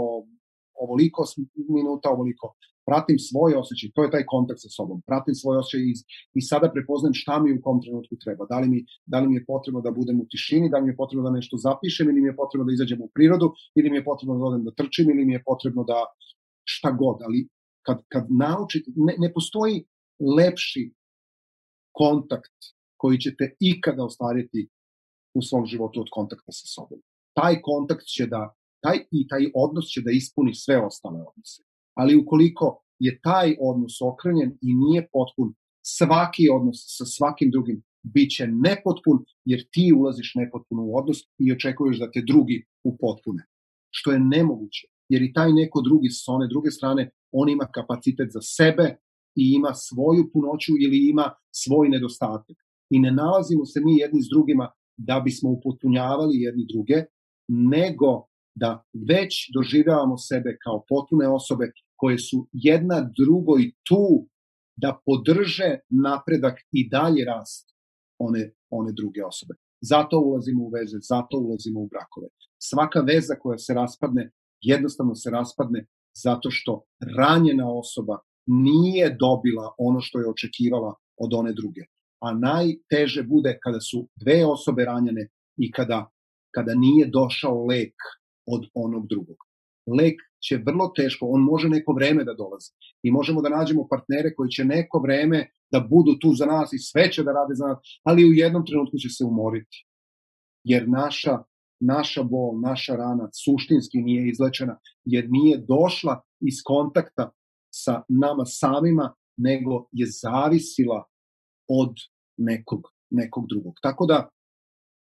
ovoliko 0.84 1.22
minuta, 1.78 2.10
ovoliko 2.10 2.56
pratim 2.86 3.18
svoj 3.20 3.54
osjećaj, 3.62 3.90
to 3.96 4.04
je 4.04 4.12
taj 4.12 4.26
kontakt 4.34 4.62
sa 4.62 4.70
sobom, 4.78 5.02
pratim 5.10 5.36
svoj 5.36 5.58
osjećaj 5.58 5.82
i, 5.92 5.94
i 6.40 6.42
sada 6.42 6.72
prepoznajem 6.76 7.14
šta 7.22 7.40
mi 7.40 7.54
u 7.54 7.62
kom 7.66 7.82
trenutku 7.82 8.16
treba. 8.24 8.46
Da 8.52 8.60
li, 8.60 8.68
mi, 8.70 8.86
da 9.06 9.20
li 9.20 9.28
mi 9.30 9.36
je 9.36 9.46
potrebno 9.46 9.82
da 9.82 9.92
budem 9.92 10.22
u 10.22 10.26
tišini, 10.32 10.70
da 10.70 10.78
li 10.78 10.86
mi 10.86 10.92
je 10.92 11.02
potrebno 11.02 11.24
da 11.30 11.36
nešto 11.40 11.58
zapišem 11.58 12.10
ili 12.10 12.22
mi 12.22 12.30
je 12.30 12.36
potrebno 12.36 12.66
da 12.66 12.74
izađem 12.74 13.02
u 13.02 13.10
prirodu 13.16 13.48
ili 13.76 13.90
mi 13.90 13.98
je 13.98 14.06
potrebno 14.10 14.38
da 14.38 14.46
odem 14.46 14.64
da 14.64 14.78
trčim 14.80 15.10
ili 15.10 15.26
mi 15.26 15.34
je 15.34 15.44
potrebno 15.46 15.84
da 15.84 16.00
šta 16.64 16.92
god, 16.92 17.18
ali 17.26 17.48
kad, 17.86 17.98
kad 18.14 18.26
naučite, 18.30 18.92
ne, 18.96 19.16
ne 19.18 19.34
postoji 19.34 19.86
lepši 20.38 20.94
kontakt 21.92 22.60
koji 22.98 23.18
ćete 23.18 23.56
ikada 23.60 24.04
ostvariti 24.04 24.70
u 25.38 25.42
svom 25.42 25.66
životu 25.66 26.02
od 26.02 26.08
kontakta 26.12 26.52
sa 26.52 26.68
sobom. 26.68 27.00
Taj 27.34 27.62
kontakt 27.62 28.06
će 28.06 28.26
da, 28.26 28.56
taj 28.84 28.98
i 29.12 29.28
taj 29.28 29.52
odnos 29.56 29.86
će 29.86 30.02
da 30.02 30.12
ispuni 30.12 30.54
sve 30.56 30.86
ostale 30.86 31.20
odnose 31.30 31.64
ali 32.00 32.16
ukoliko 32.16 32.82
je 33.00 33.20
taj 33.22 33.56
odnos 33.60 34.02
okrenjen 34.02 34.52
i 34.62 34.70
nije 34.76 35.08
potpun, 35.12 35.54
svaki 35.98 36.50
odnos 36.58 36.78
sa 36.98 37.06
svakim 37.06 37.52
drugim 37.52 37.84
bit 38.14 38.30
će 38.36 38.48
nepotpun, 38.48 39.18
jer 39.46 39.60
ti 39.72 39.94
ulaziš 40.00 40.32
nepotpuno 40.36 40.82
u 40.86 40.98
odnos 40.98 41.18
i 41.40 41.52
očekuješ 41.52 42.00
da 42.00 42.12
te 42.12 42.22
drugi 42.28 42.66
upotpune. 42.84 43.44
Što 43.90 44.12
je 44.12 44.20
nemoguće, 44.20 44.88
jer 45.10 45.22
i 45.22 45.34
taj 45.34 45.54
neko 45.54 45.82
drugi 45.82 46.10
sa 46.10 46.32
one 46.32 46.48
druge 46.48 46.72
strane, 46.72 47.10
on 47.32 47.50
ima 47.50 47.66
kapacitet 47.78 48.30
za 48.32 48.42
sebe 48.42 48.86
i 49.42 49.44
ima 49.58 49.72
svoju 49.74 50.30
punoću 50.34 50.74
ili 50.86 51.10
ima 51.10 51.32
svoj 51.52 51.90
nedostatak. 51.90 52.58
I 52.90 53.00
ne 53.00 53.12
nalazimo 53.12 53.66
se 53.66 53.80
mi 53.86 53.98
jedni 53.98 54.22
s 54.22 54.28
drugima 54.34 54.72
da 54.98 55.20
bismo 55.20 55.50
upotpunjavali 55.50 56.42
jedni 56.46 56.66
druge, 56.74 56.98
nego 57.48 58.12
da 58.56 58.84
već 59.10 59.34
doživljavamo 59.54 60.18
sebe 60.18 60.58
kao 60.64 60.84
potpune 60.90 61.28
osobe 61.28 61.72
koje 61.96 62.18
su 62.18 62.48
jedna 62.52 63.12
drugoj 63.20 63.72
tu 63.88 64.28
da 64.78 65.00
podrže 65.06 65.80
napredak 65.90 66.58
i 66.72 66.90
dalje 66.90 67.26
rast 67.26 67.76
one, 68.20 68.52
one 68.70 68.92
druge 68.94 69.26
osobe. 69.26 69.54
Zato 69.82 70.20
ulazimo 70.20 70.64
u 70.64 70.70
veze, 70.70 70.98
zato 71.02 71.38
ulazimo 71.38 71.80
u 71.82 71.88
brakove. 71.88 72.28
Svaka 72.70 73.00
veza 73.00 73.36
koja 73.42 73.58
se 73.58 73.74
raspadne, 73.74 74.32
jednostavno 74.62 75.16
se 75.16 75.30
raspadne 75.30 75.86
zato 76.24 76.50
što 76.52 76.84
ranjena 77.18 77.72
osoba 77.72 78.18
nije 78.48 79.18
dobila 79.20 79.76
ono 79.78 80.00
što 80.02 80.20
je 80.20 80.30
očekivala 80.30 80.94
od 81.18 81.34
one 81.34 81.54
druge. 81.54 81.82
A 82.22 82.34
najteže 82.34 83.24
bude 83.24 83.58
kada 83.64 83.80
su 83.80 84.08
dve 84.16 84.46
osobe 84.46 84.86
ranjene 84.86 85.28
i 85.58 85.72
kada, 85.72 86.12
kada 86.56 86.74
nije 86.76 87.08
došao 87.08 87.66
lek 87.66 87.96
od 88.46 88.62
onog 88.74 89.08
drugog. 89.08 89.38
Lek 90.00 90.16
će 90.48 90.64
vrlo 90.68 90.92
teško, 90.96 91.28
on 91.36 91.42
može 91.42 91.70
neko 91.70 91.94
vreme 91.94 92.24
da 92.24 92.34
dolazi. 92.34 92.72
I 93.04 93.12
možemo 93.12 93.42
da 93.42 93.50
nađemo 93.50 93.88
partnere 93.90 94.34
koji 94.36 94.50
će 94.50 94.66
neko 94.66 95.00
vreme 95.00 95.40
da 95.72 95.80
budu 95.80 96.12
tu 96.22 96.34
za 96.34 96.46
nas 96.46 96.74
i 96.74 96.80
sve 96.80 97.12
će 97.12 97.24
da 97.24 97.32
rade 97.32 97.56
za 97.56 97.68
nas, 97.68 97.78
ali 98.04 98.30
u 98.30 98.34
jednom 98.34 98.66
trenutku 98.66 98.98
će 98.98 99.10
se 99.10 99.24
umoriti. 99.26 99.78
Jer 100.64 100.90
naša, 100.90 101.36
naša 101.80 102.24
bol, 102.24 102.52
naša 102.70 102.96
rana 102.96 103.30
suštinski 103.44 103.98
nije 103.98 104.30
izlečena, 104.30 104.76
jer 105.06 105.28
nije 105.30 105.58
došla 105.58 106.22
iz 106.42 106.58
kontakta 106.66 107.32
sa 107.74 108.02
nama 108.10 108.46
samima, 108.46 109.14
nego 109.38 109.88
je 109.92 110.08
zavisila 110.24 111.04
od 111.68 111.94
nekog, 112.38 112.82
nekog 113.10 113.44
drugog. 113.50 113.74
Tako 113.82 114.06
da, 114.06 114.30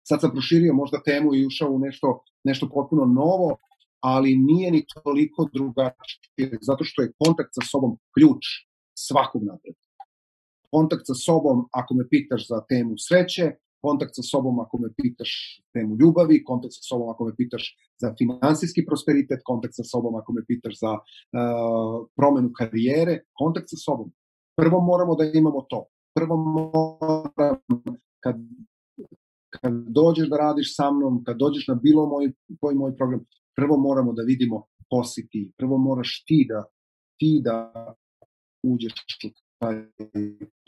sad 0.08 0.20
sam 0.20 0.30
proširio 0.30 0.74
možda 0.74 1.02
temu 1.02 1.34
i 1.34 1.46
ušao 1.46 1.70
u 1.70 1.78
nešto, 1.78 2.22
nešto 2.44 2.68
potpuno 2.74 3.04
novo, 3.04 3.56
ali 4.02 4.36
nije 4.36 4.70
ni 4.70 4.84
toliko 4.94 5.48
drugačije, 5.52 6.58
zato 6.60 6.84
što 6.84 7.02
je 7.02 7.12
kontakt 7.24 7.50
sa 7.54 7.62
sobom 7.70 7.98
ključ 8.14 8.44
svakog 8.94 9.42
napretka. 9.44 9.82
Kontakt 10.70 11.02
sa 11.06 11.14
sobom, 11.14 11.68
ako 11.72 11.94
me 11.94 12.08
pitaš 12.08 12.48
za 12.48 12.60
temu 12.68 12.94
sreće, 12.98 13.52
kontakt 13.82 14.14
sa 14.14 14.22
sobom 14.22 14.60
ako 14.60 14.78
me 14.78 14.88
pitaš 14.96 15.62
temu 15.74 15.96
ljubavi, 16.00 16.44
kontakt 16.44 16.74
sa 16.74 16.82
sobom 16.90 17.08
ako 17.10 17.24
me 17.24 17.36
pitaš 17.36 17.76
za 18.02 18.14
finansijski 18.18 18.86
prosperitet, 18.86 19.40
kontakt 19.44 19.74
sa 19.74 19.84
sobom 19.84 20.14
ako 20.14 20.32
me 20.32 20.44
pitaš 20.46 20.78
za 20.80 20.92
uh, 20.92 22.06
promenu 22.16 22.50
karijere, 22.58 23.22
kontakt 23.32 23.70
sa 23.70 23.76
sobom. 23.76 24.12
Prvo 24.56 24.80
moramo 24.80 25.14
da 25.14 25.24
imamo 25.24 25.62
to. 25.70 25.86
Prvo 26.14 26.36
moram, 26.36 27.58
kad, 28.20 28.36
kad 29.50 29.72
dođeš 29.88 30.28
da 30.28 30.36
radiš 30.36 30.76
sa 30.76 30.90
mnom, 30.90 31.24
kad 31.24 31.36
dođeš 31.36 31.68
na 31.68 31.74
bilo 31.74 32.06
moj, 32.06 32.32
koji 32.60 32.76
moj 32.76 32.96
program, 32.96 33.24
prvo 33.56 33.76
moramo 33.76 34.12
da 34.12 34.22
vidimo 34.22 34.66
ko 34.90 35.04
si 35.04 35.28
ti. 35.28 35.52
Prvo 35.56 35.78
moraš 35.78 36.24
ti 36.26 36.46
da, 36.48 36.64
ti 37.18 37.40
da 37.44 37.72
uđeš 38.62 38.92
u 38.92 39.30
taj 39.58 39.74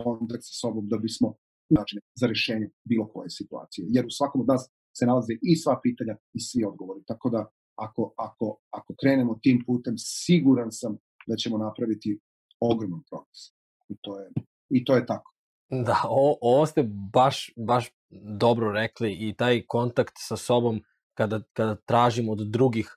kontakt 0.03 0.43
sa 0.43 0.55
sobom 0.61 0.89
da 0.89 0.99
bismo 0.99 1.35
načine 1.71 2.01
za 2.21 2.27
rešenje 2.27 2.71
bilo 2.85 3.09
koje 3.09 3.31
situacije. 3.31 3.87
Jer 3.91 4.07
u 4.07 4.11
svakom 4.11 4.41
od 4.41 4.49
nas 4.49 4.71
se 4.97 5.07
nalaze 5.07 5.33
i 5.43 5.57
sva 5.57 5.81
pitanja 5.83 6.17
i 6.33 6.41
svi 6.41 6.65
odgovori. 6.65 7.05
Tako 7.07 7.31
da 7.31 7.47
ako, 7.75 8.15
ako, 8.17 8.59
ako 8.71 8.95
krenemo 9.01 9.39
tim 9.43 9.63
putem, 9.67 9.95
siguran 9.99 10.73
sam 10.73 10.97
da 11.27 11.37
ćemo 11.37 11.59
napraviti 11.59 12.21
ogroman 12.61 13.03
progres. 13.11 13.41
I 13.89 13.97
to 14.01 14.19
je, 14.21 14.31
i 14.71 14.85
to 14.85 14.97
je 14.97 15.07
tako. 15.07 15.35
Da, 15.71 16.03
o, 16.09 16.39
ovo 16.41 16.67
ste 16.67 16.83
baš, 17.13 17.53
baš 17.57 17.91
dobro 18.39 18.73
rekli 18.73 19.13
i 19.13 19.35
taj 19.37 19.63
kontakt 19.67 20.15
sa 20.17 20.37
sobom 20.37 20.81
kada, 21.15 21.41
kada 21.53 21.75
tražimo 21.75 22.33
od 22.33 22.39
drugih 22.39 22.97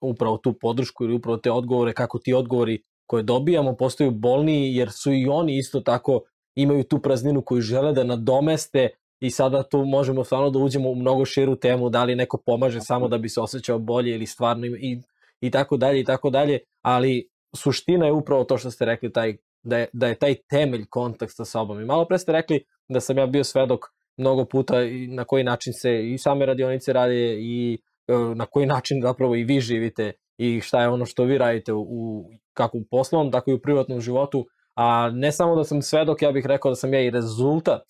upravo 0.00 0.36
tu 0.36 0.52
podršku 0.52 1.04
ili 1.04 1.14
upravo 1.14 1.36
te 1.36 1.50
odgovore, 1.50 1.92
kako 1.92 2.18
ti 2.18 2.34
odgovori 2.34 2.82
koje 3.06 3.22
dobijamo 3.22 3.76
postaju 3.76 4.10
bolniji 4.10 4.74
jer 4.74 4.90
su 4.92 5.12
i 5.12 5.26
oni 5.26 5.56
isto 5.58 5.80
tako 5.80 6.20
imaju 6.54 6.84
tu 6.84 6.98
prazninu 6.98 7.42
koju 7.42 7.60
žele 7.60 7.92
da 7.92 8.04
nadomeste 8.04 8.88
i 9.20 9.30
sada 9.30 9.62
tu 9.62 9.84
možemo 9.84 10.24
stvarno 10.24 10.50
da 10.50 10.58
uđemo 10.58 10.90
u 10.90 10.94
mnogo 10.94 11.24
širu 11.24 11.56
temu, 11.56 11.90
da 11.90 12.04
li 12.04 12.16
neko 12.16 12.38
pomaže 12.46 12.80
samo 12.80 13.08
da 13.08 13.18
bi 13.18 13.28
se 13.28 13.40
osjećao 13.40 13.78
bolje 13.78 14.14
ili 14.14 14.26
stvarno 14.26 14.66
i, 14.66 15.00
i 15.40 15.50
tako 15.50 15.76
dalje 15.76 16.00
i 16.00 16.04
tako 16.04 16.30
dalje, 16.30 16.58
ali 16.82 17.28
suština 17.56 18.06
je 18.06 18.12
upravo 18.12 18.44
to 18.44 18.58
što 18.58 18.70
ste 18.70 18.84
rekli, 18.84 19.12
taj, 19.12 19.36
da, 19.62 19.78
je, 19.78 19.86
da 19.92 20.06
je 20.06 20.14
taj 20.14 20.34
temelj 20.50 20.84
kontakt 20.90 21.32
sa 21.36 21.44
sobom. 21.44 21.80
I 21.80 21.84
malo 21.84 22.04
pre 22.04 22.18
ste 22.18 22.32
rekli 22.32 22.64
da 22.88 23.00
sam 23.00 23.18
ja 23.18 23.26
bio 23.26 23.44
svedok 23.44 23.80
mnogo 24.16 24.44
puta 24.44 24.82
i 24.82 25.06
na 25.06 25.24
koji 25.24 25.44
način 25.44 25.72
se 25.72 26.10
i 26.10 26.18
same 26.18 26.46
radionice 26.46 26.92
rade 26.92 27.36
i 27.40 27.78
e, 28.08 28.12
na 28.34 28.46
koji 28.46 28.66
način 28.66 29.02
zapravo 29.02 29.34
i 29.36 29.44
vi 29.44 29.60
živite 29.60 30.12
i 30.38 30.60
šta 30.60 30.82
je 30.82 30.88
ono 30.88 31.06
što 31.06 31.24
vi 31.24 31.38
radite 31.38 31.72
u, 31.72 31.80
u 31.80 32.30
kako 32.52 32.78
u 32.78 32.84
poslovnom, 32.90 33.32
tako 33.32 33.50
i 33.50 33.54
u 33.54 33.60
privatnom 33.60 34.00
životu, 34.00 34.46
a 34.74 35.10
ne 35.10 35.32
samo 35.32 35.56
da 35.56 35.64
sam 35.64 35.82
svedok, 35.82 36.22
ja 36.22 36.32
bih 36.32 36.46
rekao 36.46 36.70
da 36.70 36.74
sam 36.74 36.94
ja 36.94 37.00
i 37.00 37.10
rezultat 37.10 37.82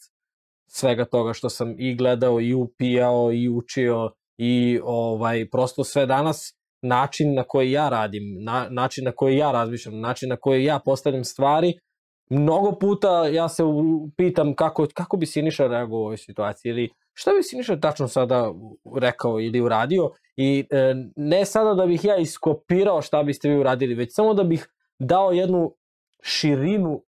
svega 0.66 1.04
toga 1.04 1.32
što 1.32 1.48
sam 1.48 1.74
i 1.78 1.94
gledao 1.94 2.40
i 2.40 2.54
upijao 2.54 3.32
i 3.32 3.48
učio 3.48 4.10
i 4.38 4.80
ovaj 4.84 5.50
prosto 5.50 5.84
sve 5.84 6.06
danas 6.06 6.54
način 6.82 7.34
na 7.34 7.42
koji 7.42 7.72
ja 7.72 7.88
radim, 7.88 8.22
na, 8.44 8.66
način 8.70 9.04
na 9.04 9.12
koji 9.12 9.36
ja 9.36 9.52
razmišljam, 9.52 10.00
način 10.00 10.28
na 10.28 10.36
koji 10.36 10.64
ja 10.64 10.78
postavljam 10.84 11.24
stvari, 11.24 11.78
mnogo 12.30 12.72
puta 12.72 13.26
ja 13.26 13.48
se 13.48 13.62
pitam 14.16 14.54
kako, 14.54 14.86
kako 14.94 15.16
bi 15.16 15.26
Siniša 15.26 15.66
reagovao 15.66 16.02
u 16.02 16.04
ovoj 16.04 16.16
situaciji 16.16 16.70
ili 16.70 16.90
šta 17.12 17.30
bi 17.30 17.42
Siniša 17.42 17.80
tačno 17.80 18.08
sada 18.08 18.52
rekao 18.96 19.40
ili 19.40 19.60
uradio 19.60 20.10
i 20.36 20.66
e, 20.70 20.94
ne 21.16 21.44
sada 21.44 21.74
da 21.74 21.86
bih 21.86 22.04
ja 22.04 22.16
iskopirao 22.16 23.02
šta 23.02 23.22
biste 23.22 23.48
vi 23.48 23.58
uradili, 23.58 23.94
već 23.94 24.14
samo 24.14 24.34
da 24.34 24.44
bih 24.44 24.68
dao 24.98 25.32
jednu 25.32 25.74
širinu, 26.22 27.02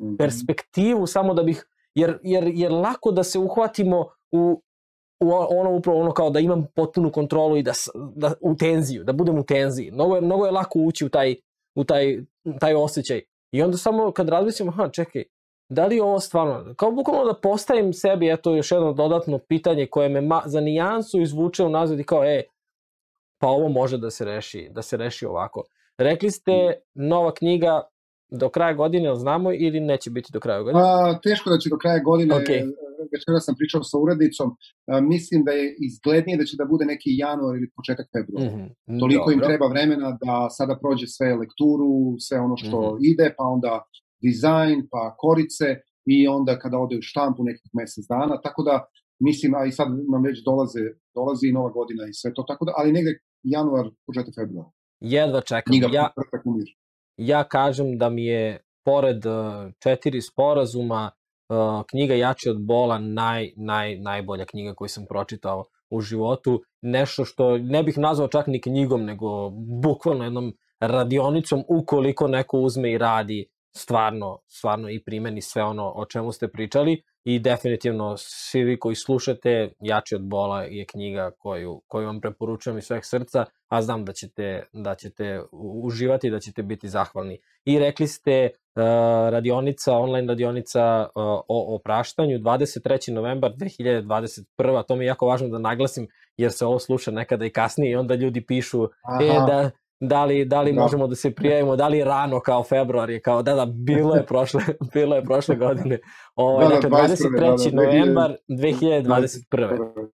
mhm. 0.00 0.16
perspektivu, 0.16 1.06
samo 1.06 1.34
da 1.34 1.42
bih, 1.42 1.66
jer, 1.94 2.18
jer, 2.22 2.50
jer 2.54 2.72
lako 2.72 3.10
da 3.10 3.22
se 3.22 3.38
uhvatimo 3.38 4.08
u, 4.32 4.62
u 5.20 5.30
ono 5.32 5.76
upravo 5.76 6.00
ono 6.00 6.12
kao 6.12 6.30
da 6.30 6.40
imam 6.40 6.66
potpunu 6.74 7.12
kontrolu 7.12 7.56
i 7.56 7.62
da, 7.62 7.72
da 8.16 8.32
u 8.40 8.56
tenziju, 8.56 9.04
da 9.04 9.12
budem 9.12 9.38
u 9.38 9.44
tenziji. 9.44 9.90
Mnogo 9.90 10.14
je, 10.14 10.20
mnogo 10.20 10.46
je 10.46 10.52
lako 10.52 10.78
ući 10.78 11.04
u 11.04 11.08
taj, 11.08 11.36
u 11.74 11.84
taj, 11.84 12.18
taj 12.60 12.74
osjećaj. 12.74 13.20
I 13.54 13.62
onda 13.62 13.76
samo 13.76 14.12
kad 14.12 14.28
razmislim, 14.28 14.68
aha, 14.68 14.88
čekaj, 14.88 15.24
da 15.68 15.86
li 15.86 15.96
je 15.96 16.02
ovo 16.02 16.20
stvarno, 16.20 16.74
kao 16.74 16.90
bukvalno 16.90 17.24
da 17.24 17.40
postavim 17.40 17.92
sebi, 17.92 18.32
eto, 18.32 18.54
još 18.54 18.72
jedno 18.72 18.92
dodatno 18.92 19.38
pitanje 19.38 19.86
koje 19.86 20.08
me 20.08 20.20
ma, 20.20 20.42
za 20.46 20.60
nijansu 20.60 21.20
izvuče 21.20 21.64
u 21.64 21.68
nazad 21.68 22.00
i 22.00 22.04
kao, 22.04 22.24
e, 22.24 22.42
pa 23.38 23.48
ovo 23.48 23.68
može 23.68 23.98
da 23.98 24.10
se 24.10 24.24
reši, 24.24 24.68
da 24.70 24.82
se 24.82 24.96
reši 24.96 25.26
ovako. 25.26 25.62
Rekli 25.98 26.30
ste, 26.30 26.52
nova 26.94 27.34
knjiga 27.34 27.82
do 28.40 28.48
kraja 28.48 28.74
godine, 28.74 29.14
znamo 29.14 29.48
ili 29.52 29.80
neće 29.80 30.10
biti 30.10 30.30
do 30.32 30.40
kraja 30.40 30.62
godine? 30.62 30.82
A, 30.84 31.18
teško 31.26 31.50
da 31.50 31.58
će 31.58 31.68
do 31.70 31.78
kraja 31.82 31.98
godine. 31.98 32.34
Okay. 32.34 32.60
Večera 33.12 33.40
sam 33.46 33.54
pričao 33.58 33.82
sa 33.82 33.96
urednicom. 34.04 34.48
A, 34.92 35.00
mislim 35.00 35.44
da 35.46 35.52
je 35.60 35.76
izglednije 35.88 36.38
da 36.40 36.44
će 36.44 36.54
da 36.60 36.64
bude 36.72 36.84
neki 36.84 37.10
januar 37.24 37.52
ili 37.56 37.68
početak 37.76 38.06
februara. 38.14 38.56
Mm 38.56 38.60
-hmm. 38.86 39.00
Toliko 39.02 39.26
Dobro. 39.30 39.34
im 39.34 39.40
treba 39.48 39.66
vremena 39.74 40.08
da 40.24 40.34
sada 40.58 40.74
prođe 40.82 41.06
sve 41.16 41.28
lekturu, 41.42 41.92
sve 42.26 42.36
ono 42.46 42.56
što 42.62 42.76
mm 42.80 42.84
-hmm. 42.84 43.10
ide, 43.10 43.26
pa 43.38 43.44
onda 43.54 43.72
dizajn, 44.26 44.78
pa 44.92 45.02
korice 45.22 45.68
i 46.14 46.16
onda 46.36 46.52
kada 46.62 46.76
ode 46.84 46.96
u 46.98 47.08
štampu 47.10 47.40
nekih 47.50 47.70
mesec 47.78 48.04
dana. 48.14 48.34
Tako 48.46 48.62
da 48.68 48.74
mislim, 49.28 49.54
a 49.54 49.64
i 49.66 49.72
sad 49.78 49.88
nam 50.12 50.22
već 50.28 50.36
dolaze, 50.50 50.84
dolazi 51.18 51.44
i 51.48 51.56
nova 51.58 51.70
godina 51.78 52.02
i 52.06 52.14
sve 52.20 52.34
to, 52.34 52.42
tako 52.50 52.64
da, 52.64 52.72
ali 52.78 52.92
negde 52.92 53.12
januar, 53.42 53.84
početak 54.06 54.34
februara. 54.40 54.70
Jedva 55.00 55.40
čekam. 55.40 55.70
Knjiga 55.70 55.88
ja, 55.92 56.06
ja 57.16 57.44
kažem 57.44 57.98
da 57.98 58.08
mi 58.08 58.24
je 58.24 58.60
pored 58.84 59.26
uh, 59.26 59.32
četiri 59.82 60.20
sporazuma 60.20 61.10
uh, 61.48 61.84
knjiga 61.90 62.14
Jači 62.14 62.50
od 62.50 62.60
bola 62.60 62.98
naj, 62.98 63.52
naj, 63.56 63.96
najbolja 63.98 64.44
knjiga 64.44 64.74
koju 64.74 64.88
sam 64.88 65.06
pročitao 65.08 65.64
u 65.90 66.00
životu. 66.00 66.62
Nešto 66.82 67.24
što 67.24 67.58
ne 67.58 67.82
bih 67.82 67.98
nazvao 67.98 68.28
čak 68.28 68.46
ni 68.46 68.60
knjigom, 68.60 69.04
nego 69.04 69.50
bukvalno 69.82 70.24
jednom 70.24 70.52
radionicom 70.80 71.64
ukoliko 71.68 72.28
neko 72.28 72.58
uzme 72.58 72.92
i 72.92 72.98
radi 72.98 73.46
stvarno, 73.76 74.38
stvarno 74.48 74.90
i 74.90 75.02
primeni 75.04 75.42
sve 75.42 75.64
ono 75.64 75.92
o 75.96 76.04
čemu 76.04 76.32
ste 76.32 76.48
pričali 76.48 77.02
i 77.24 77.38
definitivno 77.38 78.14
svi 78.16 78.64
vi 78.64 78.78
koji 78.78 78.94
slušate 78.94 79.70
Jači 79.80 80.14
od 80.14 80.22
bola 80.22 80.62
je 80.62 80.84
knjiga 80.84 81.30
koju, 81.38 81.82
koju 81.88 82.06
vam 82.06 82.20
preporučujem 82.20 82.78
iz 82.78 82.84
sveh 82.84 83.00
srca, 83.02 83.44
a 83.68 83.82
znam 83.82 84.04
da 84.04 84.12
ćete, 84.12 84.66
da 84.72 84.94
ćete 84.94 85.40
uživati 85.82 86.26
i 86.26 86.30
da 86.30 86.40
ćete 86.40 86.62
biti 86.62 86.88
zahvalni. 86.88 87.38
I 87.64 87.78
rekli 87.78 88.06
ste 88.06 88.50
uh, 88.50 88.82
radionica, 89.30 89.92
online 89.92 90.28
radionica 90.28 91.00
uh, 91.00 91.22
o 91.48 91.74
opraštanju 91.76 92.38
23. 92.38 93.12
novembar 93.12 93.52
2021. 93.52 94.84
To 94.86 94.96
mi 94.96 95.04
je 95.04 95.08
jako 95.08 95.26
važno 95.26 95.48
da 95.48 95.58
naglasim 95.58 96.08
jer 96.36 96.52
se 96.52 96.66
ovo 96.66 96.78
sluša 96.78 97.10
nekada 97.10 97.46
i 97.46 97.50
kasnije 97.50 97.92
i 97.92 97.96
onda 97.96 98.14
ljudi 98.14 98.46
pišu 98.46 98.84
Aha. 98.84 99.24
e, 99.24 99.28
da, 99.28 99.70
da 100.00 100.24
li, 100.24 100.44
da 100.44 100.62
li 100.62 100.72
da. 100.72 100.80
možemo 100.80 101.06
da 101.06 101.14
se 101.14 101.34
prijavimo, 101.34 101.76
da 101.76 101.88
li 101.88 102.04
rano 102.04 102.40
kao 102.40 102.64
februar 102.64 103.10
je 103.10 103.20
kao, 103.20 103.42
da 103.42 103.54
da, 103.54 103.66
bilo 103.66 104.14
je 104.14 104.26
prošle, 104.26 104.62
bilo 104.94 105.16
je 105.16 105.22
prošle 105.22 105.56
godine. 105.56 105.98
Ovo, 106.34 106.60
da, 106.60 106.68
dakle, 106.68 106.90
23. 106.90 107.40
Da, 107.40 107.70
da, 107.70 107.82
novembar 107.82 108.36
2021. 108.48 110.08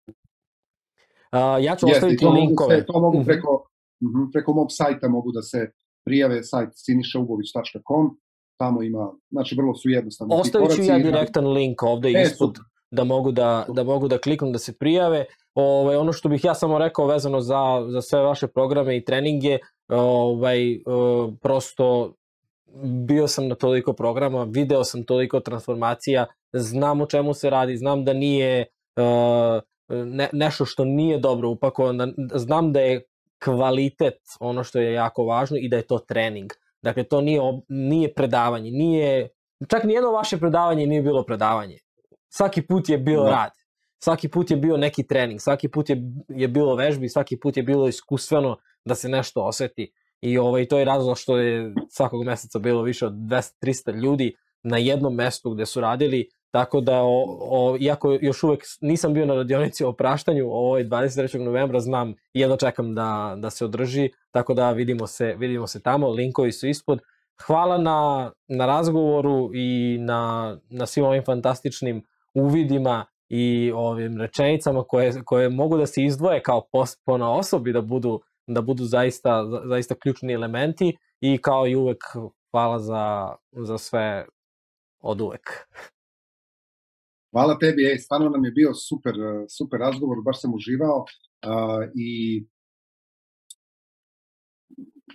Uh, 1.32 1.64
ja 1.64 1.76
ću 1.76 1.86
Jeste, 1.86 1.88
ostaviti 1.88 2.24
to 2.24 2.30
linkove. 2.30 2.78
Se, 2.78 2.86
to 2.86 3.00
mogu 3.00 3.18
mhm. 3.18 3.26
preko, 3.26 3.68
uh 4.00 4.10
-huh, 4.10 4.32
preko 4.32 4.52
mog 4.52 4.66
sajta 4.70 5.08
mogu 5.08 5.32
da 5.32 5.42
se 5.42 5.70
prijave 6.04 6.42
sajt 6.42 6.68
sinišaubović.com, 6.72 8.18
tamo 8.56 8.82
ima, 8.82 9.12
znači 9.30 9.54
vrlo 9.58 9.74
su 9.74 9.88
jednostavni 9.88 10.34
Ostavit 10.34 10.70
ću 10.70 10.82
ja 10.82 10.98
direktan 10.98 11.46
link 11.52 11.82
ovde 11.82 12.08
e, 12.08 12.22
ispod 12.22 12.48
super. 12.48 12.62
da 12.90 13.04
mogu 13.04 13.32
da, 13.32 13.66
da 13.68 13.84
mogu 13.84 14.08
da 14.08 14.18
kliknu 14.18 14.50
da 14.50 14.58
se 14.58 14.78
prijave. 14.78 15.24
Ovaj, 15.60 15.96
ono 15.96 16.12
što 16.12 16.28
bih 16.28 16.44
ja 16.44 16.54
samo 16.54 16.78
rekao 16.78 17.06
vezano 17.06 17.40
za, 17.40 17.86
za 17.88 18.02
sve 18.02 18.20
vaše 18.20 18.46
programe 18.46 18.96
i 18.96 19.04
treninge, 19.04 19.58
ovaj, 19.88 20.76
uh, 20.76 21.34
prosto 21.42 22.14
bio 23.06 23.28
sam 23.28 23.48
na 23.48 23.54
toliko 23.54 23.92
programa, 23.92 24.44
video 24.44 24.84
sam 24.84 25.04
toliko 25.04 25.40
transformacija, 25.40 26.26
znam 26.52 27.00
o 27.00 27.06
čemu 27.06 27.34
se 27.34 27.50
radi, 27.50 27.76
znam 27.76 28.04
da 28.04 28.12
nije 28.12 28.66
uh, 28.96 29.62
ne, 29.88 30.28
nešto 30.32 30.64
što 30.64 30.84
nije 30.84 31.18
dobro 31.18 31.48
upakovano, 31.50 32.08
znam 32.34 32.72
da 32.72 32.80
je 32.80 33.02
kvalitet 33.44 34.18
ono 34.40 34.64
što 34.64 34.78
je 34.78 34.92
jako 34.92 35.24
važno 35.24 35.56
i 35.60 35.68
da 35.68 35.76
je 35.76 35.86
to 35.86 35.98
trening. 35.98 36.52
Dakle, 36.82 37.04
to 37.04 37.20
nije, 37.20 37.40
nije 37.68 38.14
predavanje, 38.14 38.70
nije, 38.70 39.28
čak 39.68 39.84
nijedno 39.84 40.10
vaše 40.10 40.38
predavanje 40.38 40.86
nije 40.86 41.02
bilo 41.02 41.24
predavanje. 41.24 41.78
Svaki 42.28 42.62
put 42.62 42.88
je 42.88 42.98
bio 42.98 43.22
da. 43.22 43.30
rad, 43.30 43.50
svaki 43.98 44.28
put 44.28 44.50
je 44.50 44.56
bio 44.56 44.76
neki 44.76 45.06
trening, 45.06 45.40
svaki 45.40 45.68
put 45.68 45.90
je, 45.90 46.02
je 46.28 46.48
bilo 46.48 46.74
vežbi, 46.74 47.08
svaki 47.08 47.36
put 47.36 47.56
je 47.56 47.62
bilo 47.62 47.88
iskustveno 47.88 48.56
da 48.84 48.94
se 48.94 49.08
nešto 49.08 49.42
oseti. 49.42 49.92
I 50.20 50.38
ovaj, 50.38 50.66
to 50.66 50.78
je 50.78 50.84
razlog 50.84 51.18
što 51.18 51.38
je 51.38 51.74
svakog 51.88 52.24
meseca 52.24 52.58
bilo 52.58 52.82
više 52.82 53.06
od 53.06 53.12
200-300 53.12 54.02
ljudi 54.02 54.36
na 54.62 54.78
jednom 54.78 55.14
mestu 55.14 55.50
gde 55.50 55.66
su 55.66 55.80
radili, 55.80 56.28
tako 56.50 56.80
da, 56.80 57.02
o, 57.02 57.38
o, 57.40 57.76
iako 57.80 58.18
još 58.20 58.42
uvek 58.42 58.64
nisam 58.80 59.14
bio 59.14 59.26
na 59.26 59.34
radionici 59.34 59.84
o 59.84 59.92
praštanju, 59.92 60.46
ovaj 60.50 60.84
23. 60.84 61.38
novembra 61.38 61.80
znam 61.80 62.14
jedno 62.32 62.56
čekam 62.56 62.94
da, 62.94 63.34
da 63.38 63.50
se 63.50 63.64
održi, 63.64 64.10
tako 64.30 64.54
da 64.54 64.72
vidimo 64.72 65.06
se, 65.06 65.34
vidimo 65.38 65.66
se 65.66 65.82
tamo, 65.82 66.08
linkovi 66.08 66.52
su 66.52 66.68
ispod. 66.68 67.00
Hvala 67.46 67.78
na, 67.78 68.30
na 68.48 68.66
razgovoru 68.66 69.50
i 69.54 69.98
na, 70.00 70.56
na 70.70 70.86
svim 70.86 71.04
ovim 71.04 71.24
fantastičnim 71.24 72.02
uvidima 72.34 73.06
i 73.28 73.72
ovim 73.74 74.20
rečenicama 74.20 74.84
koje, 74.84 75.22
koje 75.24 75.48
mogu 75.48 75.76
da 75.76 75.86
se 75.86 76.02
izdvoje 76.02 76.42
kao 76.42 76.68
po 77.06 77.18
na 77.18 77.32
osobi 77.32 77.72
da 77.72 77.80
budu 77.80 78.20
da 78.48 78.62
budu 78.62 78.84
zaista, 78.84 79.44
zaista 79.64 79.94
ključni 79.94 80.32
elementi 80.32 80.96
i 81.20 81.38
kao 81.38 81.66
i 81.66 81.76
uvek 81.76 82.02
hvala 82.50 82.78
za, 82.78 83.34
za 83.52 83.78
sve 83.78 84.26
od 85.00 85.20
uvek. 85.20 85.50
Hvala 87.32 87.58
tebi, 87.58 87.86
ej, 87.86 87.98
stvarno 87.98 88.28
nam 88.28 88.44
je 88.44 88.50
bio 88.50 88.74
super, 88.74 89.14
super 89.58 89.80
razgovor, 89.80 90.18
baš 90.24 90.40
sam 90.40 90.54
uživao 90.54 90.98
uh, 90.98 91.84
i 91.94 92.10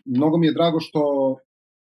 mnogo 0.06 0.38
mi 0.38 0.48
je 0.48 0.53
drago 0.53 0.80
što 0.80 1.35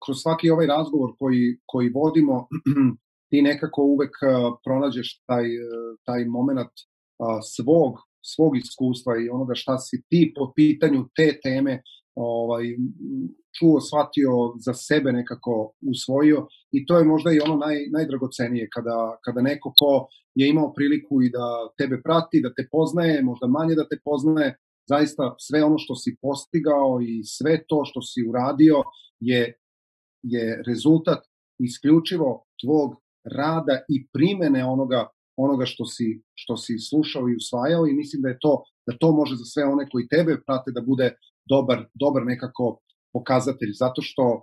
kroz 0.05 0.17
svaki 0.23 0.51
ovaj 0.51 0.67
razgovor 0.67 1.11
koji, 1.19 1.59
koji 1.67 1.89
vodimo 1.95 2.49
ti 3.31 3.43
nekako 3.43 3.83
uvek 3.83 4.15
pronađeš 4.65 5.23
taj, 5.27 5.45
taj 6.07 6.25
moment 6.25 6.75
svog 7.55 7.95
svog 8.23 8.57
iskustva 8.57 9.13
i 9.19 9.29
onoga 9.29 9.55
šta 9.55 9.79
si 9.79 10.03
ti 10.09 10.33
po 10.37 10.53
pitanju 10.57 11.09
te 11.17 11.41
teme 11.43 11.83
ovaj, 12.15 12.65
čuo, 13.59 13.81
shvatio, 13.81 14.33
za 14.67 14.75
sebe 14.75 15.13
nekako 15.13 15.73
usvojio 15.93 16.47
i 16.73 16.87
to 16.87 16.99
je 16.99 17.05
možda 17.05 17.33
i 17.33 17.41
ono 17.47 17.57
naj, 17.57 17.77
najdragocenije 17.97 18.69
kada, 18.75 19.19
kada 19.25 19.41
neko 19.41 19.73
ko 19.79 20.09
je 20.35 20.49
imao 20.49 20.73
priliku 20.73 21.23
i 21.23 21.31
da 21.37 21.47
tebe 21.79 22.01
prati, 22.03 22.43
da 22.45 22.55
te 22.55 22.69
poznaje, 22.71 23.23
možda 23.23 23.47
manje 23.47 23.75
da 23.75 23.89
te 23.89 23.99
poznaje, 24.05 24.57
zaista 24.89 25.35
sve 25.39 25.65
ono 25.65 25.79
što 25.79 25.95
si 25.95 26.17
postigao 26.23 27.01
i 27.03 27.25
sve 27.25 27.65
to 27.69 27.83
što 27.85 28.01
si 28.03 28.21
uradio 28.29 28.77
je, 29.21 29.43
je 30.23 30.63
rezultat 30.67 31.23
isključivo 31.59 32.45
tvog 32.63 32.89
rada 33.25 33.81
i 33.89 34.07
primene 34.13 34.65
onoga 34.65 35.09
onoga 35.37 35.65
što 35.67 35.85
si, 35.85 36.23
što 36.35 36.57
si 36.57 36.79
slušao 36.79 37.29
i 37.29 37.37
usvajao 37.37 37.87
i 37.87 37.95
mislim 37.95 38.23
da 38.23 38.29
je 38.29 38.39
to, 38.41 38.63
da 38.87 38.97
to 39.01 39.13
može 39.13 39.35
za 39.37 39.45
sve 39.45 39.65
one 39.65 39.89
koji 39.93 40.09
tebe 40.09 40.33
prate 40.47 40.71
da 40.71 40.81
bude 40.81 41.15
dobar, 41.49 41.79
dobar 41.95 42.23
nekako 42.27 42.81
pokazatelj, 43.13 43.73
zato 43.79 44.03
što 44.03 44.25
uh, 44.35 44.43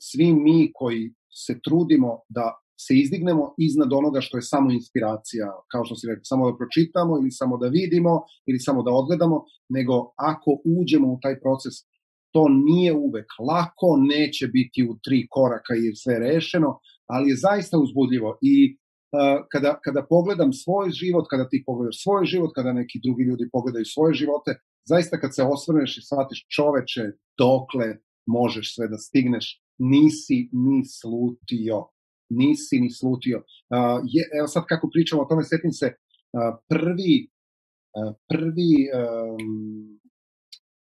svi 0.00 0.32
mi 0.32 0.70
koji 0.74 1.14
se 1.44 1.60
trudimo 1.64 2.10
da 2.28 2.46
se 2.86 2.94
izdignemo 3.02 3.54
iznad 3.58 3.92
onoga 3.92 4.20
što 4.20 4.38
je 4.38 4.42
samo 4.42 4.72
inspiracija, 4.72 5.46
kao 5.72 5.84
što 5.84 5.94
si 5.96 6.06
rekao, 6.06 6.24
samo 6.24 6.50
da 6.50 6.56
pročitamo 6.56 7.18
ili 7.18 7.30
samo 7.30 7.56
da 7.62 7.68
vidimo 7.68 8.12
ili 8.46 8.58
samo 8.58 8.82
da 8.82 8.90
odgledamo, 8.90 9.44
nego 9.68 9.94
ako 10.16 10.50
uđemo 10.78 11.08
u 11.12 11.18
taj 11.22 11.40
proces, 11.40 11.74
to 12.32 12.46
nije 12.48 12.92
uvek 12.92 13.26
lako, 13.48 13.88
neće 14.14 14.46
biti 14.46 14.80
u 14.90 14.92
tri 15.04 15.26
koraka 15.30 15.74
i 15.74 15.96
sve 15.96 16.18
rešeno, 16.18 16.70
ali 17.06 17.30
je 17.30 17.36
zaista 17.36 17.78
uzbudljivo 17.78 18.38
i 18.42 18.76
kada, 19.52 19.80
kada 19.84 20.06
pogledam 20.08 20.52
svoj 20.52 20.90
život, 20.90 21.24
kada 21.30 21.48
ti 21.48 21.62
pogledaš 21.66 22.02
svoj 22.02 22.24
život, 22.24 22.50
kada 22.54 22.72
neki 22.72 23.00
drugi 23.04 23.22
ljudi 23.22 23.44
pogledaju 23.52 23.84
svoje 23.84 24.14
živote, 24.14 24.50
zaista 24.88 25.20
kad 25.20 25.34
se 25.34 25.42
osvrneš 25.42 25.98
i 25.98 26.04
shvatiš 26.08 26.46
čoveče, 26.56 27.04
dokle 27.38 27.86
možeš 28.26 28.74
sve 28.74 28.88
da 28.88 28.98
stigneš, 28.98 29.62
nisi 29.78 30.48
ni 30.52 30.80
slutio. 31.00 31.78
Nisi 32.30 32.80
ni 32.80 32.90
slutio. 32.90 33.38
Uh, 33.38 34.00
je, 34.14 34.22
evo 34.38 34.48
sad 34.48 34.64
kako 34.66 34.88
pričamo 34.92 35.22
o 35.22 35.24
tome, 35.24 35.42
setim 35.44 35.72
se, 35.72 35.86
uh, 35.86 35.92
prvi, 36.68 37.14
uh, 37.98 38.14
prvi, 38.28 38.72
um, 38.98 40.00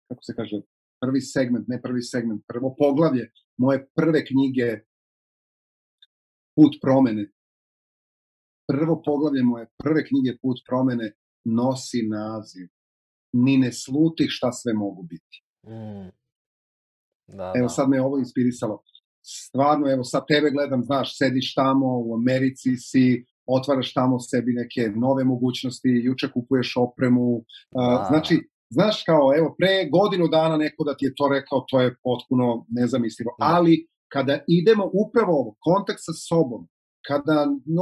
kako 0.08 0.22
se 0.22 0.32
kaže, 0.36 0.56
prvi 1.00 1.20
segment, 1.20 1.68
ne 1.68 1.82
prvi 1.82 2.02
segment, 2.02 2.42
prvo 2.46 2.74
poglavlje 2.78 3.30
moje 3.56 3.88
prve 3.94 4.24
knjige 4.24 4.84
Put 6.56 6.74
promene, 6.82 7.30
prvo 8.68 9.02
poglavlje 9.04 9.42
moje 9.42 9.66
prve 9.78 10.04
knjige 10.04 10.36
Put 10.42 10.58
promene 10.68 11.12
nosi 11.44 12.02
naziv 12.08 12.68
Ni 13.32 13.58
ne 13.58 13.72
sluti 13.72 14.26
šta 14.28 14.52
sve 14.52 14.72
mogu 14.74 15.02
biti. 15.02 15.44
Mm. 15.66 16.10
Da, 17.36 17.52
evo 17.56 17.64
da. 17.64 17.68
sad 17.68 17.88
me 17.88 18.02
ovo 18.02 18.18
inspirisalo. 18.18 18.82
Stvarno, 19.22 19.90
evo 19.90 20.04
sad 20.04 20.26
tebe 20.28 20.50
gledam, 20.50 20.84
znaš, 20.84 21.18
sediš 21.18 21.54
tamo, 21.54 21.86
u 21.98 22.14
Americi 22.14 22.76
si, 22.76 23.24
otvaraš 23.46 23.94
tamo 23.94 24.18
sebi 24.18 24.52
neke 24.52 24.92
nove 24.96 25.24
mogućnosti, 25.24 25.88
juče 26.04 26.30
kupuješ 26.32 26.76
opremu, 26.76 27.44
da. 27.70 28.06
znači, 28.08 28.48
znaš 28.77 28.97
kao, 29.09 29.24
evo, 29.39 29.49
pre 29.59 29.74
godinu 29.97 30.27
dana 30.28 30.57
neko 30.57 30.85
da 30.85 30.97
ti 30.97 31.05
je 31.07 31.16
to 31.16 31.28
rekao, 31.36 31.65
to 31.70 31.81
je 31.81 31.97
potpuno 32.07 32.47
nezamislivo, 32.78 33.31
da. 33.39 33.45
ali 33.55 33.74
kada 34.12 34.35
idemo 34.61 34.85
upravo 35.05 35.32
ovo, 35.40 35.51
kontakt 35.69 36.01
sa 36.09 36.12
sobom, 36.28 36.62
kada 37.09 37.36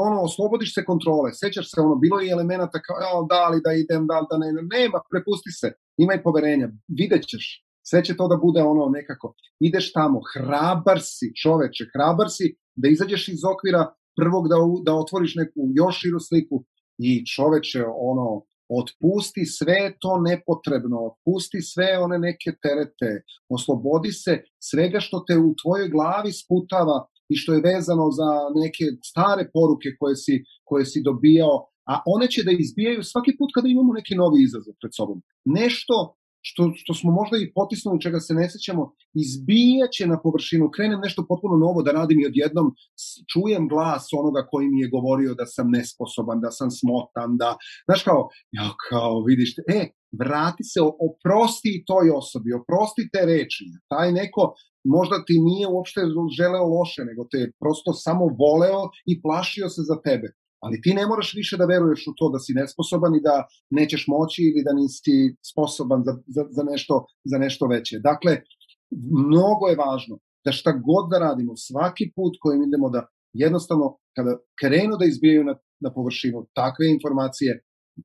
ono, 0.07 0.19
oslobodiš 0.29 0.75
se 0.75 0.85
kontrole, 0.85 1.31
sećaš 1.43 1.67
se, 1.71 1.81
ono, 1.81 1.95
bilo 2.05 2.21
je 2.21 2.33
elemenata 2.37 2.79
kao, 2.87 2.97
ja, 3.05 3.11
da 3.33 3.49
li 3.49 3.61
da 3.67 3.73
idem, 3.83 4.07
da 4.11 4.17
li 4.21 4.27
da 4.31 4.37
ne, 4.43 4.49
nema, 4.77 4.99
prepusti 5.11 5.51
se, 5.61 5.69
imaj 6.05 6.23
poverenja, 6.23 6.69
vidjet 7.01 7.25
ćeš, 7.31 7.45
sve 7.89 8.05
će 8.05 8.17
to 8.17 8.29
da 8.29 8.37
bude 8.37 8.61
ono 8.63 8.85
nekako, 8.99 9.35
ideš 9.69 9.93
tamo, 9.93 10.19
hrabar 10.33 10.99
si, 11.01 11.27
čoveče, 11.43 11.85
hrabar 11.93 12.29
si 12.37 12.47
da 12.81 12.89
izađeš 12.89 13.29
iz 13.29 13.43
okvira 13.53 13.83
prvog 14.19 14.45
da, 14.53 14.57
da 14.87 14.93
otvoriš 15.03 15.35
neku 15.35 15.61
još 15.81 15.95
širu 16.01 16.21
sliku 16.29 16.65
i 16.99 17.27
čoveče, 17.35 17.85
ono, 18.11 18.27
otpusti 18.81 19.45
sve 19.59 19.81
to 20.03 20.13
nepotrebno, 20.29 20.97
otpusti 21.11 21.61
sve 21.73 21.89
one 22.05 22.19
neke 22.19 22.51
terete, 22.63 23.11
oslobodi 23.57 24.13
se 24.13 24.33
svega 24.69 25.01
što 25.01 25.17
te 25.27 25.35
u 25.49 25.51
tvojoj 25.61 25.89
glavi 25.97 26.33
sputava 26.43 26.99
i 27.33 27.35
što 27.41 27.51
je 27.55 27.67
vezano 27.71 28.07
za 28.19 28.31
neke 28.63 28.85
stare 29.11 29.45
poruke 29.57 29.89
koje 29.99 30.17
si, 30.25 30.35
koje 30.69 30.85
si 30.91 31.07
dobijao, 31.09 31.57
a 31.93 31.95
one 32.15 32.27
će 32.33 32.41
da 32.47 32.53
izbijaju 32.55 33.03
svaki 33.13 33.33
put 33.39 33.51
kada 33.55 33.69
imamo 33.69 33.93
neki 33.99 34.15
novi 34.23 34.39
izazov 34.43 34.75
pred 34.81 34.93
sobom. 34.99 35.19
Nešto 35.61 35.95
što, 36.49 36.63
što 36.81 36.93
smo 36.95 37.11
možda 37.21 37.37
i 37.39 37.53
potisnuli, 37.59 38.05
čega 38.07 38.21
se 38.21 38.33
ne 38.35 38.47
sećamo, 38.51 38.83
izbijaće 39.23 40.05
na 40.13 40.19
površinu, 40.25 40.73
krenem 40.77 41.01
nešto 41.07 41.27
potpuno 41.31 41.57
novo 41.65 41.83
da 41.83 41.97
radim 41.99 42.19
i 42.21 42.29
odjednom 42.31 42.67
čujem 43.33 43.65
glas 43.73 44.05
onoga 44.21 44.41
koji 44.51 44.67
mi 44.73 44.81
je 44.83 44.93
govorio 44.97 45.35
da 45.41 45.47
sam 45.55 45.67
nesposoban, 45.77 46.39
da 46.45 46.51
sam 46.59 46.69
smotan, 46.81 47.31
da, 47.43 47.51
znaš 47.87 48.03
kao, 48.09 48.21
ja 48.59 48.67
kao, 48.89 49.15
vidiš, 49.29 49.51
e, 49.79 49.81
vrati 50.21 50.65
se, 50.73 50.81
oprosti 51.09 51.73
toj 51.91 52.07
osobi, 52.21 52.59
oprosti 52.61 53.03
te 53.13 53.23
reči. 53.33 53.65
Taj 53.93 54.09
neko 54.21 54.43
možda 54.97 55.17
ti 55.27 55.37
nije 55.49 55.67
uopšte 55.75 56.01
želeo 56.39 56.67
loše, 56.77 57.03
nego 57.11 57.23
te 57.31 57.39
je 57.43 57.53
prosto 57.63 57.91
samo 58.07 58.25
voleo 58.45 58.83
i 59.11 59.13
plašio 59.25 59.69
se 59.75 59.83
za 59.91 59.97
tebe. 60.07 60.29
Ali 60.67 60.81
ti 60.85 60.91
ne 60.95 61.07
moraš 61.07 61.35
više 61.41 61.57
da 61.61 61.71
veruješ 61.73 62.03
u 62.11 62.13
to 62.19 62.27
da 62.35 62.39
si 62.45 62.53
nesposoban 62.61 63.15
i 63.15 63.25
da 63.29 63.37
nećeš 63.79 64.03
moći 64.15 64.41
ili 64.49 64.65
da 64.67 64.73
nisi 64.81 65.17
sposoban 65.51 66.01
za, 66.07 66.13
za, 66.35 66.43
za, 66.57 66.63
nešto, 66.71 66.95
za 67.31 67.39
nešto 67.45 67.67
veće. 67.67 67.97
Dakle, 68.11 68.33
mnogo 69.27 69.65
je 69.69 69.81
važno 69.85 70.15
da 70.45 70.53
šta 70.53 70.71
god 70.89 71.05
da 71.11 71.19
radimo, 71.27 71.53
svaki 71.69 72.05
put 72.17 72.33
kojim 72.43 72.63
idemo 72.63 72.89
da 72.91 73.01
jednostavno 73.45 73.87
kada 74.17 74.33
krenu 74.61 74.95
da 75.01 75.05
izbijaju 75.07 75.45
na, 75.45 75.55
na 75.85 75.91
površinu 75.97 76.39
takve 76.61 76.87
informacije, 76.97 77.53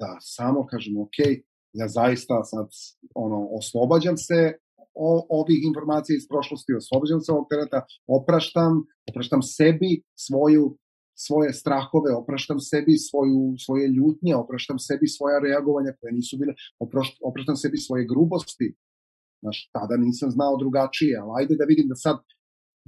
da 0.01 0.09
samo 0.37 0.65
kažemo, 0.71 1.01
ok, 1.01 1.17
ja 1.73 1.87
zaista 1.87 2.43
sad 2.43 2.67
ono, 3.15 3.39
oslobađam 3.59 4.17
se, 4.17 4.39
o, 4.93 5.11
ovih 5.39 5.59
informacija 5.69 6.15
iz 6.15 6.25
prošlosti, 6.31 6.79
oslobođen 6.81 7.19
se 7.21 7.31
ovog 7.31 7.45
tereta, 7.51 7.79
opraštam, 8.17 8.73
opraštam 9.09 9.41
sebi 9.41 9.91
svoju 10.25 10.77
svoje 11.25 11.53
strahove, 11.53 12.11
opraštam 12.21 12.59
sebi 12.59 12.97
svoju, 13.09 13.41
svoje 13.65 13.87
ljutnje, 13.87 14.35
opraštam 14.35 14.79
sebi 14.79 15.07
svoja 15.07 15.39
reagovanja 15.39 15.91
koje 15.99 16.11
nisu 16.13 16.37
bile, 16.41 16.53
opraštam, 17.27 17.55
sebi 17.55 17.77
svoje 17.77 18.03
grubosti. 18.11 18.67
Znaš, 19.43 19.57
tada 19.73 19.95
nisam 19.97 20.29
znao 20.31 20.57
drugačije, 20.57 21.17
ali 21.21 21.31
ajde 21.39 21.55
da 21.59 21.65
vidim 21.71 21.87
da 21.91 21.95
sad, 21.95 22.17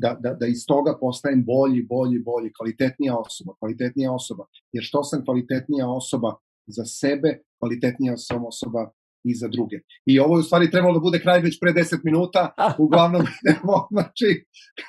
da, 0.03 0.17
da, 0.23 0.33
da 0.39 0.45
iz 0.47 0.61
toga 0.67 0.97
postajem 0.99 1.41
bolji, 1.45 1.81
bolji, 1.95 2.19
bolji, 2.29 2.53
kvalitetnija 2.57 3.13
osoba, 3.25 3.51
kvalitetnija 3.59 4.13
osoba. 4.13 4.43
Jer 4.75 4.83
što 4.83 5.03
sam 5.03 5.25
kvalitetnija 5.25 5.87
osoba 5.89 6.31
za 6.77 6.85
sebe, 6.85 7.29
kvalitetnija 7.59 8.17
sam 8.17 8.45
osoba 8.45 8.91
i 9.23 9.35
za 9.35 9.47
druge. 9.47 9.77
I 10.05 10.19
ovo 10.19 10.35
je 10.35 10.39
u 10.39 10.43
stvari 10.43 10.71
trebalo 10.71 10.93
da 10.93 10.99
bude 10.99 11.19
kraj 11.21 11.39
već 11.41 11.59
pre 11.59 11.71
10 11.71 11.99
minuta, 12.03 12.53
uglavnom 12.85 13.21
idemo, 13.39 13.75
znači, 13.95 14.29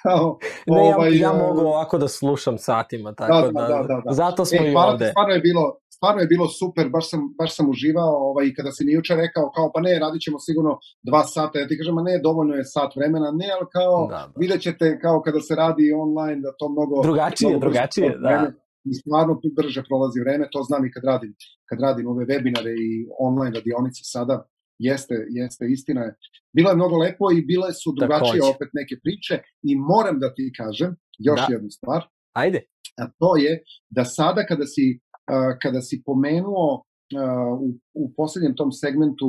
kao... 0.02 0.38
Ne, 0.66 0.94
ovaj, 0.94 1.12
ja, 1.12 1.20
ja 1.20 1.32
mogu 1.32 1.60
ovako 1.60 1.98
da 1.98 2.08
slušam 2.08 2.58
satima, 2.58 3.10
da, 3.10 3.16
tako 3.16 3.52
da, 3.52 3.60
da, 3.60 3.68
da, 3.68 3.82
da, 3.82 4.02
da. 4.04 4.12
zato 4.12 4.44
smo 4.44 4.62
e, 4.64 4.70
i 4.70 4.74
ovde. 4.76 5.06
Stvarno 5.10 5.34
je 5.34 5.40
bilo, 5.40 5.64
stvarno 5.96 6.20
je 6.20 6.26
bilo 6.26 6.46
super, 6.60 6.88
baš 6.88 7.10
sam, 7.10 7.20
baš 7.40 7.56
sam 7.56 7.66
uživao 7.74 8.14
ovaj, 8.30 8.46
kada 8.56 8.70
si 8.72 8.84
mi 8.84 8.92
juče 8.92 9.14
rekao 9.24 9.46
kao 9.56 9.66
pa 9.74 9.80
ne, 9.86 9.98
radit 10.04 10.22
ćemo 10.26 10.38
sigurno 10.46 10.72
dva 11.08 11.22
sata, 11.34 11.58
ja 11.58 11.66
ti 11.68 11.78
kažem, 11.78 11.94
ma 11.94 12.02
ne, 12.02 12.14
dovoljno 12.28 12.54
je 12.54 12.64
sat 12.74 12.90
vremena, 12.98 13.28
ne, 13.40 13.48
ali 13.56 13.66
kao 13.76 13.96
da, 14.10 14.14
da. 14.14 14.40
vidjet 14.42 14.60
ćete 14.66 14.98
kao 15.04 15.16
kada 15.26 15.40
se 15.40 15.54
radi 15.62 15.84
online 16.04 16.40
da 16.46 16.50
to 16.58 16.66
mnogo... 16.74 16.94
Drugačije, 17.08 17.48
mnogo 17.48 17.64
drugačije, 17.66 18.08
da. 18.22 18.28
Vreme, 18.28 18.48
i 18.90 18.92
stvarno 18.94 19.40
brže 19.56 19.82
prolazi 19.88 20.18
vreme, 20.20 20.48
to 20.52 20.62
znam 20.68 20.82
i 20.86 20.92
kad 20.94 21.04
radim, 21.04 21.32
kad 21.68 21.78
radim 21.80 22.06
ove 22.06 22.24
webinare 22.30 22.72
i 22.86 22.88
online 23.26 23.54
radionice 23.58 24.02
sada, 24.14 24.36
jeste, 24.78 25.14
jeste, 25.38 25.64
istina 25.76 26.00
je. 26.06 26.12
Bilo 26.56 26.70
je 26.70 26.76
mnogo 26.76 26.96
lepo 27.04 27.24
i 27.32 27.44
bile 27.50 27.72
su 27.72 27.88
drugačije 27.98 28.40
Takođe. 28.40 28.54
opet 28.54 28.68
neke 28.80 28.94
priče 29.04 29.34
i 29.62 29.72
moram 29.92 30.16
da 30.22 30.34
ti 30.34 30.52
kažem 30.60 30.90
još 31.18 31.40
da. 31.40 31.52
jednu 31.54 31.70
stvar. 31.70 32.00
Ajde. 32.42 32.58
A 33.02 33.04
to 33.18 33.30
je 33.44 33.52
da 33.96 34.04
sada 34.04 34.46
kada 34.50 34.66
si, 34.74 34.86
uh, 35.32 35.52
kada 35.62 35.80
si 35.80 36.02
pomenuo 36.08 36.68
uh, 36.74 37.52
u, 37.66 37.68
u 38.02 38.12
poslednjem 38.16 38.54
tom 38.56 38.72
segmentu 38.72 39.28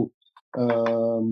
um, 0.62 1.28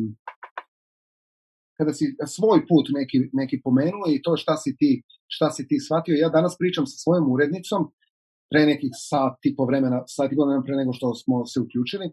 kada 1.78 1.94
si 1.94 2.06
svoj 2.36 2.60
put 2.70 2.86
neki, 3.00 3.18
neki 3.34 3.62
pomenuo 3.64 4.06
i 4.10 4.22
to 4.22 4.38
šta 4.38 4.56
si 4.58 4.76
ti 4.80 5.04
šta 5.36 5.48
si 5.56 5.68
ti 5.68 5.78
shvatio. 5.86 6.16
Ja 6.24 6.30
danas 6.30 6.54
pričam 6.62 6.86
sa 6.86 6.98
svojom 7.04 7.32
urednicom 7.34 7.82
pre 8.54 8.66
nekih 8.66 8.92
sat 9.10 9.38
i 9.50 9.56
po 9.58 9.66
vremena, 9.66 10.04
sat 10.16 10.32
i 10.32 10.36
po 10.36 10.46
vremena 10.46 10.64
pre 10.68 10.76
nego 10.76 10.94
što 10.94 11.16
smo 11.22 11.46
se 11.52 11.58
uključili 11.66 12.08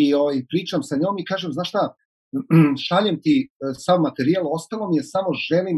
i 0.00 0.14
ovaj, 0.14 0.36
pričam 0.52 0.82
sa 0.82 0.96
njom 0.96 1.18
i 1.18 1.28
kažem, 1.30 1.52
znaš 1.52 1.68
šta, 1.72 1.84
šaljem 2.86 3.16
ti 3.24 3.34
e, 3.44 3.48
sav 3.84 3.98
materijal, 4.00 4.44
ostalo 4.58 4.88
mi 4.88 4.96
je 4.96 5.10
samo 5.14 5.30
želim, 5.48 5.76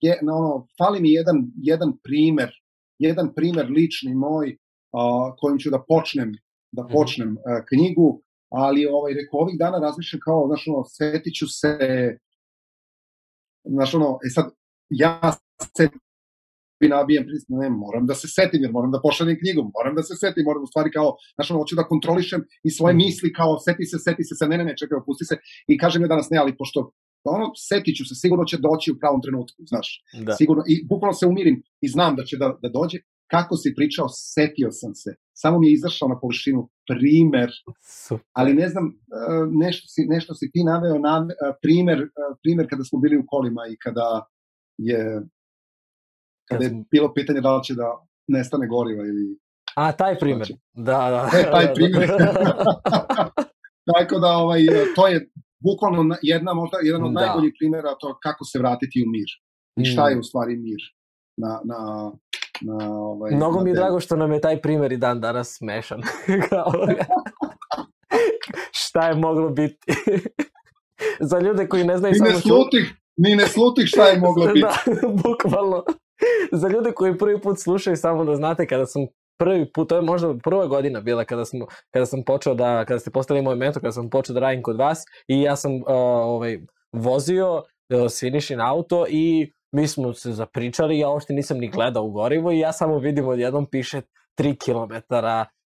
je, 0.00 0.18
no, 0.22 0.32
ono, 0.40 0.66
fali 0.78 1.00
mi 1.00 1.10
jedan, 1.12 1.38
jedan 1.70 1.90
primer, 2.06 2.50
jedan 2.98 3.34
primer 3.36 3.66
lični 3.76 4.14
moj 4.14 4.46
a, 4.92 5.00
kojim 5.40 5.58
ću 5.58 5.70
da 5.70 5.84
počnem, 5.88 6.32
da 6.72 6.82
mhm. 6.82 6.92
počnem 6.92 7.30
a, 7.38 7.40
e, 7.50 7.64
knjigu, 7.70 8.08
ali 8.64 8.86
ovaj, 8.86 9.12
reko, 9.14 9.36
ovih 9.44 9.56
dana 9.58 9.78
razmišljam 9.78 10.20
kao, 10.24 10.46
znaš, 10.46 10.62
ono, 10.68 10.84
setit 10.84 11.34
ću 11.38 11.46
se, 11.60 11.72
znaš, 13.74 13.94
ono, 13.94 14.18
e 14.26 14.28
sad, 14.34 14.46
ja 14.90 15.32
se 15.76 15.88
nabijem 16.88 17.26
prisno, 17.26 17.58
ne, 17.58 17.70
moram 17.70 18.06
da 18.06 18.14
se 18.14 18.28
setim, 18.28 18.62
jer 18.62 18.72
moram 18.72 18.90
da 18.90 19.00
pošaljem 19.02 19.36
knjigu, 19.42 19.70
moram 19.78 19.94
da 19.94 20.02
se 20.02 20.14
setim, 20.16 20.44
moram 20.44 20.62
u 20.62 20.66
stvari 20.66 20.90
kao, 20.90 21.16
znaš, 21.34 21.50
ono, 21.50 21.60
hoću 21.60 21.76
da 21.76 21.88
kontrolišem 21.92 22.40
i 22.64 22.70
svoje 22.70 22.94
mhm. 22.94 23.02
misli 23.04 23.32
kao, 23.32 23.58
seti 23.58 23.84
se, 23.84 23.98
seti 23.98 24.24
se, 24.24 24.34
se, 24.34 24.48
ne, 24.48 24.58
ne, 24.58 24.64
ne, 24.64 24.76
čekaj, 24.76 24.98
opusti 24.98 25.24
se, 25.24 25.36
i 25.68 25.78
kažem 25.78 26.02
je 26.02 26.08
danas 26.08 26.30
ne, 26.30 26.38
ali 26.38 26.56
pošto 26.56 26.90
ono, 27.24 27.46
setit 27.56 27.96
ću 27.96 28.04
se, 28.08 28.14
sigurno 28.14 28.44
će 28.44 28.56
doći 28.56 28.92
u 28.92 28.98
pravom 28.98 29.22
trenutku, 29.22 29.62
znaš, 29.68 30.04
da. 30.26 30.32
sigurno, 30.32 30.62
i 30.68 30.86
bukvalno 30.88 31.14
se 31.14 31.26
umirim 31.26 31.62
i 31.80 31.88
znam 31.88 32.16
da 32.16 32.24
će 32.24 32.36
da, 32.36 32.58
da 32.62 32.68
dođe, 32.68 32.98
kako 33.30 33.56
si 33.56 33.74
pričao, 33.76 34.06
setio 34.08 34.70
sam 34.72 34.94
se, 34.94 35.14
samo 35.32 35.58
mi 35.58 35.66
je 35.68 35.74
izašao 35.74 36.08
na 36.08 36.20
površinu 36.20 36.68
primer, 36.86 37.50
Super. 38.06 38.26
ali 38.32 38.54
ne 38.54 38.68
znam, 38.68 38.86
e, 38.86 38.92
nešto 39.64 39.88
si, 39.88 40.06
nešto 40.08 40.34
si 40.34 40.50
ti 40.52 40.64
naveo, 40.64 40.98
na, 40.98 41.26
e, 41.30 41.52
primer, 41.62 41.98
e, 41.98 42.08
primer 42.42 42.66
kada 42.70 42.84
smo 42.84 42.98
bili 42.98 43.16
u 43.18 43.24
kolima 43.26 43.62
i 43.72 43.76
kada 43.76 44.26
je 44.78 45.22
kada 46.50 46.64
je 46.64 46.84
bilo 46.90 47.14
pitanje 47.14 47.40
da 47.40 47.56
li 47.56 47.64
će 47.64 47.74
da 47.74 47.88
nestane 48.28 48.66
goriva 48.66 49.04
ili... 49.04 49.38
A, 49.76 49.92
taj 49.92 50.18
primer. 50.18 50.46
Znači, 50.46 50.60
da, 50.74 50.98
da. 51.14 51.38
E, 51.38 51.50
taj 51.50 51.66
primer. 51.76 52.08
Tako 53.92 54.18
da, 54.18 54.28
ovaj, 54.28 54.60
to 54.96 55.06
je 55.06 55.30
bukvalno 55.64 56.16
jedna, 56.22 56.54
možda 56.54 56.76
jedan 56.82 57.04
od 57.04 57.12
da. 57.12 57.20
najboljih 57.20 57.52
primjera 57.58 57.94
to 58.00 58.18
kako 58.22 58.44
se 58.44 58.58
vratiti 58.58 59.04
u 59.06 59.10
mir. 59.10 59.30
I 59.76 59.84
šta 59.84 60.08
je 60.08 60.16
mm. 60.16 60.18
u 60.18 60.22
stvari 60.22 60.56
mir 60.56 60.80
na, 61.36 61.60
na, 61.64 62.12
na 62.60 62.94
ovaj, 62.94 63.30
Mnogo 63.34 63.58
na 63.58 63.64
mi 63.64 63.70
je 63.70 63.74
drago 63.74 64.00
što 64.00 64.16
nam 64.16 64.32
je 64.32 64.40
taj 64.40 64.60
primer 64.60 64.92
i 64.92 64.96
dan 64.96 65.20
danas 65.20 65.56
smešan. 65.56 66.02
šta 68.82 69.08
je 69.08 69.14
moglo 69.14 69.50
biti? 69.50 69.92
Za 71.20 71.38
ljude 71.38 71.68
koji 71.68 71.84
ne 71.84 71.96
znaju 71.96 72.12
ni 72.12 72.18
samo... 72.18 72.30
Ne 72.30 72.36
slutih, 72.36 72.94
ni 73.16 73.36
ne 73.36 73.46
slutih 73.46 73.86
šta 73.86 74.08
je 74.08 74.20
moglo 74.20 74.46
biti. 74.46 74.60
da, 74.60 75.08
bukvalno. 75.08 75.84
Za 76.52 76.68
ljude 76.68 76.92
koji 76.92 77.18
prvi 77.18 77.40
put 77.40 77.58
slušaju, 77.60 77.96
samo 77.96 78.24
da 78.24 78.36
znate, 78.36 78.66
kada 78.66 78.86
sam 78.86 79.06
prvi 79.38 79.72
put, 79.72 79.88
to 79.88 79.96
je 79.96 80.02
možda 80.02 80.34
prva 80.44 80.66
godina 80.66 81.00
bila 81.00 81.24
kada, 81.24 81.44
smo, 81.44 81.66
kada 81.90 82.06
sam 82.06 82.22
počeo 82.26 82.54
da, 82.54 82.84
kada 82.84 82.98
ste 82.98 83.10
postali 83.10 83.42
moj 83.42 83.56
mentor, 83.56 83.82
kada 83.82 83.92
sam 83.92 84.10
počeo 84.10 84.34
da 84.34 84.40
radim 84.40 84.62
kod 84.62 84.76
vas 84.76 85.04
i 85.28 85.42
ja 85.42 85.56
sam 85.56 85.74
uh, 85.74 85.82
ovaj, 85.86 86.58
vozio 86.92 87.54
uh, 87.56 88.66
auto 88.66 89.06
i 89.08 89.52
mi 89.72 89.88
smo 89.88 90.12
se 90.12 90.32
zapričali, 90.32 90.98
ja 90.98 91.08
uopšte 91.08 91.32
nisam 91.32 91.58
ni 91.58 91.68
gledao 91.68 92.04
u 92.04 92.10
gorivo 92.10 92.52
i 92.52 92.58
ja 92.58 92.72
samo 92.72 92.98
vidim 92.98 93.28
odjednom 93.28 93.66
piše 93.66 94.02
3 94.38 94.56
km 94.64 95.14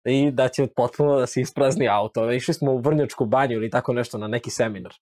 i 0.05 0.31
da 0.31 0.47
će 0.47 0.67
potpuno 0.67 1.19
da 1.19 1.25
se 1.25 1.41
isprazni 1.41 1.87
auto. 1.89 2.31
Išli 2.31 2.53
smo 2.53 2.71
u 2.71 2.77
Vrnjačku 2.77 3.25
banju 3.25 3.55
ili 3.55 3.69
tako 3.69 3.93
nešto 3.93 4.17
na 4.17 4.27
neki 4.27 4.49
seminar. 4.49 4.93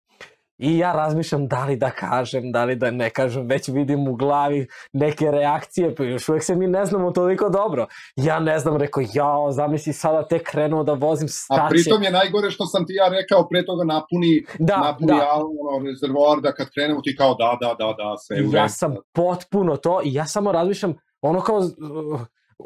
I 0.62 0.78
ja 0.78 0.94
razmišljam 0.94 1.48
da 1.48 1.66
li 1.66 1.76
da 1.76 1.90
kažem, 1.90 2.52
da 2.52 2.64
li 2.66 2.76
da 2.76 2.92
ne 2.92 3.10
kažem, 3.10 3.48
već 3.48 3.68
vidim 3.68 4.08
u 4.08 4.16
glavi 4.16 4.68
neke 4.94 5.32
reakcije, 5.32 5.96
pa 5.96 6.04
još 6.04 6.30
uvek 6.30 6.44
se 6.44 6.56
mi 6.56 6.68
ne 6.68 6.86
znamo 6.86 7.12
toliko 7.12 7.50
dobro. 7.50 7.88
Ja 8.16 8.40
ne 8.40 8.60
znam, 8.60 8.78
rekao, 8.78 9.04
jao, 9.14 9.52
zamisli 9.52 9.94
sada 9.94 10.28
tek 10.28 10.44
krenuo 10.44 10.84
da 10.84 10.94
vozim 10.94 11.28
staće. 11.28 11.62
A 11.62 11.70
pritom 11.70 12.04
je 12.04 12.12
najgore 12.12 12.52
što 12.52 12.66
sam 12.66 12.86
ti 12.86 12.94
ja 12.94 13.08
rekao, 13.10 13.48
pre 13.48 13.66
toga 13.66 13.84
napuni, 13.84 14.46
da, 14.60 14.78
napuni 14.78 15.08
da. 15.08 15.34
ono, 15.36 15.86
rezervoar, 15.88 16.42
da 16.42 16.52
kad 16.52 16.70
krenemo 16.70 17.02
ti 17.02 17.16
kao 17.18 17.36
da, 17.36 17.58
da, 17.62 17.68
da, 17.68 17.94
da, 17.98 18.18
sve 18.18 18.44
u 18.48 18.54
Ja 18.54 18.70
sam 18.70 18.96
potpuno 19.14 19.78
to 19.78 20.02
i 20.04 20.14
ja 20.14 20.26
samo 20.26 20.52
razmišljam, 20.52 20.94
ono 21.22 21.42
kao, 21.42 21.58
uh, 21.58 22.22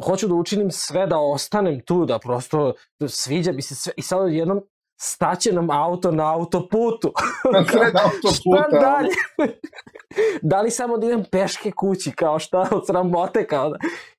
hoću 0.06 0.28
da 0.28 0.34
učinim 0.34 0.72
sve 0.72 1.08
da 1.08 1.18
ostanem 1.18 1.82
tu, 1.86 2.06
da 2.06 2.20
prosto 2.20 2.74
sviđa 3.08 3.52
mi 3.52 3.62
se 3.62 3.76
sve 3.76 3.94
i 3.98 4.02
sad 4.02 4.34
jednom 4.34 4.62
staće 4.98 5.52
nam 5.52 5.72
auto 5.72 6.12
na 6.12 6.34
autoputu. 6.34 7.14
Na 7.54 7.60
autoputa. 8.04 8.36
šta 8.36 8.80
dalje? 8.80 9.10
da 10.52 10.62
li 10.62 10.72
samo 10.72 10.98
da 10.98 11.06
idem 11.06 11.24
peške 11.32 11.72
kući, 11.72 12.12
kao 12.12 12.40
šta 12.40 12.70
od 12.72 12.88
sramote, 12.88 13.48
kao 13.48 13.70
da... 13.70 13.78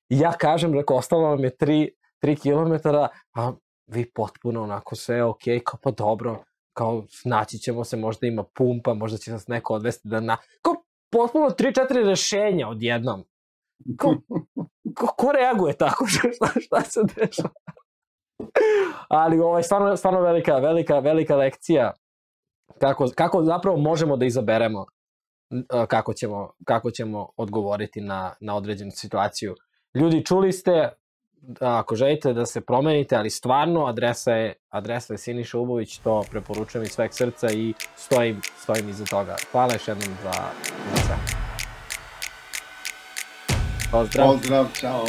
Ja 0.09 0.31
kažem, 0.31 0.73
reko, 0.73 0.95
ostalo 0.95 1.21
vam 1.21 1.43
je 1.43 1.57
3, 1.59 1.89
3 2.23 2.41
km, 2.41 2.89
a 3.33 3.53
vi 3.87 4.11
potpuno 4.11 4.63
onako 4.63 4.95
sve 4.95 5.23
ok, 5.23 5.41
kao 5.65 5.79
pa 5.83 5.91
dobro, 5.91 6.43
kao 6.73 7.05
naći 7.25 7.57
ćemo 7.57 7.83
se, 7.83 7.97
možda 7.97 8.27
ima 8.27 8.43
pumpa, 8.43 8.93
možda 8.93 9.17
će 9.17 9.31
nas 9.31 9.47
neko 9.47 9.73
odvesti 9.73 10.07
da 10.07 10.19
na... 10.19 10.37
Kao 10.61 10.73
potpuno 11.11 11.49
3-4 11.49 12.05
rešenja 12.05 12.67
odjednom. 12.69 13.23
Kao, 13.97 14.15
ko, 14.97 15.07
ko 15.07 15.31
reaguje 15.31 15.77
tako? 15.77 16.07
šta, 16.07 16.59
šta 16.59 16.81
se 16.81 16.99
dešava? 17.15 17.49
Ali 19.07 19.39
ovo 19.39 19.57
je 19.57 19.63
stvarno, 19.63 19.97
stvarno 19.97 20.21
velika, 20.21 20.57
velika, 20.57 20.99
velika 20.99 21.35
lekcija 21.35 21.91
kako, 22.79 23.07
kako 23.15 23.43
zapravo 23.43 23.77
možemo 23.77 24.17
da 24.17 24.25
izaberemo 24.25 24.85
kako 25.87 26.13
ćemo, 26.13 26.51
kako 26.65 26.91
ćemo 26.91 27.29
odgovoriti 27.37 28.01
na, 28.01 28.33
na 28.39 28.55
određenu 28.55 28.91
situaciju. 28.91 29.55
Ljudi, 29.95 30.25
čuli 30.25 30.51
ste, 30.51 30.89
ako 31.59 31.95
želite 31.95 32.33
da 32.33 32.45
se 32.45 32.61
promenite, 32.61 33.15
ali 33.15 33.29
stvarno 33.29 33.85
adresa 33.85 34.31
je, 34.31 34.53
adresa 34.69 35.13
je 35.13 35.17
Siniša 35.17 35.59
Ubović, 35.59 35.97
to 35.97 36.23
preporučujem 36.31 36.83
iz 36.83 36.91
sveg 36.91 37.13
srca 37.13 37.47
i 37.51 37.73
stojim, 37.95 38.41
stojim 38.57 38.89
iza 38.89 39.05
toga. 39.05 39.35
Hvala 39.51 39.73
još 39.73 39.87
jednom 39.87 40.17
za, 40.23 40.31
za 40.91 40.97
sve. 40.97 41.15
Pozdrav. 43.91 44.27
Pozdrav, 44.27 44.65
čao. 44.79 45.05